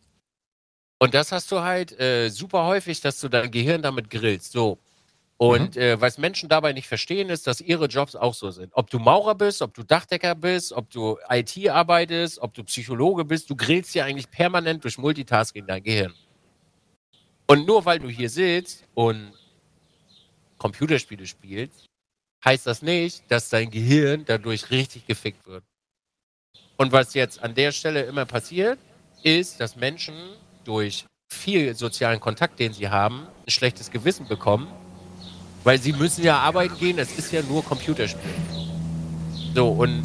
und 0.98 1.14
das 1.14 1.34
hast 1.34 1.52
du 1.52 1.60
halt 1.60 2.00
äh, 2.00 2.30
super 2.30 2.66
häufig, 2.66 3.02
dass 3.02 3.20
du 3.20 3.28
dein 3.28 3.52
Gehirn 3.52 3.82
damit 3.82 4.10
grillst. 4.10 4.54
So. 4.54 4.80
Und 5.36 5.76
mhm. 5.76 5.82
äh, 5.82 6.00
was 6.00 6.18
Menschen 6.18 6.48
dabei 6.48 6.72
nicht 6.72 6.88
verstehen, 6.88 7.30
ist, 7.30 7.48
dass 7.48 7.60
ihre 7.60 7.88
Jobs 7.88 8.16
auch 8.16 8.34
so 8.34 8.50
sind. 8.50 8.72
Ob 8.76 8.90
du 8.90 8.98
Maurer 8.98 9.36
bist, 9.36 9.62
ob 9.62 9.74
du 9.74 9.84
Dachdecker 9.84 10.36
bist, 10.36 10.72
ob 10.72 10.90
du 10.90 11.18
IT 11.30 11.70
arbeitest, 11.70 12.40
ob 12.40 12.54
du 12.54 12.64
Psychologe 12.64 13.26
bist, 13.26 13.50
du 13.50 13.58
grillst 13.58 13.94
ja 13.94 14.06
eigentlich 14.06 14.32
permanent 14.32 14.86
durch 14.86 14.98
Multitasking 14.98 15.68
dein 15.68 15.84
Gehirn. 15.84 16.14
Und 17.46 17.68
nur 17.68 17.84
weil 17.84 18.00
du 18.00 18.08
hier 18.08 18.30
sitzt 18.30 18.86
und 18.94 19.34
Computerspiele 20.58 21.28
spielst, 21.28 21.91
heißt 22.44 22.68
das 22.68 22.82
nicht, 22.82 23.24
dass 23.30 23.50
dein 23.50 23.70
Gehirn 23.70 24.24
dadurch 24.26 24.72
richtig 24.72 25.06
gefickt 25.06 25.46
wird. 25.48 25.64
Und 26.78 26.92
was 26.92 27.14
jetzt 27.14 27.44
an 27.44 27.54
der 27.54 27.72
Stelle 27.72 28.04
immer 28.04 28.26
passiert, 28.26 28.80
ist, 29.24 29.60
dass 29.60 29.76
Menschen 29.76 30.16
durch 30.64 31.06
viel 31.32 31.76
sozialen 31.76 32.20
Kontakt, 32.20 32.60
den 32.60 32.74
sie 32.74 32.90
haben, 32.90 33.28
ein 33.46 33.52
schlechtes 33.52 33.92
Gewissen 33.92 34.28
bekommen, 34.28 34.68
weil 35.64 35.80
sie 35.80 35.94
müssen 35.94 36.24
ja 36.24 36.40
arbeiten 36.40 36.78
gehen, 36.78 36.98
es 36.98 37.18
ist 37.18 37.32
ja 37.32 37.42
nur 37.44 37.64
Computerspiel. 37.64 38.32
So, 39.54 39.70
und 39.70 40.02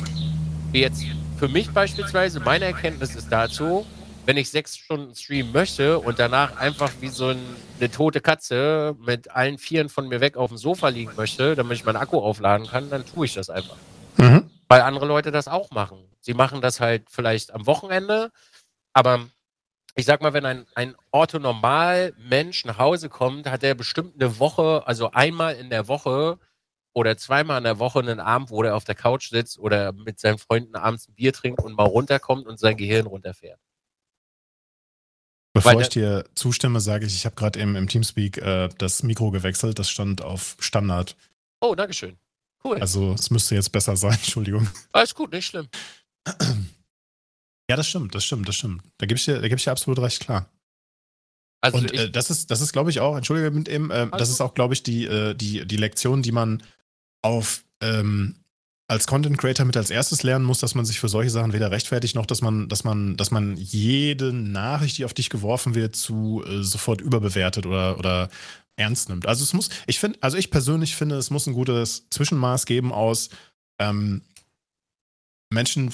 jetzt 0.72 1.04
für 1.38 1.48
mich 1.48 1.70
beispielsweise, 1.70 2.40
meine 2.40 2.66
Erkenntnis 2.66 3.14
ist 3.14 3.28
dazu, 3.30 3.86
wenn 4.26 4.36
ich 4.36 4.50
sechs 4.50 4.76
Stunden 4.76 5.14
streamen 5.14 5.52
möchte 5.52 6.00
und 6.00 6.18
danach 6.18 6.56
einfach 6.56 6.92
wie 7.00 7.08
so 7.08 7.28
ein, 7.28 7.38
eine 7.78 7.90
tote 7.90 8.20
Katze 8.20 8.96
mit 8.98 9.30
allen 9.30 9.56
Vieren 9.56 9.88
von 9.88 10.08
mir 10.08 10.20
weg 10.20 10.36
auf 10.36 10.50
dem 10.50 10.58
Sofa 10.58 10.88
liegen 10.88 11.12
möchte, 11.16 11.54
damit 11.54 11.78
ich 11.78 11.84
meinen 11.84 11.96
Akku 11.96 12.18
aufladen 12.18 12.66
kann, 12.66 12.90
dann 12.90 13.06
tue 13.06 13.26
ich 13.26 13.34
das 13.34 13.48
einfach. 13.48 13.76
Mhm. 14.16 14.50
Weil 14.68 14.80
andere 14.80 15.06
Leute 15.06 15.30
das 15.30 15.46
auch 15.46 15.70
machen. 15.70 15.98
Sie 16.20 16.34
machen 16.34 16.60
das 16.60 16.80
halt 16.80 17.08
vielleicht 17.08 17.54
am 17.54 17.66
Wochenende, 17.66 18.32
aber 18.92 19.26
ich 19.94 20.04
sag 20.04 20.20
mal, 20.20 20.32
wenn 20.32 20.44
ein, 20.44 20.66
ein 20.74 20.96
Orthonormal-Mensch 21.12 22.64
nach 22.64 22.78
Hause 22.78 23.08
kommt, 23.08 23.48
hat 23.48 23.62
er 23.62 23.76
bestimmt 23.76 24.14
eine 24.20 24.40
Woche, 24.40 24.82
also 24.86 25.12
einmal 25.12 25.54
in 25.54 25.70
der 25.70 25.86
Woche 25.86 26.38
oder 26.92 27.16
zweimal 27.16 27.58
in 27.58 27.64
der 27.64 27.78
Woche 27.78 28.00
einen 28.00 28.20
Abend, 28.20 28.50
wo 28.50 28.62
er 28.64 28.74
auf 28.74 28.84
der 28.84 28.96
Couch 28.96 29.30
sitzt 29.30 29.58
oder 29.58 29.92
mit 29.92 30.18
seinen 30.18 30.38
Freunden 30.38 30.74
abends 30.74 31.08
ein 31.08 31.14
Bier 31.14 31.32
trinkt 31.32 31.62
und 31.62 31.76
mal 31.76 31.84
runterkommt 31.84 32.46
und 32.46 32.58
sein 32.58 32.76
Gehirn 32.76 33.06
runterfährt. 33.06 33.60
Bevor 35.56 35.76
Weil, 35.76 35.82
ich 35.82 35.88
dir 35.88 36.26
zustimme, 36.34 36.80
sage 36.80 37.06
ich, 37.06 37.14
ich 37.14 37.24
habe 37.24 37.34
gerade 37.34 37.58
im, 37.58 37.76
im 37.76 37.88
Teamspeak 37.88 38.36
äh, 38.36 38.68
das 38.76 39.02
Mikro 39.02 39.30
gewechselt. 39.30 39.78
Das 39.78 39.88
stand 39.88 40.20
auf 40.20 40.54
Standard. 40.60 41.16
Oh, 41.62 41.74
Dankeschön. 41.74 42.18
Cool. 42.62 42.78
Also 42.78 43.14
es 43.14 43.30
müsste 43.30 43.54
jetzt 43.54 43.72
besser 43.72 43.96
sein, 43.96 44.12
Entschuldigung. 44.22 44.68
Alles 44.92 45.14
gut, 45.14 45.32
nicht 45.32 45.46
schlimm. 45.46 45.68
Ja, 47.70 47.76
das 47.76 47.88
stimmt, 47.88 48.14
das 48.14 48.22
stimmt, 48.24 48.46
das 48.46 48.56
stimmt. 48.56 48.82
Da 48.98 49.06
gebe 49.06 49.16
ich, 49.16 49.24
dir, 49.24 49.40
geb 49.40 49.56
ich 49.56 49.64
dir 49.64 49.70
absolut 49.70 49.98
recht, 49.98 50.20
klar. 50.20 50.50
Also 51.62 51.78
Und 51.78 51.92
äh, 51.94 52.10
das 52.10 52.30
ist, 52.30 52.50
das 52.50 52.60
ist, 52.60 52.72
glaube 52.72 52.90
ich, 52.90 53.00
auch, 53.00 53.16
entschuldige 53.16 53.50
mit 53.50 53.68
eben, 53.68 53.90
äh, 53.90 54.08
das 54.10 54.28
ist 54.28 54.42
auch, 54.42 54.52
glaube 54.52 54.74
ich, 54.74 54.82
die, 54.82 55.06
äh, 55.06 55.34
die, 55.34 55.66
die 55.66 55.76
Lektion, 55.78 56.20
die 56.20 56.32
man 56.32 56.62
auf 57.22 57.64
ähm, 57.80 58.36
als 58.88 59.06
Content 59.06 59.38
Creator 59.38 59.66
mit 59.66 59.76
als 59.76 59.90
erstes 59.90 60.22
lernen 60.22 60.44
muss, 60.44 60.60
dass 60.60 60.74
man 60.74 60.84
sich 60.84 61.00
für 61.00 61.08
solche 61.08 61.30
Sachen 61.30 61.52
weder 61.52 61.70
rechtfertigt, 61.70 62.14
noch 62.14 62.26
dass 62.26 62.40
man, 62.40 62.68
dass 62.68 62.84
man, 62.84 63.16
dass 63.16 63.30
man 63.30 63.56
jede 63.56 64.32
Nachricht, 64.32 64.98
die 64.98 65.04
auf 65.04 65.14
dich 65.14 65.28
geworfen 65.28 65.74
wird, 65.74 65.96
zu 65.96 66.44
äh, 66.46 66.62
sofort 66.62 67.00
überbewertet 67.00 67.66
oder, 67.66 67.98
oder 67.98 68.28
ernst 68.76 69.08
nimmt. 69.08 69.26
Also 69.26 69.42
es 69.42 69.52
muss, 69.52 69.70
ich 69.86 69.98
finde, 69.98 70.18
also 70.20 70.36
ich 70.36 70.50
persönlich 70.50 70.94
finde, 70.94 71.16
es 71.16 71.30
muss 71.30 71.46
ein 71.46 71.54
gutes 71.54 72.08
Zwischenmaß 72.10 72.66
geben 72.66 72.92
aus 72.92 73.30
ähm, 73.80 74.22
Menschen, 75.50 75.90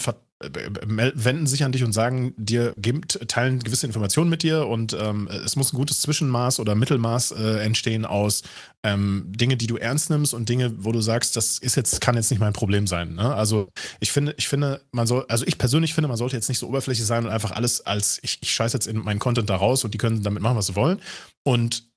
wenden 0.85 1.47
sich 1.47 1.65
an 1.65 1.73
dich 1.73 1.85
und 1.85 1.93
sagen 1.93 2.35
dir, 2.37 2.75
geben, 2.77 3.03
teilen 3.07 3.61
gewisse 3.61 3.87
Informationen 3.87 4.31
mit 4.31 4.43
dir 4.43 4.67
und 4.67 4.97
ähm, 4.99 5.29
es 5.29 5.57
muss 5.57 5.73
ein 5.73 5.77
gutes 5.77 6.01
Zwischenmaß 6.03 6.61
oder 6.61 6.75
Mittelmaß 6.75 7.33
äh, 7.33 7.65
entstehen 7.65 8.05
aus 8.05 8.43
ähm, 8.85 9.25
Dinge, 9.29 9.57
die 9.57 9.67
du 9.67 9.77
ernst 9.77 10.11
nimmst 10.11 10.35
und 10.35 10.49
Dinge, 10.49 10.73
wo 10.79 10.93
du 10.93 11.01
sagst, 11.01 11.37
das 11.37 11.59
ist 11.59 11.77
jetzt, 11.77 12.01
kann 12.01 12.17
jetzt 12.17 12.31
nicht 12.31 12.41
mein 12.41 12.53
Problem 12.53 12.87
sein. 12.87 13.15
Ne? 13.15 13.35
Also 13.35 13.69
ich 14.01 14.11
finde, 14.11 14.35
ich 14.39 14.49
finde, 14.49 14.83
man 14.91 15.07
soll, 15.07 15.25
also 15.29 15.47
ich 15.47 15.59
persönlich 15.59 15.95
finde, 15.95 16.09
man 16.09 16.17
sollte 16.17 16.37
jetzt 16.37 16.49
nicht 16.49 16.59
so 16.59 16.69
oberflächlich 16.69 17.07
sein 17.07 17.25
und 17.25 17.31
einfach 17.31 17.53
alles 17.53 17.81
als, 17.83 18.19
ich, 18.23 18.39
ich 18.43 18.53
scheiße 18.53 18.77
jetzt 18.77 18.87
in 18.87 18.99
meinen 18.99 19.21
Content 19.21 19.49
da 19.49 19.57
raus 19.57 19.85
und 19.85 19.95
die 19.95 19.99
können 19.99 20.23
damit 20.23 20.43
machen, 20.43 20.57
was 20.57 20.67
sie 20.67 20.77
wollen. 20.77 21.01
Und 21.45 21.92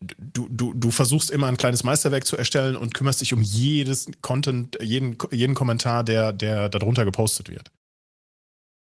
du, 0.00 0.48
du, 0.48 0.74
du 0.74 0.90
versuchst 0.90 1.30
immer 1.30 1.46
ein 1.46 1.56
kleines 1.56 1.84
Meisterwerk 1.84 2.26
zu 2.26 2.36
erstellen 2.36 2.76
und 2.76 2.94
kümmerst 2.94 3.20
dich 3.20 3.32
um 3.32 3.42
jedes 3.42 4.10
Content, 4.20 4.78
jeden, 4.80 5.18
jeden 5.30 5.54
Kommentar, 5.54 6.04
der, 6.04 6.32
der 6.32 6.68
darunter 6.68 7.04
gepostet 7.04 7.48
wird. 7.48 7.70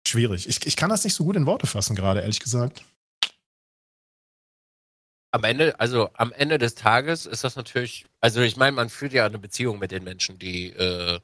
Schwierig. 0.07 0.49
Ich, 0.49 0.67
ich 0.67 0.77
kann 0.77 0.91
das 0.91 1.05
nicht 1.05 1.15
so 1.15 1.25
gut 1.25 1.37
in 1.37 1.47
Worte 1.47 1.67
fassen, 1.67 1.97
gerade, 1.97 2.21
ehrlich 2.21 2.41
gesagt. 2.41 2.85
Am 5.33 5.45
Ende, 5.45 5.79
also 5.79 6.11
am 6.15 6.33
Ende 6.33 6.59
des 6.59 6.75
Tages 6.75 7.27
ist 7.27 7.45
das 7.45 7.55
natürlich, 7.55 8.07
also 8.21 8.41
ich 8.41 8.57
meine, 8.57 8.73
man 8.73 8.89
führt 8.89 9.13
ja 9.13 9.27
eine 9.27 9.39
Beziehung 9.39 9.79
mit 9.79 9.93
den 9.93 10.03
Menschen, 10.03 10.39
die, 10.39 10.71
äh, 10.71 11.21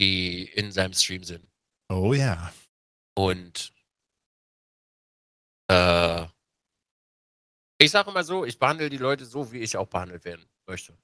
die 0.00 0.44
in 0.44 0.70
seinem 0.72 0.92
Stream 0.92 1.24
sind. 1.24 1.46
Oh 1.88 2.12
ja. 2.12 2.52
Und 3.16 3.72
äh, 5.68 6.26
ich 7.80 7.90
sage 7.90 8.10
immer 8.10 8.24
so, 8.24 8.44
ich 8.44 8.58
behandle 8.58 8.90
die 8.90 8.98
Leute 8.98 9.24
so, 9.24 9.52
wie 9.52 9.58
ich 9.58 9.76
auch 9.76 9.86
behandelt 9.86 10.24
werden 10.24 10.44
möchte. 10.66 10.94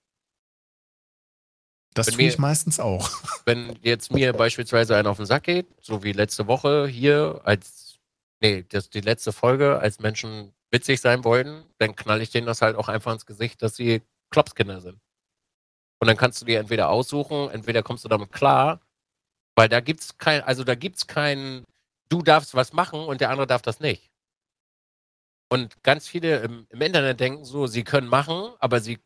Das 1.95 2.09
tue 2.09 2.25
ich 2.25 2.39
meistens 2.39 2.79
auch. 2.79 3.11
Wenn 3.47 3.79
jetzt 3.83 4.13
mir 4.13 4.35
beispielsweise 4.35 4.97
einer 4.97 5.11
auf 5.11 5.17
den 5.17 5.25
Sack 5.25 5.45
geht, 5.45 5.67
so 5.81 6.03
wie 6.03 6.13
letzte 6.13 6.47
Woche 6.47 6.87
hier, 6.87 7.41
als, 7.45 7.99
nee, 8.43 8.65
das 8.69 8.91
die 8.91 9.01
letzte 9.01 9.33
Folge, 9.33 9.79
als 9.79 10.01
Menschen 10.01 10.53
witzig 10.71 11.01
sein 11.01 11.25
wollten, 11.25 11.65
dann 11.79 11.97
knall 11.97 12.21
ich 12.21 12.31
denen 12.31 12.47
das 12.47 12.61
halt 12.61 12.77
auch 12.77 12.89
einfach 12.89 13.13
ins 13.13 13.25
Gesicht, 13.25 13.63
dass 13.63 13.77
sie 13.77 14.03
Klopskinder 14.31 14.83
sind. 14.83 15.01
Und 15.99 16.09
dann 16.09 16.19
kannst 16.19 16.43
du 16.43 16.45
dir 16.45 16.61
entweder 16.61 16.91
aussuchen, 16.91 17.49
entweder 17.51 17.83
kommst 17.83 18.05
du 18.05 18.09
damit 18.09 18.31
klar, 18.31 18.83
weil 19.55 19.71
da 19.71 19.81
gibt's 19.81 20.19
kein, 20.19 20.43
also 20.43 20.63
da 20.63 20.75
gibt's 20.75 21.07
kein, 21.07 21.65
du 22.11 22.21
darfst 22.21 22.55
was 22.55 22.75
machen 22.75 23.01
und 23.01 23.23
der 23.23 23.31
andere 23.31 23.47
darf 23.47 23.63
das 23.63 23.81
nicht. 23.81 24.11
Und 25.49 25.83
ganz 25.83 26.09
viele 26.09 26.41
im, 26.41 26.67
im, 26.71 26.81
Internet 26.81 27.21
denken 27.21 27.45
so, 27.45 27.67
sie 27.67 27.85
können 27.85 28.09
machen, 28.09 28.53
aber 28.59 28.81
sie, 28.81 28.99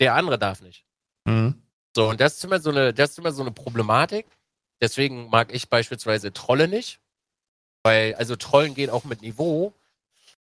der 0.00 0.14
andere 0.14 0.38
darf 0.38 0.60
nicht. 0.60 0.84
Mhm. 1.24 1.62
So, 1.96 2.10
und 2.10 2.20
das 2.20 2.36
ist 2.36 2.44
immer 2.44 2.60
so 2.60 2.70
eine, 2.70 2.92
das 2.92 3.10
ist 3.10 3.18
immer 3.18 3.32
so 3.32 3.42
eine 3.42 3.52
Problematik. 3.52 4.26
Deswegen 4.80 5.30
mag 5.30 5.52
ich 5.52 5.68
beispielsweise 5.68 6.32
Trolle 6.32 6.68
nicht. 6.68 7.00
Weil, 7.82 8.14
also 8.16 8.36
Trollen 8.36 8.74
geht 8.74 8.90
auch 8.90 9.04
mit 9.04 9.22
Niveau. 9.22 9.72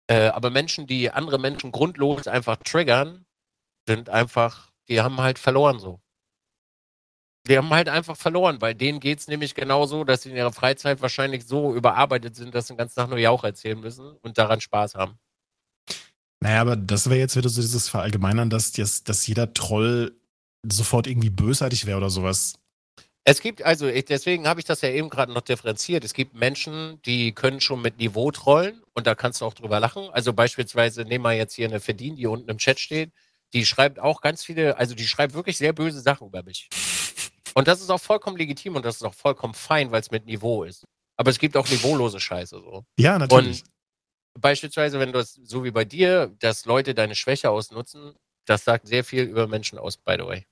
Äh, 0.09 0.29
aber 0.29 0.51
Menschen, 0.51 0.87
die 0.87 1.11
andere 1.11 1.39
Menschen 1.39 1.73
grundlos 1.73 2.27
einfach 2.27 2.57
triggern, 2.57 3.25
sind 3.87 4.09
einfach, 4.11 4.71
die 4.89 5.01
haben 5.01 5.21
halt 5.21 5.39
verloren 5.39 5.79
so. 5.79 6.01
Die 7.49 7.57
haben 7.57 7.71
halt 7.71 7.89
einfach 7.89 8.17
verloren, 8.17 8.61
weil 8.61 8.75
denen 8.75 9.01
geht 9.01 9.21
es 9.21 9.29
nämlich 9.29 9.55
genauso, 9.55 10.05
dass 10.05 10.23
sie 10.23 10.31
in 10.31 10.37
ihrer 10.37 10.53
Freizeit 10.53 11.01
wahrscheinlich 11.01 11.47
so 11.47 11.75
überarbeitet 11.75 12.37
sind, 12.37 12.55
dass 12.55 12.67
sie 12.67 12.75
den 12.75 12.79
ganzen 12.79 12.97
Tag 12.97 13.09
nur 13.09 13.19
Jauch 13.19 13.45
erzählen 13.45 13.81
müssen 13.81 14.17
und 14.19 14.37
daran 14.37 14.61
Spaß 14.61 14.95
haben. 14.95 15.19
Naja, 16.43 16.61
aber 16.63 16.77
das 16.77 17.09
wäre 17.09 17.19
jetzt 17.21 17.37
wieder 17.37 17.49
so 17.49 17.61
dieses 17.61 17.89
Verallgemeinern, 17.89 18.49
dass, 18.49 18.73
dass, 18.73 19.05
dass 19.05 19.27
jeder 19.27 19.53
Troll 19.53 20.17
sofort 20.67 21.07
irgendwie 21.07 21.31
bösartig 21.31 21.87
wäre 21.87 21.99
oder 21.99 22.11
sowas. 22.11 22.55
Es 23.25 23.41
gibt, 23.41 23.63
also 23.63 23.87
ich, 23.87 24.07
deswegen 24.07 24.49
habe 24.49 24.61
ich 24.61 24.67
das 24.67 24.81
ja 24.81 24.89
eben 24.89 25.11
gerade 25.11 25.33
noch 25.33 25.43
differenziert. 25.43 26.05
Es 26.05 26.15
gibt 26.15 26.35
Menschen, 26.35 27.01
die 27.03 27.33
können 27.33 27.61
schon 27.61 27.83
mit 27.83 27.99
Niveau 27.99 28.31
trollen 28.31 28.83
und 28.95 29.07
da 29.07 29.15
kannst 29.15 29.41
du 29.41 29.45
auch 29.45 29.55
drüber 29.55 29.79
lachen. 29.79 30.09
Also 30.13 30.33
beispielsweise 30.33 31.03
nehmen 31.03 31.25
wir 31.25 31.33
jetzt 31.33 31.55
hier 31.55 31.69
eine 31.69 31.81
Verdien, 31.81 32.17
die 32.17 32.27
unten 32.27 32.49
im 32.49 32.59
Chat 32.59 32.81
steht. 32.81 33.13
Die 33.53 33.67
schreibt 33.67 33.99
auch 33.99 34.23
ganz 34.23 34.43
viele, 34.43 34.79
also 34.79 34.95
die 34.95 35.07
schreibt 35.07 35.35
wirklich 35.35 35.59
sehr 35.59 35.75
böse 35.75 36.01
Sachen 36.01 36.29
über 36.29 36.43
mich. 36.43 36.69
Und 37.55 37.69
das 37.69 37.81
ist 37.81 37.91
auch 37.91 38.01
vollkommen 38.01 38.37
legitim 38.37 38.77
und 38.77 38.85
das 38.85 38.97
ist 38.97 39.03
auch 39.03 39.15
vollkommen 39.15 39.55
fein, 39.55 39.91
weil 39.91 40.01
es 40.01 40.11
mit 40.11 40.25
Niveau 40.25 40.65
ist. 40.65 40.87
Aber 41.17 41.31
es 41.31 41.39
gibt 41.39 41.57
auch 41.57 41.69
niveaulose 41.69 42.21
Scheiße 42.21 42.57
so. 42.57 42.85
Ja, 42.99 43.19
natürlich. 43.19 43.63
Und 43.63 43.71
beispielsweise, 44.39 44.99
wenn 45.01 45.13
du 45.13 45.19
es 45.19 45.35
so 45.35 45.65
wie 45.65 45.71
bei 45.71 45.85
dir, 45.85 46.35
dass 46.39 46.65
Leute 46.65 46.95
deine 46.95 47.15
Schwäche 47.15 47.51
ausnutzen, 47.51 48.15
das 48.47 48.65
sagt 48.65 48.87
sehr 48.87 49.05
viel 49.05 49.25
über 49.25 49.47
Menschen 49.47 49.79
aus, 49.79 49.97
by 49.97 50.17
the 50.19 50.27
way. 50.27 50.47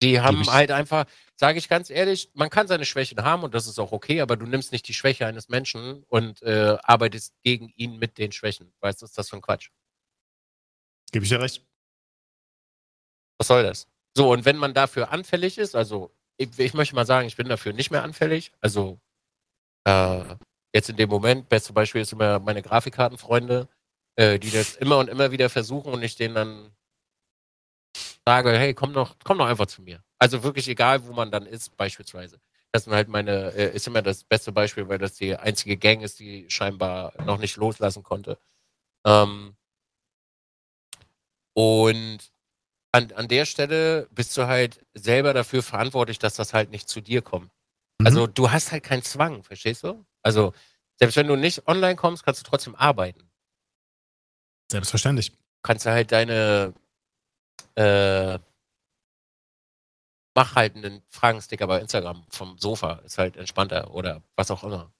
Die 0.00 0.20
haben 0.20 0.46
halt 0.46 0.70
einfach, 0.70 1.06
sage 1.34 1.58
ich 1.58 1.68
ganz 1.68 1.90
ehrlich, 1.90 2.30
man 2.34 2.50
kann 2.50 2.68
seine 2.68 2.84
Schwächen 2.84 3.24
haben 3.24 3.42
und 3.42 3.52
das 3.52 3.66
ist 3.66 3.80
auch 3.80 3.90
okay, 3.90 4.20
aber 4.20 4.36
du 4.36 4.46
nimmst 4.46 4.70
nicht 4.70 4.86
die 4.86 4.94
Schwäche 4.94 5.26
eines 5.26 5.48
Menschen 5.48 6.04
und 6.04 6.40
äh, 6.42 6.76
arbeitest 6.84 7.34
gegen 7.42 7.68
ihn 7.74 7.98
mit 7.98 8.16
den 8.16 8.30
Schwächen. 8.30 8.72
Weißt 8.80 9.02
du, 9.02 9.06
ist 9.06 9.18
das 9.18 9.28
für 9.28 9.36
ein 9.36 9.42
Quatsch? 9.42 9.70
Gebe 11.10 11.24
ich 11.24 11.30
dir 11.30 11.40
recht. 11.40 11.66
Was 13.38 13.48
soll 13.48 13.64
das? 13.64 13.88
So, 14.16 14.30
und 14.30 14.44
wenn 14.44 14.56
man 14.56 14.72
dafür 14.72 15.10
anfällig 15.10 15.58
ist, 15.58 15.74
also 15.74 16.14
ich, 16.36 16.56
ich 16.58 16.74
möchte 16.74 16.94
mal 16.94 17.06
sagen, 17.06 17.26
ich 17.26 17.36
bin 17.36 17.48
dafür 17.48 17.72
nicht 17.72 17.90
mehr 17.90 18.04
anfällig. 18.04 18.52
Also 18.60 19.00
äh, 19.84 20.36
jetzt 20.78 20.88
in 20.88 20.96
dem 20.96 21.10
Moment, 21.10 21.48
beste 21.48 21.72
Beispiel 21.72 22.00
ist 22.02 22.12
immer 22.12 22.38
meine 22.38 22.62
Grafikkartenfreunde, 22.62 23.68
äh, 24.16 24.38
die 24.38 24.50
das 24.50 24.76
immer 24.76 24.98
und 24.98 25.08
immer 25.08 25.32
wieder 25.32 25.50
versuchen 25.50 25.92
und 25.92 26.02
ich 26.02 26.16
denen 26.16 26.34
dann 26.34 26.70
sage, 28.24 28.50
hey, 28.56 28.74
komm 28.74 28.92
doch, 28.92 29.16
komm 29.24 29.38
doch 29.38 29.46
einfach 29.46 29.66
zu 29.66 29.82
mir. 29.82 30.02
Also 30.18 30.42
wirklich 30.42 30.68
egal, 30.68 31.06
wo 31.06 31.12
man 31.12 31.30
dann 31.30 31.46
ist, 31.46 31.76
beispielsweise. 31.76 32.40
Das 32.72 32.84
sind 32.84 32.92
halt 32.92 33.08
meine, 33.08 33.52
äh, 33.54 33.74
ist 33.74 33.86
immer 33.86 34.02
das 34.02 34.24
beste 34.24 34.52
Beispiel, 34.52 34.88
weil 34.88 34.98
das 34.98 35.14
die 35.14 35.34
einzige 35.34 35.76
Gang 35.76 36.02
ist, 36.02 36.20
die 36.20 36.46
scheinbar 36.48 37.12
noch 37.24 37.38
nicht 37.38 37.56
loslassen 37.56 38.02
konnte. 38.02 38.38
Ähm, 39.06 39.56
und 41.54 42.18
an, 42.92 43.12
an 43.12 43.28
der 43.28 43.46
Stelle 43.46 44.08
bist 44.10 44.36
du 44.36 44.46
halt 44.46 44.84
selber 44.94 45.32
dafür 45.32 45.62
verantwortlich, 45.62 46.18
dass 46.18 46.34
das 46.34 46.52
halt 46.54 46.70
nicht 46.70 46.88
zu 46.88 47.00
dir 47.00 47.22
kommt. 47.22 47.50
Mhm. 48.00 48.06
Also 48.06 48.26
du 48.26 48.50
hast 48.50 48.70
halt 48.70 48.84
keinen 48.84 49.02
Zwang, 49.02 49.42
verstehst 49.42 49.82
du? 49.84 50.04
Also, 50.28 50.52
selbst 50.98 51.16
wenn 51.16 51.26
du 51.26 51.36
nicht 51.36 51.66
online 51.66 51.96
kommst, 51.96 52.22
kannst 52.22 52.42
du 52.42 52.50
trotzdem 52.50 52.74
arbeiten. 52.74 53.30
Selbstverständlich. 54.70 55.32
Kannst 55.62 55.86
du 55.86 55.90
halt 55.90 56.12
deine 56.12 56.74
äh, 57.76 58.38
mach 60.34 60.54
halt 60.54 60.76
einen 60.76 61.02
Fragensticker 61.08 61.66
bei 61.66 61.80
Instagram 61.80 62.26
vom 62.28 62.58
Sofa, 62.58 63.00
ist 63.04 63.16
halt 63.16 63.36
entspannter 63.36 63.94
oder 63.94 64.22
was 64.36 64.50
auch 64.50 64.62
immer. 64.62 64.92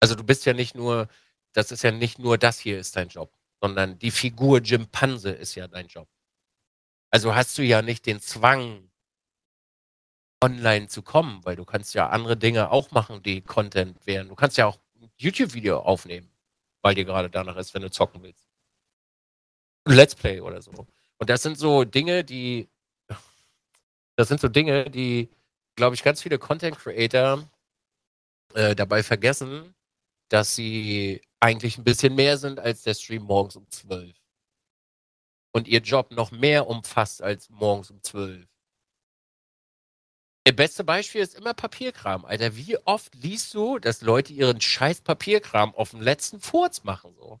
Also 0.00 0.14
du 0.14 0.24
bist 0.24 0.46
ja 0.46 0.54
nicht 0.54 0.74
nur, 0.74 1.08
das 1.52 1.70
ist 1.70 1.82
ja 1.82 1.90
nicht 1.92 2.18
nur 2.18 2.38
das 2.38 2.58
hier 2.58 2.78
ist 2.80 2.96
dein 2.96 3.08
Job, 3.08 3.32
sondern 3.60 3.98
die 3.98 4.10
Figur 4.10 4.60
Jim 4.60 4.86
Panse 4.88 5.30
ist 5.30 5.54
ja 5.54 5.68
dein 5.68 5.88
Job. 5.88 6.08
Also 7.12 7.34
hast 7.34 7.58
du 7.58 7.62
ja 7.62 7.82
nicht 7.82 8.06
den 8.06 8.20
Zwang, 8.20 8.89
online 10.42 10.88
zu 10.88 11.02
kommen, 11.02 11.44
weil 11.44 11.56
du 11.56 11.64
kannst 11.64 11.94
ja 11.94 12.08
andere 12.08 12.36
Dinge 12.36 12.70
auch 12.70 12.90
machen, 12.90 13.22
die 13.22 13.42
Content 13.42 14.06
wären. 14.06 14.28
Du 14.28 14.34
kannst 14.34 14.56
ja 14.56 14.66
auch 14.66 14.78
YouTube-Video 15.16 15.80
aufnehmen, 15.80 16.30
weil 16.82 16.94
dir 16.94 17.04
gerade 17.04 17.30
danach 17.30 17.56
ist, 17.56 17.74
wenn 17.74 17.82
du 17.82 17.90
zocken 17.90 18.22
willst. 18.22 18.48
Let's 19.86 20.14
Play 20.14 20.40
oder 20.40 20.62
so. 20.62 20.72
Und 21.18 21.30
das 21.30 21.42
sind 21.42 21.58
so 21.58 21.84
Dinge, 21.84 22.24
die, 22.24 22.68
das 24.16 24.28
sind 24.28 24.40
so 24.40 24.48
Dinge, 24.48 24.90
die, 24.90 25.28
glaube 25.76 25.94
ich, 25.94 26.02
ganz 26.02 26.22
viele 26.22 26.38
Content 26.38 26.78
Creator 26.78 27.48
äh, 28.54 28.74
dabei 28.74 29.02
vergessen, 29.02 29.74
dass 30.28 30.54
sie 30.54 31.20
eigentlich 31.40 31.78
ein 31.78 31.84
bisschen 31.84 32.14
mehr 32.14 32.38
sind 32.38 32.58
als 32.60 32.82
der 32.82 32.94
Stream 32.94 33.24
morgens 33.24 33.56
um 33.56 33.68
12. 33.70 34.14
Und 35.52 35.68
ihr 35.68 35.80
Job 35.80 36.12
noch 36.12 36.30
mehr 36.30 36.68
umfasst 36.68 37.22
als 37.22 37.50
morgens 37.50 37.90
um 37.90 38.02
12. 38.02 38.49
Der 40.46 40.52
beste 40.52 40.84
Beispiel 40.84 41.20
ist 41.20 41.34
immer 41.34 41.52
Papierkram, 41.54 42.24
Alter. 42.24 42.56
Wie 42.56 42.78
oft 42.86 43.14
liest 43.14 43.52
du, 43.54 43.78
dass 43.78 44.00
Leute 44.00 44.32
ihren 44.32 44.60
scheiß 44.60 45.02
Papierkram 45.02 45.74
auf 45.74 45.90
dem 45.90 46.00
letzten 46.00 46.40
Furz 46.40 46.82
machen, 46.82 47.14
so? 47.14 47.40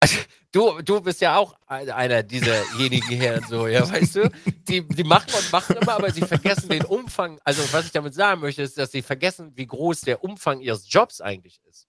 Also, 0.00 0.18
du, 0.52 0.82
du 0.82 1.00
bist 1.00 1.22
ja 1.22 1.36
auch 1.38 1.56
einer 1.66 2.22
dieserjenigen 2.22 3.08
hier, 3.08 3.40
so, 3.48 3.66
ja, 3.66 3.88
weißt 3.90 4.16
du? 4.16 4.30
Die, 4.68 4.86
die 4.86 5.04
machen 5.04 5.32
und 5.34 5.50
machen 5.50 5.76
immer, 5.76 5.94
aber 5.94 6.10
sie 6.12 6.20
vergessen 6.20 6.68
den 6.68 6.84
Umfang. 6.84 7.40
Also, 7.42 7.62
was 7.72 7.86
ich 7.86 7.92
damit 7.92 8.12
sagen 8.12 8.42
möchte, 8.42 8.60
ist, 8.60 8.76
dass 8.76 8.92
sie 8.92 9.00
vergessen, 9.00 9.52
wie 9.56 9.66
groß 9.66 10.02
der 10.02 10.22
Umfang 10.22 10.60
ihres 10.60 10.92
Jobs 10.92 11.22
eigentlich 11.22 11.58
ist. 11.64 11.88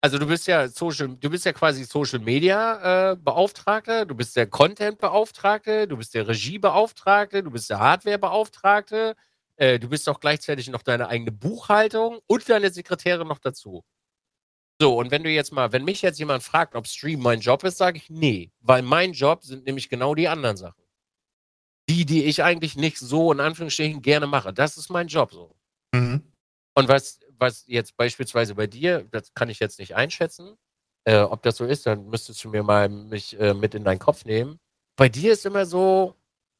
Also 0.00 0.18
du 0.18 0.26
bist 0.26 0.46
ja 0.46 0.68
Social, 0.68 1.08
du 1.08 1.28
bist 1.30 1.44
ja 1.44 1.52
quasi 1.52 1.82
Social 1.84 2.20
Media 2.20 3.12
äh, 3.12 3.16
Beauftragte, 3.16 4.06
du 4.06 4.14
bist 4.14 4.36
der 4.36 4.46
Content 4.46 4.98
Beauftragte, 4.98 5.88
du 5.88 5.96
bist 5.96 6.14
der 6.14 6.28
Regie 6.28 6.58
Beauftragte, 6.58 7.42
du 7.42 7.50
bist 7.50 7.68
der 7.68 7.80
Hardware 7.80 8.18
Beauftragte, 8.18 9.16
äh, 9.56 9.80
du 9.80 9.88
bist 9.88 10.08
auch 10.08 10.20
gleichzeitig 10.20 10.68
noch 10.68 10.82
deine 10.82 11.08
eigene 11.08 11.32
Buchhaltung 11.32 12.20
und 12.28 12.48
deine 12.48 12.70
Sekretärin 12.70 13.26
noch 13.26 13.40
dazu. 13.40 13.84
So, 14.80 14.96
und 14.96 15.10
wenn 15.10 15.24
du 15.24 15.30
jetzt 15.30 15.52
mal, 15.52 15.72
wenn 15.72 15.84
mich 15.84 16.02
jetzt 16.02 16.20
jemand 16.20 16.44
fragt, 16.44 16.76
ob 16.76 16.86
Stream 16.86 17.20
mein 17.20 17.40
Job 17.40 17.64
ist, 17.64 17.78
sage 17.78 17.98
ich 17.98 18.08
nee, 18.08 18.52
weil 18.60 18.82
mein 18.82 19.12
Job 19.12 19.42
sind 19.42 19.66
nämlich 19.66 19.88
genau 19.88 20.14
die 20.14 20.28
anderen 20.28 20.56
Sachen. 20.56 20.80
Die, 21.88 22.04
die 22.04 22.24
ich 22.24 22.44
eigentlich 22.44 22.76
nicht 22.76 22.98
so 22.98 23.32
in 23.32 23.40
Anführungsstrichen 23.40 24.02
gerne 24.02 24.28
mache. 24.28 24.52
Das 24.52 24.76
ist 24.76 24.90
mein 24.90 25.08
Job 25.08 25.32
so. 25.32 25.56
Mhm. 25.92 26.22
Und 26.74 26.86
was, 26.86 27.18
was 27.38 27.64
jetzt 27.66 27.96
beispielsweise 27.96 28.54
bei 28.54 28.66
dir, 28.66 29.06
das 29.10 29.32
kann 29.34 29.48
ich 29.48 29.60
jetzt 29.60 29.78
nicht 29.78 29.94
einschätzen, 29.94 30.56
äh, 31.04 31.18
ob 31.18 31.42
das 31.42 31.56
so 31.56 31.64
ist, 31.64 31.86
dann 31.86 32.08
müsstest 32.08 32.42
du 32.44 32.50
mir 32.50 32.62
mal 32.62 32.88
mich 32.88 33.38
äh, 33.38 33.54
mit 33.54 33.74
in 33.74 33.84
deinen 33.84 33.98
Kopf 33.98 34.24
nehmen. 34.24 34.58
Bei 34.96 35.08
dir 35.08 35.32
ist 35.32 35.46
immer 35.46 35.64
so, 35.64 36.14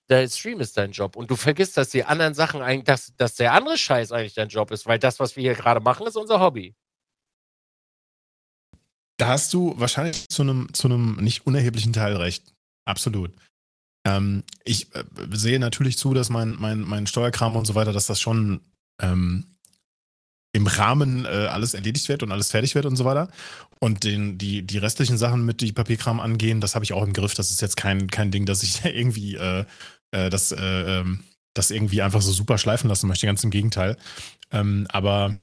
der 0.09 0.28
Stream 0.28 0.60
ist 0.60 0.76
dein 0.76 0.92
Job 0.92 1.16
und 1.16 1.30
du 1.30 1.36
vergisst, 1.36 1.76
dass 1.76 1.90
die 1.90 2.05
anderen 2.05 2.34
Sachen 2.34 2.62
eigentlich, 2.62 2.86
dass, 2.86 3.14
dass 3.16 3.34
der 3.34 3.52
andere 3.52 3.76
Scheiß 3.76 4.12
eigentlich 4.12 4.34
dein 4.34 4.48
Job 4.48 4.70
ist, 4.70 4.86
weil 4.86 4.98
das, 4.98 5.20
was 5.20 5.36
wir 5.36 5.42
hier 5.42 5.55
gerade 5.55 5.80
machen, 5.80 6.06
ist 6.06 6.16
unser 6.16 6.40
Hobby. 6.40 6.74
Da 9.18 9.28
hast 9.28 9.52
du 9.52 9.74
wahrscheinlich 9.78 10.28
zu 10.28 10.42
einem, 10.42 10.72
zu 10.72 10.88
nicht 10.88 11.46
unerheblichen 11.46 11.92
Teil 11.92 12.16
recht. 12.16 12.55
Absolut. 12.86 13.32
Ähm, 14.06 14.44
ich 14.64 14.94
äh, 14.94 15.05
sehe 15.32 15.59
natürlich 15.59 15.98
zu, 15.98 16.14
dass 16.14 16.30
mein, 16.30 16.56
mein, 16.59 16.80
mein 16.80 17.06
Steuerkram 17.06 17.56
und 17.56 17.66
so 17.66 17.74
weiter, 17.74 17.92
dass 17.92 18.06
das 18.06 18.20
schon 18.20 18.60
ähm, 19.02 19.57
im 20.59 20.66
Rahmen 20.66 21.24
äh, 21.24 21.28
alles 21.28 21.74
erledigt 21.74 22.09
wird 22.09 22.24
und 22.24 22.32
alles 22.32 22.51
fertig 22.51 22.74
wird 22.74 22.85
und 22.85 22.97
so 22.97 23.05
weiter. 23.05 23.30
Und 23.78 24.02
den, 24.02 24.39
die, 24.39 24.62
die 24.62 24.78
restlichen 24.78 25.16
Sachen 25.16 25.44
mit 25.44 25.60
die 25.60 25.72
Papierkram 25.72 26.18
angehen, 26.18 26.60
das 26.60 26.74
habe 26.74 26.85
ich 26.85 26.93
auch 26.93 27.05
im 27.05 27.12
Griff. 27.12 27.35
Das 27.35 27.52
ist 27.52 27.62
jetzt 27.62 27.76
kein, 27.76 28.09
kein 28.09 28.32
Ding, 28.32 28.44
dass 28.44 28.64
ich 28.64 28.85
irgendwie 28.85 29.36
äh, 29.36 29.64
äh, 30.10 30.28
das, 30.30 30.51
äh, 30.51 30.59
ähm, 30.59 31.20
das 31.55 31.70
irgendwie 31.70 32.02
einfach 32.02 32.20
so 32.22 32.32
super 32.32 32.59
schleifen 32.59 32.89
lassen 32.89 33.06
möchte. 33.06 33.26
Ganz 33.26 33.44
im 33.44 33.51
Gegenteil. 33.51 33.97
Ähm, 34.51 34.89
aber 34.90 35.39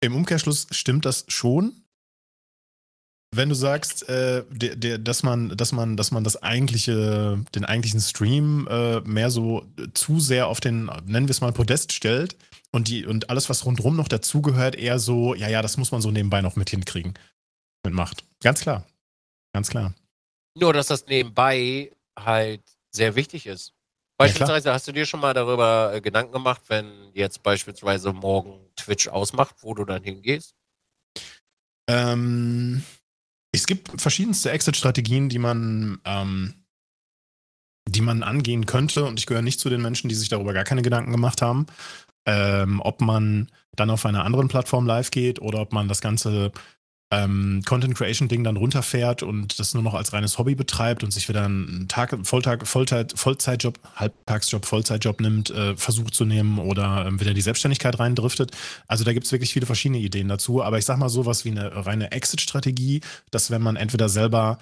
im 0.00 0.14
Umkehrschluss 0.14 0.68
stimmt 0.70 1.04
das 1.04 1.24
schon 1.26 1.82
wenn 3.30 3.48
du 3.48 3.54
sagst, 3.54 4.08
äh, 4.08 4.44
der, 4.50 4.76
der, 4.76 4.98
dass 4.98 5.22
man, 5.22 5.50
dass 5.50 5.72
man, 5.72 5.96
dass 5.96 6.10
man 6.10 6.24
das 6.24 6.42
eigentliche, 6.42 7.44
den 7.54 7.64
eigentlichen 7.64 8.00
Stream 8.00 8.66
äh, 8.70 9.00
mehr 9.00 9.30
so 9.30 9.66
zu 9.94 10.18
sehr 10.20 10.48
auf 10.48 10.60
den, 10.60 10.86
nennen 11.04 11.28
wir 11.28 11.32
es 11.32 11.40
mal, 11.40 11.52
Podest 11.52 11.92
stellt 11.92 12.36
und 12.70 12.88
die 12.88 13.06
und 13.06 13.30
alles, 13.30 13.48
was 13.48 13.64
rundherum 13.64 13.96
noch 13.96 14.08
dazugehört, 14.08 14.76
eher 14.76 14.98
so, 14.98 15.34
ja, 15.34 15.48
ja, 15.48 15.62
das 15.62 15.76
muss 15.76 15.92
man 15.92 16.00
so 16.00 16.10
nebenbei 16.10 16.40
noch 16.40 16.56
mit 16.56 16.70
hinkriegen. 16.70 17.14
Mitmacht. 17.84 18.24
Ganz 18.42 18.60
klar. 18.60 18.86
Ganz 19.52 19.68
klar. 19.68 19.94
Nur, 20.54 20.72
dass 20.72 20.88
das 20.88 21.06
nebenbei 21.06 21.92
halt 22.18 22.62
sehr 22.90 23.14
wichtig 23.14 23.46
ist. 23.46 23.74
Beispielsweise 24.18 24.68
ja, 24.68 24.74
hast 24.74 24.88
du 24.88 24.92
dir 24.92 25.06
schon 25.06 25.20
mal 25.20 25.32
darüber 25.32 25.92
äh, 25.94 26.00
Gedanken 26.00 26.32
gemacht, 26.32 26.62
wenn 26.68 26.90
jetzt 27.14 27.42
beispielsweise 27.42 28.12
morgen 28.12 28.58
Twitch 28.74 29.06
ausmacht, 29.06 29.56
wo 29.60 29.74
du 29.74 29.84
dann 29.84 30.02
hingehst? 30.02 30.54
Ähm, 31.88 32.82
es 33.58 33.66
gibt 33.66 34.00
verschiedenste 34.00 34.50
Exit-Strategien, 34.50 35.28
die 35.28 35.38
man, 35.38 36.00
ähm, 36.04 36.54
die 37.88 38.00
man 38.00 38.22
angehen 38.22 38.66
könnte. 38.66 39.04
Und 39.04 39.18
ich 39.18 39.26
gehöre 39.26 39.42
nicht 39.42 39.60
zu 39.60 39.68
den 39.68 39.82
Menschen, 39.82 40.08
die 40.08 40.14
sich 40.14 40.28
darüber 40.28 40.52
gar 40.52 40.64
keine 40.64 40.82
Gedanken 40.82 41.12
gemacht 41.12 41.42
haben. 41.42 41.66
Ähm, 42.26 42.80
ob 42.82 43.00
man 43.00 43.48
dann 43.76 43.90
auf 43.90 44.04
einer 44.04 44.24
anderen 44.24 44.48
Plattform 44.48 44.86
live 44.86 45.10
geht 45.10 45.40
oder 45.40 45.60
ob 45.60 45.72
man 45.72 45.88
das 45.88 46.00
Ganze 46.00 46.52
ähm, 47.10 47.62
Content 47.64 47.94
Creation 47.94 48.28
Ding 48.28 48.44
dann 48.44 48.56
runterfährt 48.56 49.22
und 49.22 49.58
das 49.58 49.72
nur 49.72 49.82
noch 49.82 49.94
als 49.94 50.12
reines 50.12 50.36
Hobby 50.36 50.54
betreibt 50.54 51.02
und 51.02 51.10
sich 51.10 51.28
wieder 51.28 51.44
einen 51.44 51.88
Tag, 51.88 52.14
Volltag, 52.24 52.66
Vollzeit, 52.66 53.14
Vollzeitjob, 53.16 53.78
Halbtagsjob, 53.96 54.66
Vollzeitjob 54.66 55.20
nimmt, 55.20 55.50
äh, 55.50 55.74
versucht 55.76 56.14
zu 56.14 56.26
nehmen 56.26 56.58
oder 56.58 57.06
ähm, 57.06 57.18
wieder 57.20 57.32
die 57.32 57.40
Selbstständigkeit 57.40 57.98
reindriftet. 57.98 58.50
Also 58.86 59.04
da 59.04 59.14
gibt 59.14 59.24
es 59.24 59.32
wirklich 59.32 59.52
viele 59.52 59.66
verschiedene 59.66 60.00
Ideen 60.00 60.28
dazu. 60.28 60.62
Aber 60.62 60.78
ich 60.78 60.84
sag 60.84 60.98
mal 60.98 61.08
sowas 61.08 61.46
wie 61.46 61.50
eine 61.50 61.86
reine 61.86 62.12
Exit-Strategie, 62.12 63.00
dass 63.30 63.50
wenn 63.50 63.62
man 63.62 63.76
entweder 63.76 64.10
selber 64.10 64.58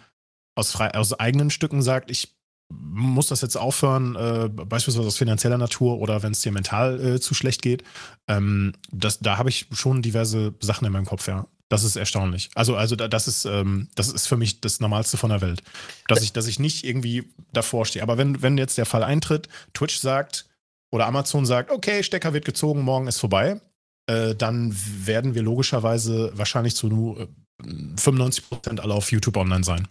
aus, 0.55 0.70
frei, 0.70 0.94
aus 0.94 1.14
eigenen 1.14 1.51
Stücken 1.51 1.82
sagt, 1.82 2.10
ich 2.10 2.36
muss 2.68 3.28
das 3.28 3.43
jetzt 3.43 3.56
aufhören, 3.56 4.16
äh, 4.16 4.48
beispielsweise 4.48 5.06
aus 5.06 5.16
finanzieller 5.16 5.59
Natur 5.59 5.98
oder 5.98 6.23
wenn 6.23 6.32
es 6.32 6.40
dir 6.40 6.52
mental 6.52 7.01
äh, 7.01 7.20
zu 7.20 7.35
schlecht 7.35 7.62
geht. 7.62 7.85
Ähm, 8.28 8.73
das, 8.90 9.18
da 9.20 9.36
habe 9.36 9.51
ich 9.51 9.66
schon 9.73 10.02
diverse 10.02 10.55
Sachen 10.60 10.86
in 10.86 10.93
meinem 10.93 11.06
Kopf, 11.06 11.28
ja. 11.28 11.47
Das 11.68 11.82
ist 11.82 11.97
erstaunlich. 11.97 12.51
Also, 12.55 12.76
also 12.76 12.94
das 12.94 13.26
ist, 13.26 13.44
ähm, 13.44 13.88
das 13.97 14.09
ist 14.09 14.28
für 14.28 14.36
mich 14.36 14.60
das 14.60 14.78
Normalste 14.78 15.16
von 15.16 15.30
der 15.30 15.40
Welt. 15.40 15.62
Dass 16.06 16.22
ich, 16.22 16.32
dass 16.32 16.47
ich 16.47 16.60
nicht 16.60 16.84
irgendwie 16.84 17.32
davor 17.52 17.86
stehe. 17.86 18.02
Aber 18.02 18.18
wenn, 18.18 18.40
wenn 18.40 18.56
jetzt 18.56 18.78
der 18.78 18.86
Fall 18.86 19.02
eintritt, 19.02 19.48
Twitch 19.74 19.98
sagt 19.98 20.47
oder 20.93 21.06
Amazon 21.06 21.44
sagt, 21.44 21.72
okay, 21.72 22.05
Stecker 22.05 22.32
wird 22.32 22.44
gezogen, 22.44 22.82
morgen 22.82 23.09
ist 23.09 23.18
vorbei, 23.18 23.60
äh, 24.06 24.36
dann 24.36 24.76
werden 25.05 25.34
wir 25.34 25.43
logischerweise 25.43 26.30
wahrscheinlich 26.34 26.76
zu 26.76 26.86
nur 26.86 27.28
95% 27.62 28.80
alle 28.80 28.94
auf 28.94 29.10
YouTube 29.10 29.36
online 29.36 29.64
sein. 29.64 29.88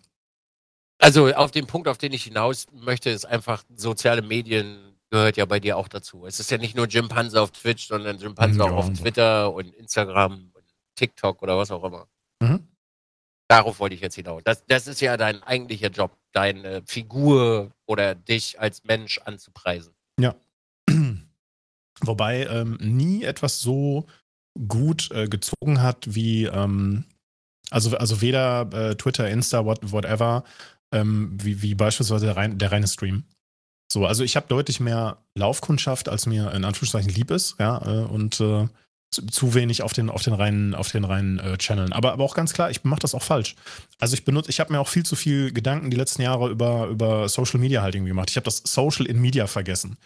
Also 0.99 1.33
auf 1.33 1.51
den 1.51 1.67
Punkt, 1.67 1.89
auf 1.89 1.97
den 1.97 2.13
ich 2.13 2.23
hinaus 2.23 2.67
möchte, 2.71 3.09
ist 3.09 3.25
einfach, 3.25 3.63
soziale 3.75 4.21
Medien 4.21 4.95
gehört 5.09 5.35
ja 5.35 5.45
bei 5.45 5.59
dir 5.59 5.77
auch 5.77 5.89
dazu. 5.89 6.25
Es 6.25 6.39
ist 6.39 6.51
ja 6.51 6.57
nicht 6.57 6.75
nur 6.75 6.87
Jim 6.87 7.09
Panzer 7.09 7.41
auf 7.41 7.51
Twitch, 7.51 7.87
sondern 7.87 8.17
Jim 8.17 8.33
Panzer 8.33 8.65
ja, 8.65 8.71
auch 8.71 8.77
auf 8.77 8.93
Twitter 8.93 9.53
und 9.53 9.73
Instagram 9.75 10.51
TikTok 10.95 11.41
oder 11.41 11.57
was 11.57 11.71
auch 11.71 11.83
immer. 11.83 12.07
Mhm. 12.41 12.67
Darauf 13.47 13.79
wollte 13.79 13.95
ich 13.95 14.01
jetzt 14.01 14.15
hinaus. 14.15 14.41
Das, 14.43 14.65
das 14.65 14.87
ist 14.87 15.01
ja 15.01 15.17
dein 15.17 15.43
eigentlicher 15.43 15.89
Job, 15.89 16.17
deine 16.31 16.81
Figur 16.85 17.71
oder 17.85 18.15
dich 18.15 18.59
als 18.59 18.83
Mensch 18.83 19.19
anzupreisen. 19.19 19.93
Ja. 20.19 20.35
Wobei 22.01 22.45
ähm, 22.47 22.77
nie 22.81 23.23
etwas 23.23 23.61
so 23.61 24.07
gut 24.67 25.11
äh, 25.11 25.27
gezogen 25.27 25.81
hat 25.81 26.15
wie, 26.15 26.45
ähm, 26.45 27.05
also, 27.69 27.95
also 27.97 28.21
weder 28.21 28.69
äh, 28.73 28.95
Twitter, 28.95 29.29
Insta, 29.29 29.65
what, 29.65 29.91
whatever, 29.91 30.43
ähm, 30.91 31.37
wie, 31.41 31.61
wie 31.61 31.75
beispielsweise 31.75 32.25
der, 32.25 32.37
rein, 32.37 32.57
der 32.57 32.71
reine 32.71 32.87
Stream. 32.87 33.25
So, 33.91 34.05
also 34.05 34.23
ich 34.23 34.35
habe 34.35 34.47
deutlich 34.47 34.79
mehr 34.79 35.23
Laufkundschaft, 35.35 36.09
als 36.09 36.25
mir 36.25 36.51
in 36.53 36.65
Anführungszeichen 36.65 37.11
lieb 37.11 37.29
ist, 37.31 37.59
ja, 37.59 37.81
äh, 37.85 38.05
und 38.05 38.39
zu, 39.11 39.53
wenig 39.53 39.83
auf 39.83 39.93
den, 39.93 40.09
auf 40.09 40.23
den 40.23 40.33
reinen, 40.33 40.75
auf 40.75 40.91
den 40.91 41.03
reinen 41.03 41.39
äh, 41.39 41.57
Channeln. 41.57 41.93
Aber, 41.93 42.13
aber 42.13 42.23
auch 42.23 42.35
ganz 42.35 42.53
klar, 42.53 42.69
ich 42.69 42.83
mache 42.83 42.99
das 42.99 43.15
auch 43.15 43.23
falsch. 43.23 43.55
Also 43.99 44.13
ich 44.13 44.25
benutze, 44.25 44.49
ich 44.49 44.59
habe 44.59 44.73
mir 44.73 44.79
auch 44.79 44.87
viel 44.87 45.05
zu 45.05 45.15
viel 45.15 45.51
Gedanken 45.51 45.89
die 45.89 45.97
letzten 45.97 46.21
Jahre 46.21 46.49
über, 46.49 46.87
über 46.87 47.29
Social 47.29 47.59
Media 47.59 47.81
halt 47.81 47.95
irgendwie 47.95 48.09
gemacht. 48.09 48.29
Ich 48.29 48.35
habe 48.35 48.45
das 48.45 48.61
Social 48.65 49.05
in 49.05 49.19
Media 49.19 49.47
vergessen. 49.47 49.97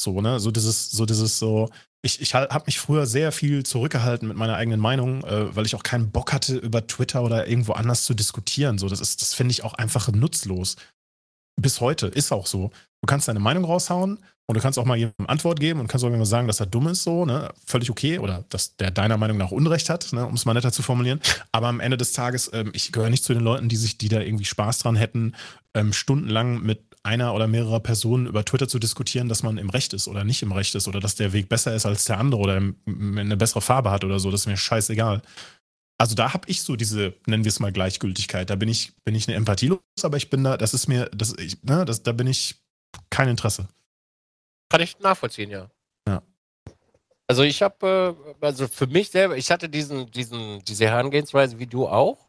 So, 0.00 0.20
ne? 0.20 0.38
So 0.40 0.50
dieses, 0.50 0.90
so 0.90 1.06
dieses 1.06 1.38
so. 1.38 1.70
Ich, 2.00 2.20
ich 2.20 2.34
habe 2.34 2.62
mich 2.66 2.78
früher 2.78 3.06
sehr 3.06 3.32
viel 3.32 3.64
zurückgehalten 3.64 4.28
mit 4.28 4.36
meiner 4.36 4.54
eigenen 4.54 4.78
Meinung, 4.78 5.24
äh, 5.24 5.54
weil 5.56 5.66
ich 5.66 5.74
auch 5.74 5.82
keinen 5.82 6.12
Bock 6.12 6.32
hatte, 6.32 6.56
über 6.56 6.86
Twitter 6.86 7.24
oder 7.24 7.48
irgendwo 7.48 7.72
anders 7.72 8.04
zu 8.04 8.14
diskutieren. 8.14 8.78
So, 8.78 8.88
das 8.88 9.00
ist, 9.00 9.20
das 9.20 9.34
finde 9.34 9.50
ich 9.50 9.64
auch 9.64 9.74
einfach 9.74 10.08
nutzlos. 10.12 10.76
Bis 11.60 11.80
heute 11.80 12.06
ist 12.06 12.32
auch 12.32 12.46
so. 12.46 12.70
Du 13.00 13.06
kannst 13.06 13.28
deine 13.28 13.40
Meinung 13.40 13.64
raushauen 13.64 14.18
und 14.46 14.56
du 14.56 14.60
kannst 14.60 14.78
auch 14.78 14.84
mal 14.84 14.96
jemandem 14.96 15.26
Antwort 15.26 15.60
geben 15.60 15.80
und 15.80 15.88
kannst 15.88 16.04
auch 16.04 16.10
mal 16.10 16.24
sagen, 16.24 16.46
dass 16.46 16.60
er 16.60 16.66
dumm 16.66 16.88
ist, 16.88 17.02
so, 17.02 17.26
ne? 17.26 17.52
Völlig 17.66 17.90
okay. 17.90 18.18
Oder 18.18 18.44
dass 18.48 18.76
der 18.76 18.90
deiner 18.90 19.18
Meinung 19.18 19.36
nach 19.36 19.50
Unrecht 19.50 19.90
hat, 19.90 20.12
ne? 20.12 20.24
um 20.24 20.34
es 20.34 20.46
mal 20.46 20.54
netter 20.54 20.72
zu 20.72 20.82
formulieren. 20.82 21.20
Aber 21.52 21.66
am 21.66 21.80
Ende 21.80 21.96
des 21.96 22.12
Tages, 22.12 22.50
ähm, 22.54 22.70
ich 22.74 22.92
gehöre 22.92 23.10
nicht 23.10 23.24
zu 23.24 23.34
den 23.34 23.42
Leuten, 23.42 23.68
die 23.68 23.76
sich, 23.76 23.98
die 23.98 24.08
da 24.08 24.20
irgendwie 24.20 24.44
Spaß 24.44 24.78
dran 24.78 24.96
hätten, 24.96 25.34
ähm, 25.74 25.92
stundenlang 25.92 26.62
mit 26.62 26.82
einer 27.02 27.34
oder 27.34 27.46
mehrerer 27.46 27.80
Personen 27.80 28.26
über 28.26 28.44
Twitter 28.44 28.68
zu 28.68 28.78
diskutieren, 28.78 29.28
dass 29.28 29.42
man 29.42 29.58
im 29.58 29.70
Recht 29.70 29.92
ist 29.92 30.08
oder 30.08 30.24
nicht 30.24 30.42
im 30.42 30.52
Recht 30.52 30.74
ist 30.74 30.88
oder 30.88 31.00
dass 31.00 31.14
der 31.14 31.32
Weg 31.32 31.48
besser 31.48 31.74
ist 31.74 31.86
als 31.86 32.04
der 32.04 32.18
andere 32.18 32.40
oder 32.40 32.60
eine 32.86 33.36
bessere 33.36 33.60
Farbe 33.60 33.90
hat 33.90 34.04
oder 34.04 34.18
so. 34.18 34.30
Das 34.30 34.42
ist 34.42 34.46
mir 34.46 34.56
scheißegal. 34.56 35.22
Also 36.00 36.14
da 36.14 36.32
habe 36.32 36.48
ich 36.48 36.62
so 36.62 36.76
diese, 36.76 37.14
nennen 37.26 37.44
wir 37.44 37.48
es 37.48 37.58
mal 37.58 37.72
Gleichgültigkeit. 37.72 38.48
Da 38.48 38.54
bin 38.54 38.68
ich, 38.68 38.94
bin 39.04 39.16
ich 39.16 39.26
eine 39.26 39.36
empathielos, 39.36 39.80
aber 40.02 40.16
ich 40.16 40.30
bin 40.30 40.44
da, 40.44 40.56
das 40.56 40.72
ist 40.72 40.86
mir, 40.86 41.06
das, 41.06 41.34
ich, 41.38 41.60
ne, 41.64 41.84
das, 41.84 42.04
da 42.04 42.12
bin 42.12 42.28
ich 42.28 42.54
kein 43.10 43.28
Interesse. 43.28 43.68
Kann 44.70 44.80
ich 44.80 44.98
nachvollziehen, 45.00 45.50
ja. 45.50 45.70
Ja. 46.06 46.22
Also 47.26 47.42
ich 47.42 47.62
habe, 47.62 48.16
äh, 48.40 48.46
also 48.46 48.68
für 48.68 48.86
mich 48.86 49.10
selber, 49.10 49.36
ich 49.36 49.50
hatte 49.50 49.68
diesen, 49.68 50.08
diesen, 50.12 50.64
diese 50.64 50.86
Herangehensweise 50.86 51.58
wie 51.58 51.66
du 51.66 51.88
auch. 51.88 52.28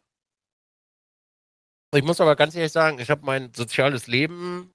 Ich 1.96 2.04
muss 2.04 2.22
aber 2.22 2.36
ganz 2.36 2.56
ehrlich 2.56 2.72
sagen, 2.72 3.00
ich 3.00 3.10
habe 3.10 3.26
mein 3.26 3.54
soziales 3.54 4.08
Leben, 4.08 4.74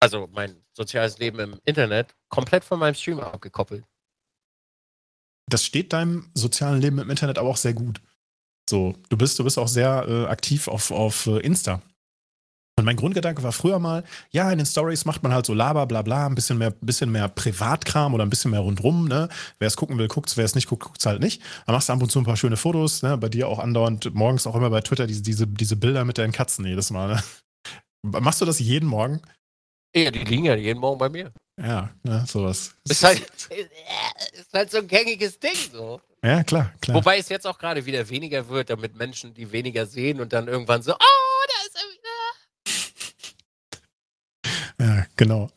also 0.00 0.28
mein 0.32 0.62
soziales 0.72 1.18
Leben 1.18 1.40
im 1.40 1.60
Internet, 1.64 2.14
komplett 2.28 2.64
von 2.64 2.78
meinem 2.78 2.94
Stream 2.94 3.18
abgekoppelt. 3.18 3.84
Das 5.48 5.64
steht 5.64 5.92
deinem 5.92 6.30
sozialen 6.34 6.80
Leben 6.80 6.98
im 6.98 7.10
Internet 7.10 7.38
aber 7.38 7.48
auch 7.48 7.56
sehr 7.56 7.74
gut. 7.74 8.00
So, 8.68 8.94
du 9.08 9.16
bist, 9.16 9.38
du 9.38 9.44
bist 9.44 9.58
auch 9.58 9.68
sehr 9.68 10.06
äh, 10.08 10.26
aktiv 10.26 10.66
auf, 10.66 10.90
auf 10.90 11.26
äh, 11.26 11.38
Insta. 11.38 11.82
Und 12.78 12.84
mein 12.84 12.96
Grundgedanke 12.96 13.42
war 13.42 13.52
früher 13.52 13.78
mal, 13.78 14.04
ja, 14.32 14.52
in 14.52 14.58
den 14.58 14.66
Stories 14.66 15.06
macht 15.06 15.22
man 15.22 15.32
halt 15.32 15.46
so 15.46 15.54
Laber, 15.54 15.86
bla 15.86 16.02
bla, 16.02 16.26
ein 16.26 16.34
bisschen 16.34 16.58
mehr, 16.58 16.72
bisschen 16.72 17.10
mehr 17.10 17.28
Privatkram 17.28 18.12
oder 18.12 18.22
ein 18.22 18.28
bisschen 18.28 18.50
mehr 18.50 18.60
rundrum, 18.60 19.08
ne? 19.08 19.30
Wer 19.58 19.68
es 19.68 19.78
gucken 19.78 19.96
will, 19.96 20.08
guckt's, 20.08 20.36
wer 20.36 20.44
es 20.44 20.54
nicht 20.54 20.68
guckt, 20.68 20.82
guckt's 20.84 21.06
halt 21.06 21.22
nicht. 21.22 21.40
Dann 21.64 21.74
machst 21.74 21.88
du 21.88 21.94
ab 21.94 22.02
und 22.02 22.10
zu 22.10 22.18
ein 22.18 22.26
paar 22.26 22.36
schöne 22.36 22.58
Fotos, 22.58 23.02
ne? 23.02 23.16
Bei 23.16 23.30
dir 23.30 23.48
auch 23.48 23.60
andauernd, 23.60 24.14
morgens 24.14 24.46
auch 24.46 24.54
immer 24.54 24.68
bei 24.68 24.82
Twitter 24.82 25.06
diese, 25.06 25.22
diese, 25.22 25.46
diese 25.46 25.76
Bilder 25.76 26.04
mit 26.04 26.18
deinen 26.18 26.32
Katzen 26.32 26.66
jedes 26.66 26.90
Mal, 26.90 27.14
ne? 27.14 27.22
Machst 28.20 28.42
du 28.42 28.44
das 28.44 28.58
jeden 28.58 28.88
Morgen? 28.88 29.22
Ja, 29.94 30.10
die 30.10 30.24
liegen 30.24 30.44
ja 30.44 30.54
jeden 30.54 30.80
Morgen 30.80 30.98
bei 30.98 31.08
mir. 31.08 31.32
Ja, 31.58 31.90
ne, 32.02 32.24
sowas. 32.26 32.74
Ist 32.88 33.02
halt, 33.02 33.20
ist 34.32 34.52
halt 34.52 34.70
so 34.70 34.78
ein 34.78 34.86
gängiges 34.86 35.38
Ding 35.38 35.56
so. 35.72 36.00
Ja, 36.22 36.42
klar, 36.42 36.72
klar. 36.80 36.96
Wobei 36.96 37.18
es 37.18 37.28
jetzt 37.28 37.46
auch 37.46 37.58
gerade 37.58 37.86
wieder 37.86 38.08
weniger 38.08 38.48
wird, 38.48 38.70
damit 38.70 38.96
Menschen, 38.96 39.32
die 39.32 39.52
weniger 39.52 39.86
sehen 39.86 40.20
und 40.20 40.32
dann 40.32 40.48
irgendwann 40.48 40.82
so, 40.82 40.92
oh, 40.92 41.44
da 41.48 41.66
ist 41.66 41.76
er 41.76 41.88
wieder 44.78 44.96
ja, 44.96 45.06
genau. 45.16 45.50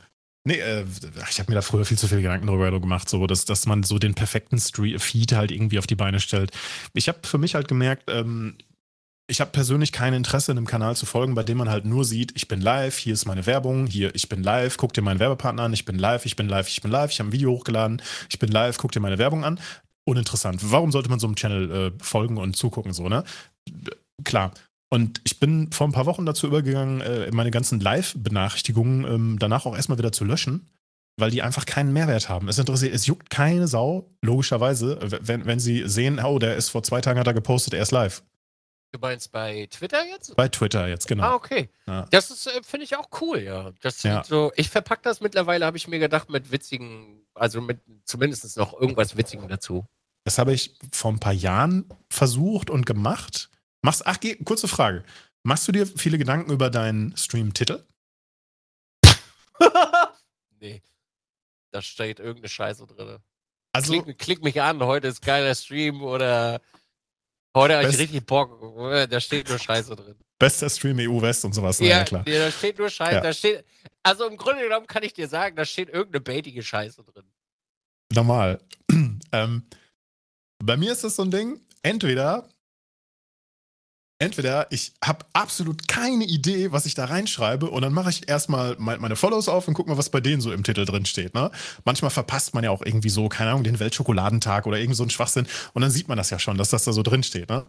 Nee, 0.45 0.59
äh, 0.59 0.85
ich 1.29 1.39
habe 1.39 1.51
mir 1.51 1.55
da 1.55 1.61
früher 1.61 1.85
viel 1.85 1.97
zu 1.97 2.07
viele 2.07 2.21
Gedanken 2.21 2.47
darüber 2.47 2.71
gemacht, 2.79 3.09
so 3.09 3.27
dass, 3.27 3.45
dass 3.45 3.65
man 3.65 3.83
so 3.83 3.99
den 3.99 4.15
perfekten 4.15 4.57
Street 4.57 5.01
Feed 5.01 5.33
halt 5.33 5.51
irgendwie 5.51 5.79
auf 5.79 5.87
die 5.87 5.95
Beine 5.95 6.19
stellt. 6.19 6.51
Ich 6.93 7.09
habe 7.09 7.19
für 7.23 7.37
mich 7.37 7.55
halt 7.55 7.67
gemerkt, 7.67 8.03
ähm, 8.07 8.57
ich 9.29 9.41
habe 9.41 9.51
persönlich 9.51 9.91
kein 9.91 10.13
Interesse, 10.13 10.51
einem 10.51 10.65
Kanal 10.65 10.95
zu 10.95 11.05
folgen, 11.05 11.35
bei 11.35 11.43
dem 11.43 11.57
man 11.59 11.69
halt 11.69 11.85
nur 11.85 12.03
sieht, 12.03 12.31
ich 12.35 12.47
bin 12.47 12.61
live, 12.61 12.97
hier 12.97 13.13
ist 13.13 13.25
meine 13.25 13.45
Werbung, 13.45 13.85
hier, 13.85 14.13
ich 14.15 14.27
bin 14.27 14.43
live, 14.43 14.77
guck 14.77 14.91
dir 14.93 15.03
meinen 15.03 15.19
Werbepartner 15.19 15.63
an, 15.63 15.73
ich 15.73 15.85
bin 15.85 15.99
live, 15.99 16.25
ich 16.25 16.35
bin 16.35 16.49
live, 16.49 16.67
ich 16.67 16.81
bin 16.81 16.91
live, 16.91 17.11
ich 17.11 17.19
habe 17.19 17.29
ein 17.29 17.31
Video 17.31 17.51
hochgeladen, 17.51 18.01
ich 18.29 18.39
bin 18.39 18.49
live, 18.51 18.77
guck 18.77 18.91
dir 18.91 18.99
meine 18.99 19.19
Werbung 19.19 19.45
an. 19.45 19.59
Uninteressant. 20.05 20.71
Warum 20.71 20.91
sollte 20.91 21.09
man 21.09 21.19
so 21.19 21.27
einem 21.27 21.35
Channel 21.35 21.71
äh, 21.71 22.03
folgen 22.03 22.37
und 22.37 22.55
zugucken, 22.55 22.93
so, 22.93 23.07
ne? 23.07 23.23
Klar. 24.23 24.51
Und 24.91 25.21
ich 25.23 25.39
bin 25.39 25.71
vor 25.71 25.87
ein 25.87 25.91
paar 25.91 26.07
Wochen 26.07 26.25
dazu 26.25 26.47
übergegangen, 26.47 27.01
äh, 27.01 27.29
meine 27.31 27.51
ganzen 27.51 27.79
Live-Benachrichtigungen 27.79 29.05
ähm, 29.05 29.35
danach 29.39 29.67
auch 29.67 29.75
erstmal 29.75 29.99
wieder 29.99 30.11
zu 30.11 30.25
löschen, 30.25 30.67
weil 31.19 31.29
die 31.29 31.43
einfach 31.43 31.67
keinen 31.67 31.93
Mehrwert 31.93 32.29
haben. 32.29 32.47
Es 32.47 32.57
interessiert, 32.57 32.95
es 32.95 33.05
juckt 33.05 33.29
keine 33.29 33.67
Sau, 33.67 34.09
logischerweise, 34.23 34.97
wenn, 35.21 35.45
wenn 35.45 35.59
sie 35.59 35.87
sehen, 35.87 36.19
oh, 36.19 36.39
der 36.39 36.55
ist 36.55 36.69
vor 36.69 36.81
zwei 36.81 37.01
Tagen 37.01 37.19
hat 37.19 37.27
er 37.27 37.35
gepostet, 37.35 37.75
er 37.75 37.83
ist 37.83 37.91
live. 37.91 38.23
Du 38.91 38.99
meinst 38.99 39.31
bei 39.31 39.67
Twitter 39.69 40.03
jetzt? 40.05 40.35
Bei 40.35 40.47
Twitter 40.47 40.87
jetzt, 40.87 41.07
genau. 41.07 41.23
Ah, 41.23 41.35
okay. 41.35 41.69
Ja. 41.85 42.07
Das 42.09 42.31
ist, 42.31 42.47
äh, 42.47 42.63
finde 42.63 42.85
ich 42.85 42.95
auch 42.95 43.09
cool, 43.21 43.39
ja. 43.39 43.71
Das 43.81 44.01
ja. 44.01 44.23
so, 44.23 44.51
ich 44.55 44.69
verpacke 44.69 45.03
das 45.03 45.21
mittlerweile, 45.21 45.65
habe 45.65 45.77
ich 45.77 45.87
mir 45.87 45.99
gedacht, 45.99 46.29
mit 46.29 46.51
witzigen, 46.51 47.21
also 47.35 47.61
mit 47.61 47.81
zumindest 48.05 48.57
noch 48.57 48.73
irgendwas 48.79 49.15
Witzigen 49.15 49.47
dazu. 49.47 49.85
Das 50.23 50.39
habe 50.39 50.53
ich 50.53 50.75
vor 50.91 51.11
ein 51.11 51.19
paar 51.19 51.33
Jahren 51.33 51.87
versucht 52.09 52.69
und 52.69 52.85
gemacht. 52.85 53.49
Machst, 53.81 54.07
ach, 54.07 54.17
kurze 54.43 54.67
Frage. 54.67 55.03
Machst 55.43 55.67
du 55.67 55.71
dir 55.71 55.85
viele 55.85 56.17
Gedanken 56.17 56.51
über 56.51 56.69
deinen 56.69 57.15
Stream-Titel? 57.15 57.85
nee. 60.59 60.81
Da 61.71 61.81
steht 61.81 62.19
irgendeine 62.19 62.49
Scheiße 62.49 62.87
drin. 62.87 63.19
Also, 63.71 64.01
klick, 64.01 64.17
klick, 64.17 64.43
mich 64.43 64.61
an, 64.61 64.81
heute 64.83 65.07
ist 65.07 65.21
geiler 65.21 65.53
Stream 65.53 66.01
oder 66.01 66.59
heute 67.59 67.77
habe 67.77 67.89
ich 67.89 67.97
richtig 67.97 68.25
Bock. 68.25 68.59
Da 69.09 69.19
steht 69.19 69.49
nur 69.49 69.59
Scheiße 69.59 69.95
drin. 69.95 70.15
Bester 70.39 70.69
Stream 70.69 70.97
EU 70.99 71.21
West 71.21 71.43
und 71.43 71.53
sowas. 71.53 71.79
Ja, 71.79 72.03
klar. 72.03 72.23
Nee, 72.25 72.37
da 72.37 72.49
steht 72.49 72.79
nur 72.79 72.89
Scheiße. 72.89 73.15
Ja. 73.15 73.21
Da 73.21 73.33
steht, 73.33 73.65
also 74.03 74.25
im 74.25 74.37
Grunde 74.37 74.63
genommen 74.63 74.87
kann 74.87 75.03
ich 75.03 75.13
dir 75.13 75.27
sagen, 75.27 75.55
da 75.55 75.65
steht 75.65 75.89
irgendeine 75.89 76.21
baitige 76.21 76.63
Scheiße 76.63 77.03
drin. 77.03 77.25
Normal. 78.13 78.59
ähm, 79.31 79.63
bei 80.63 80.77
mir 80.77 80.91
ist 80.93 81.03
das 81.03 81.17
so 81.17 81.23
ein 81.23 81.31
Ding, 81.31 81.59
entweder 81.83 82.49
entweder 84.19 84.67
ich 84.69 84.93
habe 85.03 85.25
absolut 85.33 85.87
keine 85.87 86.25
Idee, 86.25 86.71
was 86.71 86.85
ich 86.85 86.93
da 86.93 87.05
reinschreibe 87.05 87.69
und 87.69 87.81
dann 87.81 87.93
mache 87.93 88.09
ich 88.09 88.29
erstmal 88.29 88.75
meine 88.77 89.15
Follows 89.15 89.47
auf 89.47 89.67
und 89.67 89.73
gucke 89.73 89.89
mal, 89.89 89.97
was 89.97 90.09
bei 90.09 90.19
denen 90.19 90.41
so 90.41 90.51
im 90.51 90.63
Titel 90.63 90.85
drin 90.85 91.05
steht. 91.05 91.33
Ne? 91.33 91.49
Manchmal 91.85 92.11
verpasst 92.11 92.53
man 92.53 92.63
ja 92.63 92.69
auch 92.69 92.81
irgendwie 92.85 93.09
so, 93.09 93.29
keine 93.29 93.51
Ahnung, 93.51 93.63
den 93.63 93.79
Weltschokoladenttag 93.79 94.67
oder 94.67 94.77
irgend 94.77 94.97
so 94.97 95.03
ein 95.03 95.09
Schwachsinn 95.09 95.47
und 95.73 95.81
dann 95.81 95.91
sieht 95.91 96.09
man 96.09 96.17
das 96.17 96.29
ja 96.29 96.37
schon, 96.37 96.57
dass 96.57 96.69
das 96.69 96.83
da 96.83 96.91
so 96.91 97.01
drin 97.01 97.23
steht. 97.23 97.49
Ne? 97.49 97.65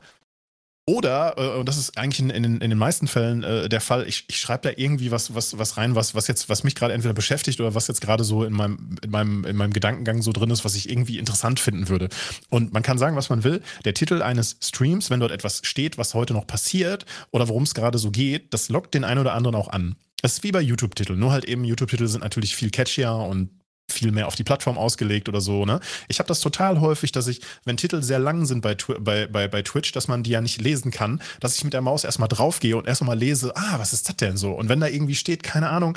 Oder, 0.91 1.35
äh, 1.37 1.59
und 1.59 1.69
das 1.69 1.77
ist 1.77 1.97
eigentlich 1.97 2.19
in, 2.19 2.31
in, 2.31 2.45
in 2.45 2.71
den 2.71 2.79
meisten 2.79 3.07
Fällen 3.07 3.45
äh, 3.45 3.69
der 3.69 3.81
Fall, 3.81 4.09
ich, 4.09 4.25
ich 4.27 4.39
schreibe 4.39 4.69
da 4.69 4.75
irgendwie 4.77 5.13
was, 5.13 5.33
was, 5.37 5.57
was 5.57 5.77
rein, 5.77 5.95
was, 5.95 6.17
was 6.17 6.27
jetzt, 6.27 6.49
was 6.49 6.65
mich 6.65 6.75
gerade 6.75 6.93
entweder 6.95 7.15
beschäftigt 7.15 7.61
oder 7.61 7.77
was 7.77 7.87
jetzt 7.87 8.01
gerade 8.01 8.25
so 8.25 8.43
in 8.43 8.53
meinem, 8.53 8.97
in, 9.01 9.11
meinem, 9.11 9.45
in 9.45 9.55
meinem 9.55 9.73
Gedankengang 9.73 10.21
so 10.21 10.33
drin 10.33 10.51
ist, 10.51 10.65
was 10.65 10.75
ich 10.75 10.91
irgendwie 10.91 11.19
interessant 11.19 11.61
finden 11.61 11.89
würde. 11.89 12.09
Und 12.49 12.73
man 12.73 12.83
kann 12.83 12.99
sagen, 12.99 13.15
was 13.15 13.31
man 13.31 13.45
will. 13.45 13.63
Der 13.85 13.95
Titel 13.95 14.21
eines 14.21 14.57
Streams, 14.61 15.11
wenn 15.11 15.21
dort 15.21 15.31
etwas 15.31 15.61
steht, 15.63 15.97
was 15.97 16.15
heute 16.15 16.33
noch 16.33 16.49
passiert 16.49 17.07
oder 17.31 17.47
worum 17.47 17.63
es 17.63 17.75
gerade 17.75 17.99
so 17.99 18.11
geht, 18.11 18.53
das 18.53 18.69
lockt 18.69 18.93
den 18.95 19.05
einen 19.05 19.21
oder 19.21 19.35
anderen 19.35 19.55
auch 19.55 19.69
an. 19.69 19.95
Das 20.23 20.33
ist 20.33 20.43
wie 20.43 20.51
bei 20.51 20.61
YouTube-Titeln. 20.61 21.21
Nur 21.21 21.31
halt 21.31 21.45
eben, 21.45 21.63
YouTube-Titel 21.63 22.09
sind 22.09 22.25
natürlich 22.25 22.57
viel 22.57 22.71
catchier 22.71 23.13
und 23.13 23.51
viel 23.93 24.13
mehr 24.13 24.27
auf 24.27 24.35
die 24.35 24.45
Plattform 24.45 24.79
ausgelegt 24.79 25.29
oder 25.29 25.41
so. 25.41 25.65
Ne? 25.65 25.81
Ich 26.09 26.19
habe 26.19 26.29
das 26.29 26.41
total 26.41 26.81
häufig, 26.81 27.13
dass 27.13 27.27
ich, 27.27 27.41
wenn 27.65 27.77
Titel 27.77 28.03
sehr 28.03 28.19
lang 28.19 28.47
sind 28.47 28.61
bei, 28.61 28.77
bei, 29.01 29.27
bei, 29.27 29.49
bei 29.49 29.63
Twitch, 29.63 29.93
dass 29.93 30.09
man 30.09 30.23
die 30.23 30.31
ja 30.31 30.41
nicht 30.41 30.61
lesen 30.61 30.91
kann, 30.91 31.21
dass 31.41 31.57
ich 31.57 31.65
mit 31.65 31.73
der 31.73 31.83
Maus 31.83 32.05
erstmal 32.05 32.29
draufgehe 32.29 32.77
und 32.77 32.87
erstmal 32.87 33.19
lese, 33.19 33.57
ah, 33.57 33.79
was 33.79 33.93
ist 33.93 34.09
das 34.09 34.17
denn 34.17 34.37
so? 34.37 34.53
Und 34.53 34.69
wenn 34.69 34.81
da 34.81 34.87
irgendwie 34.87 35.15
steht, 35.15 35.43
keine 35.43 35.71
Ahnung, 35.71 35.97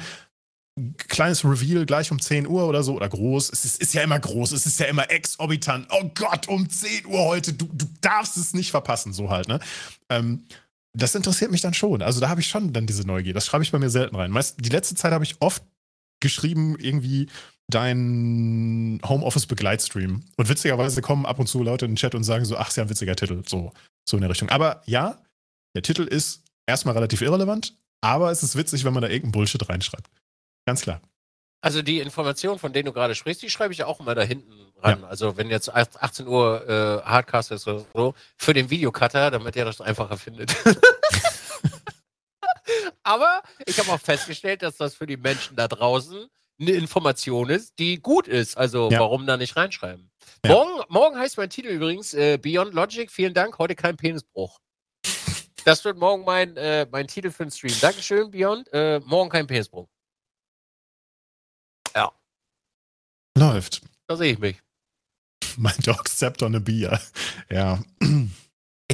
kleines 1.08 1.46
Reveal 1.46 1.86
gleich 1.86 2.12
um 2.12 2.20
10 2.20 2.48
Uhr 2.48 2.68
oder 2.68 2.84
so, 2.84 2.96
oder 2.96 3.08
groß, 3.08 3.52
es 3.52 3.66
ist, 3.66 3.82
ist 3.82 3.94
ja 3.94 4.02
immer 4.02 4.20
groß, 4.20 4.54
es 4.54 4.66
ist 4.66 4.80
ja 4.80 4.88
immer 4.88 5.10
exorbitant. 5.12 5.88
Oh 5.92 6.10
Gott, 6.16 6.48
um 6.48 6.70
10 6.70 7.06
Uhr 7.06 7.26
heute, 7.26 7.54
du, 7.54 7.70
du 7.72 7.86
darfst 8.02 8.38
es 8.38 8.54
nicht 8.54 8.72
verpassen, 8.72 9.14
so 9.14 9.30
halt, 9.30 9.48
ne? 9.48 9.60
Ähm, 10.10 10.46
das 10.96 11.16
interessiert 11.16 11.52
mich 11.52 11.62
dann 11.62 11.74
schon. 11.74 12.02
Also 12.02 12.20
da 12.20 12.30
habe 12.30 12.42
ich 12.42 12.48
schon 12.48 12.72
dann 12.72 12.86
diese 12.86 13.06
Neugier. 13.06 13.34
Das 13.34 13.46
schreibe 13.46 13.64
ich 13.64 13.72
bei 13.72 13.80
mir 13.80 13.90
selten 13.90 14.16
rein. 14.16 14.30
Meist, 14.30 14.58
die 14.60 14.70
letzte 14.70 14.96
Zeit 14.96 15.12
habe 15.12 15.24
ich 15.24 15.38
oft 15.40 15.64
geschrieben, 16.20 16.78
irgendwie, 16.80 17.30
dein 17.70 19.00
Homeoffice-Begleitstream. 19.06 20.24
Und 20.36 20.50
witzigerweise 20.50 21.02
kommen 21.02 21.26
ab 21.26 21.40
und 21.40 21.48
zu 21.48 21.64
Leute 21.64 21.86
in 21.86 21.92
den 21.92 21.98
Chat 21.98 22.16
und 22.16 22.24
sagen 22.24 22.46
so, 22.46 22.58
ach, 22.58 22.70
ist 22.70 22.78
ja 22.78 22.84
ein 22.84 22.90
witziger 22.90 23.16
Titel. 23.16 23.44
So, 23.48 23.72
so 24.08 24.18
in 24.18 24.22
der 24.22 24.30
Richtung. 24.30 24.50
Aber 24.50 24.82
ja, 24.86 25.22
der 25.76 25.82
Titel 25.82 26.04
ist 26.04 26.44
erstmal 26.66 26.94
relativ 26.94 27.22
irrelevant, 27.22 27.76
aber 28.02 28.32
es 28.32 28.44
ist 28.44 28.56
witzig, 28.56 28.84
wenn 28.84 28.94
man 28.94 29.02
da 29.02 29.10
irgendeinen 29.10 29.32
Bullshit 29.32 29.68
reinschreibt. 29.68 30.10
Ganz 30.66 30.82
klar. 30.82 31.02
Also 31.62 31.82
die 31.82 32.00
Informationen, 32.00 32.60
von 32.60 32.74
denen 32.74 32.88
du 32.88 32.94
gerade 32.94 33.16
sprichst, 33.16 33.42
die 33.42 33.50
schreibe 33.50 33.74
ich 33.74 33.86
auch 33.86 34.02
immer 34.02 34.16
da 34.16 34.22
hinten 34.22 34.52
ran. 34.82 35.00
Ja. 35.02 35.08
Also 35.08 35.38
wenn 35.38 35.50
jetzt 35.50 35.74
18 35.74 36.28
Uhr 36.28 36.68
äh, 36.68 37.08
Hardcast 37.08 37.52
ist 37.52 37.68
oder 37.68 37.86
so, 37.94 38.14
für 38.36 38.54
den 38.54 38.70
Videocutter, 38.70 39.32
damit 39.32 39.56
er 39.56 39.64
das 39.64 39.80
einfacher 39.80 40.18
findet. 40.18 40.54
Aber 43.04 43.42
ich 43.66 43.78
habe 43.80 43.92
auch 43.92 44.00
festgestellt, 44.00 44.62
dass 44.62 44.78
das 44.78 44.96
für 44.96 45.08
die 45.08 45.18
Menschen 45.18 45.56
da 45.56 45.68
draußen 45.68 46.28
eine 46.68 46.78
Information 46.78 47.50
ist, 47.50 47.78
die 47.80 48.02
gut 48.02 48.28
ist. 48.28 48.58
Also 48.58 48.90
ja. 48.90 49.00
warum 49.00 49.26
da 49.26 49.38
nicht 49.38 49.56
reinschreiben? 49.56 50.10
Ja. 50.46 50.52
Morgen, 50.54 50.84
morgen 50.90 51.18
heißt 51.18 51.38
mein 51.38 51.50
Titel 51.50 51.70
übrigens 51.70 52.14
äh, 52.14 52.38
Beyond 52.38 52.74
Logic. 52.74 53.10
Vielen 53.12 53.34
Dank. 53.34 53.58
Heute 53.60 53.76
kein 53.76 53.98
Penisbruch. 53.98 54.60
Das 55.66 55.86
wird 55.86 55.98
morgen 55.98 56.26
mein, 56.26 56.58
äh, 56.58 56.86
mein 56.92 57.08
Titel 57.08 57.32
für 57.32 57.46
den 57.46 57.52
Stream. 57.52 57.74
Dankeschön, 57.80 58.32
Beyond. 58.32 58.68
Äh, 58.74 59.00
morgen 59.06 59.30
kein 59.30 59.48
Penisbruch. 59.48 59.88
Ja. 61.96 62.12
Läuft. 63.38 63.82
Da 64.08 64.18
sehe 64.18 64.34
ich 64.34 64.40
mich. 64.40 64.62
Mein 65.58 65.78
Dog 65.84 66.10
stepped 66.10 66.42
on 66.42 66.56
a 66.56 66.60
beer. 66.60 67.00
Ja. 67.50 67.80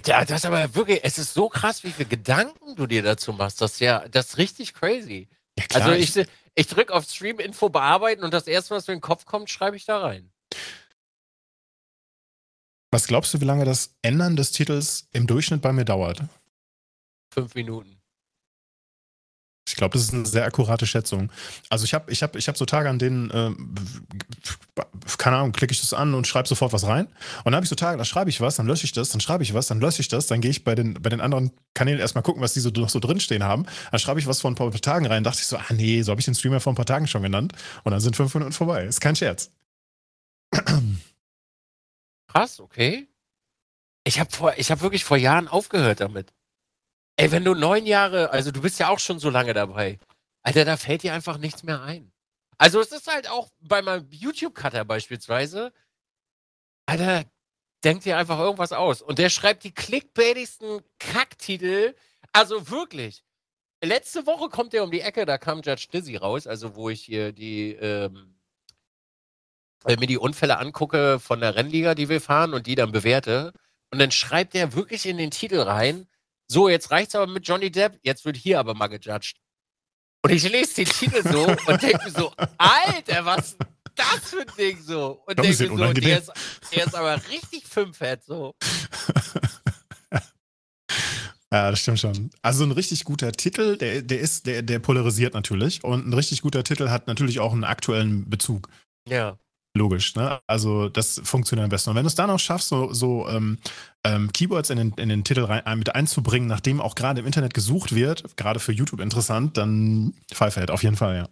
Ja, 0.06 0.26
das 0.26 0.40
ist 0.40 0.46
aber 0.46 0.74
wirklich, 0.76 1.00
es 1.04 1.18
ist 1.18 1.34
so 1.34 1.50
krass, 1.50 1.84
wie 1.84 1.92
viele 1.92 2.10
Gedanken 2.10 2.76
du 2.76 2.88
dir 2.88 3.04
dazu 3.04 3.34
machst. 3.34 3.62
Das 3.62 3.74
ist 3.74 3.80
ja, 3.80 4.08
das 4.08 4.28
ist 4.28 4.38
richtig 4.38 4.74
crazy. 4.74 5.28
Ja, 5.58 5.66
klar, 5.66 5.84
also 5.84 5.96
ich, 5.96 6.16
ich, 6.16 6.28
ich 6.56 6.68
drücke 6.68 6.94
auf 6.94 7.06
Stream-Info 7.06 7.70
bearbeiten 7.70 8.24
und 8.24 8.34
das 8.34 8.48
erste, 8.48 8.76
was 8.76 8.88
mir 8.88 8.94
in 8.94 8.98
den 8.98 9.02
Kopf 9.02 9.26
kommt, 9.26 9.50
schreibe 9.50 9.76
ich 9.76 9.86
da 9.86 10.00
rein. 10.00 10.32
Was 12.92 13.08
glaubst 13.08 13.34
du, 13.34 13.42
wie 13.42 13.46
lange 13.46 13.66
das 13.66 13.96
Ändern 14.02 14.36
des 14.36 14.52
Titels 14.52 15.08
im 15.12 15.28
Durchschnitt 15.28 15.62
bei 15.62 15.72
mir 15.72 15.86
dauert? 15.86 16.24
Fünf 17.32 17.54
Minuten. 17.54 17.99
Ich 19.80 19.82
glaube, 19.82 19.94
das 19.94 20.02
ist 20.02 20.14
eine 20.14 20.26
sehr 20.26 20.44
akkurate 20.44 20.86
Schätzung. 20.86 21.32
Also 21.70 21.86
ich 21.86 21.94
habe 21.94 22.12
ich 22.12 22.22
hab, 22.22 22.36
ich 22.36 22.50
hab 22.50 22.58
so 22.58 22.66
Tage, 22.66 22.90
an 22.90 23.00
denen, 23.00 23.32
äh, 23.32 23.52
keine 25.18 25.38
Ahnung, 25.38 25.54
klicke 25.54 25.72
ich 25.72 25.80
das 25.80 25.94
an 25.94 26.16
und 26.16 26.28
schreibe 26.28 26.50
sofort 26.50 26.74
was 26.74 26.86
rein. 26.86 27.06
Und 27.06 27.46
dann 27.46 27.56
habe 27.56 27.64
ich 27.64 27.70
so 27.70 27.78
Tage, 27.78 27.98
da 27.98 28.04
schreibe 28.04 28.30
ich 28.30 28.42
was, 28.42 28.58
dann 28.58 28.68
lösche 28.68 28.84
ich 28.84 28.92
das, 28.92 29.08
dann 29.08 29.22
schreibe 29.22 29.42
ich 29.42 29.54
was, 29.54 29.68
dann 29.68 29.80
lösche 29.80 30.02
ich 30.02 30.10
das, 30.10 30.28
dann 30.28 30.42
gehe 30.42 30.52
ich 30.52 30.66
bei 30.66 30.76
den, 30.76 30.96
bei 30.96 31.10
den 31.10 31.22
anderen 31.22 31.52
Kanälen 31.74 32.02
erstmal 32.02 32.24
gucken, 32.24 32.42
was 32.42 32.52
die 32.54 32.60
so 32.60 32.72
noch 32.72 32.90
so 32.90 33.00
drinstehen 33.00 33.46
haben. 33.46 33.68
Dann 33.90 34.02
schreibe 34.02 34.20
ich 34.20 34.28
was 34.28 34.42
vor 34.42 34.52
ein 34.52 34.56
paar 34.56 34.70
Tagen 34.70 35.06
rein, 35.06 35.24
dachte 35.24 35.40
ich 35.40 35.48
so, 35.48 35.56
ah 35.56 35.64
nee, 35.72 36.02
so 36.02 36.12
habe 36.12 36.20
ich 36.20 36.26
den 36.26 36.36
Streamer 36.36 36.60
vor 36.60 36.74
ein 36.74 36.76
paar 36.76 36.86
Tagen 36.86 37.08
schon 37.08 37.24
genannt. 37.24 37.54
Und 37.86 37.94
dann 37.94 38.02
sind 38.02 38.18
fünf 38.18 38.34
Minuten 38.34 38.52
vorbei. 38.52 38.84
Ist 38.84 39.00
kein 39.00 39.16
Scherz. 39.16 39.50
Krass, 42.28 42.60
okay. 42.60 43.08
Ich 44.04 44.20
habe 44.20 44.30
hab 44.36 44.82
wirklich 44.82 45.06
vor 45.06 45.16
Jahren 45.16 45.48
aufgehört 45.48 46.02
damit. 46.02 46.34
Ey, 47.20 47.34
wenn 47.34 47.44
du 47.44 47.54
neun 47.54 47.86
Jahre, 47.86 48.32
also 48.32 48.50
du 48.50 48.62
bist 48.62 48.80
ja 48.80 48.88
auch 48.88 49.00
schon 49.00 49.20
so 49.20 49.30
lange 49.30 49.54
dabei, 49.54 50.00
Alter, 50.42 50.64
da 50.64 50.78
fällt 50.78 51.04
dir 51.04 51.14
einfach 51.14 51.38
nichts 51.38 51.64
mehr 51.64 51.82
ein. 51.82 52.14
Also 52.58 52.80
es 52.80 52.94
ist 52.94 53.12
halt 53.12 53.30
auch 53.30 53.50
bei 53.60 53.82
meinem 53.82 54.08
YouTube-Cutter 54.10 54.86
beispielsweise, 54.86 55.74
Alter, 56.86 57.26
denkt 57.84 58.06
dir 58.06 58.18
einfach 58.18 58.40
irgendwas 58.40 58.72
aus. 58.72 59.02
Und 59.02 59.20
der 59.20 59.30
schreibt 59.30 59.66
die 59.66 59.74
clickbaitigsten 59.74 60.82
Kacktitel. 60.98 61.94
Also 62.32 62.70
wirklich. 62.70 63.26
Letzte 63.84 64.26
Woche 64.26 64.48
kommt 64.48 64.72
der 64.72 64.86
um 64.86 64.92
die 64.92 65.02
Ecke, 65.02 65.26
da 65.26 65.38
kam 65.38 65.62
Judge 65.62 65.88
Dizzy 65.92 66.16
raus, 66.16 66.48
also 66.48 66.76
wo 66.76 66.90
ich 66.90 67.02
hier 67.02 67.34
die, 67.34 67.74
ähm, 67.74 68.40
äh, 69.86 69.98
mir 69.98 70.08
die 70.08 70.18
Unfälle 70.18 70.58
angucke 70.58 71.20
von 71.20 71.42
der 71.42 71.56
Rennliga, 71.56 71.96
die 71.96 72.08
wir 72.08 72.22
fahren 72.22 72.54
und 72.54 72.66
die 72.66 72.76
dann 72.76 72.94
bewerte. 72.94 73.52
Und 73.92 74.00
dann 74.00 74.12
schreibt 74.12 74.54
der 74.54 74.74
wirklich 74.74 75.06
in 75.06 75.18
den 75.18 75.32
Titel 75.32 75.60
rein, 75.60 76.09
so, 76.52 76.68
jetzt 76.68 76.92
reicht's 76.92 77.16
aber 77.16 77.32
mit 77.32 77.48
Johnny 77.48 77.72
Depp, 77.72 78.00
jetzt 78.04 78.26
wird 78.26 78.36
hier 78.36 78.60
aber 78.60 78.74
mal 78.74 78.88
gejudged. 78.88 79.36
Und 80.24 80.32
ich 80.32 80.44
lese 80.50 80.76
den 80.76 80.86
Titel 80.86 81.22
so 81.32 81.48
und 81.48 81.82
denke 81.82 82.04
mir 82.04 82.12
so, 82.12 82.34
Alter, 82.58 83.26
was 83.26 83.54
ist 83.54 83.58
das 83.96 84.30
für 84.30 84.42
ein 84.42 84.52
Ding 84.58 84.82
so? 84.82 85.22
Und 85.26 85.40
denke 85.40 85.70
mir 85.70 85.88
so, 85.88 85.94
der 85.94 86.18
ist, 86.20 86.32
der 86.74 86.86
ist 86.86 86.96
aber 86.96 87.16
richtig 87.30 87.66
fünf 87.66 88.00
so. 88.26 88.56
Ja, 91.52 91.72
das 91.72 91.80
stimmt 91.80 92.00
schon. 92.00 92.30
Also 92.44 92.64
ein 92.64 92.72
richtig 92.72 93.06
guter 93.06 93.32
Titel, 93.32 93.76
der, 93.76 94.04
der 94.04 94.20
ist, 94.20 94.46
der, 94.46 94.62
der 94.62 94.78
polarisiert 94.78 95.34
natürlich. 95.34 95.84
Und 95.84 96.08
ein 96.08 96.14
richtig 96.14 96.44
guter 96.44 96.64
Titel 96.64 96.90
hat 96.90 97.08
natürlich 97.08 97.40
auch 97.40 97.54
einen 97.54 97.64
aktuellen 97.64 98.30
Bezug. 98.30 98.70
Ja. 99.08 99.40
Logisch, 99.76 100.16
ne? 100.16 100.42
Also 100.48 100.90
das 100.90 101.22
funktioniert 101.24 101.64
am 101.64 101.70
besten. 101.70 101.92
Und 101.92 101.96
wenn 101.96 102.04
du 102.04 102.08
es 102.08 102.16
dann 102.16 102.30
auch 102.30 102.40
schaffst, 102.40 102.70
so, 102.70 102.92
so 102.92 103.28
ähm, 103.28 103.60
ähm, 104.04 104.32
Keywords 104.34 104.72
in 104.72 104.78
den, 104.78 104.94
in 104.94 105.10
den 105.10 105.24
Titel 105.24 105.44
rein, 105.44 105.78
mit 105.78 105.94
einzubringen, 105.94 106.48
nachdem 106.48 106.82
auch 106.82 106.96
gerade 106.96 107.20
im 107.20 107.28
Internet 107.28 107.54
gesucht 107.54 107.94
wird, 107.94 108.36
gerade 108.36 108.60
für 108.60 108.72
YouTube 108.72 109.00
interessant, 109.00 109.58
dann 109.58 110.14
Pfeiffer 110.32 110.74
auf 110.74 110.84
jeden 110.84 110.96
Fall, 110.96 111.18
ja. 111.18 111.30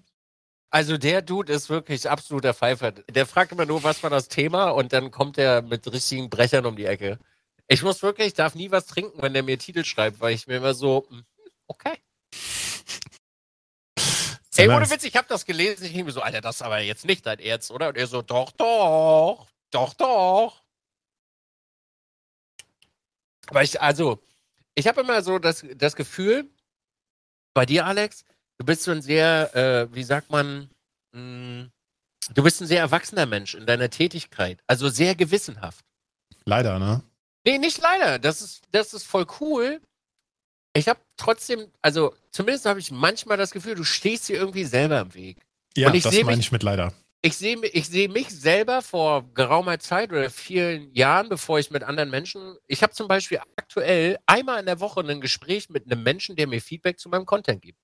Also 0.69 0.97
der 0.97 1.22
Dude 1.22 1.53
ist 1.53 1.69
wirklich 1.69 2.09
absoluter 2.09 2.53
Pfeifer. 2.53 2.91
Der 2.91 3.26
fragt 3.26 3.53
immer 3.53 3.65
nur, 3.65 3.84
was 3.84 4.03
war 4.03 4.09
das 4.09 4.27
Thema 4.27 4.69
und 4.69 4.93
dann 4.93 5.11
kommt 5.11 5.38
er 5.38 5.61
mit 5.61 5.91
richtigen 5.91 6.30
Brechern 6.30 6.65
um 6.65 6.76
die 6.76 6.85
Ecke. 6.85 7.19
Ich 7.68 7.84
muss 7.84 8.03
wirklich, 8.03 8.27
ich 8.27 8.34
darf 8.34 8.53
nie 8.53 8.69
was 8.69 8.85
trinken, 8.85 9.22
wenn 9.22 9.34
der 9.34 9.43
mir 9.43 9.57
Titel 9.57 9.84
schreibt, 9.84 10.19
weil 10.19 10.34
ich 10.34 10.45
mir 10.45 10.57
immer 10.57 10.73
so, 10.73 11.07
hm, 11.09 11.23
okay. 11.68 11.93
Ey, 14.57 14.69
ohne 14.69 14.89
Witz, 14.89 15.03
ich 15.03 15.15
habe 15.15 15.27
das 15.27 15.45
gelesen, 15.45 15.85
ich 15.85 15.93
mir 15.93 16.11
so, 16.11 16.21
Alter, 16.21 16.41
das 16.41 16.57
ist 16.57 16.61
aber 16.61 16.79
jetzt 16.79 17.05
nicht 17.05 17.25
dein 17.25 17.39
Ernst, 17.39 17.71
oder? 17.71 17.89
Und 17.89 17.97
er 17.97 18.07
so, 18.07 18.21
doch, 18.21 18.51
doch, 18.51 19.47
doch, 19.71 19.93
doch. 19.93 20.63
Aber 23.47 23.63
ich, 23.63 23.79
also, 23.81 24.21
ich 24.75 24.88
habe 24.88 25.01
immer 25.01 25.21
so 25.21 25.39
das, 25.39 25.65
das 25.75 25.95
Gefühl, 25.95 26.49
bei 27.53 27.65
dir, 27.65 27.85
Alex, 27.85 28.25
du 28.57 28.65
bist 28.65 28.84
so 28.84 28.91
ein 28.91 29.01
sehr, 29.01 29.55
äh, 29.55 29.95
wie 29.95 30.03
sagt 30.03 30.29
man, 30.29 30.69
mh, 31.13 31.19
hm, 31.19 31.71
du 32.34 32.43
bist 32.43 32.61
ein 32.61 32.67
sehr 32.67 32.81
erwachsener 32.81 33.25
Mensch 33.25 33.55
in 33.55 33.65
deiner 33.65 33.89
Tätigkeit, 33.89 34.61
also 34.67 34.89
sehr 34.89 35.15
gewissenhaft. 35.15 35.85
Leider, 36.45 36.79
ne? 36.79 37.01
Nee, 37.45 37.57
nicht 37.57 37.79
leider. 37.81 38.19
Das 38.19 38.41
ist, 38.41 38.63
das 38.71 38.93
ist 38.93 39.05
voll 39.05 39.25
cool. 39.39 39.81
Ich 40.77 40.87
habe 40.87 40.99
trotzdem, 41.17 41.71
also 41.81 42.13
zumindest 42.29 42.65
habe 42.65 42.79
ich 42.79 42.91
manchmal 42.91 43.37
das 43.37 43.51
Gefühl, 43.51 43.75
du 43.75 43.83
stehst 43.83 44.29
dir 44.29 44.37
irgendwie 44.37 44.63
selber 44.63 45.01
im 45.01 45.13
Weg. 45.15 45.37
Ja, 45.75 45.89
das 45.89 46.23
meine 46.23 46.39
ich 46.39 46.51
mit 46.51 46.63
leider. 46.63 46.93
Ich 47.23 47.35
sehe 47.35 47.57
ich 47.65 47.87
seh 47.87 48.07
mich 48.07 48.29
selber 48.29 48.83
vor 48.83 49.33
geraumer 49.33 49.79
Zeit 49.79 50.11
oder 50.11 50.29
vielen 50.29 50.93
Jahren, 50.93 51.29
bevor 51.29 51.57
ich 51.57 51.71
mit 51.71 51.83
anderen 51.83 52.11
Menschen. 52.11 52.57
Ich 52.67 52.83
habe 52.83 52.93
zum 52.93 53.07
Beispiel 53.07 53.39
aktuell 53.55 54.17
einmal 54.27 54.59
in 54.59 54.67
der 54.67 54.79
Woche 54.79 55.01
ein 55.01 55.19
Gespräch 55.19 55.69
mit 55.69 55.85
einem 55.85 56.03
Menschen, 56.03 56.35
der 56.35 56.47
mir 56.47 56.61
Feedback 56.61 56.99
zu 56.99 57.09
meinem 57.09 57.25
Content 57.25 57.63
gibt. 57.63 57.79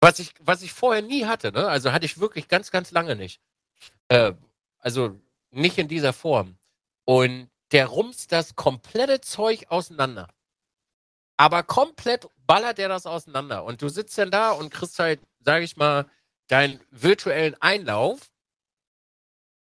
Was 0.00 0.20
ich, 0.20 0.32
was 0.38 0.62
ich 0.62 0.72
vorher 0.72 1.02
nie 1.02 1.26
hatte, 1.26 1.50
ne? 1.50 1.66
Also 1.66 1.92
hatte 1.92 2.06
ich 2.06 2.20
wirklich 2.20 2.46
ganz, 2.46 2.70
ganz 2.70 2.92
lange 2.92 3.16
nicht. 3.16 3.40
Äh, 4.06 4.34
also 4.78 5.20
nicht 5.50 5.78
in 5.78 5.88
dieser 5.88 6.12
Form. 6.12 6.56
Und 7.04 7.50
der 7.72 7.86
rumst 7.86 8.30
das 8.30 8.54
komplette 8.54 9.20
Zeug 9.20 9.66
auseinander. 9.68 10.28
Aber 11.38 11.62
komplett 11.62 12.28
ballert 12.46 12.78
der 12.78 12.88
das 12.88 13.06
auseinander. 13.06 13.64
Und 13.64 13.80
du 13.80 13.88
sitzt 13.88 14.18
dann 14.18 14.30
da 14.30 14.50
und 14.50 14.70
kriegst 14.70 14.98
halt, 14.98 15.20
sag 15.44 15.62
ich 15.62 15.76
mal, 15.76 16.10
deinen 16.48 16.80
virtuellen 16.90 17.54
Einlauf. 17.60 18.18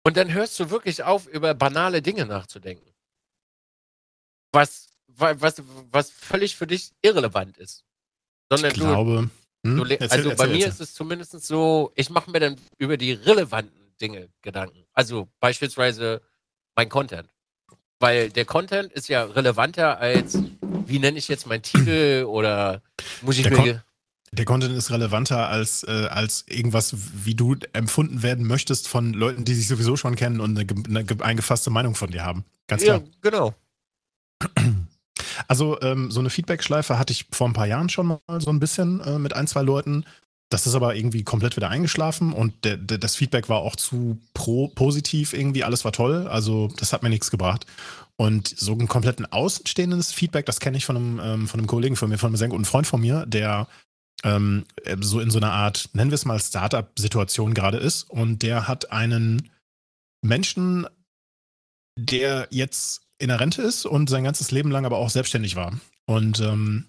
Und 0.04 0.18
dann 0.18 0.34
hörst 0.34 0.60
du 0.60 0.72
wirklich 0.72 1.04
auf, 1.04 1.28
über 1.28 1.54
banale 1.54 2.02
Dinge 2.02 2.26
nachzudenken. 2.26 2.92
Was, 4.52 4.88
was, 5.08 5.62
was 5.92 6.10
völlig 6.10 6.56
für 6.56 6.66
dich 6.66 6.92
irrelevant 7.04 7.58
ist. 7.58 7.86
Sondern 8.50 8.72
ich 8.72 8.78
glaube. 8.78 9.30
Du, 9.64 9.70
hm? 9.70 9.78
du 9.78 9.84
erzähl, 9.84 10.10
also 10.10 10.30
erzähl, 10.30 10.36
bei 10.36 10.48
mir 10.48 10.66
erzähl. 10.66 10.70
ist 10.70 10.82
es 10.82 10.94
zumindest 10.96 11.40
so, 11.44 11.92
ich 11.96 12.10
mache 12.10 12.32
mir 12.32 12.40
dann 12.40 12.60
über 12.80 12.98
die 12.98 13.12
relevanten 13.12 13.96
Dinge 14.02 14.30
Gedanken. 14.42 14.88
Also 14.94 15.30
beispielsweise 15.40 16.24
mein 16.76 16.90
Content. 16.90 17.30
Weil 18.00 18.32
der 18.32 18.46
Content 18.46 18.92
ist 18.92 19.08
ja 19.10 19.24
relevanter 19.26 20.00
als, 20.00 20.40
wie 20.88 21.00
nenne 21.00 21.18
ich 21.18 21.28
jetzt 21.28 21.48
meinen 21.48 21.64
Titel 21.64 22.26
oder 22.28 22.82
muss 23.22 23.38
ich 23.38 23.44
der 23.44 23.62
mir. 23.62 23.84
der 24.32 24.46
Content 24.46 24.76
ist 24.76 24.92
relevanter 24.92 25.50
als, 25.50 25.84
äh, 25.84 26.08
als 26.10 26.46
irgendwas, 26.48 26.96
wie 27.26 27.36
du 27.36 27.56
empfunden 27.74 28.24
werden 28.24 28.46
möchtest 28.46 28.88
von 28.88 29.14
Leuten, 29.14 29.46
die 29.46 29.54
sich 29.54 29.68
sowieso 29.68 29.98
schon 29.98 30.16
kennen 30.16 30.40
und 30.40 30.58
eine, 30.58 31.02
eine 31.02 31.24
eingefasste 31.24 31.70
Meinung 31.70 31.96
von 31.96 32.12
dir 32.12 32.24
haben. 32.24 32.46
Ganz 32.68 32.84
klar. 32.84 33.00
Ja, 33.00 33.08
genau. 33.22 33.56
Also 35.48 35.80
ähm, 35.82 36.12
so 36.12 36.20
eine 36.20 36.30
Feedback-Schleife 36.30 36.98
hatte 36.98 37.14
ich 37.14 37.28
vor 37.32 37.48
ein 37.48 37.54
paar 37.54 37.68
Jahren 37.68 37.90
schon 37.90 38.08
mal 38.08 38.20
so 38.40 38.50
ein 38.50 38.60
bisschen 38.60 39.02
äh, 39.02 39.20
mit 39.20 39.34
ein, 39.34 39.48
zwei 39.48 39.62
Leuten. 39.62 40.06
Das 40.52 40.68
ist 40.68 40.76
aber 40.76 40.96
irgendwie 40.96 41.24
komplett 41.24 41.56
wieder 41.56 41.70
eingeschlafen 41.70 42.34
und 42.34 42.66
der, 42.66 42.76
der, 42.76 42.98
das 42.98 43.16
Feedback 43.16 43.48
war 43.48 43.60
auch 43.60 43.78
zu 43.78 44.20
pro, 44.34 44.68
positiv 44.68 45.32
irgendwie. 45.32 45.64
Alles 45.64 45.86
war 45.86 45.94
toll. 45.94 46.28
Also, 46.28 46.68
das 46.78 46.92
hat 46.92 47.04
mir 47.04 47.10
nichts 47.10 47.32
gebracht. 47.32 47.66
Und 48.18 48.50
so 48.50 48.74
ein 48.74 48.90
kompletten 48.90 49.26
außenstehendes 49.26 50.12
Feedback, 50.12 50.46
das 50.46 50.60
kenne 50.60 50.76
ich 50.76 50.86
von 50.86 50.98
einem, 50.98 51.20
ähm, 51.24 51.48
von 51.48 51.60
einem 51.60 51.68
Kollegen 51.68 51.96
von 51.96 52.10
mir, 52.10 52.18
von 52.18 52.28
einem 52.28 52.36
sehr 52.36 52.50
guten 52.50 52.66
Freund 52.66 52.86
von 52.86 53.00
mir, 53.00 53.26
der 53.26 53.70
ähm, 54.26 54.66
so 55.00 55.22
in 55.22 55.32
so 55.32 55.40
einer 55.40 55.54
Art, 55.54 55.90
nennen 55.94 56.12
wir 56.12 56.16
es 56.16 56.26
mal, 56.26 56.40
Startup-Situation 56.40 57.54
gerade 57.54 57.78
ist. 57.78 58.10
Und 58.10 58.44
der 58.44 58.68
hat 58.68 58.92
einen 58.92 59.50
Menschen, 60.22 60.86
der 61.98 62.50
jetzt 62.52 63.04
in 63.20 63.30
der 63.30 63.40
Rente 63.40 63.62
ist 63.62 63.86
und 63.86 64.10
sein 64.10 64.26
ganzes 64.26 64.52
Leben 64.52 64.70
lang 64.70 64.86
aber 64.86 64.98
auch 64.98 65.10
selbstständig 65.10 65.56
war. 65.56 65.80
Und 66.08 66.42
ähm, 66.42 66.88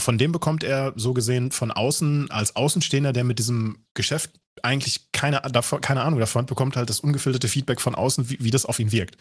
von 0.00 0.18
dem 0.18 0.32
bekommt 0.32 0.64
er 0.64 0.92
so 0.96 1.12
gesehen 1.14 1.52
von 1.52 1.70
außen, 1.70 2.30
als 2.30 2.56
Außenstehender, 2.56 3.12
der 3.12 3.24
mit 3.24 3.38
diesem 3.38 3.84
Geschäft 3.94 4.30
eigentlich 4.62 5.12
keine, 5.12 5.40
keine 5.80 6.02
Ahnung 6.02 6.20
davon 6.20 6.46
bekommt, 6.46 6.76
halt 6.76 6.90
das 6.90 7.00
ungefilterte 7.00 7.48
Feedback 7.48 7.80
von 7.80 7.94
außen, 7.94 8.30
wie, 8.30 8.38
wie 8.40 8.50
das 8.50 8.66
auf 8.66 8.78
ihn 8.78 8.92
wirkt. 8.92 9.16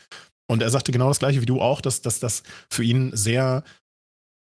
Und 0.48 0.62
er 0.62 0.70
sagte 0.70 0.92
genau 0.92 1.08
das 1.08 1.20
gleiche 1.20 1.42
wie 1.42 1.46
du 1.46 1.62
auch, 1.62 1.82
dass, 1.82 2.02
das 2.02 2.44
für 2.70 2.84
ihn 2.84 3.16
sehr 3.16 3.64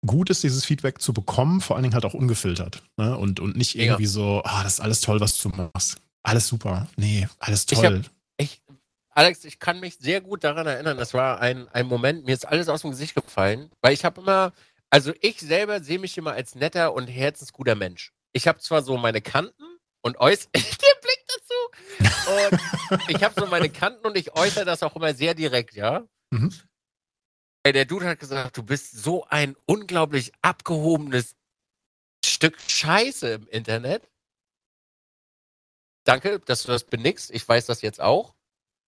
gut 0.05 0.31
ist, 0.31 0.43
dieses 0.43 0.65
Feedback 0.65 1.01
zu 1.01 1.13
bekommen, 1.13 1.61
vor 1.61 1.77
allen 1.77 1.85
Dingen 1.85 1.95
halt 1.95 2.05
auch 2.05 2.15
ungefiltert. 2.15 2.83
Ne? 2.97 3.17
Und, 3.17 3.41
und 3.41 3.57
nicht 3.57 3.79
irgendwie 3.79 4.03
ja. 4.03 4.09
so, 4.09 4.43
ah, 4.45 4.65
das 4.65 4.75
ist 4.75 4.81
alles 4.81 5.01
toll, 5.01 5.21
was 5.21 5.41
du 5.41 5.49
machst. 5.51 6.01
Alles 6.25 6.49
super. 6.49 6.89
Nee, 6.97 7.29
alles 7.39 7.67
toll. 7.67 8.03
Ich, 8.37 8.49
hab, 8.49 8.67
ich, 8.69 8.77
Alex, 9.11 9.45
ich 9.45 9.59
kann 9.59 9.81
mich 9.81 9.97
sehr 9.99 10.21
gut 10.21 10.43
daran 10.43 10.67
erinnern, 10.67 10.97
das 10.97 11.15
war 11.15 11.41
ein, 11.41 11.69
ein 11.69 11.87
Moment, 11.87 12.25
mir 12.25 12.33
ist 12.33 12.47
alles 12.47 12.69
aus 12.69 12.83
dem 12.83 12.91
Gesicht 12.91 13.15
gefallen, 13.15 13.71
weil 13.81 13.93
ich 13.93 14.05
habe 14.05 14.21
immer, 14.21 14.53
also 14.93 15.15
ich 15.23 15.41
selber 15.41 15.83
sehe 15.83 15.99
mich 15.99 16.19
immer 16.19 16.33
als 16.33 16.55
netter 16.55 16.93
und 16.93 17.07
herzensguter 17.07 17.75
Mensch. 17.75 18.13
Ich 18.35 18.47
habe 18.47 18.59
zwar 18.59 18.83
so 18.83 18.99
meine 18.99 19.23
Kanten 19.23 19.79
und 20.03 20.19
äußere, 20.19 20.51
der 20.53 20.61
Blick 21.03 21.25
dazu, 21.29 22.61
und 23.01 23.11
ich 23.11 23.25
habe 23.25 23.41
so 23.41 23.47
meine 23.47 23.71
Kanten 23.71 24.07
und 24.07 24.17
ich 24.19 24.35
äußere 24.35 24.67
das 24.67 24.83
auch 24.83 24.95
immer 24.95 25.15
sehr 25.15 25.35
direkt, 25.35 25.75
ja. 25.75 26.07
Mhm. 26.31 26.53
Der 27.65 27.85
Dude 27.87 28.07
hat 28.07 28.21
gesagt, 28.21 28.57
du 28.57 28.63
bist 28.63 28.93
so 28.93 29.25
ein 29.29 29.57
unglaublich 29.67 30.33
abgehobenes 30.43 31.37
Stück 32.25 32.61
Scheiße 32.61 33.33
im 33.33 33.49
Internet. 33.49 34.11
Danke, 36.05 36.41
dass 36.41 36.65
du 36.65 36.69
das 36.69 36.85
benickst. 36.85 37.31
Ich 37.31 37.49
weiß 37.49 37.67
das 37.67 37.81
jetzt 37.81 38.01
auch. 38.01 38.35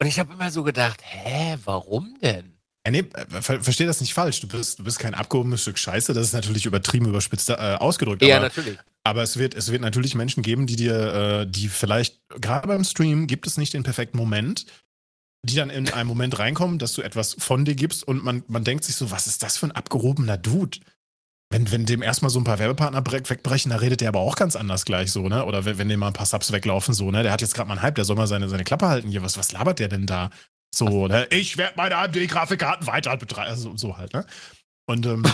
Und 0.02 0.08
ich 0.08 0.20
habe 0.20 0.34
immer 0.34 0.52
so 0.52 0.64
gedacht, 0.64 1.02
hä, 1.04 1.58
warum 1.64 2.20
denn? 2.20 2.53
Ja, 2.86 2.92
nee, 2.92 3.06
äh, 3.14 3.42
ver 3.42 3.62
versteh 3.62 3.86
das 3.86 4.02
nicht 4.02 4.14
falsch. 4.14 4.42
Du 4.42 4.48
bist, 4.48 4.80
du 4.80 4.84
bist 4.84 5.00
kein 5.00 5.14
abgehobenes 5.14 5.62
Stück 5.62 5.80
Scheiße. 5.80 6.14
Das 6.14 6.28
ist 6.28 6.34
natürlich 6.34 6.66
übertrieben 6.66 7.08
überspitzt 7.08 7.50
äh, 7.50 7.54
ausgedrückt. 7.54 8.22
Ja, 8.24 8.38
aber, 8.38 8.46
natürlich. 8.46 8.78
Aber 9.04 9.24
es 9.24 9.38
wird, 9.38 9.56
es 9.56 9.72
wird 9.72 9.82
natürlich 9.82 10.16
Menschen 10.16 10.44
geben, 10.44 10.68
die 10.68 10.76
dir, 10.76 11.42
äh, 11.42 11.48
die 11.48 11.70
vielleicht, 11.70 12.20
gerade 12.42 12.68
beim 12.68 12.84
Stream 12.84 13.28
gibt 13.28 13.48
es 13.48 13.58
nicht 13.58 13.74
den 13.74 13.84
perfekten 13.84 14.18
Moment, 14.18 14.66
die 15.46 15.56
dann 15.56 15.70
in 15.70 15.90
einen 15.90 16.08
Moment 16.08 16.40
reinkommen, 16.40 16.78
dass 16.80 16.94
du 16.94 17.02
etwas 17.02 17.36
von 17.38 17.66
dir 17.66 17.76
gibst 17.76 18.06
und 18.06 18.24
man, 18.24 18.44
man 18.48 18.64
denkt 18.64 18.84
sich 18.84 18.96
so, 18.96 19.12
was 19.12 19.28
ist 19.28 19.44
das 19.44 19.58
für 19.58 19.68
ein 19.68 19.72
abgehobener 19.72 20.38
Dude? 20.38 20.80
Wenn, 21.52 21.72
wenn 21.72 21.86
dem 21.86 22.02
erstmal 22.02 22.32
so 22.32 22.40
ein 22.40 22.46
paar 22.46 22.60
Werbepartner 22.60 23.04
wegbrechen, 23.06 23.70
da 23.70 23.78
redet 23.78 24.02
der 24.02 24.08
aber 24.10 24.22
auch 24.22 24.36
ganz 24.36 24.56
anders 24.56 24.86
gleich 24.86 25.12
so, 25.12 25.28
ne? 25.30 25.46
Oder 25.46 25.66
wenn, 25.66 25.78
wenn 25.78 25.90
dem 25.90 26.00
mal 26.00 26.08
ein 26.08 26.14
paar 26.14 26.26
Subs 26.26 26.52
weglaufen, 26.52 26.96
so, 26.96 27.12
ne? 27.12 27.22
Der 27.22 27.32
hat 27.32 27.42
jetzt 27.42 27.54
gerade 27.54 27.68
mal 27.68 27.76
einen 27.76 27.84
Hype, 27.84 27.96
der 27.96 28.06
soll 28.06 28.16
mal 28.16 28.26
seine, 28.26 28.50
seine 28.50 28.64
Klappe 28.64 28.88
halten 28.88 29.10
hier. 29.10 29.22
Was, 29.22 29.38
was 29.38 29.52
labert 29.52 29.80
der 29.80 29.88
denn 29.88 30.08
da? 30.08 30.32
So, 30.74 31.08
ne? 31.08 31.28
Ich 31.30 31.58
werde 31.58 31.76
meine 31.78 31.98
AMD-Grafikkarten 31.98 32.88
weiter 32.88 33.16
betreiben. 33.16 33.52
Also, 33.52 33.78
so 33.78 33.96
halt, 33.96 34.14
ne? 34.14 34.26
Und, 34.88 35.06
ähm, 35.06 35.24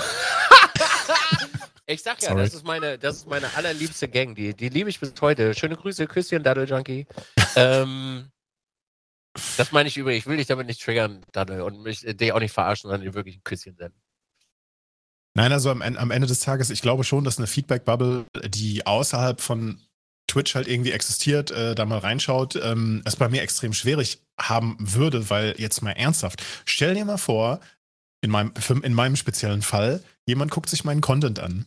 Ich 1.86 2.04
sag 2.04 2.22
ja, 2.22 2.36
das 2.36 2.54
ist, 2.54 2.64
meine, 2.66 3.00
das 3.00 3.18
ist 3.18 3.28
meine 3.28 3.52
allerliebste 3.56 4.08
Gang. 4.08 4.36
Die, 4.36 4.54
die 4.54 4.70
liebe 4.70 4.92
ich 4.92 5.00
bis 5.00 5.12
heute. 5.22 5.56
Schöne 5.56 5.76
Grüße, 5.76 6.06
Küsschen, 6.06 6.44
Daddle 6.44 6.66
Junkie. 6.66 7.08
ähm, 7.56 8.30
das 9.58 9.72
meine 9.72 9.90
ich 9.90 9.98
übrigens. 9.98 10.20
Ich 10.20 10.28
will 10.28 10.38
dich 10.38 10.46
damit 10.46 10.68
nicht 10.68 10.84
triggern, 10.84 11.26
Daddle, 11.32 11.66
und 11.66 11.82
mich 11.82 12.02
dich 12.02 12.32
auch 12.32 12.40
nicht 12.40 12.54
verarschen, 12.54 12.92
sondern 12.92 13.02
dir 13.02 13.16
wirklich 13.16 13.38
ein 13.38 13.44
Küsschen 13.44 13.76
senden. 13.76 14.00
Nein, 15.34 15.52
also 15.52 15.72
am, 15.72 15.82
am 15.82 16.12
Ende 16.12 16.28
des 16.28 16.42
Tages, 16.42 16.70
ich 16.70 16.84
glaube 16.84 17.04
schon, 17.04 17.24
dass 17.24 17.40
eine 17.40 17.48
Feedback-Bubble, 17.48 18.26
die 18.46 18.86
außerhalb 18.86 19.42
von 19.42 19.82
Twitch 20.30 20.56
halt 20.56 20.68
irgendwie 20.68 20.92
existiert, 20.92 21.52
äh, 21.52 21.76
da 21.76 21.86
mal 21.86 22.00
reinschaut, 22.00 22.56
ähm, 22.56 23.02
es 23.06 23.16
bei 23.16 23.28
mir 23.28 23.42
extrem 23.42 23.74
schwierig 23.74 24.22
haben 24.40 24.78
würde, 24.80 25.30
weil 25.30 25.56
jetzt 25.58 25.82
mal 25.82 25.92
ernsthaft, 25.92 26.44
stell 26.66 26.94
dir 26.94 27.06
mal 27.06 27.18
vor, 27.18 27.60
in 28.22 28.32
meinem, 28.32 28.54
in 28.84 28.94
meinem 28.94 29.16
speziellen 29.16 29.62
Fall, 29.62 30.04
jemand 30.26 30.52
guckt 30.52 30.70
sich 30.70 30.84
meinen 30.84 31.02
Content 31.02 31.40
an. 31.40 31.66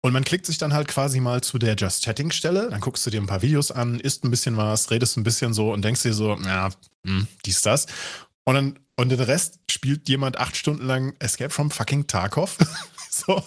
Und 0.00 0.12
man 0.12 0.24
klickt 0.24 0.46
sich 0.46 0.58
dann 0.58 0.72
halt 0.72 0.86
quasi 0.86 1.18
mal 1.18 1.42
zu 1.42 1.58
der 1.58 1.74
Just 1.74 2.04
Chatting 2.04 2.30
Stelle, 2.30 2.70
dann 2.70 2.80
guckst 2.80 3.04
du 3.04 3.10
dir 3.10 3.20
ein 3.20 3.26
paar 3.26 3.42
Videos 3.42 3.72
an, 3.72 3.98
isst 3.98 4.24
ein 4.24 4.30
bisschen 4.30 4.56
was, 4.56 4.90
redest 4.90 5.16
ein 5.16 5.24
bisschen 5.24 5.54
so 5.54 5.72
und 5.72 5.84
denkst 5.84 6.02
dir 6.02 6.14
so, 6.14 6.36
ja, 6.36 6.70
hm, 7.04 7.26
dies, 7.44 7.62
das. 7.62 7.86
Und 8.44 8.54
dann 8.54 8.78
und 8.98 9.10
den 9.10 9.20
Rest 9.20 9.60
spielt 9.70 10.08
jemand 10.08 10.38
acht 10.38 10.56
Stunden 10.56 10.84
lang 10.84 11.14
Escape 11.20 11.50
from 11.50 11.70
fucking 11.70 12.08
Tarkov. 12.08 12.58
so. 13.10 13.44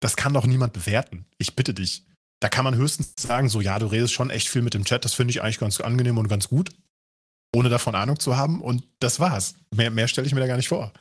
Das 0.00 0.16
kann 0.16 0.34
doch 0.34 0.44
niemand 0.44 0.74
bewerten. 0.74 1.24
Ich 1.38 1.56
bitte 1.56 1.72
dich. 1.72 2.04
Da 2.44 2.50
kann 2.50 2.66
man 2.66 2.74
höchstens 2.74 3.14
sagen, 3.16 3.48
so, 3.48 3.62
ja, 3.62 3.78
du 3.78 3.86
redest 3.86 4.12
schon 4.12 4.28
echt 4.28 4.50
viel 4.50 4.60
mit 4.60 4.74
dem 4.74 4.84
Chat, 4.84 5.02
das 5.06 5.14
finde 5.14 5.30
ich 5.30 5.40
eigentlich 5.40 5.58
ganz 5.58 5.80
angenehm 5.80 6.18
und 6.18 6.28
ganz 6.28 6.50
gut, 6.50 6.72
ohne 7.56 7.70
davon 7.70 7.94
Ahnung 7.94 8.20
zu 8.20 8.36
haben. 8.36 8.60
Und 8.60 8.84
das 9.00 9.18
war's. 9.18 9.54
Mehr, 9.74 9.90
mehr 9.90 10.08
stelle 10.08 10.26
ich 10.26 10.34
mir 10.34 10.40
da 10.40 10.46
gar 10.46 10.58
nicht 10.58 10.68
vor. 10.68 10.92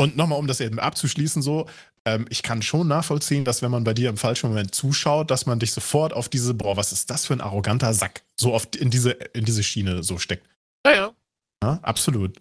Und 0.00 0.16
nochmal, 0.16 0.36
um 0.36 0.48
das 0.48 0.60
eben 0.60 0.80
abzuschließen, 0.80 1.42
so, 1.42 1.68
ähm, 2.04 2.26
ich 2.28 2.42
kann 2.42 2.60
schon 2.62 2.88
nachvollziehen, 2.88 3.44
dass 3.44 3.62
wenn 3.62 3.70
man 3.70 3.84
bei 3.84 3.94
dir 3.94 4.08
im 4.08 4.16
falschen 4.16 4.48
Moment 4.48 4.74
zuschaut, 4.74 5.30
dass 5.30 5.46
man 5.46 5.60
dich 5.60 5.70
sofort 5.70 6.12
auf 6.12 6.28
diese, 6.28 6.54
boah, 6.54 6.76
was 6.76 6.90
ist 6.90 7.08
das 7.08 7.26
für 7.26 7.34
ein 7.34 7.40
arroganter 7.40 7.94
Sack, 7.94 8.24
so 8.36 8.52
oft 8.52 8.74
in 8.74 8.90
diese, 8.90 9.12
in 9.12 9.44
diese 9.44 9.62
Schiene 9.62 10.02
so 10.02 10.18
steckt. 10.18 10.44
Ja, 10.84 10.92
ja. 10.92 11.14
ja 11.62 11.78
absolut. 11.82 12.36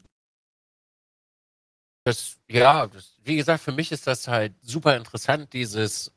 Das, 2.03 2.38
ja, 2.49 2.88
das, 2.88 3.14
wie 3.23 3.35
gesagt, 3.35 3.64
für 3.64 3.73
mich 3.73 3.91
ist 3.91 4.07
das 4.07 4.27
halt 4.27 4.56
super 4.64 4.98
interessant, 4.98 5.53
dieses, 5.53 6.11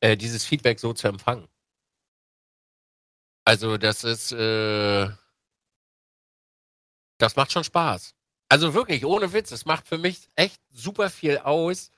äh, 0.00 0.16
dieses 0.16 0.44
Feedback 0.44 0.80
so 0.80 0.92
zu 0.92 1.08
empfangen. 1.08 1.48
Also, 3.44 3.78
das 3.78 4.04
ist, 4.04 4.32
äh, 4.32 5.08
das 7.18 7.36
macht 7.36 7.52
schon 7.52 7.64
Spaß. 7.64 8.14
Also 8.48 8.74
wirklich, 8.74 9.04
ohne 9.04 9.32
Witz, 9.32 9.50
es 9.52 9.66
macht 9.66 9.86
für 9.86 9.98
mich 9.98 10.28
echt 10.34 10.60
super 10.70 11.10
viel 11.10 11.38
aus, 11.38 11.90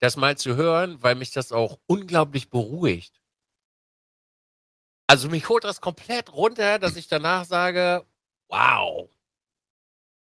das 0.00 0.16
mal 0.16 0.36
zu 0.38 0.56
hören, 0.56 1.02
weil 1.02 1.14
mich 1.16 1.32
das 1.32 1.52
auch 1.52 1.78
unglaublich 1.86 2.48
beruhigt. 2.50 3.20
Also 5.06 5.28
mich 5.28 5.48
holt 5.48 5.64
das 5.64 5.80
komplett 5.80 6.32
runter, 6.32 6.78
dass 6.78 6.96
ich 6.96 7.08
danach 7.08 7.44
sage, 7.44 8.06
wow. 8.48 9.08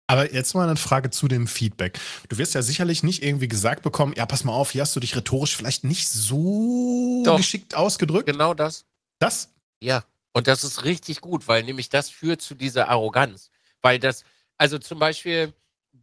Aber 0.09 0.33
jetzt 0.33 0.55
mal 0.55 0.67
eine 0.67 0.75
Frage 0.75 1.11
zu 1.11 1.27
dem 1.27 1.45
Feedback. 1.45 1.99
Du 2.29 2.39
wirst 2.39 2.55
ja 2.55 2.63
sicherlich 2.63 3.03
nicht 3.03 3.21
irgendwie 3.21 3.47
gesagt 3.47 3.83
bekommen, 3.83 4.15
ja, 4.17 4.25
pass 4.25 4.43
mal 4.43 4.53
auf, 4.53 4.71
hier 4.71 4.81
hast 4.81 4.95
du 4.95 4.99
dich 4.99 5.15
rhetorisch 5.15 5.55
vielleicht 5.55 5.83
nicht 5.83 6.09
so 6.09 7.21
Doch, 7.23 7.37
geschickt 7.37 7.75
ausgedrückt. 7.75 8.25
Genau 8.25 8.55
das. 8.55 8.85
Das? 9.19 9.53
Ja. 9.79 10.03
Und 10.33 10.47
das 10.47 10.63
ist 10.63 10.83
richtig 10.83 11.21
gut, 11.21 11.47
weil 11.47 11.61
nämlich 11.61 11.89
das 11.89 12.09
führt 12.09 12.41
zu 12.41 12.55
dieser 12.55 12.89
Arroganz. 12.89 13.51
Weil 13.83 13.99
das, 13.99 14.23
also 14.57 14.79
zum 14.79 14.97
Beispiel 14.97 15.53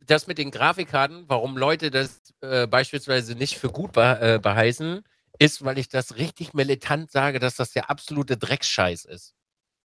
das 0.07 0.29
mit 0.29 0.39
den 0.39 0.53
Grafikkarten, 0.53 1.25
warum 1.27 1.57
Leute 1.57 1.91
das 1.91 2.21
äh, 2.43 2.69
beispielsweise 2.69 3.35
nicht 3.35 3.59
für 3.59 3.71
gut 3.71 3.93
be 3.93 4.19
äh, 4.21 4.39
beheißen, 4.39 5.03
ist, 5.41 5.65
weil 5.65 5.79
ich 5.79 5.89
das 5.89 6.17
richtig 6.17 6.55
militant 6.55 7.11
sage, 7.11 7.41
dass 7.41 7.57
das 7.57 7.73
der 7.73 7.91
absolute 7.91 8.37
Drecksscheiß 8.37 9.05
ist. 9.07 9.35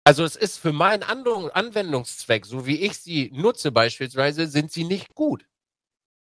Also 0.07 0.23
es 0.23 0.37
ist 0.37 0.57
für 0.57 0.71
meinen 0.71 1.03
Anwendungszweck, 1.03 2.45
so 2.45 2.65
wie 2.65 2.77
ich 2.77 2.97
sie 2.97 3.29
nutze 3.33 3.73
beispielsweise, 3.73 4.47
sind 4.47 4.71
sie 4.71 4.85
nicht 4.85 5.13
gut. 5.15 5.41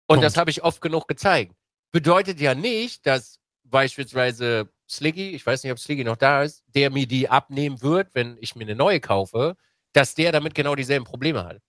Und 0.05 0.17
Punkt. 0.17 0.23
das 0.25 0.37
habe 0.37 0.51
ich 0.51 0.63
oft 0.63 0.79
genug 0.79 1.07
gezeigt. 1.07 1.55
Bedeutet 1.91 2.39
ja 2.39 2.53
nicht, 2.53 3.07
dass 3.07 3.39
beispielsweise 3.63 4.69
Sliggy, 4.87 5.31
ich 5.31 5.43
weiß 5.43 5.63
nicht, 5.63 5.71
ob 5.71 5.79
Sliggy 5.79 6.03
noch 6.03 6.17
da 6.17 6.43
ist, 6.43 6.63
der 6.67 6.91
mir 6.91 7.07
die 7.07 7.29
abnehmen 7.29 7.81
wird, 7.81 8.13
wenn 8.13 8.37
ich 8.41 8.55
mir 8.55 8.65
eine 8.65 8.75
neue 8.75 8.99
kaufe, 8.99 9.57
dass 9.91 10.13
der 10.13 10.31
damit 10.31 10.53
genau 10.53 10.75
dieselben 10.75 11.05
Probleme 11.05 11.43
hat. 11.43 11.59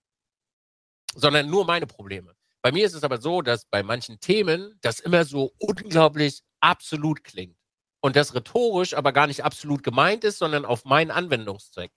Sondern 1.14 1.48
nur 1.48 1.64
meine 1.64 1.86
Probleme. 1.86 2.34
Bei 2.60 2.70
mir 2.70 2.84
ist 2.84 2.92
es 2.92 3.02
aber 3.02 3.16
so, 3.16 3.40
dass 3.40 3.64
bei 3.64 3.82
manchen 3.82 4.20
Themen 4.20 4.78
das 4.82 5.00
immer 5.00 5.24
so 5.24 5.54
unglaublich 5.58 6.42
absolut 6.60 7.24
klingt. 7.24 7.56
Und 8.04 8.16
das 8.16 8.34
rhetorisch 8.34 8.92
aber 8.92 9.14
gar 9.14 9.26
nicht 9.26 9.44
absolut 9.44 9.82
gemeint 9.82 10.24
ist, 10.24 10.36
sondern 10.36 10.66
auf 10.66 10.84
meinen 10.84 11.10
Anwendungszweck. 11.10 11.90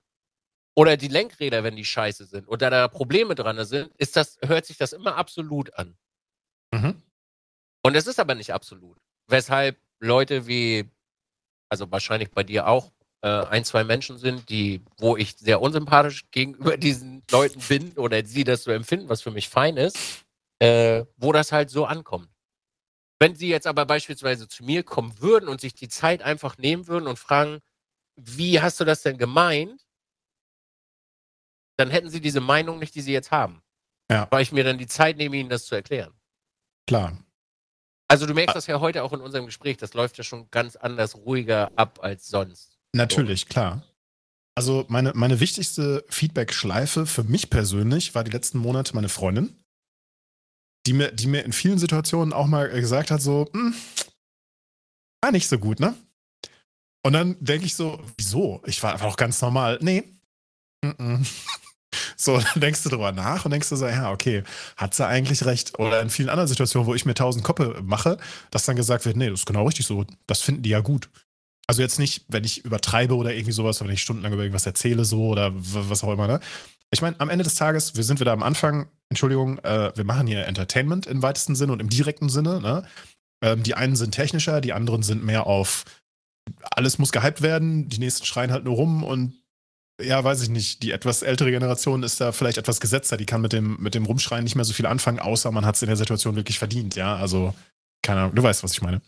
Oder 0.73 0.95
die 0.95 1.09
Lenkräder, 1.09 1.65
wenn 1.65 1.75
die 1.75 1.83
scheiße 1.83 2.27
sind 2.27 2.47
oder 2.47 2.69
da 2.69 2.87
Probleme 2.87 3.35
dran 3.35 3.65
sind, 3.65 3.93
ist 3.97 4.15
das, 4.15 4.37
hört 4.41 4.65
sich 4.65 4.77
das 4.77 4.93
immer 4.93 5.17
absolut 5.17 5.73
an. 5.73 5.97
Mhm. 6.73 7.03
Und 7.83 7.95
es 7.97 8.07
ist 8.07 8.21
aber 8.21 8.35
nicht 8.35 8.53
absolut. 8.53 8.97
Weshalb 9.27 9.77
Leute 9.99 10.47
wie, 10.47 10.89
also 11.67 11.91
wahrscheinlich 11.91 12.31
bei 12.31 12.43
dir 12.43 12.67
auch, 12.67 12.93
äh, 13.21 13.27
ein, 13.27 13.65
zwei 13.65 13.83
Menschen 13.83 14.17
sind, 14.17 14.47
die, 14.47 14.85
wo 14.99 15.17
ich 15.17 15.35
sehr 15.35 15.59
unsympathisch 15.59 16.31
gegenüber 16.31 16.77
diesen 16.77 17.21
Leuten 17.29 17.59
bin 17.67 17.91
oder 17.97 18.25
sie 18.25 18.45
das 18.45 18.63
so 18.63 18.71
empfinden, 18.71 19.09
was 19.09 19.21
für 19.21 19.31
mich 19.31 19.49
fein 19.49 19.75
ist, 19.75 20.23
äh, 20.59 21.03
wo 21.17 21.33
das 21.33 21.51
halt 21.51 21.69
so 21.69 21.83
ankommt. 21.83 22.29
Wenn 23.19 23.35
sie 23.35 23.49
jetzt 23.49 23.67
aber 23.67 23.85
beispielsweise 23.85 24.47
zu 24.47 24.63
mir 24.63 24.83
kommen 24.83 25.19
würden 25.19 25.49
und 25.49 25.61
sich 25.61 25.73
die 25.73 25.89
Zeit 25.89 26.21
einfach 26.21 26.57
nehmen 26.57 26.87
würden 26.87 27.07
und 27.07 27.17
fragen, 27.17 27.59
wie 28.15 28.61
hast 28.61 28.79
du 28.79 28.85
das 28.85 29.01
denn 29.01 29.17
gemeint? 29.17 29.85
Dann 31.77 31.89
hätten 31.89 32.09
sie 32.09 32.21
diese 32.21 32.41
Meinung 32.41 32.79
nicht, 32.79 32.95
die 32.95 33.01
sie 33.01 33.13
jetzt 33.13 33.31
haben. 33.31 33.61
Ja. 34.09 34.27
Weil 34.31 34.41
ich 34.41 34.51
mir 34.51 34.63
dann 34.63 34.77
die 34.77 34.87
Zeit 34.87 35.17
nehme, 35.17 35.37
ihnen 35.37 35.49
das 35.49 35.65
zu 35.65 35.75
erklären. 35.75 36.13
Klar. 36.87 37.17
Also 38.07 38.25
du 38.25 38.33
merkst 38.33 38.55
das 38.55 38.67
ja 38.67 38.79
heute 38.79 39.03
auch 39.03 39.13
in 39.13 39.19
unserem 39.19 39.45
Gespräch, 39.45 39.77
das 39.77 39.93
läuft 39.93 40.17
ja 40.17 40.23
schon 40.23 40.49
ganz 40.49 40.75
anders 40.75 41.15
ruhiger 41.15 41.71
ab 41.75 41.99
als 42.01 42.27
sonst. 42.27 42.79
Natürlich, 42.93 43.41
so. 43.41 43.47
klar. 43.47 43.83
Also 44.55 44.85
meine, 44.87 45.11
meine 45.13 45.39
wichtigste 45.39 46.03
Feedback-Schleife 46.09 47.05
für 47.05 47.23
mich 47.23 47.49
persönlich 47.49 48.15
war 48.15 48.23
die 48.23 48.31
letzten 48.31 48.57
Monate 48.57 48.95
meine 48.95 49.09
Freundin, 49.09 49.55
die 50.87 50.93
mir, 50.93 51.11
die 51.11 51.27
mir 51.27 51.43
in 51.43 51.51
vielen 51.51 51.77
Situationen 51.77 52.33
auch 52.33 52.47
mal 52.47 52.69
gesagt 52.69 53.11
hat, 53.11 53.21
so, 53.21 53.49
hm, 53.53 53.75
war 55.21 55.31
nicht 55.31 55.49
so 55.49 55.59
gut, 55.59 55.79
ne? 55.79 55.93
Und 57.05 57.13
dann 57.13 57.35
denke 57.39 57.65
ich 57.65 57.75
so, 57.75 58.01
wieso? 58.17 58.61
Ich 58.65 58.81
war 58.83 58.93
einfach 58.93 59.07
auch 59.07 59.17
ganz 59.17 59.41
normal. 59.41 59.77
Nee. 59.81 60.03
So, 62.15 62.37
dann 62.37 62.61
denkst 62.61 62.83
du 62.83 62.89
drüber 62.89 63.11
nach 63.11 63.45
und 63.45 63.51
denkst 63.51 63.69
du 63.69 63.75
so, 63.75 63.87
ja, 63.87 64.11
okay, 64.11 64.43
hat 64.75 64.93
sie 64.93 65.07
eigentlich 65.07 65.45
recht? 65.45 65.79
Oder 65.79 66.01
in 66.01 66.09
vielen 66.09 66.29
anderen 66.29 66.47
Situationen, 66.47 66.85
wo 66.85 66.93
ich 66.93 67.05
mir 67.05 67.13
tausend 67.13 67.43
Koppe 67.43 67.79
mache, 67.81 68.17
dass 68.51 68.65
dann 68.65 68.75
gesagt 68.75 69.05
wird, 69.05 69.15
nee, 69.15 69.29
das 69.29 69.39
ist 69.39 69.45
genau 69.45 69.65
richtig 69.65 69.85
so, 69.85 70.05
das 70.27 70.41
finden 70.41 70.63
die 70.63 70.69
ja 70.69 70.81
gut. 70.81 71.09
Also 71.65 71.81
jetzt 71.81 71.97
nicht, 71.97 72.25
wenn 72.27 72.43
ich 72.43 72.65
übertreibe 72.65 73.15
oder 73.15 73.33
irgendwie 73.33 73.53
sowas, 73.53 73.79
wenn 73.81 73.89
ich 73.89 74.01
stundenlang 74.01 74.33
über 74.33 74.43
irgendwas 74.43 74.65
erzähle 74.65 75.05
so 75.05 75.27
oder 75.27 75.51
was 75.55 76.03
auch 76.03 76.11
immer, 76.11 76.27
ne? 76.27 76.39
Ich 76.91 77.01
meine, 77.01 77.19
am 77.19 77.29
Ende 77.29 77.43
des 77.43 77.55
Tages, 77.55 77.95
wir 77.95 78.03
sind 78.03 78.19
wieder 78.19 78.31
am 78.31 78.43
Anfang, 78.43 78.89
Entschuldigung, 79.09 79.59
äh, 79.59 79.91
wir 79.95 80.03
machen 80.03 80.27
hier 80.27 80.45
Entertainment 80.45 81.05
im 81.05 81.21
weitesten 81.21 81.55
Sinne 81.55 81.73
und 81.73 81.81
im 81.81 81.89
direkten 81.89 82.29
Sinne, 82.29 82.61
ne? 82.61 82.87
Ähm, 83.43 83.61
die 83.63 83.75
einen 83.75 83.95
sind 83.95 84.11
technischer, 84.11 84.61
die 84.61 84.73
anderen 84.73 85.03
sind 85.03 85.23
mehr 85.23 85.45
auf 85.45 85.85
alles 86.71 86.97
muss 86.97 87.11
gehypt 87.11 87.41
werden, 87.41 87.89
die 87.89 87.99
nächsten 87.99 88.25
schreien 88.25 88.51
halt 88.51 88.63
nur 88.63 88.75
rum 88.75 89.03
und 89.03 89.33
ja, 90.01 90.23
weiß 90.23 90.43
ich 90.43 90.49
nicht, 90.49 90.83
die 90.83 90.91
etwas 90.91 91.23
ältere 91.23 91.51
Generation 91.51 92.03
ist 92.03 92.21
da 92.21 92.31
vielleicht 92.31 92.57
etwas 92.57 92.79
gesetzter, 92.79 93.17
die 93.17 93.25
kann 93.25 93.41
mit 93.41 93.51
dem, 93.51 93.77
mit 93.79 93.95
dem 93.95 94.05
Rumschreien 94.05 94.43
nicht 94.43 94.55
mehr 94.55 94.65
so 94.65 94.73
viel 94.73 94.85
anfangen, 94.85 95.19
außer 95.19 95.51
man 95.51 95.65
hat 95.65 95.75
es 95.75 95.81
in 95.81 95.87
der 95.87 95.97
Situation 95.97 96.35
wirklich 96.35 96.59
verdient, 96.59 96.95
ja. 96.95 97.15
Also, 97.15 97.55
keine 98.03 98.21
Ahnung, 98.21 98.35
du 98.35 98.43
weißt, 98.43 98.63
was 98.63 98.73
ich 98.73 98.81
meine. 98.81 99.01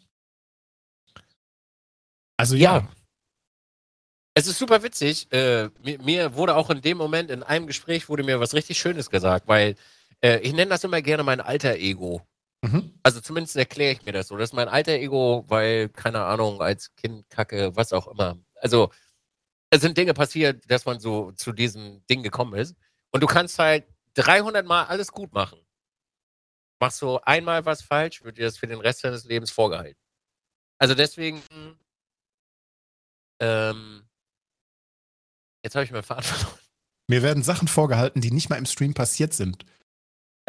Also 2.38 2.56
ja. 2.56 2.78
ja. 2.78 2.90
Es 4.34 4.48
ist 4.48 4.60
super 4.60 4.84
witzig. 4.84 5.32
Äh, 5.32 5.70
mir, 5.84 6.00
mir, 6.02 6.36
wurde 6.36 6.56
auch 6.56 6.70
in 6.70 6.82
dem 6.82 6.98
Moment, 6.98 7.32
in 7.32 7.44
einem 7.44 7.68
Gespräch, 7.68 8.10
wurde 8.10 8.24
mir 8.24 8.40
was 8.40 8.54
richtig 8.54 8.80
Schönes 8.80 9.10
gesagt, 9.10 9.48
weil 9.48 9.76
äh, 10.22 10.40
ich 10.40 10.54
nenne 10.54 10.70
das 10.70 10.84
immer 10.84 11.02
gerne 11.02 11.24
mein 11.24 11.42
alter 11.42 11.76
Ego. 11.76 12.22
Mhm. 12.62 12.94
Also 13.04 13.22
zumindest 13.22 13.56
erkläre 13.56 13.94
ich 13.94 14.06
mir 14.06 14.12
das 14.12 14.28
so. 14.28 14.38
Das 14.38 14.50
ist 14.50 14.54
mein 14.54 14.68
alter 14.68 14.94
Ego, 14.94 15.46
weil, 15.48 15.90
keine 15.90 16.24
Ahnung, 16.24 16.62
als 16.62 16.94
Kind 16.96 17.30
kacke, 17.30 17.76
was 17.76 17.94
auch 17.94 18.08
immer. 18.08 18.38
Also 18.56 18.92
es 19.70 19.82
sind 19.82 19.98
Dinge 19.98 20.14
passiert, 20.14 20.70
dass 20.70 20.86
man 20.86 21.00
so 21.00 21.32
zu 21.34 21.52
diesem 21.52 22.06
Ding 22.08 22.24
gekommen 22.24 22.56
ist. 22.60 22.76
Und 23.12 23.22
du 23.22 23.28
kannst 23.28 23.60
halt 23.60 23.86
300 24.16 24.66
Mal 24.66 24.86
alles 24.86 25.12
gut 25.12 25.34
machen. 25.34 25.60
Machst 26.80 27.02
du 27.02 27.18
einmal 27.20 27.66
was 27.66 27.82
falsch, 27.82 28.24
wird 28.24 28.38
dir 28.38 28.46
das 28.46 28.58
für 28.58 28.68
den 28.68 28.80
Rest 28.80 29.04
deines 29.04 29.26
Lebens 29.26 29.52
vorgehalten. 29.52 30.00
Also 30.80 30.96
deswegen 30.96 31.42
ähm, 33.40 34.09
jetzt 35.64 35.76
habe 35.76 35.86
ich 35.86 35.92
meinen 35.92 36.04
Faden 36.04 36.24
verloren. 36.24 36.60
Mir 37.08 37.24
werden 37.24 37.44
Sachen 37.44 37.68
vorgehalten, 37.68 38.22
die 38.22 38.32
nicht 38.32 38.50
mal 38.50 38.58
im 38.58 38.66
Stream 38.68 38.94
passiert 38.94 39.34
sind. 39.34 39.66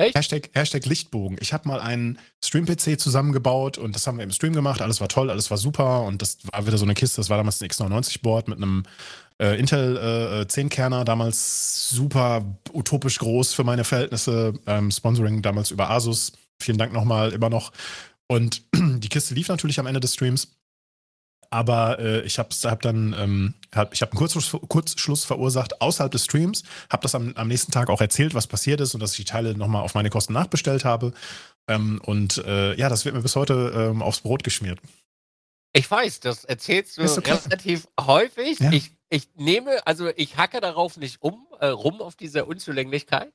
Echt? 0.00 0.14
Hashtag, 0.14 0.50
Hashtag 0.54 0.86
Lichtbogen. 0.86 1.36
Ich 1.40 1.52
habe 1.52 1.68
mal 1.68 1.80
einen 1.80 2.18
Stream-PC 2.42 2.98
zusammengebaut 2.98 3.76
und 3.76 3.94
das 3.94 4.06
haben 4.06 4.16
wir 4.16 4.24
im 4.24 4.30
Stream 4.30 4.54
gemacht. 4.54 4.80
Alles 4.80 5.00
war 5.00 5.08
toll, 5.08 5.30
alles 5.30 5.50
war 5.50 5.58
super 5.58 6.02
und 6.04 6.22
das 6.22 6.38
war 6.50 6.66
wieder 6.66 6.78
so 6.78 6.86
eine 6.86 6.94
Kiste. 6.94 7.20
Das 7.20 7.28
war 7.28 7.36
damals 7.36 7.60
ein 7.60 7.68
X99-Board 7.68 8.48
mit 8.48 8.56
einem 8.58 8.84
äh, 9.40 9.58
Intel 9.58 9.96
äh, 9.96 10.46
10-Kerner, 10.46 11.04
damals 11.04 11.90
super 11.90 12.44
utopisch 12.72 13.18
groß 13.18 13.52
für 13.52 13.64
meine 13.64 13.84
Verhältnisse. 13.84 14.54
Ähm, 14.66 14.90
Sponsoring 14.90 15.42
damals 15.42 15.70
über 15.70 15.90
Asus. 15.90 16.32
Vielen 16.58 16.78
Dank 16.78 16.94
nochmal, 16.94 17.32
immer 17.32 17.50
noch. 17.50 17.72
Und 18.26 18.62
die 18.74 19.08
Kiste 19.08 19.34
lief 19.34 19.48
natürlich 19.48 19.80
am 19.80 19.86
Ende 19.86 20.00
des 20.00 20.14
Streams 20.14 20.56
aber 21.50 21.98
äh, 21.98 22.20
ich 22.22 22.38
habe 22.38 22.48
hab 22.64 22.80
dann, 22.82 23.14
ähm, 23.18 23.54
hab, 23.74 23.92
ich 23.92 24.02
habe 24.02 24.12
einen 24.12 24.18
Kurzschluss, 24.18 24.56
Kurzschluss 24.68 25.24
verursacht 25.24 25.80
außerhalb 25.80 26.10
des 26.10 26.24
Streams, 26.24 26.62
habe 26.88 27.02
das 27.02 27.14
am, 27.14 27.32
am 27.34 27.48
nächsten 27.48 27.72
Tag 27.72 27.90
auch 27.90 28.00
erzählt, 28.00 28.34
was 28.34 28.46
passiert 28.46 28.80
ist 28.80 28.94
und 28.94 29.00
dass 29.00 29.12
ich 29.12 29.16
die 29.18 29.24
Teile 29.24 29.56
nochmal 29.56 29.82
auf 29.82 29.94
meine 29.94 30.10
Kosten 30.10 30.32
nachbestellt 30.32 30.84
habe. 30.84 31.12
Ähm, 31.68 32.00
und 32.04 32.38
äh, 32.38 32.74
ja, 32.74 32.88
das 32.88 33.04
wird 33.04 33.16
mir 33.16 33.22
bis 33.22 33.36
heute 33.36 33.72
ähm, 33.74 34.02
aufs 34.02 34.20
Brot 34.20 34.44
geschmiert. 34.44 34.78
Ich 35.72 35.90
weiß, 35.90 36.20
das 36.20 36.44
erzählst 36.44 36.98
du 36.98 37.02
relativ 37.02 37.86
häufig. 38.00 38.58
Ja. 38.58 38.72
Ich, 38.72 38.92
ich 39.08 39.28
nehme, 39.36 39.86
also 39.86 40.08
ich 40.16 40.36
hacke 40.36 40.60
darauf 40.60 40.96
nicht 40.96 41.22
um, 41.22 41.46
äh, 41.60 41.66
rum 41.66 42.00
auf 42.00 42.16
diese 42.16 42.44
Unzulänglichkeit. 42.44 43.32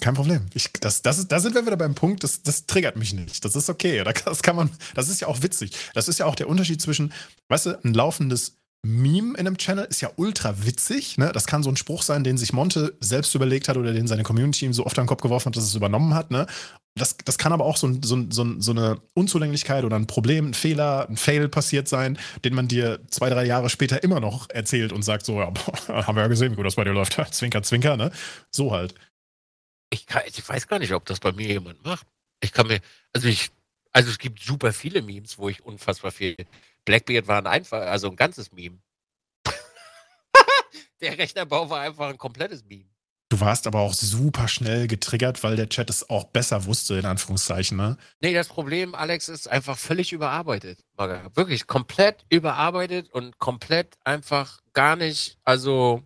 Kein 0.00 0.14
Problem. 0.14 0.46
Ich, 0.54 0.72
das, 0.80 1.02
das 1.02 1.18
ist, 1.18 1.30
da 1.30 1.38
sind 1.38 1.54
wir 1.54 1.64
wieder 1.64 1.76
beim 1.76 1.94
Punkt, 1.94 2.24
das, 2.24 2.42
das 2.42 2.66
triggert 2.66 2.96
mich 2.96 3.12
nicht. 3.12 3.44
Das 3.44 3.54
ist 3.54 3.70
okay. 3.70 4.02
Das 4.24 4.42
kann 4.42 4.56
man, 4.56 4.70
das 4.94 5.08
ist 5.08 5.20
ja 5.20 5.28
auch 5.28 5.42
witzig. 5.42 5.72
Das 5.94 6.08
ist 6.08 6.18
ja 6.18 6.26
auch 6.26 6.34
der 6.34 6.48
Unterschied 6.48 6.80
zwischen, 6.80 7.12
weißt 7.48 7.66
du, 7.66 7.84
ein 7.84 7.94
laufendes 7.94 8.56
Meme 8.84 9.38
in 9.38 9.46
einem 9.46 9.58
Channel 9.58 9.84
ist 9.84 10.00
ja 10.00 10.10
ultra 10.16 10.66
witzig. 10.66 11.16
Ne? 11.16 11.30
Das 11.32 11.46
kann 11.46 11.62
so 11.62 11.70
ein 11.70 11.76
Spruch 11.76 12.02
sein, 12.02 12.24
den 12.24 12.36
sich 12.36 12.52
Monte 12.52 12.96
selbst 12.98 13.34
überlegt 13.34 13.68
hat 13.68 13.76
oder 13.76 13.92
den 13.92 14.08
seine 14.08 14.24
Community 14.24 14.64
ihm 14.64 14.72
so 14.72 14.84
oft 14.84 14.98
an 14.98 15.04
den 15.04 15.08
Kopf 15.08 15.22
geworfen 15.22 15.46
hat, 15.46 15.56
dass 15.56 15.64
es 15.64 15.76
übernommen 15.76 16.14
hat. 16.14 16.32
Ne? 16.32 16.46
Das, 16.96 17.16
das 17.24 17.38
kann 17.38 17.52
aber 17.52 17.64
auch 17.64 17.76
so, 17.76 17.96
so, 18.02 18.26
so, 18.28 18.60
so 18.60 18.72
eine 18.72 19.00
Unzulänglichkeit 19.14 19.84
oder 19.84 19.96
ein 19.96 20.08
Problem, 20.08 20.48
ein 20.48 20.54
Fehler, 20.54 21.08
ein 21.08 21.16
Fail 21.16 21.48
passiert 21.48 21.86
sein, 21.86 22.18
den 22.44 22.54
man 22.54 22.66
dir 22.66 23.00
zwei, 23.08 23.30
drei 23.30 23.46
Jahre 23.46 23.70
später 23.70 24.02
immer 24.02 24.18
noch 24.18 24.50
erzählt 24.50 24.92
und 24.92 25.02
sagt 25.02 25.24
so, 25.24 25.38
ja, 25.38 25.50
boah, 25.50 26.06
haben 26.06 26.16
wir 26.16 26.22
ja 26.22 26.28
gesehen, 26.28 26.52
wie 26.52 26.56
gut 26.56 26.66
das 26.66 26.74
bei 26.74 26.84
dir 26.84 26.92
läuft. 26.92 27.20
zwinker, 27.32 27.62
zwinker, 27.62 27.96
ne? 27.96 28.10
So 28.50 28.72
halt. 28.72 28.94
Ich, 29.92 30.06
kann, 30.06 30.22
ich 30.26 30.48
weiß 30.48 30.68
gar 30.68 30.78
nicht, 30.78 30.94
ob 30.94 31.04
das 31.04 31.20
bei 31.20 31.32
mir 31.32 31.46
jemand 31.46 31.84
macht. 31.84 32.06
Ich 32.40 32.52
kann 32.52 32.66
mir, 32.66 32.80
also 33.12 33.28
ich, 33.28 33.50
also 33.92 34.08
es 34.08 34.18
gibt 34.18 34.40
super 34.40 34.72
viele 34.72 35.02
Memes, 35.02 35.36
wo 35.36 35.50
ich 35.50 35.62
unfassbar 35.62 36.10
viel 36.10 36.34
Blackbeard 36.86 37.28
war 37.28 37.38
ein 37.38 37.46
einfach, 37.46 37.82
also 37.82 38.08
ein 38.08 38.16
ganzes 38.16 38.52
Meme. 38.52 38.78
der 41.02 41.18
Rechnerbau 41.18 41.68
war 41.68 41.82
einfach 41.82 42.08
ein 42.08 42.16
komplettes 42.16 42.64
Meme. 42.64 42.88
Du 43.28 43.40
warst 43.40 43.66
aber 43.66 43.80
auch 43.80 43.92
super 43.92 44.48
schnell 44.48 44.86
getriggert, 44.86 45.42
weil 45.42 45.56
der 45.56 45.68
Chat 45.68 45.90
es 45.90 46.08
auch 46.08 46.24
besser 46.24 46.64
wusste, 46.64 46.94
in 46.94 47.04
Anführungszeichen, 47.04 47.76
ne? 47.76 47.98
Nee, 48.20 48.32
das 48.32 48.48
Problem, 48.48 48.94
Alex, 48.94 49.28
ist 49.28 49.46
einfach 49.46 49.76
völlig 49.76 50.12
überarbeitet. 50.12 50.84
Wirklich 51.34 51.66
komplett 51.66 52.24
überarbeitet 52.30 53.10
und 53.10 53.38
komplett 53.38 53.96
einfach 54.04 54.60
gar 54.72 54.96
nicht, 54.96 55.38
also 55.44 56.02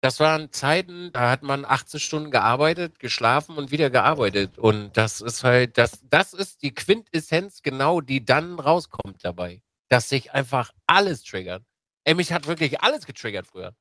das 0.00 0.18
waren 0.18 0.50
Zeiten, 0.50 1.12
da 1.12 1.30
hat 1.30 1.42
man 1.42 1.64
18 1.64 2.00
Stunden 2.00 2.30
gearbeitet, 2.30 2.98
geschlafen 2.98 3.56
und 3.56 3.70
wieder 3.70 3.90
gearbeitet. 3.90 4.58
Und 4.58 4.96
das 4.96 5.20
ist 5.20 5.44
halt, 5.44 5.76
das, 5.76 6.00
das 6.08 6.32
ist 6.32 6.62
die 6.62 6.74
Quintessenz 6.74 7.62
genau, 7.62 8.00
die 8.00 8.24
dann 8.24 8.58
rauskommt 8.58 9.24
dabei. 9.24 9.60
Dass 9.88 10.08
sich 10.08 10.32
einfach 10.32 10.72
alles 10.86 11.22
triggert. 11.24 11.64
Ey, 12.04 12.14
mich 12.14 12.32
hat 12.32 12.46
wirklich 12.46 12.80
alles 12.80 13.06
getriggert 13.06 13.46
früher. 13.46 13.74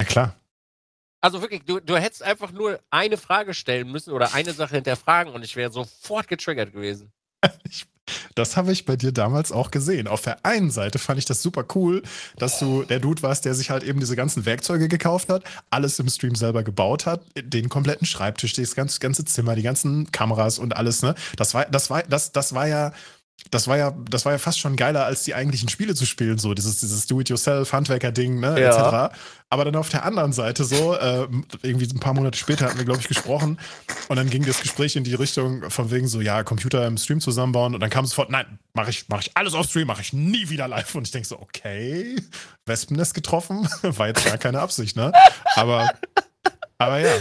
Ja, 0.00 0.06
klar. 0.06 0.36
Also 1.22 1.40
wirklich, 1.40 1.64
du, 1.64 1.80
du 1.80 1.96
hättest 1.96 2.22
einfach 2.22 2.50
nur 2.50 2.80
eine 2.90 3.16
Frage 3.16 3.54
stellen 3.54 3.90
müssen 3.90 4.12
oder 4.12 4.34
eine 4.34 4.52
Sache 4.52 4.76
hinterfragen 4.76 5.32
und 5.32 5.42
ich 5.42 5.56
wäre 5.56 5.70
sofort 5.70 6.28
getriggert 6.28 6.72
gewesen. 6.72 7.12
ich 7.64 7.86
das 8.34 8.56
habe 8.56 8.72
ich 8.72 8.84
bei 8.84 8.96
dir 8.96 9.12
damals 9.12 9.52
auch 9.52 9.70
gesehen. 9.70 10.08
Auf 10.08 10.22
der 10.22 10.44
einen 10.44 10.70
Seite 10.70 10.98
fand 10.98 11.18
ich 11.18 11.24
das 11.24 11.42
super 11.42 11.64
cool, 11.74 12.02
dass 12.36 12.58
du 12.58 12.84
der 12.84 13.00
Dude 13.00 13.22
warst, 13.22 13.44
der 13.44 13.54
sich 13.54 13.70
halt 13.70 13.82
eben 13.82 14.00
diese 14.00 14.16
ganzen 14.16 14.46
Werkzeuge 14.46 14.88
gekauft 14.88 15.28
hat, 15.28 15.44
alles 15.70 15.98
im 15.98 16.08
Stream 16.08 16.34
selber 16.34 16.62
gebaut 16.62 17.06
hat, 17.06 17.22
den 17.36 17.68
kompletten 17.68 18.06
Schreibtisch, 18.06 18.52
das 18.54 18.74
ganze, 18.74 19.00
ganze 19.00 19.24
Zimmer, 19.24 19.54
die 19.54 19.62
ganzen 19.62 20.10
Kameras 20.12 20.58
und 20.58 20.76
alles, 20.76 21.02
ne? 21.02 21.14
Das 21.36 21.54
war, 21.54 21.66
das 21.66 21.90
war, 21.90 22.02
das, 22.02 22.32
das 22.32 22.54
war 22.54 22.66
ja 22.66 22.92
das 23.50 23.66
war 23.66 23.76
ja, 23.76 23.92
das 24.08 24.24
war 24.24 24.32
ja 24.32 24.38
fast 24.38 24.60
schon 24.60 24.76
geiler, 24.76 25.04
als 25.04 25.24
die 25.24 25.34
eigentlichen 25.34 25.68
Spiele 25.68 25.94
zu 25.94 26.06
spielen, 26.06 26.38
so 26.38 26.54
dieses, 26.54 26.80
dieses 26.80 27.06
Do-it-yourself, 27.06 27.72
Handwerker-Ding, 27.72 28.38
ne, 28.38 28.60
ja. 28.60 28.68
etc. 28.68 29.14
Aber 29.48 29.64
dann 29.64 29.74
auf 29.76 29.88
der 29.88 30.04
anderen 30.04 30.32
Seite 30.32 30.64
so, 30.64 30.94
äh, 30.94 31.26
irgendwie 31.62 31.88
ein 31.92 31.98
paar 31.98 32.14
Monate 32.14 32.38
später 32.38 32.66
hatten 32.66 32.78
wir, 32.78 32.84
glaube 32.84 33.00
ich, 33.00 33.08
gesprochen 33.08 33.58
und 34.08 34.16
dann 34.16 34.30
ging 34.30 34.44
das 34.44 34.60
Gespräch 34.60 34.94
in 34.94 35.04
die 35.04 35.14
Richtung 35.14 35.68
von 35.70 35.90
wegen 35.90 36.06
so, 36.06 36.20
ja, 36.20 36.44
Computer 36.44 36.86
im 36.86 36.96
Stream 36.96 37.20
zusammenbauen 37.20 37.74
und 37.74 37.80
dann 37.80 37.90
kam 37.90 38.06
sofort, 38.06 38.30
nein, 38.30 38.58
mache 38.74 38.90
ich, 38.90 39.08
mach 39.08 39.20
ich 39.20 39.36
alles 39.36 39.54
auf 39.54 39.66
Stream, 39.66 39.88
mache 39.88 40.02
ich 40.02 40.12
nie 40.12 40.48
wieder 40.48 40.68
live 40.68 40.94
und 40.94 41.06
ich 41.06 41.12
denke 41.12 41.26
so, 41.26 41.40
okay, 41.40 42.16
Wespennest 42.66 43.14
getroffen, 43.14 43.68
war 43.82 44.06
jetzt 44.06 44.24
gar 44.24 44.38
keine 44.38 44.60
Absicht, 44.60 44.96
ne? 44.96 45.12
Aber, 45.56 45.90
aber 46.78 47.00
ja. 47.00 47.12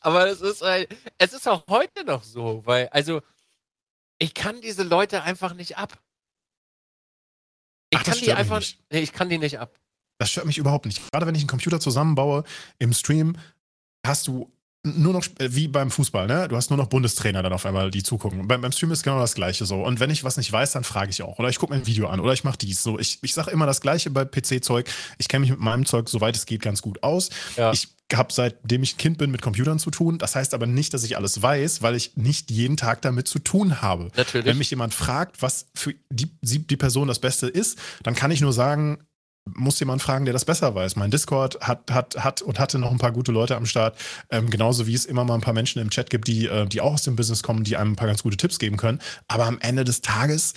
Aber 0.00 0.26
es 0.26 0.40
ist, 0.40 0.62
halt, 0.62 0.88
es 1.18 1.32
ist 1.32 1.46
auch 1.46 1.64
heute 1.68 2.04
noch 2.04 2.24
so, 2.24 2.62
weil, 2.64 2.88
also, 2.88 3.20
ich 4.20 4.34
kann 4.34 4.60
diese 4.60 4.84
Leute 4.84 5.22
einfach 5.22 5.54
nicht 5.54 5.76
ab. 5.76 5.98
Ich 7.90 7.98
Ach, 7.98 8.04
kann 8.04 8.18
die 8.18 8.32
einfach. 8.32 8.62
Nee, 8.92 9.00
ich 9.00 9.12
kann 9.12 9.28
die 9.28 9.38
nicht 9.38 9.58
ab. 9.58 9.76
Das 10.18 10.30
stört 10.30 10.46
mich 10.46 10.58
überhaupt 10.58 10.86
nicht. 10.86 11.00
Gerade 11.10 11.26
wenn 11.26 11.34
ich 11.34 11.40
einen 11.40 11.48
Computer 11.48 11.80
zusammenbaue 11.80 12.44
im 12.78 12.92
Stream, 12.92 13.36
hast 14.06 14.28
du 14.28 14.52
nur 14.82 15.12
noch, 15.12 15.26
äh, 15.38 15.54
wie 15.54 15.68
beim 15.68 15.90
Fußball, 15.90 16.26
ne? 16.26 16.46
Du 16.48 16.56
hast 16.56 16.70
nur 16.70 16.76
noch 16.76 16.86
Bundestrainer 16.86 17.42
dann 17.42 17.52
auf 17.52 17.66
einmal, 17.66 17.90
die 17.90 18.02
zugucken. 18.02 18.46
Beim, 18.46 18.60
beim 18.60 18.72
Stream 18.72 18.92
ist 18.92 19.02
genau 19.02 19.18
das 19.18 19.34
Gleiche 19.34 19.66
so. 19.66 19.82
Und 19.82 20.00
wenn 20.00 20.10
ich 20.10 20.22
was 20.22 20.36
nicht 20.36 20.52
weiß, 20.52 20.72
dann 20.72 20.84
frage 20.84 21.10
ich 21.10 21.22
auch. 21.22 21.38
Oder 21.38 21.48
ich 21.48 21.58
gucke 21.58 21.72
mir 21.72 21.80
ein 21.80 21.86
Video 21.86 22.08
an 22.08 22.20
oder 22.20 22.32
ich 22.32 22.44
mache 22.44 22.58
dies. 22.58 22.82
So, 22.82 22.98
ich, 22.98 23.18
ich 23.22 23.34
sage 23.34 23.50
immer 23.50 23.66
das 23.66 23.80
Gleiche 23.80 24.10
bei 24.10 24.24
PC-Zeug. 24.24 24.88
Ich 25.18 25.28
kenne 25.28 25.40
mich 25.40 25.50
mit 25.50 25.60
meinem 25.60 25.86
Zeug, 25.86 26.08
soweit 26.08 26.36
es 26.36 26.46
geht, 26.46 26.62
ganz 26.62 26.82
gut 26.82 27.02
aus. 27.02 27.30
Ja. 27.56 27.72
Ich 27.72 27.88
habe 28.14 28.32
seitdem 28.32 28.82
ich 28.82 28.96
Kind 28.96 29.18
bin 29.18 29.30
mit 29.30 29.42
Computern 29.42 29.78
zu 29.78 29.90
tun. 29.90 30.18
Das 30.18 30.34
heißt 30.34 30.54
aber 30.54 30.66
nicht, 30.66 30.94
dass 30.94 31.04
ich 31.04 31.16
alles 31.16 31.42
weiß, 31.42 31.82
weil 31.82 31.94
ich 31.94 32.16
nicht 32.16 32.50
jeden 32.50 32.76
Tag 32.76 33.02
damit 33.02 33.28
zu 33.28 33.38
tun 33.38 33.80
habe. 33.82 34.10
Natürlich. 34.16 34.46
Wenn 34.46 34.58
mich 34.58 34.70
jemand 34.70 34.94
fragt, 34.94 35.42
was 35.42 35.66
für 35.74 35.94
die, 36.10 36.30
die 36.42 36.76
Person 36.76 37.08
das 37.08 37.18
Beste 37.18 37.46
ist, 37.46 37.78
dann 38.02 38.14
kann 38.14 38.30
ich 38.30 38.40
nur 38.40 38.52
sagen, 38.52 38.98
muss 39.54 39.80
jemand 39.80 40.02
fragen, 40.02 40.24
der 40.24 40.32
das 40.32 40.44
besser 40.44 40.74
weiß. 40.74 40.96
Mein 40.96 41.10
Discord 41.10 41.60
hat, 41.60 41.90
hat, 41.90 42.16
hat 42.22 42.42
und 42.42 42.58
hatte 42.58 42.78
noch 42.78 42.90
ein 42.90 42.98
paar 42.98 43.12
gute 43.12 43.32
Leute 43.32 43.56
am 43.56 43.66
Start. 43.66 43.98
Ähm, 44.30 44.50
genauso 44.50 44.86
wie 44.86 44.94
es 44.94 45.06
immer 45.06 45.24
mal 45.24 45.34
ein 45.34 45.40
paar 45.40 45.54
Menschen 45.54 45.80
im 45.80 45.90
Chat 45.90 46.10
gibt, 46.10 46.28
die, 46.28 46.46
äh, 46.46 46.66
die 46.66 46.80
auch 46.80 46.94
aus 46.94 47.02
dem 47.02 47.16
Business 47.16 47.42
kommen, 47.42 47.64
die 47.64 47.76
einem 47.76 47.92
ein 47.92 47.96
paar 47.96 48.06
ganz 48.06 48.22
gute 48.22 48.36
Tipps 48.36 48.58
geben 48.58 48.76
können. 48.76 49.00
Aber 49.28 49.46
am 49.46 49.58
Ende 49.60 49.84
des 49.84 50.02
Tages 50.02 50.54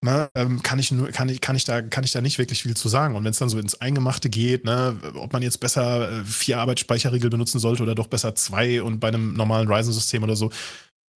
Ne, 0.00 0.30
ähm, 0.36 0.62
kann 0.62 0.78
ich 0.78 0.92
nur, 0.92 1.08
kann 1.08 1.28
ich, 1.28 1.40
kann 1.40 1.56
ich 1.56 1.64
da, 1.64 1.82
kann 1.82 2.04
ich 2.04 2.12
da 2.12 2.20
nicht 2.20 2.38
wirklich 2.38 2.62
viel 2.62 2.76
zu 2.76 2.88
sagen. 2.88 3.16
Und 3.16 3.24
wenn 3.24 3.32
es 3.32 3.38
dann 3.38 3.48
so 3.48 3.58
ins 3.58 3.80
Eingemachte 3.80 4.30
geht, 4.30 4.64
ne, 4.64 4.96
ob 5.14 5.32
man 5.32 5.42
jetzt 5.42 5.58
besser 5.58 6.20
äh, 6.20 6.24
vier 6.24 6.60
Arbeitsspeicherriegel 6.60 7.30
benutzen 7.30 7.58
sollte 7.58 7.82
oder 7.82 7.96
doch 7.96 8.06
besser 8.06 8.36
zwei 8.36 8.80
und 8.80 9.00
bei 9.00 9.08
einem 9.08 9.34
normalen 9.34 9.66
Ryzen-System 9.66 10.22
oder 10.22 10.36
so, 10.36 10.50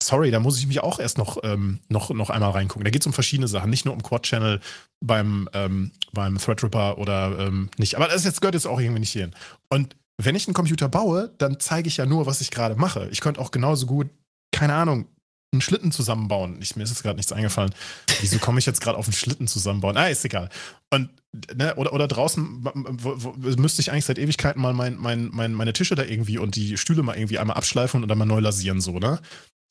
sorry, 0.01 0.31
da 0.31 0.41
muss 0.41 0.59
ich 0.59 0.67
mich 0.67 0.81
auch 0.81 0.99
erst 0.99 1.17
noch, 1.17 1.37
ähm, 1.43 1.79
noch, 1.87 2.09
noch 2.09 2.29
einmal 2.29 2.51
reingucken. 2.51 2.83
Da 2.83 2.91
geht 2.91 3.03
es 3.03 3.07
um 3.07 3.13
verschiedene 3.13 3.47
Sachen, 3.47 3.69
nicht 3.69 3.85
nur 3.85 3.93
um 3.93 4.03
Quad-Channel 4.03 4.59
beim, 4.99 5.47
ähm, 5.53 5.91
beim 6.11 6.37
Threadripper 6.37 6.97
oder 6.97 7.39
ähm, 7.39 7.69
nicht. 7.77 7.95
Aber 7.95 8.09
das 8.09 8.25
jetzt, 8.25 8.41
gehört 8.41 8.55
jetzt 8.55 8.67
auch 8.67 8.81
irgendwie 8.81 8.99
nicht 8.99 9.11
hierhin. 9.11 9.33
Und 9.69 9.95
wenn 10.17 10.35
ich 10.35 10.47
einen 10.47 10.53
Computer 10.53 10.89
baue, 10.89 11.33
dann 11.37 11.57
zeige 11.59 11.87
ich 11.87 11.97
ja 11.97 12.05
nur, 12.05 12.25
was 12.25 12.41
ich 12.41 12.51
gerade 12.51 12.75
mache. 12.75 13.07
Ich 13.11 13.21
könnte 13.21 13.39
auch 13.39 13.51
genauso 13.51 13.85
gut, 13.85 14.09
keine 14.51 14.73
Ahnung, 14.73 15.07
einen 15.53 15.61
Schlitten 15.61 15.91
zusammenbauen. 15.91 16.61
Ich, 16.61 16.75
mir 16.75 16.83
ist 16.83 16.89
jetzt 16.89 17.03
gerade 17.03 17.15
nichts 17.15 17.31
eingefallen. 17.31 17.73
Wieso 18.19 18.39
komme 18.39 18.59
ich 18.59 18.65
jetzt 18.65 18.81
gerade 18.81 18.97
auf 18.97 19.05
einen 19.05 19.13
Schlitten 19.13 19.47
zusammenbauen? 19.47 19.95
Ah, 19.95 20.07
ist 20.07 20.25
egal. 20.25 20.49
Und, 20.89 21.09
ne, 21.55 21.75
oder, 21.75 21.93
oder 21.93 22.07
draußen 22.07 22.63
wo, 22.63 23.13
wo, 23.15 23.31
müsste 23.61 23.81
ich 23.81 23.91
eigentlich 23.91 24.05
seit 24.05 24.19
Ewigkeiten 24.19 24.61
mal 24.61 24.73
mein, 24.73 24.97
mein, 24.97 25.29
mein, 25.31 25.53
meine 25.53 25.73
Tische 25.73 25.95
da 25.95 26.03
irgendwie 26.03 26.37
und 26.37 26.55
die 26.55 26.77
Stühle 26.77 27.03
mal 27.03 27.15
irgendwie 27.15 27.39
einmal 27.39 27.57
abschleifen 27.57 28.03
und 28.03 28.09
dann 28.09 28.17
mal 28.17 28.25
neu 28.25 28.39
lasieren, 28.39 28.81
so, 28.81 28.99
ne? 28.99 29.19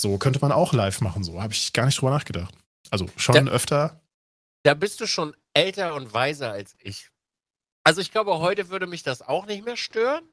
So 0.00 0.18
könnte 0.18 0.40
man 0.40 0.52
auch 0.52 0.72
live 0.72 1.00
machen, 1.00 1.22
so. 1.22 1.42
Habe 1.42 1.52
ich 1.52 1.72
gar 1.72 1.86
nicht 1.86 2.00
drüber 2.00 2.10
nachgedacht. 2.10 2.54
Also 2.90 3.09
schon 3.16 3.46
da, 3.46 3.52
öfter. 3.52 4.00
Da 4.64 4.74
bist 4.74 5.00
du 5.00 5.06
schon 5.06 5.34
älter 5.54 5.94
und 5.94 6.12
weiser 6.14 6.52
als 6.52 6.76
ich. 6.80 7.10
Also 7.84 8.00
ich 8.00 8.10
glaube, 8.10 8.38
heute 8.38 8.68
würde 8.70 8.86
mich 8.86 9.02
das 9.02 9.22
auch 9.22 9.46
nicht 9.46 9.64
mehr 9.64 9.76
stören. 9.76 10.24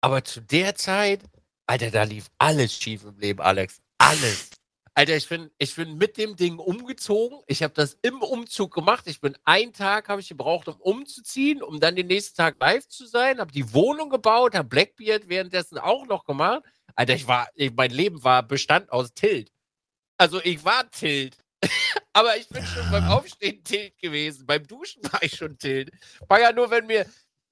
Aber 0.00 0.24
zu 0.24 0.40
der 0.40 0.74
Zeit, 0.76 1.22
Alter, 1.66 1.90
da 1.90 2.04
lief 2.04 2.30
alles 2.38 2.74
schief 2.74 3.04
im 3.04 3.18
Leben, 3.18 3.40
Alex. 3.40 3.80
Alles. 3.98 4.50
Alter, 4.94 5.14
ich 5.14 5.28
bin, 5.28 5.50
ich 5.58 5.74
bin 5.74 5.98
mit 5.98 6.16
dem 6.16 6.36
Ding 6.36 6.58
umgezogen. 6.58 7.40
Ich 7.46 7.62
habe 7.62 7.74
das 7.74 7.98
im 8.00 8.22
Umzug 8.22 8.72
gemacht. 8.72 9.06
Ich 9.06 9.20
bin 9.20 9.36
einen 9.44 9.74
Tag 9.74 10.08
habe 10.08 10.22
ich 10.22 10.28
gebraucht, 10.28 10.68
um 10.68 10.80
umzuziehen, 10.80 11.62
um 11.62 11.80
dann 11.80 11.96
den 11.96 12.06
nächsten 12.06 12.34
Tag 12.34 12.56
live 12.58 12.88
zu 12.88 13.04
sein. 13.06 13.38
Habe 13.38 13.52
die 13.52 13.74
Wohnung 13.74 14.08
gebaut, 14.08 14.54
habe 14.54 14.68
Blackbeard 14.68 15.28
währenddessen 15.28 15.76
auch 15.76 16.06
noch 16.06 16.24
gemacht. 16.24 16.62
Alter, 16.94 17.14
ich 17.14 17.28
war, 17.28 17.46
ich, 17.54 17.72
mein 17.74 17.90
Leben 17.90 18.24
war 18.24 18.42
Bestand 18.42 18.90
aus 18.90 19.12
Tilt. 19.12 19.52
Also 20.16 20.40
ich 20.42 20.64
war 20.64 20.90
Tilt. 20.90 21.36
Aber 22.14 22.34
ich 22.38 22.48
bin 22.48 22.64
schon 22.64 22.90
beim 22.90 23.04
Aufstehen 23.10 23.62
Tilt 23.64 23.98
gewesen. 23.98 24.46
Beim 24.46 24.66
Duschen 24.66 25.02
war 25.12 25.22
ich 25.22 25.36
schon 25.36 25.58
Tilt. 25.58 25.90
War 26.26 26.40
ja 26.40 26.52
nur, 26.52 26.70
wenn 26.70 26.86
mir, 26.86 27.04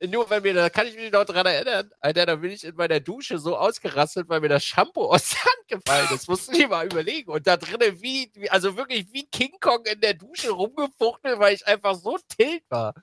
nur 0.09 0.29
wenn 0.31 0.43
mir, 0.43 0.55
da 0.55 0.71
kann 0.71 0.87
ich 0.87 0.97
mich 0.97 1.13
noch 1.13 1.25
dran 1.25 1.47
erinnern, 1.47 1.91
Alter, 2.01 2.27
da 2.27 2.37
bin 2.37 2.51
ich 2.51 2.65
in 2.65 2.75
meiner 2.77 3.01
Dusche 3.01 3.39
so 3.39 3.57
ausgerastet, 3.57 4.29
weil 4.29 4.41
mir 4.41 4.49
das 4.49 4.65
Shampoo 4.65 5.05
aus 5.11 5.31
der 5.31 5.45
Hand 5.45 5.69
gefallen 5.69 6.09
ist. 6.15 6.29
Musst 6.29 6.49
du 6.49 6.53
dir 6.53 6.69
mal 6.69 6.87
überlegen. 6.87 7.31
Und 7.31 7.47
da 7.47 7.57
drinnen 7.57 8.01
wie, 8.01 8.31
wie, 8.35 8.51
also 8.51 8.77
wirklich 8.77 9.07
wie 9.13 9.27
King 9.27 9.53
Kong 9.61 9.85
in 9.87 10.01
der 10.01 10.15
Dusche 10.15 10.51
rumgefuchtelt, 10.51 11.39
weil 11.39 11.55
ich 11.55 11.67
einfach 11.67 11.95
so 11.95 12.19
tilt 12.37 12.65
war. 12.69 12.95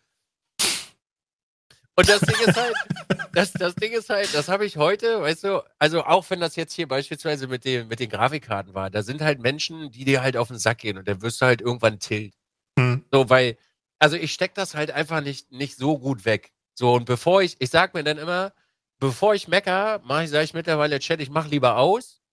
Und 1.95 2.10
das 2.10 2.22
Ding 2.22 2.48
ist 2.48 2.57
halt, 2.57 2.76
das, 3.34 3.53
das 3.53 3.76
Ding 3.76 3.91
ist 3.91 4.10
halt, 4.10 4.34
das 4.34 4.48
habe 4.48 4.65
ich 4.65 4.78
heute, 4.78 5.22
weißt 5.22 5.44
du, 5.44 5.64
also 5.78 6.03
auch 6.03 6.30
wenn 6.30 6.40
das 6.40 6.56
jetzt 6.56 6.73
hier 6.73 6.88
beispielsweise 6.88 7.48
mit, 7.48 7.65
dem, 7.65 7.88
mit 7.90 7.99
den 7.99 8.10
Grafikkarten 8.10 8.73
war, 8.73 8.90
da 8.90 9.03
sind 9.03 9.22
halt 9.22 9.40
Menschen, 9.40 9.91
die 9.91 10.06
dir 10.06 10.22
halt 10.22 10.38
auf 10.38 10.48
den 10.48 10.57
Sack 10.57 10.80
gehen 10.80 10.98
und 10.98 11.07
dann 11.07 11.22
wirst 11.22 11.41
du 11.41 11.45
halt 11.45 11.61
irgendwann 11.61 11.99
tilt. 11.99 12.34
Hm. 12.80 13.06
So, 13.11 13.30
weil, 13.30 13.57
also 13.99 14.15
ich 14.15 14.34
stecke 14.34 14.53
das 14.56 14.73
halt 14.73 14.91
einfach 14.91 15.22
nicht, 15.22 15.52
nicht 15.52 15.78
so 15.78 15.99
gut 15.99 16.26
weg. 16.26 16.52
So, 16.82 16.95
und 16.95 17.06
bevor 17.06 17.44
ich, 17.44 17.58
ich 17.60 17.70
sag 17.70 17.94
mir 17.94 18.03
dann 18.03 18.18
immer, 18.18 18.53
bevor 18.98 19.36
ich 19.36 19.48
mecker, 19.48 20.02
mache 20.03 20.24
ich, 20.24 20.32
sage 20.32 20.45
ich 20.45 20.56
mittlerweile, 20.56 20.98
Chat, 20.98 21.22
ich 21.22 21.30
mache 21.30 21.48
lieber 21.48 21.78
aus, 21.78 22.24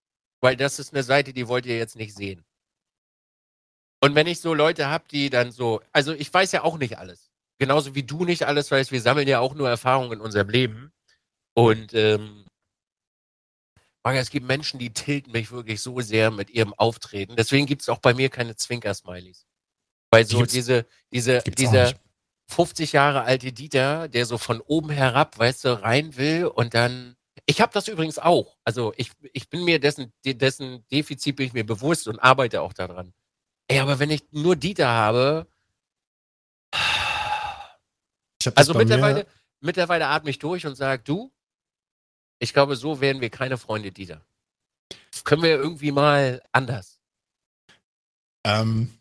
weil 0.41 0.55
das 0.55 0.79
ist 0.79 0.91
eine 0.91 1.03
Seite, 1.03 1.33
die 1.33 1.47
wollt 1.47 1.67
ihr 1.67 1.77
jetzt 1.77 1.95
nicht 1.95 2.15
sehen. 2.15 2.43
Und 4.01 4.15
wenn 4.15 4.25
ich 4.25 4.39
so 4.41 4.55
Leute 4.55 4.87
habe, 4.87 5.03
die 5.11 5.29
dann 5.29 5.51
so, 5.51 5.81
also 5.91 6.13
ich 6.13 6.33
weiß 6.33 6.51
ja 6.51 6.63
auch 6.63 6.79
nicht 6.79 6.97
alles. 6.97 7.29
Genauso 7.59 7.93
wie 7.93 8.01
du 8.01 8.25
nicht 8.25 8.47
alles 8.47 8.71
weißt, 8.71 8.91
wir 8.91 9.01
sammeln 9.01 9.27
ja 9.27 9.39
auch 9.39 9.53
nur 9.53 9.69
Erfahrungen 9.69 10.13
in 10.13 10.19
unserem 10.19 10.49
Leben. 10.49 10.91
Und 11.53 11.93
ähm, 11.93 12.47
es 14.03 14.31
gibt 14.31 14.47
Menschen, 14.47 14.79
die 14.79 14.91
tilten 14.91 15.31
mich 15.31 15.51
wirklich 15.51 15.79
so 15.79 16.01
sehr 16.01 16.31
mit 16.31 16.49
ihrem 16.49 16.73
Auftreten. 16.73 17.35
Deswegen 17.35 17.67
gibt 17.67 17.83
es 17.83 17.89
auch 17.89 17.99
bei 17.99 18.15
mir 18.15 18.31
keine 18.31 18.55
Zwinker-Smileys. 18.55 19.45
Weil 20.09 20.25
so 20.25 20.43
diese, 20.43 20.87
diese, 21.11 21.43
dieser 21.43 21.93
50 22.49 22.93
Jahre 22.93 23.21
alte 23.23 23.53
Dieter, 23.53 24.07
der 24.07 24.25
so 24.25 24.37
von 24.37 24.59
oben 24.61 24.89
herab, 24.89 25.37
weißt 25.37 25.65
du, 25.65 25.81
rein 25.83 26.17
will 26.17 26.45
und 26.45 26.73
dann. 26.73 27.15
Ich 27.45 27.61
habe 27.61 27.71
das 27.73 27.87
übrigens 27.87 28.19
auch. 28.19 28.57
Also 28.63 28.93
ich, 28.97 29.11
ich 29.33 29.49
bin 29.49 29.63
mir 29.63 29.79
dessen, 29.79 30.11
dessen 30.25 30.85
Defizit 30.91 31.35
bin 31.35 31.47
ich 31.47 31.53
mir 31.53 31.65
bewusst 31.65 32.07
und 32.07 32.19
arbeite 32.19 32.61
auch 32.61 32.73
daran. 32.73 33.13
Ey, 33.67 33.79
aber 33.79 33.99
wenn 33.99 34.09
ich 34.09 34.23
nur 34.31 34.55
Dieter 34.55 34.87
habe. 34.87 35.47
also 38.55 38.73
mittlerweile, 38.73 39.25
mittlerweile 39.61 40.07
atme 40.07 40.31
ich 40.31 40.39
durch 40.39 40.65
und 40.65 40.75
sage, 40.75 41.03
du, 41.03 41.31
ich 42.39 42.53
glaube, 42.53 42.75
so 42.75 42.99
werden 42.99 43.21
wir 43.21 43.29
keine 43.29 43.57
Freunde, 43.57 43.91
Dieter. 43.91 44.25
Können 45.23 45.43
wir 45.43 45.55
irgendwie 45.55 45.91
mal 45.91 46.41
anders. 46.51 46.99
Ähm, 48.43 48.98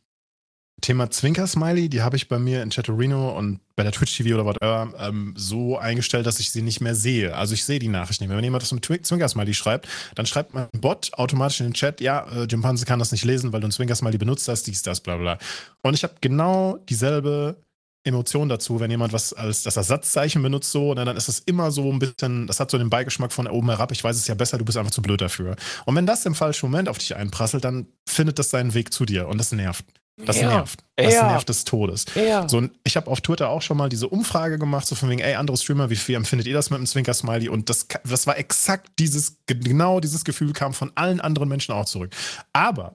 Thema 0.80 1.10
Zwinker-Smiley, 1.10 1.88
die 1.88 2.02
habe 2.02 2.16
ich 2.16 2.28
bei 2.28 2.38
mir 2.38 2.62
in 2.62 2.70
Chatterino 2.70 3.36
und 3.36 3.60
bei 3.76 3.82
der 3.82 3.92
Twitch-TV 3.92 4.34
oder 4.34 4.44
whatever 4.44 4.92
ähm, 4.98 5.34
so 5.36 5.76
eingestellt, 5.76 6.26
dass 6.26 6.40
ich 6.40 6.50
sie 6.50 6.62
nicht 6.62 6.80
mehr 6.80 6.94
sehe. 6.94 7.34
Also 7.36 7.54
ich 7.54 7.64
sehe 7.64 7.78
die 7.78 7.88
Nachricht 7.88 8.20
nicht 8.20 8.28
mehr. 8.28 8.36
Wenn 8.36 8.44
jemand 8.44 8.62
das 8.62 8.72
mit 8.72 8.84
Zwinker-Smiley 8.84 9.54
schreibt, 9.54 9.88
dann 10.14 10.26
schreibt 10.26 10.54
mein 10.54 10.68
Bot 10.72 11.10
automatisch 11.14 11.60
in 11.60 11.66
den 11.66 11.74
Chat, 11.74 12.00
ja, 12.00 12.26
äh, 12.30 12.44
Jimpanse 12.44 12.86
kann 12.86 12.98
das 12.98 13.12
nicht 13.12 13.24
lesen, 13.24 13.52
weil 13.52 13.60
du 13.60 13.68
ein 13.68 13.72
Zwinker-Smiley 13.72 14.18
benutzt 14.18 14.48
hast, 14.48 14.64
dies, 14.66 14.82
das, 14.82 15.00
bla 15.00 15.16
bla. 15.16 15.38
Und 15.82 15.94
ich 15.94 16.04
habe 16.04 16.14
genau 16.20 16.78
dieselbe 16.88 17.56
Emotion 18.04 18.48
dazu, 18.48 18.80
wenn 18.80 18.90
jemand 18.90 19.12
was 19.12 19.32
als 19.32 19.62
das 19.62 19.76
Ersatzzeichen 19.76 20.42
benutzt, 20.42 20.72
so, 20.72 20.94
ne, 20.94 21.04
dann 21.04 21.16
ist 21.16 21.28
das 21.28 21.40
immer 21.40 21.70
so 21.70 21.92
ein 21.92 21.98
bisschen, 21.98 22.46
das 22.46 22.60
hat 22.60 22.70
so 22.70 22.78
den 22.78 22.90
Beigeschmack 22.90 23.32
von 23.32 23.46
oben 23.46 23.68
herab, 23.68 23.92
ich 23.92 24.02
weiß 24.02 24.16
es 24.16 24.26
ja 24.26 24.34
besser, 24.34 24.58
du 24.58 24.64
bist 24.64 24.78
einfach 24.78 24.92
zu 24.92 25.02
blöd 25.02 25.20
dafür. 25.20 25.56
Und 25.84 25.94
wenn 25.96 26.06
das 26.06 26.24
im 26.24 26.34
falschen 26.34 26.70
Moment 26.70 26.88
auf 26.88 26.98
dich 26.98 27.14
einprasselt, 27.16 27.64
dann 27.64 27.86
findet 28.08 28.38
das 28.38 28.50
seinen 28.50 28.74
Weg 28.74 28.92
zu 28.92 29.04
dir 29.04 29.28
und 29.28 29.38
das 29.38 29.52
nervt. 29.52 29.84
Das 30.24 30.40
ja. 30.40 30.48
nervt. 30.48 30.84
Das 30.96 31.14
ja. 31.14 31.30
nervt 31.30 31.48
des 31.48 31.64
Todes. 31.64 32.06
Ja. 32.14 32.48
So, 32.48 32.68
ich 32.84 32.96
habe 32.96 33.10
auf 33.10 33.20
Twitter 33.20 33.48
auch 33.48 33.62
schon 33.62 33.76
mal 33.76 33.88
diese 33.88 34.08
Umfrage 34.08 34.58
gemacht, 34.58 34.86
so 34.86 34.94
von 34.94 35.08
wegen, 35.08 35.20
ey, 35.20 35.34
andere 35.34 35.56
Streamer, 35.56 35.90
wie 35.90 35.96
viel 35.96 36.16
empfindet 36.16 36.46
ihr 36.46 36.54
das 36.54 36.70
mit 36.70 36.78
dem 36.78 36.86
Zwinker-Smiley? 36.86 37.48
Und 37.48 37.70
das, 37.70 37.86
das 38.04 38.26
war 38.26 38.36
exakt 38.36 38.90
dieses, 38.98 39.36
genau 39.46 40.00
dieses 40.00 40.24
Gefühl 40.24 40.52
kam 40.52 40.74
von 40.74 40.90
allen 40.96 41.20
anderen 41.20 41.48
Menschen 41.48 41.72
auch 41.72 41.84
zurück. 41.84 42.10
Aber 42.52 42.94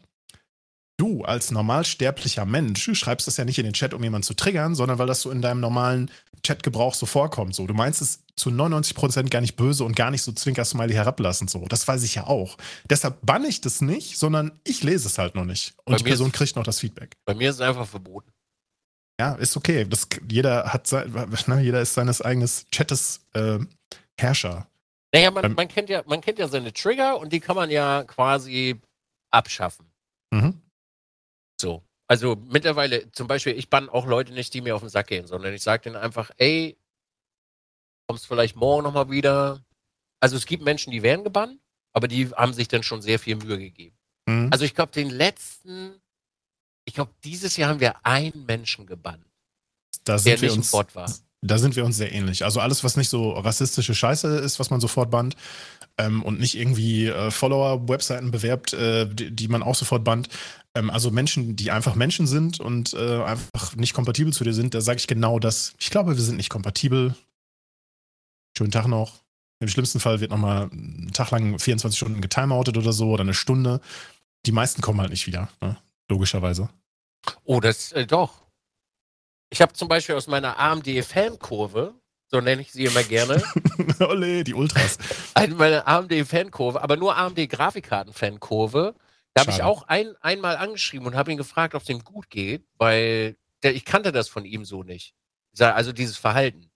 du 0.97 1.23
als 1.23 1.51
normalsterblicher 1.51 2.45
Mensch 2.45 2.89
schreibst 2.93 3.27
das 3.27 3.37
ja 3.37 3.45
nicht 3.45 3.57
in 3.57 3.65
den 3.65 3.73
Chat, 3.73 3.93
um 3.93 4.03
jemanden 4.03 4.23
zu 4.23 4.33
triggern, 4.33 4.75
sondern 4.75 4.99
weil 4.99 5.07
das 5.07 5.21
so 5.21 5.31
in 5.31 5.41
deinem 5.41 5.59
normalen 5.59 6.11
Chatgebrauch 6.45 6.93
so 6.93 7.05
vorkommt. 7.05 7.55
So, 7.55 7.65
du 7.67 7.73
meinst 7.73 8.01
es 8.01 8.23
zu 8.35 8.49
99% 8.49 9.29
gar 9.29 9.41
nicht 9.41 9.55
böse 9.55 9.83
und 9.83 9.95
gar 9.95 10.11
nicht 10.11 10.21
so 10.21 10.31
Zwinker-Smiley 10.31 10.93
herablassend. 10.93 11.49
So, 11.49 11.65
das 11.67 11.87
weiß 11.87 12.03
ich 12.03 12.15
ja 12.15 12.27
auch. 12.27 12.57
Deshalb 12.89 13.17
banne 13.21 13.47
ich 13.47 13.61
das 13.61 13.81
nicht, 13.81 14.17
sondern 14.17 14.59
ich 14.63 14.83
lese 14.83 15.07
es 15.07 15.17
halt 15.17 15.35
noch 15.35 15.45
nicht. 15.45 15.73
Und 15.85 15.93
Bei 15.93 15.97
die 15.97 16.03
Person 16.03 16.31
kriegt 16.31 16.55
noch 16.55 16.63
das 16.63 16.79
Feedback. 16.79 17.15
Bei 17.25 17.33
mir 17.33 17.49
ist 17.49 17.55
es 17.55 17.61
einfach 17.61 17.87
verboten. 17.87 18.31
Ja, 19.19 19.35
ist 19.35 19.55
okay. 19.55 19.85
Das, 19.85 20.07
jeder 20.29 20.73
hat 20.73 20.87
sein, 20.87 21.13
ne, 21.47 21.61
jeder 21.61 21.81
ist 21.81 21.93
seines 21.93 22.21
eigenen 22.21 22.49
Chattes 22.71 23.21
äh, 23.33 23.59
Herrscher. 24.19 24.67
Naja, 25.13 25.29
man, 25.29 25.53
man, 25.53 25.67
kennt 25.67 25.89
ja, 25.89 26.03
man 26.07 26.21
kennt 26.21 26.39
ja 26.39 26.47
seine 26.47 26.73
Trigger 26.73 27.19
und 27.19 27.31
die 27.31 27.39
kann 27.39 27.55
man 27.55 27.69
ja 27.69 28.03
quasi 28.03 28.81
abschaffen. 29.31 29.85
Mhm. 30.31 30.62
So. 32.17 32.31
Also 32.31 32.41
mittlerweile, 32.49 33.11
zum 33.11 33.27
Beispiel, 33.27 33.57
ich 33.57 33.69
bann 33.69 33.89
auch 33.89 34.05
Leute 34.05 34.33
nicht, 34.33 34.53
die 34.53 34.61
mir 34.61 34.75
auf 34.75 34.81
den 34.81 34.89
Sack 34.89 35.07
gehen, 35.07 35.25
sondern 35.25 35.53
ich 35.53 35.63
sage 35.63 35.83
denen 35.83 35.95
einfach, 35.95 36.31
ey, 36.37 36.77
kommst 38.07 38.27
vielleicht 38.27 38.55
morgen 38.55 38.83
nochmal 38.83 39.09
wieder. 39.09 39.63
Also 40.19 40.37
es 40.37 40.45
gibt 40.45 40.63
Menschen, 40.63 40.91
die 40.91 41.01
werden 41.01 41.23
gebannt, 41.23 41.59
aber 41.91 42.07
die 42.07 42.29
haben 42.29 42.53
sich 42.53 42.67
dann 42.67 42.83
schon 42.83 43.01
sehr 43.01 43.19
viel 43.19 43.35
Mühe 43.35 43.57
gegeben. 43.57 43.97
Mhm. 44.27 44.49
Also 44.51 44.65
ich 44.65 44.75
glaube, 44.75 44.91
den 44.91 45.09
letzten, 45.09 46.01
ich 46.85 46.93
glaube, 46.93 47.11
dieses 47.23 47.57
Jahr 47.57 47.69
haben 47.69 47.79
wir 47.79 48.05
einen 48.05 48.45
Menschen 48.45 48.85
gebannt, 48.85 49.25
da 50.03 50.17
der 50.17 50.39
nicht 50.39 50.51
uns, 50.55 50.71
Bot 50.71 50.93
war. 50.95 51.11
Da 51.41 51.57
sind 51.57 51.75
wir 51.75 51.83
uns 51.83 51.97
sehr 51.97 52.11
ähnlich. 52.11 52.45
Also 52.45 52.59
alles, 52.59 52.83
was 52.83 52.95
nicht 52.95 53.09
so 53.09 53.31
rassistische 53.31 53.95
Scheiße 53.95 54.37
ist, 54.37 54.59
was 54.59 54.69
man 54.69 54.79
sofort 54.79 55.09
bannt, 55.11 55.35
ähm, 55.97 56.23
und 56.23 56.39
nicht 56.39 56.55
irgendwie 56.55 57.07
äh, 57.07 57.31
Follower-Webseiten 57.31 58.31
bewerbt, 58.31 58.73
äh, 58.73 59.07
die, 59.07 59.31
die, 59.31 59.47
man 59.47 59.61
auch 59.63 59.75
sofort 59.75 60.03
bannt. 60.03 60.29
Ähm, 60.75 60.89
also 60.89 61.11
Menschen, 61.11 61.55
die 61.55 61.71
einfach 61.71 61.95
Menschen 61.95 62.27
sind 62.27 62.59
und 62.59 62.93
äh, 62.93 63.23
einfach 63.23 63.75
nicht 63.75 63.93
kompatibel 63.93 64.33
zu 64.33 64.43
dir 64.43 64.53
sind, 64.53 64.73
da 64.73 64.81
sage 64.81 64.99
ich 64.99 65.07
genau 65.07 65.39
das. 65.39 65.73
Ich 65.79 65.89
glaube, 65.89 66.15
wir 66.15 66.23
sind 66.23 66.37
nicht 66.37 66.49
kompatibel. 66.49 67.15
Schönen 68.57 68.71
Tag 68.71 68.87
noch. 68.87 69.21
Im 69.59 69.67
schlimmsten 69.67 69.99
Fall 69.99 70.19
wird 70.19 70.31
nochmal 70.31 70.69
einen 70.71 71.11
Tag 71.13 71.31
lang 71.31 71.57
24 71.57 71.97
Stunden 71.97 72.21
getimeoutet 72.21 72.77
oder 72.77 72.91
so 72.91 73.09
oder 73.11 73.21
eine 73.21 73.33
Stunde. 73.33 73.81
Die 74.45 74.51
meisten 74.51 74.81
kommen 74.81 74.99
halt 74.99 75.11
nicht 75.11 75.27
wieder, 75.27 75.49
ne? 75.61 75.77
logischerweise. 76.09 76.69
Oh, 77.45 77.59
das 77.59 77.91
äh, 77.93 78.05
doch. 78.05 78.43
Ich 79.49 79.61
habe 79.61 79.73
zum 79.73 79.87
Beispiel 79.87 80.15
aus 80.15 80.27
meiner 80.27 80.59
AMD-Fankurve 80.59 81.93
so 82.33 82.41
nenne 82.41 82.63
ich 82.63 82.71
sie 82.71 82.85
immer 82.85 83.03
gerne. 83.03 83.43
Olle, 83.99 84.43
die 84.43 84.55
Ultras. 84.55 84.97
Also 85.35 85.55
meine 85.55 85.85
AMD-Fankurve, 85.85 86.81
aber 86.81 86.97
nur 86.97 87.15
AMD-Grafikkarten-Fankurve. 87.15 88.95
Da 89.33 89.41
habe 89.41 89.51
ich 89.51 89.63
auch 89.63 89.83
ein, 89.87 90.15
einmal 90.21 90.57
angeschrieben 90.57 91.07
und 91.07 91.15
habe 91.15 91.31
ihn 91.31 91.37
gefragt, 91.37 91.73
ob 91.75 91.81
es 91.81 91.89
ihm 91.89 92.03
gut 92.03 92.29
geht, 92.29 92.65
weil 92.77 93.35
der, 93.63 93.73
ich 93.75 93.85
kannte 93.85 94.11
das 94.11 94.29
von 94.29 94.45
ihm 94.45 94.65
so 94.65 94.83
nicht. 94.83 95.15
Also 95.59 95.91
dieses 95.91 96.17
Verhalten. 96.17 96.69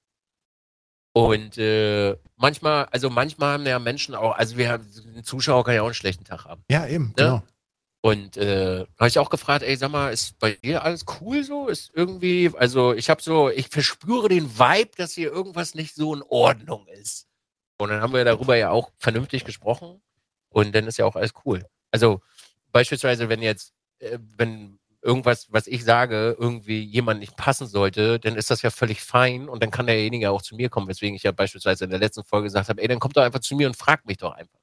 Und 1.14 1.58
äh, 1.58 2.16
manchmal, 2.36 2.86
also 2.86 3.10
manchmal 3.10 3.54
haben 3.54 3.66
ja 3.66 3.80
Menschen 3.80 4.14
auch, 4.14 4.36
also 4.36 4.58
wir 4.58 4.70
haben, 4.70 4.88
ein 5.16 5.24
Zuschauer 5.24 5.64
kann 5.64 5.74
ja 5.74 5.82
auch 5.82 5.88
einen 5.88 5.96
schlechten 5.96 6.24
Tag 6.24 6.46
haben. 6.46 6.64
Ja, 6.70 6.86
eben, 6.86 7.08
ne? 7.08 7.14
genau. 7.16 7.44
Und 8.02 8.38
äh, 8.38 8.86
habe 9.00 9.08
ich 9.08 9.18
auch 9.18 9.30
gefragt, 9.30 9.64
ey, 9.64 9.76
sag 9.76 9.92
mal, 9.92 10.14
ist 10.14 10.38
bei 10.40 10.52
dir 10.64 10.84
alles 10.84 11.06
cool 11.20 11.44
so? 11.44 11.68
Ist 11.68 11.92
irgendwie, 11.94 12.52
also 12.56 12.94
ich 12.94 13.10
habe 13.10 13.22
so, 13.22 13.50
ich 13.50 13.68
verspüre 13.70 14.30
den 14.30 14.60
Vibe, 14.60 14.92
dass 14.96 15.14
hier 15.14 15.32
irgendwas 15.32 15.74
nicht 15.74 15.96
so 15.96 16.14
in 16.14 16.22
Ordnung 16.22 16.88
ist. 16.88 17.28
Und 17.80 17.90
dann 17.90 18.02
haben 18.02 18.14
wir 18.14 18.24
darüber 18.24 18.56
ja 18.56 18.70
auch 18.70 18.92
vernünftig 18.98 19.44
gesprochen 19.44 20.02
und 20.50 20.74
dann 20.74 20.88
ist 20.88 20.98
ja 20.98 21.06
auch 21.06 21.16
alles 21.16 21.34
cool. 21.46 21.66
Also 21.92 22.22
beispielsweise, 22.72 23.30
wenn 23.30 23.42
jetzt, 23.42 23.74
äh, 24.00 24.18
wenn 24.38 24.80
irgendwas, 25.02 25.48
was 25.52 25.68
ich 25.68 25.84
sage, 25.84 26.36
irgendwie 26.40 26.82
jemand 26.84 27.20
nicht 27.20 27.38
passen 27.38 27.68
sollte, 27.68 28.20
dann 28.20 28.36
ist 28.36 28.52
das 28.52 28.62
ja 28.62 28.72
völlig 28.72 29.02
fein 29.02 29.48
und 29.50 29.64
dann 29.64 29.72
kann 29.72 29.88
derjenige 29.88 30.32
auch 30.32 30.42
zu 30.42 30.56
mir 30.56 30.70
kommen, 30.70 30.88
weswegen 30.88 31.16
ich 31.16 31.24
ja 31.24 31.32
beispielsweise 31.32 31.86
in 31.86 31.92
der 31.92 32.00
letzten 32.00 32.24
Folge 32.24 32.46
gesagt 32.46 32.70
habe, 32.70 32.82
ey, 32.82 32.88
dann 32.88 33.00
kommt 33.00 33.16
doch 33.18 33.24
einfach 33.24 33.40
zu 33.40 33.56
mir 33.56 33.68
und 33.68 33.78
fragt 33.78 34.06
mich 34.08 34.18
doch 34.18 34.34
einfach. 34.34 34.60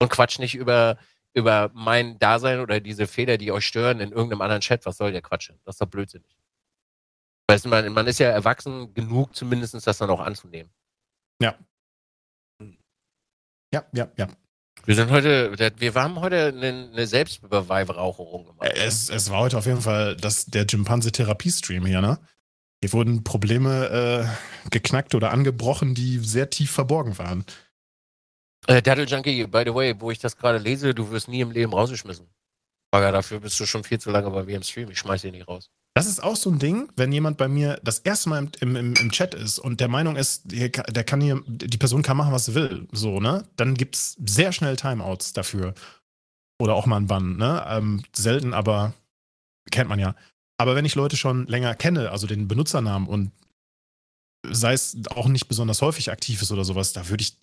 Und 0.00 0.10
quatsch 0.10 0.38
nicht 0.38 0.54
über 0.54 0.98
über 1.34 1.70
mein 1.74 2.18
Dasein 2.18 2.60
oder 2.60 2.80
diese 2.80 3.06
Fehler, 3.06 3.36
die 3.38 3.52
euch 3.52 3.66
stören, 3.66 4.00
in 4.00 4.12
irgendeinem 4.12 4.40
anderen 4.40 4.60
Chat. 4.60 4.86
Was 4.86 4.96
soll 4.96 5.12
der 5.12 5.20
Quatsch? 5.20 5.50
Das 5.64 5.74
ist 5.74 5.80
doch 5.80 5.86
blödsinnig. 5.88 6.36
Weißt 7.50 7.64
du, 7.64 7.68
man, 7.68 7.92
man 7.92 8.06
ist 8.06 8.20
ja 8.20 8.30
erwachsen 8.30 8.94
genug, 8.94 9.34
zumindest 9.34 9.74
das 9.86 9.98
dann 9.98 10.10
auch 10.10 10.20
anzunehmen. 10.20 10.72
Ja. 11.42 11.58
Ja, 13.72 13.84
ja, 13.92 14.08
ja. 14.16 14.28
Wir 14.86 14.94
sind 14.94 15.10
heute, 15.10 15.56
wir 15.78 15.94
haben 15.94 16.20
heute 16.20 16.48
eine, 16.48 16.90
eine 16.92 17.06
Selbstbeweihräucherung 17.06 18.44
gemacht. 18.44 18.70
Es, 18.74 19.08
es 19.08 19.30
war 19.30 19.40
heute 19.40 19.56
auf 19.56 19.66
jeden 19.66 19.80
Fall 19.80 20.14
das, 20.16 20.46
der 20.46 20.66
Chimpanse-Therapie-Stream 20.66 21.86
hier, 21.86 22.02
ne? 22.02 22.18
Hier 22.82 22.92
wurden 22.92 23.24
Probleme 23.24 24.28
äh, 24.66 24.68
geknackt 24.70 25.14
oder 25.14 25.30
angebrochen, 25.30 25.94
die 25.94 26.18
sehr 26.18 26.50
tief 26.50 26.70
verborgen 26.70 27.16
waren. 27.16 27.46
Äh, 28.66 28.82
Daddle 28.82 29.04
Junkie, 29.04 29.46
by 29.46 29.62
the 29.64 29.74
way, 29.74 29.94
wo 29.98 30.10
ich 30.10 30.18
das 30.18 30.36
gerade 30.36 30.58
lese, 30.58 30.94
du 30.94 31.10
wirst 31.10 31.28
nie 31.28 31.40
im 31.40 31.50
Leben 31.50 31.72
rausgeschmissen. 31.72 32.28
Aber 32.90 33.10
dafür 33.10 33.40
bist 33.40 33.58
du 33.58 33.64
schon 33.66 33.84
viel 33.84 33.98
zu 33.98 34.10
lange 34.10 34.30
bei 34.30 34.44
mir 34.44 34.56
im 34.56 34.62
Stream. 34.62 34.90
Ich 34.90 34.98
schmeiß 34.98 35.22
dich 35.22 35.32
nicht 35.32 35.48
raus. 35.48 35.70
Das 35.96 36.06
ist 36.06 36.22
auch 36.22 36.34
so 36.34 36.50
ein 36.50 36.58
Ding, 36.58 36.88
wenn 36.96 37.12
jemand 37.12 37.38
bei 37.38 37.46
mir 37.46 37.80
das 37.84 38.00
erste 38.00 38.28
Mal 38.28 38.48
im, 38.60 38.74
im, 38.74 38.94
im 38.94 39.10
Chat 39.12 39.32
ist 39.32 39.60
und 39.60 39.78
der 39.78 39.86
Meinung 39.86 40.16
ist, 40.16 40.42
der 40.50 40.70
kann 40.70 41.20
hier, 41.20 41.40
die 41.46 41.78
Person 41.78 42.02
kann 42.02 42.16
machen, 42.16 42.32
was 42.32 42.46
sie 42.46 42.54
will, 42.56 42.88
so, 42.90 43.20
ne? 43.20 43.44
Dann 43.56 43.74
gibt 43.74 43.94
es 43.94 44.16
sehr 44.26 44.50
schnell 44.50 44.74
Timeouts 44.74 45.34
dafür. 45.34 45.74
Oder 46.60 46.74
auch 46.74 46.86
mal 46.86 46.96
ein 46.96 47.06
Bann, 47.06 47.36
ne? 47.36 47.64
Ähm, 47.68 48.02
selten, 48.12 48.54
aber 48.54 48.92
kennt 49.70 49.88
man 49.88 50.00
ja. 50.00 50.16
Aber 50.58 50.74
wenn 50.74 50.84
ich 50.84 50.96
Leute 50.96 51.16
schon 51.16 51.46
länger 51.46 51.74
kenne, 51.76 52.10
also 52.10 52.26
den 52.26 52.48
Benutzernamen 52.48 53.08
und 53.08 53.30
sei 54.50 54.72
es 54.72 54.96
auch 55.10 55.28
nicht 55.28 55.46
besonders 55.46 55.80
häufig 55.80 56.10
aktiv 56.10 56.42
ist 56.42 56.50
oder 56.50 56.64
sowas, 56.64 56.92
da 56.92 57.08
würde 57.08 57.22
ich, 57.22 57.36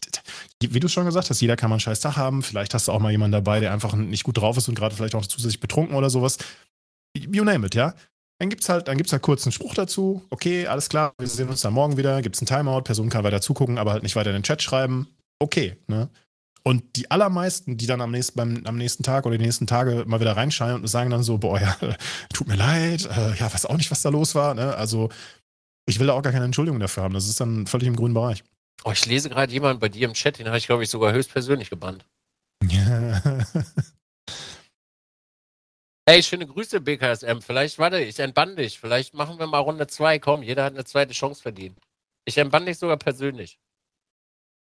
wie 0.60 0.80
du 0.80 0.88
es 0.88 0.94
schon 0.94 1.06
gesagt 1.06 1.30
hast, 1.30 1.41
jeder 1.41 1.56
kann 1.56 1.69
mal 1.69 1.76
einen 1.76 1.82
scheiß 1.82 2.02
Tag 2.02 2.18
haben. 2.18 2.44
Vielleicht 2.44 2.73
hast 2.73 2.90
du 2.90 2.91
auch 2.91 2.99
mal 2.99 3.11
jemanden 3.11 3.32
dabei, 3.32 3.61
der 3.61 3.72
einfach 3.72 3.94
nicht 3.94 4.23
gut 4.23 4.38
drauf 4.38 4.57
ist 4.57 4.68
und 4.68 4.76
gerade 4.76 4.94
vielleicht 4.94 5.15
auch 5.15 5.26
zusätzlich 5.26 5.61
betrunken 5.61 5.95
oder 5.95 6.10
sowas. 6.10 6.38
You 7.15 7.44
name 7.44 7.65
it, 7.68 7.76
ja. 7.76 7.94
Dann 8.41 8.49
gibt 8.49 8.63
es 8.63 8.69
halt, 8.69 8.88
dann 8.88 8.97
gibt's 8.97 9.13
halt 9.13 9.22
kurz 9.22 9.45
einen 9.45 9.51
Spruch 9.51 9.76
dazu. 9.76 10.26
Okay, 10.31 10.65
alles 10.65 10.89
klar, 10.89 11.13
wir 11.19 11.27
sehen 11.27 11.47
uns 11.47 11.61
dann 11.61 11.73
morgen 11.73 11.95
wieder. 11.95 12.23
Gibt 12.23 12.35
es 12.35 12.41
einen 12.41 12.47
Timeout, 12.47 12.81
Person 12.81 13.07
kann 13.09 13.23
weiter 13.23 13.39
zugucken, 13.39 13.77
aber 13.77 13.91
halt 13.91 14.01
nicht 14.01 14.15
weiter 14.15 14.31
in 14.31 14.38
den 14.38 14.41
Chat 14.41 14.63
schreiben. 14.63 15.07
Okay, 15.38 15.77
ne? 15.85 16.09
Und 16.63 16.95
die 16.95 17.11
allermeisten, 17.11 17.77
die 17.77 17.85
dann 17.85 18.01
am 18.01 18.09
nächsten, 18.09 18.35
beim, 18.38 18.65
am 18.65 18.80
nächsten 18.80 19.03
Tag 19.03 19.27
oder 19.27 19.38
die 19.38 19.45
nächsten 19.45 19.68
Tage 19.68 20.05
mal 20.07 20.19
wieder 20.22 20.35
reinscheinen 20.35 20.81
und 20.81 20.88
sagen 20.88 21.11
dann 21.11 21.22
so, 21.22 21.38
boah, 21.38 21.61
ja, 21.61 21.77
tut 22.34 22.47
mir 22.47 22.55
leid, 22.55 23.05
äh, 23.05 23.35
ja, 23.35 23.53
weiß 23.53 23.68
auch 23.68 23.77
nicht, 23.77 23.91
was 23.91 24.01
da 24.01 24.09
los 24.09 24.34
war. 24.34 24.55
Ne? 24.55 24.76
Also 24.76 25.09
ich 25.85 25.99
will 25.99 26.07
da 26.07 26.13
auch 26.13 26.23
gar 26.23 26.34
keine 26.34 26.45
Entschuldigung 26.45 26.80
dafür 26.80 27.03
haben. 27.03 27.13
Das 27.13 27.27
ist 27.27 27.39
dann 27.39 27.68
völlig 27.68 27.88
im 27.88 27.95
grünen 27.95 28.15
Bereich. 28.15 28.43
Oh, 28.85 28.91
ich 28.91 29.05
lese 29.05 29.30
gerade 29.30 29.53
jemanden 29.53 29.80
bei 29.80 29.89
dir 29.89 30.07
im 30.07 30.15
Chat, 30.15 30.39
den 30.39 30.47
habe 30.47 30.57
ich, 30.57 30.65
glaube 30.65 30.81
ich, 30.81 30.89
sogar 30.89 31.13
höchstpersönlich 31.13 31.69
gebannt. 31.69 32.07
Ja. 32.68 33.22
Ey, 36.06 36.23
schöne 36.23 36.48
Grüße, 36.48 36.82
BKSM. 36.82 37.41
Vielleicht, 37.41 37.78
warte, 37.78 37.99
ich 37.99 38.19
entbann 38.19 38.56
dich. 38.56 38.80
Vielleicht 38.80 39.14
machen 39.14 39.38
wir 39.40 39.48
mal 39.48 39.60
Runde 39.60 39.86
2. 39.88 40.19
Komm, 40.19 40.41
jeder 40.41 40.64
hat 40.64 40.73
eine 40.73 40.84
zweite 40.84 41.14
Chance 41.14 41.41
verdient. 41.41 41.78
Ich 42.26 42.38
entbann 42.38 42.65
dich 42.65 42.78
sogar 42.80 42.98
persönlich. 42.98 43.60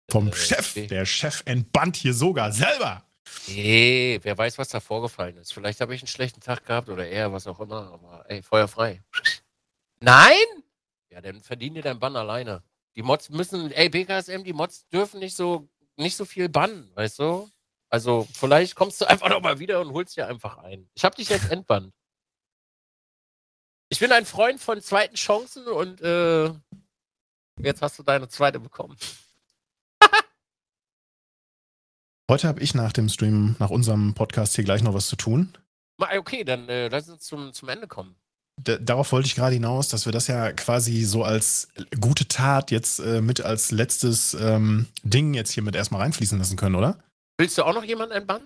Vom 0.09 0.27
Äh, 0.27 0.33
Chef. 0.35 0.71
okay. 0.71 0.87
Der 0.87 1.05
Chef 1.05 1.41
entbannt 1.45 1.95
hier 1.95 2.13
sogar 2.13 2.51
selber. 2.51 3.05
Nee, 3.47 4.19
wer 4.23 4.37
weiß, 4.37 4.57
was 4.57 4.67
da 4.69 4.81
vorgefallen 4.81 5.37
ist. 5.37 5.53
Vielleicht 5.53 5.79
habe 5.79 5.95
ich 5.95 6.01
einen 6.01 6.07
schlechten 6.07 6.41
Tag 6.41 6.65
gehabt 6.65 6.89
oder 6.89 7.07
er, 7.07 7.31
was 7.31 7.47
auch 7.47 7.61
immer. 7.61 7.93
Aber 7.93 8.29
ey, 8.29 8.43
Feuer 8.43 8.67
frei. 8.67 9.01
Nein? 10.01 10.35
Ja, 11.09 11.21
dann 11.21 11.41
verdien 11.41 11.73
dir 11.75 11.81
dein 11.81 11.99
Bann 11.99 12.15
alleine. 12.17 12.61
Die 12.95 13.03
Mods 13.03 13.29
müssen, 13.29 13.71
ey, 13.71 13.87
BKSM, 13.89 14.43
die 14.43 14.51
Mods 14.53 14.87
dürfen 14.89 15.19
nicht 15.19 15.35
so, 15.35 15.69
nicht 15.95 16.17
so 16.17 16.25
viel 16.25 16.49
bannen, 16.49 16.91
weißt 16.95 17.19
du? 17.19 17.49
Also, 17.91 18.25
vielleicht 18.33 18.75
kommst 18.75 19.01
du 19.01 19.05
einfach 19.05 19.29
nochmal 19.29 19.59
wieder 19.59 19.81
und 19.81 19.91
holst 19.91 20.15
dir 20.15 20.25
einfach 20.25 20.57
ein. 20.59 20.89
Ich 20.93 21.03
habe 21.03 21.15
dich 21.15 21.27
jetzt 21.27 21.51
entbannt. 21.51 21.93
Ich 23.89 23.99
bin 23.99 24.13
ein 24.13 24.25
Freund 24.25 24.61
von 24.61 24.81
zweiten 24.81 25.15
Chancen 25.15 25.67
und 25.67 25.99
äh, 25.99 26.53
jetzt 27.59 27.81
hast 27.81 27.99
du 27.99 28.03
deine 28.03 28.29
zweite 28.29 28.61
bekommen. 28.61 28.95
Heute 32.31 32.47
habe 32.47 32.61
ich 32.61 32.73
nach 32.73 32.93
dem 32.93 33.09
Stream, 33.09 33.57
nach 33.59 33.69
unserem 33.69 34.13
Podcast 34.13 34.55
hier 34.55 34.63
gleich 34.63 34.83
noch 34.83 34.93
was 34.93 35.07
zu 35.07 35.17
tun. 35.17 35.57
Okay, 35.97 36.45
dann 36.45 36.69
äh, 36.69 36.87
lass 36.87 37.09
uns 37.09 37.23
zum, 37.23 37.51
zum 37.51 37.67
Ende 37.67 37.89
kommen. 37.89 38.15
D 38.57 38.79
darauf 38.79 39.11
wollte 39.11 39.27
ich 39.27 39.35
gerade 39.35 39.53
hinaus, 39.53 39.89
dass 39.89 40.05
wir 40.05 40.13
das 40.13 40.27
ja 40.27 40.53
quasi 40.53 41.03
so 41.03 41.25
als 41.25 41.67
gute 41.99 42.29
Tat 42.29 42.71
jetzt 42.71 42.99
äh, 42.99 43.21
mit 43.21 43.41
als 43.41 43.71
letztes 43.71 44.33
ähm, 44.35 44.87
Ding 45.03 45.33
jetzt 45.33 45.51
hier 45.51 45.63
mit 45.63 45.75
erstmal 45.75 46.01
reinfließen 46.01 46.39
lassen 46.39 46.55
können, 46.55 46.75
oder? 46.75 47.03
Willst 47.41 47.57
du 47.57 47.63
auch 47.63 47.73
noch 47.73 47.83
jemanden 47.83 48.13
entbannen? 48.13 48.45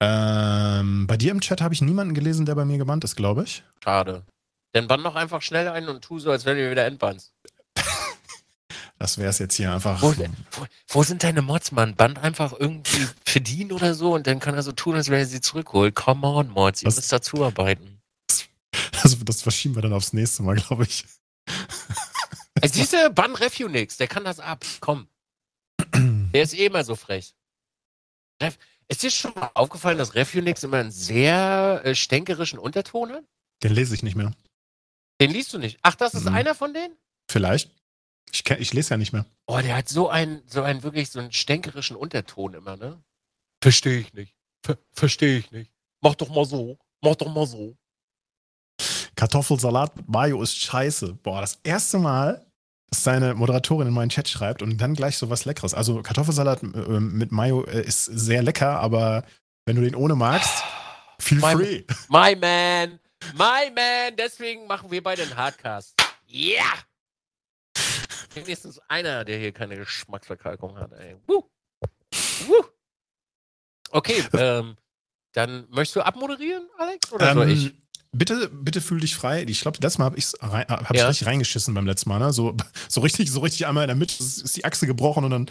Ähm, 0.00 1.08
bei 1.08 1.16
dir 1.16 1.32
im 1.32 1.40
Chat 1.40 1.60
habe 1.60 1.74
ich 1.74 1.82
niemanden 1.82 2.14
gelesen, 2.14 2.46
der 2.46 2.54
bei 2.54 2.64
mir 2.64 2.78
gebannt 2.78 3.02
ist, 3.02 3.16
glaube 3.16 3.42
ich. 3.42 3.64
Schade. 3.82 4.24
Dann 4.70 4.86
bann 4.86 5.02
doch 5.02 5.16
einfach 5.16 5.42
schnell 5.42 5.66
ein 5.66 5.88
und 5.88 6.02
tu 6.02 6.20
so, 6.20 6.30
als 6.30 6.44
wenn 6.44 6.56
du 6.56 6.70
wieder 6.70 6.86
entbannst. 6.86 7.32
Das 9.00 9.18
wäre 9.18 9.28
es 9.28 9.40
jetzt 9.40 9.56
hier 9.56 9.72
einfach. 9.74 10.00
Wo, 10.00 10.14
wo, 10.16 10.66
wo 10.88 11.02
sind 11.02 11.24
deine 11.24 11.42
Mods, 11.42 11.72
Mann? 11.72 11.96
Band 11.96 12.18
einfach 12.20 12.54
irgendwie 12.58 13.08
verdienen 13.26 13.72
oder 13.72 13.94
so 13.94 14.14
und 14.14 14.26
dann 14.26 14.38
kann 14.38 14.54
er 14.54 14.62
so 14.62 14.72
tun, 14.72 14.94
als 14.94 15.10
wenn 15.10 15.18
er 15.18 15.26
sie 15.26 15.40
zurückholt. 15.40 15.96
Come 15.96 16.26
on, 16.26 16.48
Mods, 16.48 16.82
ihr 16.82 16.86
Was? 16.86 16.96
müsst 16.96 17.12
dazuarbeiten. 17.12 18.00
Das, 18.92 19.18
das 19.24 19.42
verschieben 19.42 19.74
wir 19.74 19.82
dann 19.82 19.92
aufs 19.92 20.12
nächste 20.12 20.44
Mal, 20.44 20.54
glaube 20.54 20.84
ich. 20.84 21.04
Ey, 22.62 22.68
Siehste, 22.68 23.10
Ban 23.10 23.34
Refunix, 23.34 23.96
der 23.96 24.06
kann 24.06 24.24
das 24.24 24.38
ab. 24.38 24.64
Komm. 24.78 25.08
Der 26.32 26.42
ist 26.42 26.54
eh 26.54 26.66
immer 26.66 26.84
so 26.84 26.94
frech. 26.94 27.34
Ref 28.42 28.58
ist 28.88 29.02
dir 29.02 29.10
schon 29.10 29.32
mal 29.34 29.50
aufgefallen, 29.54 29.98
dass 29.98 30.14
Refunix 30.14 30.62
immer 30.62 30.78
einen 30.78 30.90
sehr 30.92 31.80
äh, 31.84 31.94
stänkerischen 31.94 32.58
Unterton 32.58 33.10
hat? 33.12 33.24
Den 33.62 33.72
lese 33.72 33.94
ich 33.94 34.02
nicht 34.02 34.14
mehr. 34.16 34.32
Den 35.20 35.30
liest 35.30 35.52
du 35.52 35.58
nicht. 35.58 35.78
Ach, 35.82 35.94
das 35.94 36.14
ist 36.14 36.24
Mhm. 36.24 36.34
einer 36.34 36.54
von 36.54 36.72
denen? 36.74 36.94
Vielleicht. 37.30 37.70
Ich, 38.32 38.48
ich 38.50 38.72
lese 38.74 38.90
ja 38.90 38.96
nicht 38.96 39.12
mehr. 39.12 39.24
Oh, 39.46 39.58
der 39.58 39.76
hat 39.76 39.88
so 39.88 40.08
einen, 40.08 40.42
so 40.46 40.62
einen 40.62 40.82
wirklich 40.82 41.10
so 41.10 41.18
einen 41.20 41.32
stänkerischen 41.32 41.96
Unterton 41.96 42.54
immer, 42.54 42.76
ne? 42.76 43.02
Verstehe 43.62 43.98
ich 44.00 44.12
nicht. 44.12 44.34
Ver 44.64 44.78
Verstehe 44.92 45.38
ich 45.38 45.50
nicht. 45.52 45.72
Mach 46.02 46.14
doch 46.14 46.28
mal 46.28 46.44
so. 46.44 46.78
Mach 47.02 47.16
doch 47.16 47.32
mal 47.32 47.46
so. 47.46 47.76
Kartoffelsalat 49.16 49.96
mit 49.96 50.08
Mayo 50.08 50.42
ist 50.42 50.56
scheiße. 50.58 51.14
Boah, 51.14 51.40
das 51.40 51.58
erste 51.62 51.98
Mal, 51.98 52.45
seine 53.02 53.34
Moderatorin 53.34 53.88
in 53.88 53.94
meinen 53.94 54.08
Chat 54.08 54.28
schreibt 54.28 54.62
und 54.62 54.78
dann 54.78 54.94
gleich 54.94 55.16
so 55.18 55.30
was 55.30 55.44
Leckeres. 55.44 55.74
Also 55.74 56.02
Kartoffelsalat 56.02 56.62
äh, 56.62 56.66
mit 57.00 57.32
Mayo 57.32 57.64
äh, 57.64 57.82
ist 57.82 58.04
sehr 58.04 58.42
lecker, 58.42 58.80
aber 58.80 59.24
wenn 59.66 59.76
du 59.76 59.82
den 59.82 59.94
ohne 59.94 60.14
magst, 60.14 60.62
feel 61.20 61.38
Mein- 61.38 61.56
free. 61.56 61.84
My 62.08 62.36
man. 62.36 62.98
My 63.34 63.70
man. 63.74 64.16
Deswegen 64.16 64.66
machen 64.66 64.90
wir 64.90 65.02
beide 65.02 65.22
einen 65.22 65.36
Hardcast. 65.36 65.94
Ja! 66.26 66.62
Yeah! 66.62 66.64
Wenigstens 68.34 68.78
einer, 68.88 69.24
der 69.24 69.38
hier 69.38 69.52
keine 69.52 69.76
Geschmacksverkalkung 69.76 70.78
hat, 70.78 70.92
ey. 70.92 71.16
Woo. 71.26 71.44
Woo. 72.46 72.64
Okay, 73.90 74.22
ähm, 74.34 74.76
dann 75.32 75.66
möchtest 75.70 75.96
du 75.96 76.02
abmoderieren, 76.02 76.68
Alex? 76.76 77.12
Oder 77.12 77.32
soll 77.32 77.50
ich? 77.50 77.74
Bitte, 78.18 78.48
bitte 78.48 78.80
fühl 78.80 79.00
dich 79.00 79.14
frei. 79.14 79.44
Ich 79.46 79.60
glaube, 79.60 79.78
das 79.78 79.98
Mal 79.98 80.06
habe 80.06 80.18
ich 80.18 80.26
rein, 80.40 80.66
hab 80.68 80.94
Ja. 80.94 81.06
richtig 81.08 81.26
reingeschissen 81.26 81.74
beim 81.74 81.86
letzten 81.86 82.08
Mal. 82.08 82.18
Ne? 82.18 82.32
So, 82.32 82.56
so 82.88 83.00
richtig, 83.00 83.30
so 83.30 83.40
richtig 83.40 83.66
einmal 83.66 83.84
in 83.84 83.88
der 83.88 83.96
Mitte 83.96 84.14
ist, 84.22 84.38
ist 84.42 84.56
die 84.56 84.64
Achse 84.64 84.86
gebrochen 84.86 85.24
und 85.24 85.30
dann, 85.30 85.50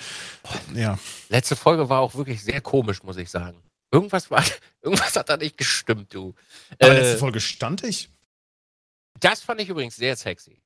ja. 0.74 0.98
Letzte 1.30 1.56
Folge 1.56 1.90
war 1.90 2.00
auch 2.02 2.16
wirklich 2.16 2.44
sehr 2.44 2.62
komisch, 2.62 3.04
muss 3.04 3.18
ich 3.18 3.30
sagen. 3.30 3.62
Irgendwas 3.92 4.32
war, 4.32 4.44
irgendwas 4.82 5.16
hat 5.16 5.30
da 5.30 5.38
nicht 5.38 5.58
gestimmt, 5.58 6.14
du. 6.14 6.34
Aber 6.80 6.92
Äh, 6.92 7.00
letzte 7.02 7.18
Folge 7.20 7.40
stand 7.40 7.84
ich. 7.84 8.10
das 9.20 9.42
fand 9.42 9.62
ich 9.62 9.70
übrigens 9.70 9.96
sehr 9.96 10.16
sexy. 10.16 10.62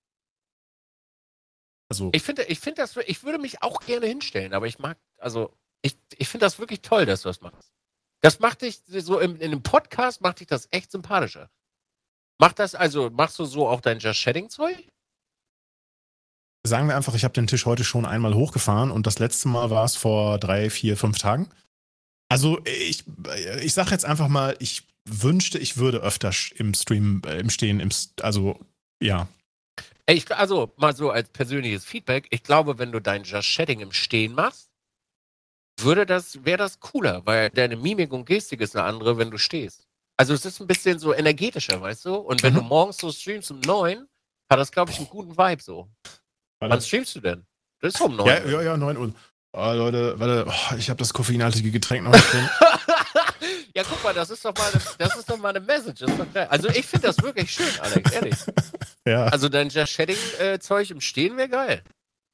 Also, 1.92 2.10
Ich 2.14 2.22
finde, 2.24 2.44
ich 2.44 2.60
finde 2.60 2.82
das, 2.82 2.96
ich 3.08 3.24
würde 3.24 3.40
mich 3.40 3.62
auch 3.64 3.82
gerne 3.82 4.06
hinstellen, 4.06 4.54
aber 4.54 4.68
ich 4.68 4.80
mag, 4.80 4.98
also, 5.18 5.56
ich, 5.82 5.98
ich 6.18 6.28
finde 6.28 6.46
das 6.46 6.60
wirklich 6.60 6.82
toll, 6.82 7.06
dass 7.06 7.24
du 7.24 7.30
das 7.30 7.42
machst. 7.42 7.72
Das 8.22 8.40
macht 8.40 8.62
dich, 8.62 8.82
so 8.88 9.20
im, 9.20 9.38
in 9.38 9.44
einem 9.52 9.64
Podcast 9.64 10.22
macht 10.22 10.40
dich 10.42 10.48
das 10.48 10.68
echt 10.72 10.92
sympathischer. 10.92 11.50
Macht 12.40 12.60
das, 12.60 12.74
also, 12.74 13.10
machst 13.10 13.38
du 13.38 13.46
so 13.46 13.68
auch 13.68 13.82
dein 13.82 14.00
Just 14.00 14.20
Shedding-Zeug? 14.20 14.88
sagen 16.64 16.88
wir 16.88 16.96
einfach, 16.96 17.16
ich 17.16 17.24
habe 17.24 17.34
den 17.34 17.48
Tisch 17.48 17.66
heute 17.66 17.84
schon 17.84 18.06
einmal 18.06 18.34
hochgefahren 18.34 18.92
und 18.92 19.08
das 19.08 19.20
letzte 19.20 19.48
Mal 19.48 19.70
war 19.70 19.86
es 19.86 19.96
vor 19.96 20.40
drei, 20.40 20.70
vier, 20.70 20.98
fünf 20.98 21.18
Tagen. 21.18 21.50
Also 22.30 22.60
ich, 22.66 23.04
ich 23.62 23.74
sage 23.74 23.92
jetzt 23.92 24.06
einfach 24.06 24.28
mal, 24.28 24.56
ich 24.60 24.88
wünschte, 25.06 25.58
ich 25.58 25.78
würde 25.78 26.00
öfter 26.00 26.32
im 26.56 26.74
Stream, 26.74 27.22
äh, 27.26 27.40
im 27.40 27.50
Stehen, 27.50 27.80
im, 27.80 27.90
also 28.22 28.60
ja. 29.02 29.28
Ich, 30.06 30.32
also, 30.36 30.74
mal 30.78 30.96
so 30.96 31.12
als 31.12 31.30
persönliches 31.30 31.86
Feedback, 31.86 32.28
ich 32.30 32.44
glaube, 32.44 32.78
wenn 32.78 32.92
du 32.92 33.00
dein 33.00 33.24
Just 33.24 33.48
Shedding 33.48 33.80
im 33.80 33.92
Stehen 33.92 34.34
machst, 34.34 34.70
würde 35.80 36.06
das, 36.06 36.44
wäre 36.46 36.58
das 36.58 36.80
cooler, 36.80 37.26
weil 37.26 37.50
deine 37.52 37.78
Mimik 37.78 38.12
und 38.12 38.26
Gestik 38.26 38.62
ist 38.62 38.76
eine 38.76 38.86
andere, 38.86 39.18
wenn 39.18 39.32
du 39.32 39.38
stehst. 39.38 39.89
Also 40.20 40.34
es 40.34 40.44
ist 40.44 40.60
ein 40.60 40.68
bisschen 40.68 41.00
so 41.00 41.14
energetischer, 41.14 41.80
weißt 41.80 42.04
du? 42.04 42.16
Und 42.16 42.44
wenn 42.44 42.52
Mhm. 42.54 42.58
du 42.58 42.64
morgens 42.64 42.98
so 42.98 43.10
streamst 43.10 43.52
um 43.52 43.62
neun, 43.62 44.06
hat 44.50 44.60
das, 44.60 44.70
glaube 44.70 44.92
ich, 44.92 44.98
einen 44.98 45.08
guten 45.08 45.38
Vibe 45.38 45.64
so. 45.64 45.88
Wann 46.60 46.82
streamst 46.82 47.16
du 47.16 47.22
denn? 47.22 47.46
Das 47.80 47.94
ist 47.94 48.02
um 48.02 48.18
neun. 48.18 48.28
Ja, 48.28 48.44
ja, 48.46 48.62
ja, 48.62 48.76
9 48.78 48.98
Uhr. 48.98 49.14
Oh, 49.54 49.72
Leute, 49.72 50.20
warte, 50.20 50.46
oh, 50.46 50.76
ich 50.76 50.90
habe 50.90 50.98
das 50.98 51.14
koffeinhaltige 51.14 51.72
Getränk 51.72 52.04
noch 52.04 52.12
nicht 52.12 52.34
drin. 52.34 52.50
ja, 53.76 53.84
guck 53.90 54.04
mal, 54.04 54.14
das 54.14 54.30
ist 54.30 54.44
doch 54.44 54.54
mal 54.58 54.70
eine, 54.70 54.82
das 54.98 55.16
ist 55.16 55.30
doch 55.30 55.38
mal 55.38 55.56
eine 55.56 55.62
Message. 55.62 56.04
Also 56.50 56.68
ich 56.68 56.86
finde 56.86 57.08
das 57.08 57.22
wirklich 57.24 57.50
schön, 57.50 57.80
Alex, 57.80 58.12
ehrlich. 58.12 58.36
ja. 59.08 59.26
Also 59.28 59.48
dein 59.48 59.70
Just 59.70 59.94
Shedding-Zeug 59.94 60.92
im 60.92 61.00
Stehen 61.00 61.38
wäre 61.38 61.48
geil. 61.48 61.82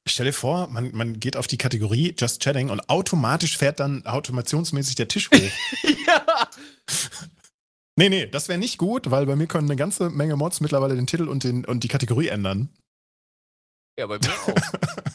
Stell 0.08 0.26
dir 0.26 0.32
vor, 0.32 0.68
man, 0.68 0.94
man 0.94 1.18
geht 1.20 1.36
auf 1.36 1.46
die 1.46 1.56
Kategorie 1.58 2.14
Just 2.18 2.42
Chatting 2.42 2.70
und 2.70 2.88
automatisch 2.88 3.56
fährt 3.56 3.78
dann 3.80 4.04
automationsmäßig 4.06 4.96
der 4.96 5.08
Tisch 5.08 5.30
hoch. 5.30 5.40
ja. 6.06 6.48
Nee, 7.96 8.08
nee, 8.08 8.26
das 8.26 8.48
wäre 8.48 8.58
nicht 8.58 8.78
gut, 8.78 9.10
weil 9.10 9.26
bei 9.26 9.36
mir 9.36 9.46
können 9.46 9.68
eine 9.68 9.76
ganze 9.76 10.10
Menge 10.10 10.36
Mods 10.36 10.60
mittlerweile 10.60 10.94
den 10.94 11.06
Titel 11.06 11.28
und, 11.28 11.44
den, 11.44 11.64
und 11.64 11.84
die 11.84 11.88
Kategorie 11.88 12.28
ändern. 12.28 12.68
Ja, 13.98 14.06
bei 14.06 14.18
mir 14.18 14.30
auch. 14.30 14.54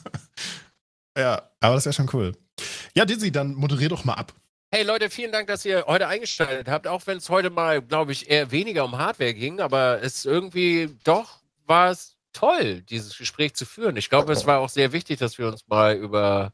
Ja, 1.17 1.49
aber 1.59 1.75
das 1.75 1.85
wäre 1.85 1.93
schon 1.93 2.09
cool. 2.13 2.35
Ja, 2.95 3.05
Dizzy, 3.05 3.31
dann 3.31 3.53
moderier 3.53 3.89
doch 3.89 4.05
mal 4.05 4.13
ab. 4.13 4.33
Hey 4.73 4.83
Leute, 4.83 5.09
vielen 5.09 5.33
Dank, 5.33 5.47
dass 5.47 5.65
ihr 5.65 5.83
heute 5.85 6.07
eingeschaltet 6.07 6.69
habt, 6.69 6.87
auch 6.87 7.05
wenn 7.05 7.17
es 7.17 7.29
heute 7.29 7.49
mal, 7.49 7.81
glaube 7.81 8.13
ich, 8.13 8.29
eher 8.29 8.51
weniger 8.51 8.85
um 8.85 8.97
Hardware 8.97 9.33
ging, 9.33 9.59
aber 9.59 10.01
es 10.01 10.23
irgendwie 10.23 10.97
doch 11.03 11.41
war 11.65 11.91
es 11.91 12.15
toll, 12.31 12.81
dieses 12.83 13.17
Gespräch 13.17 13.53
zu 13.53 13.65
führen. 13.65 13.97
Ich 13.97 14.09
glaube, 14.09 14.31
es 14.31 14.45
war 14.45 14.59
auch 14.59 14.69
sehr 14.69 14.93
wichtig, 14.93 15.19
dass 15.19 15.37
wir 15.37 15.47
uns 15.47 15.67
mal 15.67 15.95
über 15.95 16.53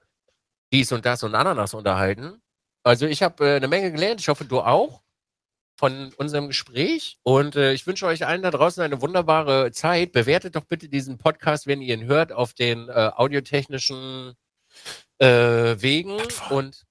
dies 0.73 0.91
und 0.91 1.05
das 1.05 1.21
und 1.21 1.35
Ananas 1.35 1.75
unterhalten. 1.75 2.41
Also 2.83 3.05
ich 3.05 3.21
habe 3.21 3.47
äh, 3.47 3.55
eine 3.57 3.67
Menge 3.67 3.91
gelernt, 3.91 4.19
ich 4.19 4.27
hoffe, 4.27 4.45
du 4.45 4.61
auch 4.61 5.03
von 5.77 6.11
unserem 6.17 6.47
Gespräch 6.47 7.19
und 7.23 7.55
äh, 7.55 7.73
ich 7.73 7.85
wünsche 7.85 8.07
euch 8.07 8.25
allen 8.25 8.41
da 8.41 8.51
draußen 8.51 8.83
eine 8.83 9.01
wunderbare 9.01 9.71
Zeit. 9.71 10.11
Bewertet 10.11 10.55
doch 10.55 10.65
bitte 10.65 10.89
diesen 10.89 11.17
Podcast, 11.17 11.67
wenn 11.67 11.81
ihr 11.81 11.93
ihn 11.93 12.05
hört, 12.05 12.31
auf 12.31 12.53
den 12.53 12.89
äh, 12.89 13.11
audiotechnischen 13.15 14.33
äh, 15.19 15.27
Wegen 15.27 16.17
Plattform. 16.17 16.57
und 16.57 16.83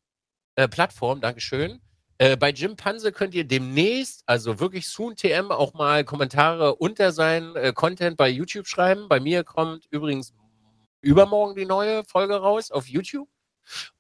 äh, 0.55 0.69
Plattform, 0.69 1.21
Dankeschön. 1.21 1.81
Äh, 2.19 2.37
bei 2.37 2.51
Jim 2.51 2.77
Panse 2.77 3.13
könnt 3.13 3.35
ihr 3.35 3.45
demnächst, 3.45 4.23
also 4.27 4.59
wirklich 4.61 4.89
soon 4.89 5.17
TM, 5.17 5.51
auch 5.51 5.75
mal 5.75 6.05
Kommentare 6.05 6.77
unter 6.77 7.13
seinen 7.13 7.57
äh, 7.57 7.73
Content 7.75 8.17
bei 8.17 8.29
YouTube 8.29 8.69
schreiben. 8.69 9.09
Bei 9.09 9.21
mir 9.21 9.45
kommt 9.45 9.87
übrigens 9.91 10.33
übermorgen 11.03 11.57
die 11.57 11.67
neue 11.67 12.05
Folge 12.05 12.37
raus 12.37 12.71
auf 12.71 12.87
YouTube. 12.87 13.29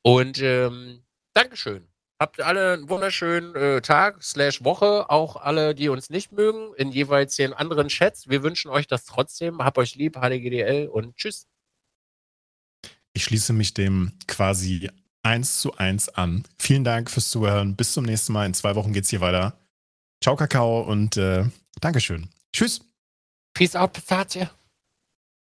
Und 0.02 0.40
ähm, 0.40 1.02
Dankeschön. 1.34 1.88
Habt 2.18 2.40
alle 2.40 2.74
einen 2.74 2.88
wunderschönen 2.88 3.54
äh, 3.54 3.82
Tag 3.82 4.22
slash 4.22 4.64
Woche, 4.64 5.10
auch 5.10 5.36
alle, 5.36 5.74
die 5.74 5.90
uns 5.90 6.08
nicht 6.08 6.32
mögen, 6.32 6.72
in 6.76 6.90
jeweils 6.90 7.36
den 7.36 7.52
anderen 7.52 7.88
Chats. 7.88 8.28
Wir 8.28 8.42
wünschen 8.42 8.70
euch 8.70 8.86
das 8.86 9.04
trotzdem. 9.04 9.62
Habt 9.62 9.76
euch 9.76 9.96
lieb, 9.96 10.16
HDGDL 10.16 10.88
und 10.88 11.14
tschüss. 11.16 11.46
Ich 13.12 13.24
schließe 13.24 13.52
mich 13.52 13.74
dem 13.74 14.12
quasi 14.26 14.90
eins 15.22 15.60
zu 15.60 15.76
eins 15.76 16.08
an. 16.08 16.44
Vielen 16.58 16.84
Dank 16.84 17.10
fürs 17.10 17.28
Zuhören. 17.28 17.76
Bis 17.76 17.92
zum 17.92 18.04
nächsten 18.04 18.32
Mal. 18.32 18.46
In 18.46 18.54
zwei 18.54 18.74
Wochen 18.76 18.94
geht's 18.94 19.10
hier 19.10 19.20
weiter. 19.20 19.58
Ciao, 20.22 20.36
Kakao 20.36 20.80
und 20.80 21.18
äh, 21.18 21.44
Dankeschön. 21.80 22.30
Tschüss. 22.52 22.80
Peace 23.52 23.76
out, 23.76 23.92
Pistazie. 23.92 24.48